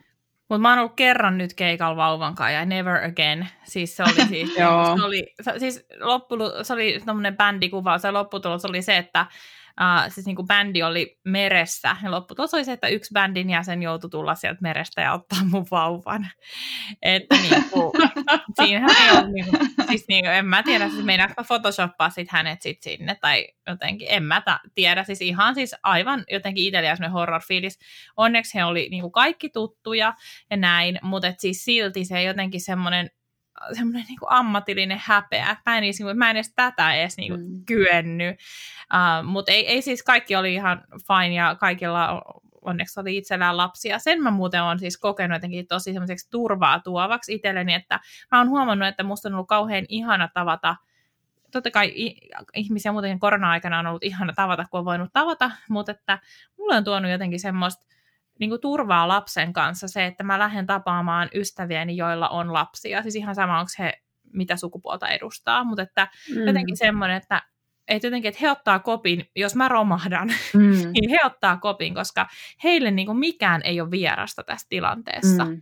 Mutta 0.49 0.59
mä 0.59 0.69
oon 0.69 0.79
ollut 0.79 0.95
kerran 0.95 1.37
nyt 1.37 1.53
keikalla 1.53 1.95
vauvan 1.95 2.35
kanssa 2.35 2.51
ja 2.51 2.65
never 2.65 3.05
again. 3.05 3.47
Siis 3.63 3.97
se 3.97 4.03
oli 4.03 4.27
siis, 4.27 4.53
se 4.55 5.03
oli, 5.03 5.33
se, 5.41 5.59
siis 5.59 5.85
loppu, 5.99 6.35
se 6.61 6.73
oli 6.73 7.01
tämmöinen 7.05 7.37
bändikuva, 7.37 7.97
se 7.97 8.11
lopputulos 8.11 8.65
oli 8.65 8.81
se, 8.81 8.97
että 8.97 9.25
uh, 9.81 10.13
siis 10.13 10.25
niin 10.25 10.35
kuin 10.35 10.47
bändi 10.47 10.83
oli 10.83 11.17
meressä, 11.25 11.95
ja 12.03 12.11
lopputulos 12.11 12.53
oli 12.53 12.65
se, 12.65 12.71
että 12.71 12.87
yksi 12.87 13.13
bändin 13.13 13.49
jäsen 13.49 13.83
joutui 13.83 14.09
tulla 14.09 14.35
sieltä 14.35 14.59
merestä 14.61 15.01
ja 15.01 15.13
ottaa 15.13 15.39
mun 15.43 15.65
vauvan. 15.71 16.27
Että 17.01 17.35
niin 17.35 17.63
kuin, 17.71 17.91
siinähän 18.61 18.89
ei 19.03 19.17
ollut, 19.17 19.31
niin 19.33 19.45
kuin, 19.45 19.69
siis 19.87 20.05
niin 20.07 20.23
kuin, 20.23 20.33
en 20.33 20.45
mä 20.45 20.63
tiedä, 20.63 20.89
siis 20.89 21.05
meinaanko 21.05 21.43
photoshoppaa 21.43 22.09
sit 22.09 22.31
hänet 22.31 22.61
sit 22.61 22.81
sinne, 22.81 23.15
tai 23.21 23.47
jotenkin, 23.67 24.07
en 24.11 24.23
mä 24.23 24.41
ta- 24.41 24.59
tiedä, 24.75 25.03
siis 25.03 25.21
ihan 25.21 25.55
siis 25.55 25.75
aivan 25.83 26.23
jotenkin 26.31 26.65
itsellä 26.65 26.95
semmoinen 26.95 27.11
horror-fiilis. 27.11 27.79
Onneksi 28.17 28.57
he 28.57 28.65
oli 28.65 28.87
niin 28.89 29.01
kuin 29.01 29.11
kaikki 29.11 29.49
tuttuja 29.49 30.13
ja 30.49 30.57
näin, 30.57 30.99
mutta 31.01 31.27
et 31.27 31.39
siis 31.39 31.63
silti 31.63 32.05
se 32.05 32.23
jotenkin 32.23 32.61
semmoinen 32.61 33.09
semmoinen 33.73 34.05
niin 34.07 34.17
ammatillinen 34.27 35.01
häpeä, 35.05 35.57
mä 35.65 35.77
en, 35.77 35.83
edes, 35.83 35.99
mä 36.15 36.29
en 36.29 36.35
edes 36.35 36.53
tätä 36.55 36.93
edes 36.93 37.17
niin 37.17 37.31
kuin, 37.31 37.41
mm. 37.41 37.65
kyennyt. 37.65 38.39
Uh, 38.93 39.27
Mutta 39.27 39.51
ei, 39.51 39.67
ei 39.67 39.81
siis 39.81 40.03
kaikki 40.03 40.35
oli 40.35 40.53
ihan 40.53 40.83
fine 41.07 41.33
ja 41.33 41.55
kaikilla 41.55 42.21
onneksi 42.61 42.99
oli 42.99 43.17
itsellään 43.17 43.57
lapsia. 43.57 43.99
Sen 43.99 44.23
mä 44.23 44.31
muuten 44.31 44.63
olen 44.63 44.79
siis 44.79 44.97
kokenut 44.97 45.35
jotenkin 45.35 45.67
tosi 45.67 45.93
semmoiseksi 45.93 46.29
turvaa 46.29 46.79
tuovaksi 46.79 47.33
itselleni, 47.33 47.73
että 47.73 47.99
mä 48.31 48.37
oon 48.37 48.49
huomannut, 48.49 48.87
että 48.87 49.03
musta 49.03 49.29
on 49.29 49.33
ollut 49.33 49.47
kauhean 49.47 49.85
ihana 49.89 50.29
tavata 50.33 50.75
totta 51.51 51.71
kai 51.71 51.93
ihmisiä 52.55 52.91
muuten 52.91 53.19
korona-aikana 53.19 53.79
on 53.79 53.87
ollut 53.87 54.03
ihana 54.03 54.33
tavata, 54.33 54.65
kun 54.71 54.79
on 54.79 54.85
voinut 54.85 55.09
tavata, 55.13 55.51
mutta 55.69 55.91
että 55.91 56.19
mulle 56.57 56.75
on 56.75 56.83
tuonut 56.83 57.11
jotenkin 57.11 57.39
semmoista 57.39 57.85
niin 58.39 58.49
kuin 58.49 58.61
turvaa 58.61 59.07
lapsen 59.07 59.53
kanssa 59.53 59.87
se, 59.87 60.05
että 60.05 60.23
mä 60.23 60.39
lähden 60.39 60.65
tapaamaan 60.65 61.29
ystäviäni, 61.35 61.97
joilla 61.97 62.29
on 62.29 62.53
lapsia. 62.53 63.01
Siis 63.01 63.15
ihan 63.15 63.35
sama, 63.35 63.59
onko 63.59 63.71
he 63.79 63.93
mitä 64.33 64.55
sukupuolta 64.57 65.07
edustaa, 65.07 65.63
mutta 65.63 65.81
että 65.81 66.07
mm. 66.35 66.47
jotenkin 66.47 66.77
semmoinen, 66.77 67.17
että, 67.17 67.41
että 67.87 68.07
jotenkin, 68.07 68.29
että 68.29 68.39
he 68.41 68.51
ottaa 68.51 68.79
kopin, 68.79 69.29
jos 69.35 69.55
mä 69.55 69.67
romahdan, 69.67 70.31
mm. 70.53 70.91
niin 70.93 71.09
he 71.09 71.19
ottaa 71.25 71.57
kopin, 71.57 71.93
koska 71.93 72.27
heille 72.63 72.91
niin 72.91 73.05
kuin 73.05 73.17
mikään 73.17 73.61
ei 73.63 73.81
ole 73.81 73.91
vierasta 73.91 74.43
tässä 74.43 74.67
tilanteessa. 74.69 75.45
Mm. 75.45 75.61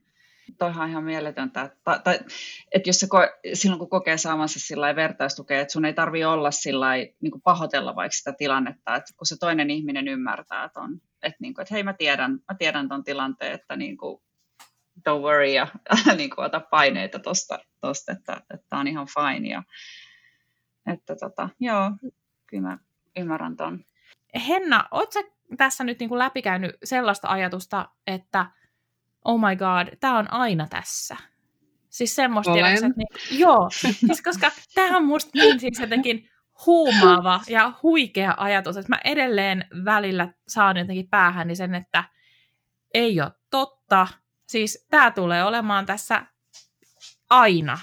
Toihan 0.58 0.84
on 0.84 0.90
ihan 0.90 1.04
mieletöntä, 1.04 1.62
että, 1.62 2.00
tai, 2.04 2.20
että 2.72 2.90
jos 2.90 3.00
se 3.00 3.06
ko- 3.06 3.54
silloin 3.54 3.80
kun 3.80 3.90
kokee 3.90 4.18
saamansa 4.18 4.60
sillä 4.60 4.96
vertaistukea, 4.96 5.62
että 5.62 5.72
sun 5.72 5.86
ei 5.86 5.94
tarvi 5.94 6.26
olla 6.26 6.52
sillä 6.52 6.96
niin 6.96 7.42
pahoitella 7.44 7.96
vaikka 7.96 8.16
sitä 8.16 8.34
tilannetta, 8.34 8.96
että 8.96 9.14
kun 9.18 9.28
se 9.28 9.36
toinen 9.40 9.70
ihminen 9.70 10.08
ymmärtää, 10.08 10.64
että 10.64 10.80
on 10.80 11.02
että, 11.24 11.38
niin 11.40 11.54
kuin, 11.54 11.64
että 11.64 11.74
hei 11.74 11.84
mä 11.84 11.94
tiedän, 11.94 12.32
mä 12.32 12.56
tiedän 12.58 12.90
ton 12.90 13.04
tilanteen, 13.04 13.54
että 13.54 13.76
niin 13.76 13.98
kuin, 13.98 14.22
don't 15.10 15.22
worry 15.22 15.46
ja 15.46 15.68
niin 16.18 16.30
kuin, 16.30 16.46
ota 16.46 16.60
paineita 16.60 17.20
tosta, 17.20 17.60
tosta 17.82 18.12
että, 18.12 18.42
että 18.54 18.78
on 18.78 18.88
ihan 18.88 19.08
fine. 19.08 19.50
Ja, 19.50 19.64
että 20.94 21.16
tota, 21.16 21.50
joo, 21.60 21.92
kyllä 22.48 22.68
mä 22.68 22.78
ymmärrän 23.18 23.56
ton. 23.56 23.86
Henna, 24.48 24.88
ootko 24.92 25.24
tässä 25.58 25.84
nyt 25.84 26.00
niin 26.00 26.10
kuin 26.10 26.20
läpikäynyt 26.20 26.76
sellaista 26.84 27.28
ajatusta, 27.28 27.90
että 28.08 28.46
oh 29.26 29.40
my 29.40 29.56
god, 29.56 29.98
tämä 30.00 30.18
on 30.18 30.34
aina 30.34 30.68
tässä? 30.70 31.18
Siis 31.90 32.16
semmoista, 32.16 32.54
tiedätkö, 32.54 32.86
että 32.86 32.98
niin, 32.98 33.40
joo, 33.40 33.70
siis 33.70 34.22
koska 34.22 34.52
tämä 34.76 34.98
on 34.98 35.06
musta 35.06 35.32
niin 35.34 35.60
siis 35.60 35.80
jotenkin 35.80 36.30
huumaava 36.66 37.42
ja 37.50 37.74
huikea 37.84 38.34
ajatus, 38.38 38.78
että 38.78 38.90
mä 38.90 39.00
edelleen 39.04 39.66
välillä 39.86 40.34
saan 40.48 40.78
jotenkin 40.78 41.08
päähäni 41.10 41.56
sen, 41.56 41.76
että 41.76 42.04
ei 42.94 43.22
ole 43.22 43.32
totta. 43.50 44.08
Siis 44.48 44.88
tämä 44.90 45.12
tulee 45.12 45.44
olemaan 45.44 45.86
tässä 45.86 46.26
aina. 47.30 47.80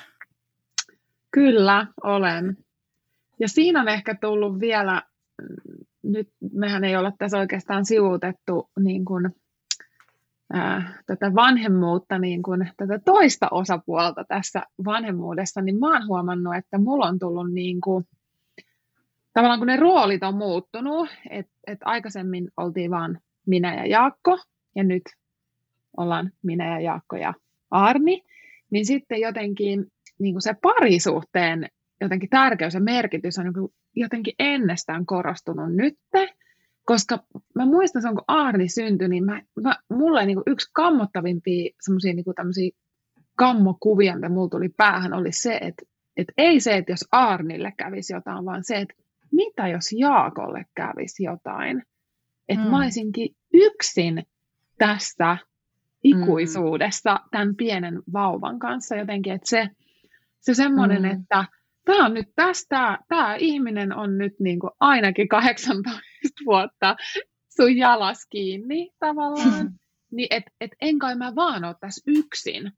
Kyllä, 1.31 1.87
olen. 2.03 2.57
Ja 3.41 3.49
siinä 3.49 3.81
on 3.81 3.89
ehkä 3.89 4.15
tullut 4.15 4.61
vielä, 4.61 5.03
nyt 6.03 6.29
mehän 6.53 6.85
ei 6.85 6.97
olla 6.97 7.13
tässä 7.19 7.39
oikeastaan 7.39 7.85
sivuutettu 7.85 8.71
niin 8.81 9.05
kuin, 9.05 9.35
ää, 10.53 11.03
tätä 11.07 11.35
vanhemmuutta, 11.35 12.19
niin 12.19 12.43
kuin, 12.43 12.71
tätä 12.77 12.99
toista 12.99 13.49
osapuolta 13.51 14.25
tässä 14.25 14.63
vanhemmuudessa, 14.85 15.61
niin 15.61 15.79
mä 15.79 15.93
oon 15.93 16.07
huomannut, 16.07 16.55
että 16.57 16.79
mulla 16.79 17.07
on 17.07 17.19
tullut 17.19 17.53
niin 17.53 17.81
kuin, 17.81 18.05
tavallaan 19.33 19.61
kun 19.61 19.67
ne 19.67 19.77
roolit 19.77 20.23
on 20.23 20.35
muuttunut, 20.35 21.09
että 21.31 21.53
et 21.67 21.79
aikaisemmin 21.85 22.49
oltiin 22.57 22.91
vain 22.91 23.19
minä 23.47 23.75
ja 23.75 23.87
Jaakko, 23.87 24.39
ja 24.77 24.85
nyt 24.85 25.03
ollaan 25.97 26.31
minä 26.43 26.75
ja 26.75 26.81
Jaakko 26.81 27.17
ja 27.17 27.35
Arni, 27.71 28.23
niin 28.71 28.87
sitten 28.87 29.21
jotenkin 29.21 29.87
niin 30.19 30.35
kuin 30.35 30.43
se 30.43 30.55
parisuhteen 30.63 31.69
jotenkin 32.01 32.31
tärkeys 32.31 32.75
ja 32.75 32.81
merkitys 32.81 33.39
on 33.39 33.45
niin 33.45 33.69
jotenkin 33.97 34.35
ennestään 34.39 35.07
korostunut 35.07 35.75
nyt, 35.75 35.95
koska 36.85 37.19
mä 37.55 37.67
muistan, 37.67 38.01
että 38.01 38.11
kun 38.11 38.25
Arni 38.27 38.69
syntyi, 38.69 39.09
niin 39.09 39.25
mä, 39.25 39.43
mä, 39.63 39.77
mulle 39.91 40.27
niin 40.27 40.37
kuin 40.37 40.53
yksi 40.53 40.71
kammottavimpia 40.73 41.71
semmoisia 41.81 42.15
niin 42.15 42.73
kammokuvia, 43.37 44.15
mitä 44.15 44.29
mulla 44.29 44.49
tuli 44.49 44.69
päähän, 44.69 45.15
oli 45.15 45.33
se, 45.33 45.55
että, 45.55 45.83
että 46.17 46.33
ei 46.37 46.61
se, 46.61 46.77
että 46.77 46.93
jos 46.93 47.05
Arnille 47.13 47.73
kävisi 47.77 48.13
jotain, 48.13 48.45
vaan 48.45 48.65
se, 48.65 48.77
että 48.77 48.95
mitä 49.33 49.69
jos 49.69 49.93
Jaakolle 49.93 50.65
kävisi 50.75 51.25
jotain. 51.25 51.83
Että 52.49 52.65
mm. 52.65 52.71
mä 52.71 52.77
olisinkin 52.77 53.37
yksin 53.55 54.27
tässä 54.79 55.37
ikuisuudessa 56.05 57.15
mm. 57.15 57.29
tämän 57.31 57.57
pienen 57.57 58.03
vauvan 58.13 58.59
kanssa 58.59 58.97
jotenkin, 58.97 59.33
että 59.33 59.49
se, 59.49 59.69
se 60.41 60.55
semmoinen, 60.55 61.03
mm. 61.03 61.11
että 61.11 61.45
tämä 61.85 62.07
on 62.07 62.15
nyt 62.15 62.29
tästä, 62.37 62.99
tämä 63.09 63.35
ihminen 63.35 63.97
on 63.97 64.19
nyt 64.19 64.41
niin 64.41 64.61
kuin 64.61 64.71
ainakin 64.81 65.29
18 65.29 66.01
vuotta 66.47 66.97
sun 67.49 67.77
jalas 67.77 68.27
kiinni 68.31 68.91
tavallaan, 68.99 69.65
mm. 69.65 69.73
niin 70.11 70.29
et, 70.31 70.45
et 70.61 70.71
en 70.81 70.99
kai 70.99 71.15
mä 71.15 71.35
vaan 71.35 71.65
ole 71.65 71.77
tässä 71.81 72.03
yksin. 72.07 72.73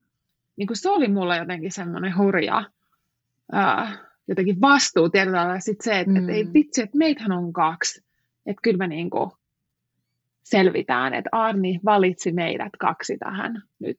Niin 0.57 0.67
kuin 0.67 0.77
se 0.77 0.89
oli 0.89 1.09
mulle 1.09 1.37
jotenkin 1.37 1.73
semmoinen 1.73 2.17
hurja 2.19 2.71
ää, 3.53 4.12
jotenkin 4.29 4.61
vastuu 4.61 5.09
tietyllä 5.09 5.39
lailla. 5.39 5.61
Sitten 5.61 5.85
se, 5.85 6.01
että 6.01 6.21
mm. 6.21 6.29
et 6.29 6.35
ei 6.35 6.47
vitsi, 6.55 6.83
että 6.83 6.99
meitähän 6.99 7.33
on 7.33 7.53
kaksi. 7.53 8.05
Että 8.47 8.63
kyllä 8.63 8.79
me 8.79 8.87
niin 8.87 9.11
kuin 9.11 9.31
selvitään, 10.43 11.15
että 11.15 11.29
Arni 11.33 11.81
valitsi 11.85 12.33
meidät 12.33 12.73
kaksi 12.79 13.19
tähän 13.19 13.63
nyt. 13.79 13.97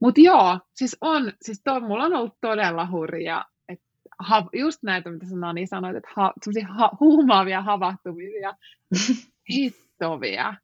Mutta 0.00 0.20
joo, 0.20 0.60
siis 0.74 0.96
on, 1.00 1.32
siis 1.42 1.60
toi, 1.64 1.80
mulla 1.80 2.04
on 2.04 2.14
ollut 2.14 2.36
todella 2.40 2.88
hurja, 2.90 3.44
että 3.68 3.84
ha, 4.18 4.48
just 4.52 4.82
näitä, 4.82 5.10
mitä 5.10 5.26
sanoin, 5.26 5.54
niin 5.54 5.68
sanoit, 5.68 5.96
että 5.96 6.08
ha, 6.16 6.32
ha, 6.68 6.90
huumaavia 7.00 7.62
havahtumisia, 7.62 8.54
hittovia. 9.50 10.54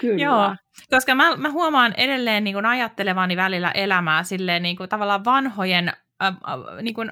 Kyllä. 0.00 0.24
Joo, 0.24 0.56
koska 0.90 1.14
mä, 1.14 1.36
mä 1.36 1.50
huomaan 1.50 1.94
edelleen 1.96 2.44
niin 2.44 2.54
kun 2.54 2.66
ajattelevani 2.66 3.36
välillä 3.36 3.70
elämää 3.70 4.22
silleen 4.22 4.62
niin 4.62 4.76
kuin 4.76 4.88
tavallaan 4.88 5.24
vanhojen, 5.24 5.92
äh, 6.22 6.28
äh, 6.28 6.82
niin 6.82 6.94
kuin 6.94 7.10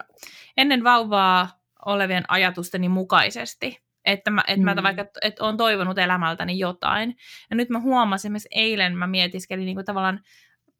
ennen 0.56 0.84
vauvaa 0.84 1.48
olevien 1.86 2.24
ajatusteni 2.28 2.88
mukaisesti. 2.88 3.84
Että 4.04 4.30
mä, 4.30 4.40
että 4.46 4.60
mm. 4.60 4.64
mä 4.64 4.82
vaikka 4.82 5.06
että 5.22 5.44
olen 5.44 5.56
toivonut 5.56 5.98
elämältäni 5.98 6.58
jotain. 6.58 7.16
Ja 7.50 7.56
nyt 7.56 7.68
mä 7.68 7.80
huomasin, 7.80 8.36
että 8.36 8.48
eilen 8.50 8.96
mä 8.96 9.06
mietiskelin 9.06 9.66
niin 9.66 9.76
kuin 9.76 9.84
tavallaan 9.84 10.20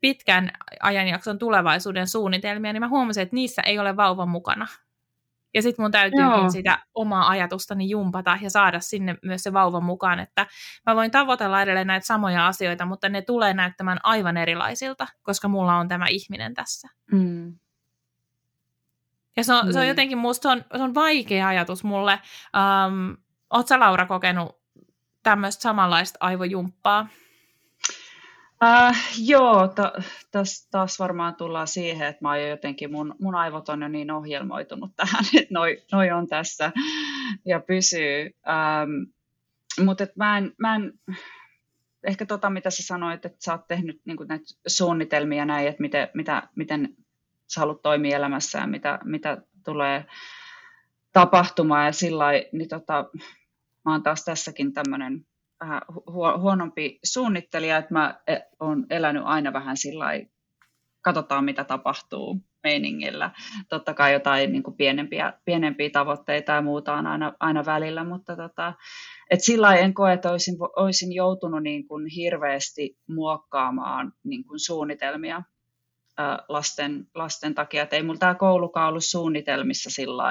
pitkän 0.00 0.50
ajanjakson 0.82 1.38
tulevaisuuden 1.38 2.08
suunnitelmia, 2.08 2.72
niin 2.72 2.80
mä 2.80 2.88
huomasin, 2.88 3.22
että 3.22 3.34
niissä 3.34 3.62
ei 3.62 3.78
ole 3.78 3.96
vauvan 3.96 4.28
mukana. 4.28 4.66
Ja 5.54 5.62
sitten 5.62 5.82
mun 5.82 5.90
täytyy 5.90 6.20
sitä 6.52 6.78
omaa 6.94 7.28
ajatustani 7.28 7.90
jumpata 7.90 8.38
ja 8.40 8.50
saada 8.50 8.80
sinne 8.80 9.16
myös 9.22 9.42
se 9.42 9.52
vauva 9.52 9.80
mukaan, 9.80 10.20
että 10.20 10.46
mä 10.86 10.96
voin 10.96 11.10
tavoitella 11.10 11.62
edelleen 11.62 11.86
näitä 11.86 12.06
samoja 12.06 12.46
asioita, 12.46 12.86
mutta 12.86 13.08
ne 13.08 13.22
tulee 13.22 13.54
näyttämään 13.54 13.98
aivan 14.02 14.36
erilaisilta, 14.36 15.06
koska 15.22 15.48
mulla 15.48 15.76
on 15.76 15.88
tämä 15.88 16.06
ihminen 16.08 16.54
tässä. 16.54 16.88
Mm. 17.12 17.58
Ja 19.36 19.44
se 19.44 19.52
on, 19.52 19.66
mm. 19.66 19.72
se 19.72 19.78
on 19.78 19.82
niin. 19.82 19.88
jotenkin, 19.88 20.18
musta 20.18 20.42
se 20.42 20.48
on, 20.48 20.64
se 20.76 20.82
on 20.82 20.94
vaikea 20.94 21.48
ajatus 21.48 21.84
mulle. 21.84 22.18
Um, 22.86 23.16
Oletko 23.50 23.78
Laura 23.78 24.06
kokenut 24.06 24.58
tämmöistä 25.22 25.62
samanlaista 25.62 26.16
aivojumppaa? 26.20 27.08
Äh, 28.64 29.02
joo, 29.18 29.68
ta, 29.68 29.92
täs, 30.30 30.68
taas 30.70 30.98
varmaan 30.98 31.34
tullaan 31.34 31.68
siihen, 31.68 32.08
että 32.08 32.22
mä 32.22 32.28
oon 32.28 32.48
jotenkin, 32.48 32.92
mun, 32.92 33.14
mun 33.20 33.34
aivot 33.34 33.68
on 33.68 33.82
jo 33.82 33.88
niin 33.88 34.10
ohjelmoitunut 34.10 34.96
tähän, 34.96 35.24
että 35.40 35.54
noi, 35.54 35.82
noi 35.92 36.10
on 36.10 36.26
tässä 36.26 36.72
ja 37.46 37.60
pysyy. 37.60 38.30
Ähm, 38.48 38.90
Mutta 39.84 40.06
mä 40.16 40.38
en, 40.38 40.52
mä 40.58 40.74
en, 40.74 40.92
ehkä 42.04 42.26
tota 42.26 42.50
mitä 42.50 42.70
sä 42.70 42.82
sanoit, 42.82 43.24
että 43.24 43.38
sä 43.44 43.52
oot 43.52 43.66
tehnyt 43.68 44.00
niin 44.04 44.16
näitä 44.28 44.44
suunnitelmia 44.66 45.44
näin, 45.44 45.68
että 45.68 45.80
miten, 45.80 46.08
mitä, 46.14 46.48
miten 46.56 46.96
sä 47.48 47.60
haluat 47.60 47.82
toimia 47.82 48.16
elämässä 48.16 48.58
ja 48.58 48.66
mitä, 48.66 48.98
mitä 49.04 49.42
tulee 49.64 50.04
tapahtumaan 51.12 51.86
ja 51.86 51.92
sillä 51.92 52.26
niin 52.52 52.68
tota, 52.68 53.10
mä 53.84 53.92
oon 53.92 54.02
taas 54.02 54.24
tässäkin 54.24 54.72
tämmöinen 54.72 55.26
vähän 55.60 55.80
huonompi 56.40 56.98
suunnittelija, 57.04 57.76
että 57.76 57.94
mä 57.94 58.20
e, 58.26 58.36
oon 58.60 58.86
elänyt 58.90 59.22
aina 59.26 59.52
vähän 59.52 59.76
sillä 59.76 60.06
katsotaan 61.00 61.44
mitä 61.44 61.64
tapahtuu 61.64 62.40
meiningillä. 62.62 63.30
Totta 63.68 63.94
kai 63.94 64.12
jotain 64.12 64.52
niin 64.52 64.62
kuin 64.62 64.76
pienempiä, 64.76 65.32
pienempiä 65.44 65.90
tavoitteita 65.90 66.52
ja 66.52 66.62
muuta 66.62 66.94
on 66.94 67.06
aina, 67.06 67.32
aina 67.40 67.64
välillä, 67.64 68.04
mutta 68.04 68.36
tota, 68.36 68.74
et 69.30 69.40
sillä 69.42 69.74
en 69.74 69.94
koe, 69.94 70.12
että 70.12 70.30
olisin, 70.30 70.56
olisin 70.76 71.12
joutunut 71.12 71.62
niin 71.62 71.88
kuin 71.88 72.06
hirveästi 72.06 72.98
muokkaamaan 73.08 74.12
niin 74.24 74.44
kuin 74.44 74.58
suunnitelmia 74.58 75.42
lasten, 76.48 77.06
lasten 77.14 77.54
takia. 77.54 77.82
Et 77.82 77.92
ei 77.92 78.02
mulla 78.02 78.18
tämä 78.18 78.34
koulukaan 78.34 78.88
ollut 78.88 79.04
suunnitelmissa 79.04 79.90
sillä 79.90 80.24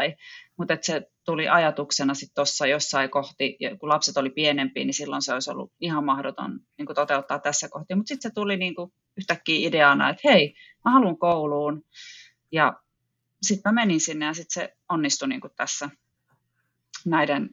mutta 0.58 0.78
se 0.82 1.12
tuli 1.26 1.50
ajatuksena 1.50 2.14
sitten 2.14 2.36
tuossa 2.36 2.68
jossain 2.68 3.10
kohti, 3.10 3.58
kun 3.80 3.90
lapset 3.90 4.18
oli 4.18 4.30
pienempiä, 4.30 4.86
niin 4.86 4.94
silloin 4.94 5.22
se 5.22 5.34
olisi 5.34 5.52
ollut 5.52 5.72
ihan 5.80 6.06
mahdoton 6.06 6.60
niin 6.78 6.86
kuin 6.86 6.96
toteuttaa 6.96 7.40
tässä 7.40 7.70
kohti. 7.70 7.96
Mutta 7.96 8.08
sitten 8.08 8.32
se 8.32 8.34
tuli 8.34 8.58
niin 8.58 8.76
kuin 8.76 8.94
yhtäkkiä 9.18 9.68
ideana, 9.68 10.10
että 10.10 10.30
hei, 10.30 10.56
mä 10.86 10.92
haluan 10.92 11.18
kouluun. 11.18 11.86
Ja 12.52 12.74
sitten 13.42 13.74
mä 13.74 13.82
menin 13.82 14.00
sinne 14.00 14.26
ja 14.26 14.34
sitten 14.34 14.64
se 14.64 14.76
onnistui 14.90 15.28
niin 15.28 15.42
kuin 15.42 15.54
tässä 15.56 15.90
näiden, 17.06 17.50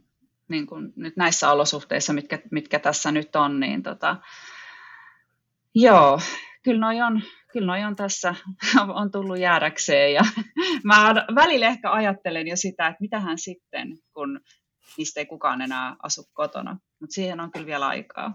niin 0.48 0.66
kuin 0.66 0.92
nyt 0.96 1.16
näissä 1.16 1.50
olosuhteissa, 1.50 2.12
mitkä, 2.12 2.38
mitkä 2.50 2.78
tässä 2.78 3.12
nyt 3.12 3.36
on, 3.36 3.60
niin 3.60 3.82
tota, 3.82 4.16
joo, 5.74 6.20
kyllä 6.62 6.80
noi 6.80 7.00
on, 7.00 7.22
kyllä 7.52 7.66
noi 7.66 7.84
on 7.84 7.96
tässä, 7.96 8.34
on 9.00 9.10
tullut 9.10 9.38
jäädäkseen 9.38 10.14
ja 10.14 10.22
mä 10.84 11.14
välillä 11.34 11.66
ehkä 11.66 11.92
ajattelen 11.92 12.48
jo 12.48 12.56
sitä, 12.56 12.86
että 12.86 13.00
mitähän 13.00 13.38
sitten, 13.38 13.88
kun 14.14 14.40
niistä 14.96 15.20
ei 15.20 15.26
kukaan 15.26 15.60
enää 15.60 15.96
asu 16.02 16.22
kotona, 16.32 16.78
mutta 17.00 17.14
siihen 17.14 17.40
on 17.40 17.52
kyllä 17.52 17.66
vielä 17.66 17.86
aikaa. 17.88 18.34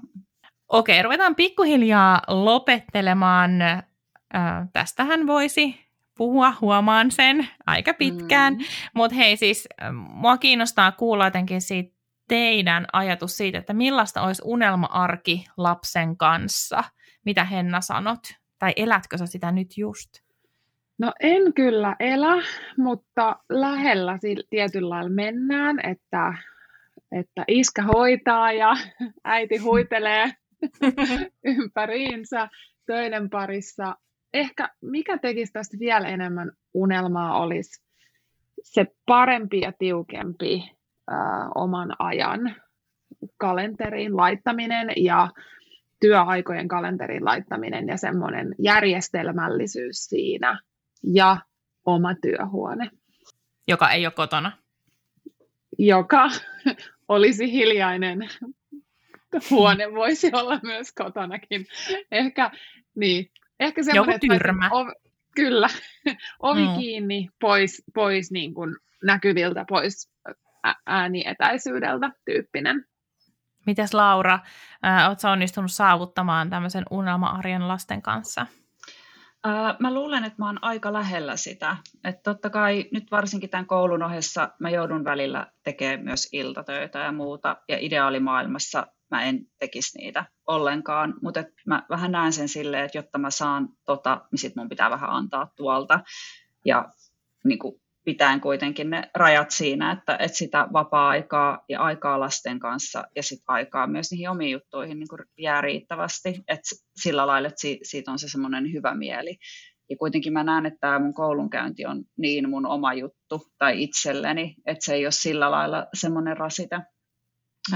Okei, 0.67 1.03
ruvetaan 1.03 1.35
pikkuhiljaa 1.35 2.21
lopettelemaan. 2.27 3.61
Äh, 3.61 4.67
tästähän 4.73 5.27
voisi 5.27 5.79
puhua, 6.17 6.53
huomaan 6.61 7.11
sen 7.11 7.47
aika 7.65 7.93
pitkään. 7.93 8.53
Mm. 8.53 8.59
Mutta 8.93 9.15
hei 9.15 9.37
siis, 9.37 9.67
mua 9.91 10.37
kiinnostaa 10.37 10.91
kuulla 10.91 11.25
jotenkin 11.25 11.61
siitä 11.61 11.95
teidän 12.27 12.85
ajatus 12.93 13.37
siitä, 13.37 13.57
että 13.57 13.73
millaista 13.73 14.21
olisi 14.21 14.41
unelma-arki 14.45 15.45
lapsen 15.57 16.17
kanssa– 16.17 16.83
mitä 17.25 17.43
Henna 17.43 17.81
sanot? 17.81 18.19
Tai 18.59 18.73
elätkö 18.75 19.17
sä 19.17 19.25
sitä 19.25 19.51
nyt 19.51 19.77
just? 19.77 20.09
No 20.97 21.13
en 21.19 21.53
kyllä 21.53 21.95
elä, 21.99 22.43
mutta 22.77 23.39
lähellä 23.49 24.19
tietyllä 24.49 24.89
lailla 24.89 25.09
mennään, 25.09 25.79
että, 25.89 26.33
että 27.11 27.43
iskä 27.47 27.81
hoitaa 27.81 28.51
ja 28.51 28.73
äiti 29.23 29.57
huitelee 29.57 30.31
ympäriinsä 31.57 32.49
töiden 32.85 33.29
parissa. 33.29 33.95
Ehkä 34.33 34.69
mikä 34.81 35.17
tekisi 35.17 35.53
tästä 35.53 35.77
vielä 35.79 36.07
enemmän 36.07 36.51
unelmaa 36.73 37.41
olisi 37.41 37.85
se 38.63 38.85
parempi 39.05 39.59
ja 39.59 39.73
tiukempi 39.79 40.71
äh, 41.11 41.17
oman 41.55 41.95
ajan 41.99 42.55
kalenteriin 43.37 44.17
laittaminen 44.17 44.89
ja 44.95 45.29
työaikojen 46.05 46.67
kalenterin 46.67 47.25
laittaminen 47.25 47.87
ja 47.87 47.97
semmoinen 47.97 48.55
järjestelmällisyys 48.59 50.05
siinä 50.05 50.59
ja 51.03 51.37
oma 51.85 52.15
työhuone. 52.15 52.89
Joka 53.67 53.89
ei 53.89 54.05
ole 54.05 54.13
kotona. 54.13 54.51
Joka 55.77 56.29
olisi 57.07 57.51
hiljainen 57.51 58.19
huone, 59.49 59.93
voisi 59.93 60.29
olla 60.33 60.59
myös 60.63 60.91
kotonakin. 60.91 61.65
Ehkä, 62.11 62.51
niin, 62.95 63.31
ehkä 63.59 63.83
semmoinen, 63.83 64.13
Joku 64.13 64.33
tyrmä. 64.33 64.65
Että, 64.65 64.75
ov, 64.75 64.87
kyllä, 65.35 65.67
ovi 66.49 66.67
mm. 66.67 66.79
kiinni, 66.79 67.29
pois, 67.41 67.83
pois 67.93 68.31
niin 68.31 68.53
kuin 68.53 68.75
näkyviltä, 69.03 69.65
pois 69.69 70.11
äänietäisyydeltä 70.85 72.11
tyyppinen. 72.25 72.85
Mites 73.65 73.93
Laura, 73.93 74.39
äh, 74.85 75.07
oletko 75.07 75.27
onnistunut 75.27 75.71
saavuttamaan 75.71 76.49
tämmöisen 76.49 76.83
unelma-arjen 76.91 77.67
lasten 77.67 78.01
kanssa? 78.01 78.45
Mä 79.79 79.93
luulen, 79.93 80.23
että 80.23 80.35
mä 80.37 80.45
oon 80.45 80.63
aika 80.63 80.93
lähellä 80.93 81.35
sitä. 81.35 81.77
Että 82.03 82.21
totta 82.23 82.49
kai 82.49 82.85
nyt 82.91 83.11
varsinkin 83.11 83.49
tämän 83.49 83.65
koulun 83.65 84.03
ohessa 84.03 84.49
mä 84.59 84.69
joudun 84.69 85.03
välillä 85.03 85.47
tekemään 85.63 86.03
myös 86.03 86.29
iltatöitä 86.31 86.99
ja 86.99 87.11
muuta. 87.11 87.57
Ja 87.69 87.77
ideaalimaailmassa 87.79 88.87
mä 89.11 89.23
en 89.23 89.39
tekisi 89.59 89.97
niitä 89.97 90.25
ollenkaan. 90.47 91.13
Mutta 91.21 91.43
mä 91.65 91.83
vähän 91.89 92.11
näen 92.11 92.33
sen 92.33 92.49
silleen, 92.49 92.85
että 92.85 92.97
jotta 92.97 93.17
mä 93.17 93.29
saan 93.29 93.69
tota, 93.85 94.21
niin 94.31 94.39
sit 94.39 94.55
mun 94.55 94.69
pitää 94.69 94.89
vähän 94.89 95.09
antaa 95.09 95.51
tuolta. 95.55 95.99
Ja 96.65 96.85
niin 97.43 97.59
kuin 97.59 97.81
pitäen 98.05 98.41
kuitenkin 98.41 98.89
ne 98.89 99.09
rajat 99.15 99.51
siinä, 99.51 99.91
että, 99.91 100.17
että 100.19 100.37
sitä 100.37 100.67
vapaa-aikaa 100.73 101.63
ja 101.69 101.81
aikaa 101.81 102.19
lasten 102.19 102.59
kanssa 102.59 103.03
ja 103.15 103.23
sitten 103.23 103.45
aikaa 103.47 103.87
myös 103.87 104.11
niihin 104.11 104.29
omiin 104.29 104.51
juttuihin 104.51 104.99
niin 104.99 105.07
jää 105.37 105.61
riittävästi, 105.61 106.29
että 106.47 106.75
sillä 107.01 107.27
lailla, 107.27 107.47
että 107.47 107.61
siitä 107.83 108.11
on 108.11 108.19
se 108.19 108.29
semmoinen 108.29 108.73
hyvä 108.73 108.95
mieli. 108.95 109.37
Ja 109.89 109.97
kuitenkin 109.97 110.33
mä 110.33 110.43
näen, 110.43 110.65
että 110.65 110.79
tämä 110.79 110.99
mun 110.99 111.13
koulunkäynti 111.13 111.85
on 111.85 112.03
niin 112.17 112.49
mun 112.49 112.65
oma 112.65 112.93
juttu 112.93 113.41
tai 113.57 113.83
itselleni, 113.83 114.55
että 114.65 114.85
se 114.85 114.93
ei 114.93 115.05
ole 115.05 115.11
sillä 115.11 115.51
lailla 115.51 115.87
semmoinen 115.93 116.37
rasite, 116.37 116.79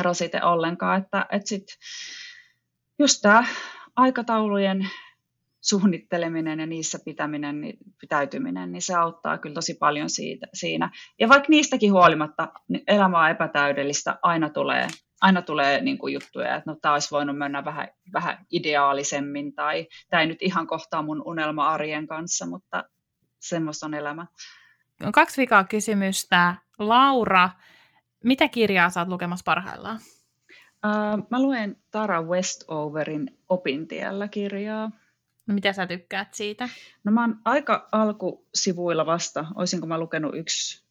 rasite 0.01 0.43
ollenkaan, 0.43 1.01
että, 1.01 1.26
että 1.31 1.49
sitten 1.49 1.76
just 2.99 3.22
tämä 3.22 3.43
aikataulujen 3.95 4.89
suunnitteleminen 5.61 6.60
ja 6.60 6.65
niissä 6.65 6.99
pitäminen, 7.06 7.61
niin, 7.61 7.77
pitäytyminen, 8.02 8.72
niin 8.72 8.81
se 8.81 8.94
auttaa 8.94 9.38
kyllä 9.38 9.53
tosi 9.53 9.73
paljon 9.73 10.10
siitä, 10.10 10.48
siinä. 10.53 10.91
Ja 11.19 11.30
vaikka 11.30 11.49
niistäkin 11.49 11.91
huolimatta 11.91 12.48
niin 12.68 12.84
elämä 12.88 13.19
on 13.23 13.30
epätäydellistä, 13.30 14.19
aina 14.22 14.49
tulee, 14.49 14.88
aina 15.22 15.41
tulee 15.41 15.81
niin 15.81 15.98
kuin 15.98 16.14
juttuja, 16.14 16.56
että 16.56 16.72
no, 16.72 16.77
tämä 16.81 16.94
olisi 16.94 17.11
voinut 17.11 17.38
mennä 17.38 17.65
vähän, 17.65 17.88
vähän 18.14 18.45
ideaalisemmin 18.52 19.53
tai 19.56 19.88
tämä 20.10 20.22
ei 20.22 20.27
nyt 20.27 20.41
ihan 20.41 20.68
kohtaa 20.68 21.02
mun 21.02 21.22
unelma-arjen 21.26 22.07
kanssa, 22.07 22.45
mutta 22.45 22.84
semmoista 23.40 23.86
on 23.86 23.94
elämä. 23.94 24.26
On 25.03 25.11
kaksi 25.11 25.41
vikaa 25.41 25.64
kysymystä. 25.64 26.56
Laura, 26.80 27.49
mitä 28.23 28.48
kirjaa 28.48 28.90
saat 28.90 29.07
lukemassa 29.07 29.44
parhaillaan? 29.44 29.99
Uh, 30.86 31.27
mä 31.30 31.41
luen 31.41 31.77
Tara 31.91 32.22
Westoverin 32.22 33.38
Opintiellä 33.49 34.27
kirjaa. 34.27 34.91
No 35.49 35.55
mitä 35.55 35.73
sä 35.73 35.88
tykkäät 35.88 36.34
siitä? 36.34 36.69
No 37.03 37.11
mä 37.11 37.21
oon 37.21 37.35
aika 37.45 37.88
alkusivuilla 37.91 39.05
vasta. 39.05 39.45
Olisinko 39.55 39.88
mä 39.88 39.99
lukenut 39.99 40.35
yksi, 40.35 40.85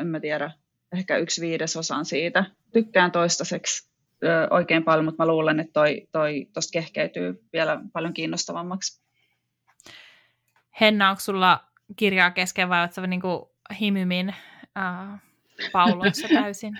en 0.00 0.06
mä 0.06 0.20
tiedä, 0.20 0.50
ehkä 0.92 1.16
yksi 1.16 1.40
viidesosan 1.40 2.04
siitä. 2.04 2.44
Tykkään 2.72 3.12
toistaiseksi 3.12 3.90
ö, 4.24 4.48
oikein 4.50 4.84
paljon, 4.84 5.04
mutta 5.04 5.22
mä 5.22 5.26
luulen, 5.26 5.60
että 5.60 5.72
toi, 5.72 6.08
toi 6.12 6.46
tosta 6.52 6.72
kehkeytyy 6.72 7.44
vielä 7.52 7.80
paljon 7.92 8.12
kiinnostavammaksi. 8.12 9.02
Henna, 10.80 11.10
onko 11.10 11.20
sulla 11.20 11.64
kirjaa 11.96 12.30
kesken 12.30 12.68
vai 12.68 12.80
oletko 12.80 13.06
niinku 13.06 13.54
himymin 13.80 14.34
äh, 14.78 15.20
pauloissa 15.72 16.28
täysin? 16.42 16.78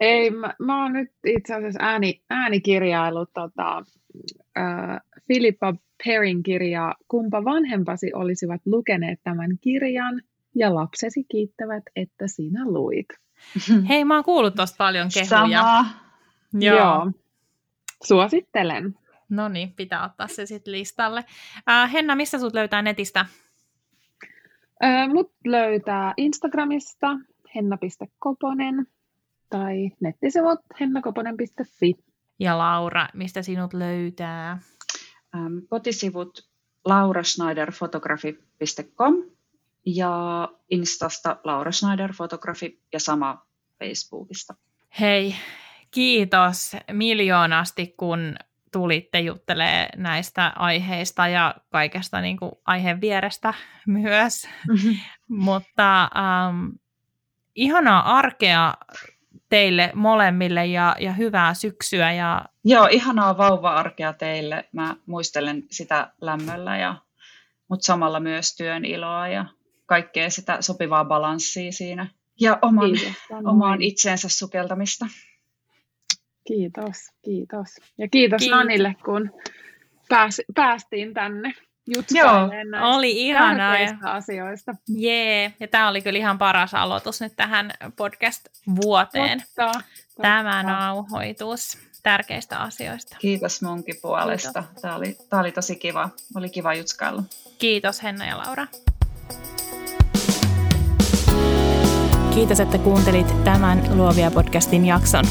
Ei, 0.00 0.30
mä, 0.30 0.54
mä 0.58 0.82
oon 0.82 0.92
nyt 0.92 1.12
itse 1.26 1.54
asiassa 1.54 1.80
ääni, 1.82 2.22
äänikirjailu 2.30 3.26
tota, 3.26 3.82
äh, 4.58 5.00
Philippa 5.26 5.74
Perrin 6.04 6.42
kirjaa 6.42 6.94
Kumpa 7.08 7.44
vanhempasi 7.44 8.14
olisivat 8.14 8.60
lukeneet 8.66 9.20
tämän 9.22 9.58
kirjan 9.60 10.22
ja 10.54 10.74
lapsesi 10.74 11.24
kiittävät, 11.30 11.82
että 11.96 12.28
sinä 12.28 12.64
luit. 12.64 13.06
Hei, 13.88 14.04
mä 14.04 14.14
oon 14.14 14.24
kuullut 14.24 14.54
tosta 14.54 14.76
paljon 14.78 15.08
kehuja. 15.14 15.28
Samaa. 15.28 15.84
Joo. 16.52 16.76
Joo. 16.76 17.12
Suosittelen. 18.04 18.94
No 19.28 19.48
niin, 19.48 19.72
pitää 19.72 20.04
ottaa 20.04 20.26
se 20.26 20.46
sitten 20.46 20.72
listalle. 20.72 21.24
Äh, 21.70 21.92
Henna, 21.92 22.16
missä 22.16 22.38
sut 22.38 22.54
löytää 22.54 22.82
netistä? 22.82 23.26
Äh, 24.84 25.08
mut 25.08 25.32
löytää 25.44 26.14
Instagramista 26.16 27.06
henna.koponen 27.54 28.86
tai 29.50 29.90
nettisivut 30.00 30.60
hennakoponen.fi. 30.80 31.94
Ja 32.38 32.58
Laura, 32.58 33.08
mistä 33.14 33.42
sinut 33.42 33.74
löytää? 33.74 34.58
Kotisivut 35.68 36.48
lauraschneiderfotografi.com 36.84 39.14
ja 39.86 40.48
Instasta 40.70 41.36
Laura 41.44 41.72
Schneider 41.72 42.12
Fotografi 42.12 42.80
ja 42.92 43.00
sama 43.00 43.46
Facebookista. 43.78 44.54
Hei, 45.00 45.34
kiitos 45.90 46.76
miljoonasti, 46.92 47.94
kun 47.96 48.36
tulitte 48.72 49.20
juttelee 49.20 49.88
näistä 49.96 50.52
aiheista 50.56 51.28
ja 51.28 51.54
kaikesta 51.70 52.20
niin 52.20 52.36
kuin 52.36 52.52
aiheen 52.64 53.00
vierestä 53.00 53.54
myös. 53.86 54.48
Mm-hmm. 54.68 54.96
Mutta 55.28 56.10
um, 56.48 56.72
ihanaa 57.54 58.18
arkea 58.18 58.74
teille 59.54 59.90
molemmille 59.94 60.66
ja, 60.66 60.96
ja 61.00 61.12
hyvää 61.12 61.54
syksyä. 61.54 62.12
Ja... 62.12 62.44
Joo, 62.64 62.88
ihanaa 62.90 63.38
vauva-arkea 63.38 64.12
teille. 64.12 64.64
Mä 64.72 64.96
muistelen 65.06 65.62
sitä 65.70 66.12
lämmöllä, 66.20 66.76
ja, 66.76 66.96
mutta 67.68 67.84
samalla 67.84 68.20
myös 68.20 68.56
työn 68.56 68.84
iloa 68.84 69.28
ja 69.28 69.44
kaikkea 69.86 70.30
sitä 70.30 70.56
sopivaa 70.60 71.04
balanssia 71.04 71.72
siinä. 71.72 72.06
Ja 72.40 72.58
oman, 72.62 72.92
kiitos, 72.92 73.12
omaan 73.44 73.82
itseensä 73.82 74.28
sukeltamista. 74.28 75.06
Kiitos, 76.46 76.96
kiitos. 77.24 77.68
Ja 77.98 78.08
kiitos, 78.08 78.38
kiitos. 78.38 78.56
Nanille, 78.56 78.94
kun 79.04 79.30
pääs, 80.08 80.40
päästiin 80.54 81.14
tänne 81.14 81.54
Joo, 81.86 82.50
oli 82.82 83.26
ihanaa. 83.26 83.78
Ja... 83.78 83.96
asioista. 84.02 84.74
Jee, 84.88 85.52
ja 85.60 85.68
tämä 85.68 85.88
oli 85.88 86.02
kyllä 86.02 86.18
ihan 86.18 86.38
paras 86.38 86.74
aloitus 86.74 87.20
nyt 87.20 87.36
tähän 87.36 87.70
podcast-vuoteen. 87.96 89.42
Totta, 89.56 89.80
Tämä 90.22 90.62
nauhoitus 90.62 91.78
tärkeistä 92.02 92.58
asioista. 92.58 93.16
Kiitos 93.20 93.62
munkin 93.62 93.94
puolesta. 94.02 94.62
Kiitos. 94.62 94.82
Tämä, 94.82 94.96
oli, 94.96 95.16
tämä 95.30 95.40
oli 95.40 95.52
tosi 95.52 95.76
kiva. 95.76 96.08
Oli 96.36 96.48
kiva 96.48 96.74
jutskailla. 96.74 97.22
Kiitos 97.58 98.02
Henna 98.02 98.26
ja 98.26 98.38
Laura. 98.38 98.66
Kiitos, 102.34 102.60
että 102.60 102.78
kuuntelit 102.78 103.44
tämän 103.44 103.96
Luovia 103.96 104.30
podcastin 104.30 104.86
jakson. 104.86 105.24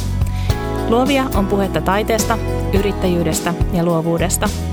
Luovia 0.89 1.23
on 1.35 1.47
puhetta 1.47 1.81
taiteesta, 1.81 2.37
yrittäjyydestä 2.79 3.53
ja 3.73 3.83
luovuudesta– 3.85 4.49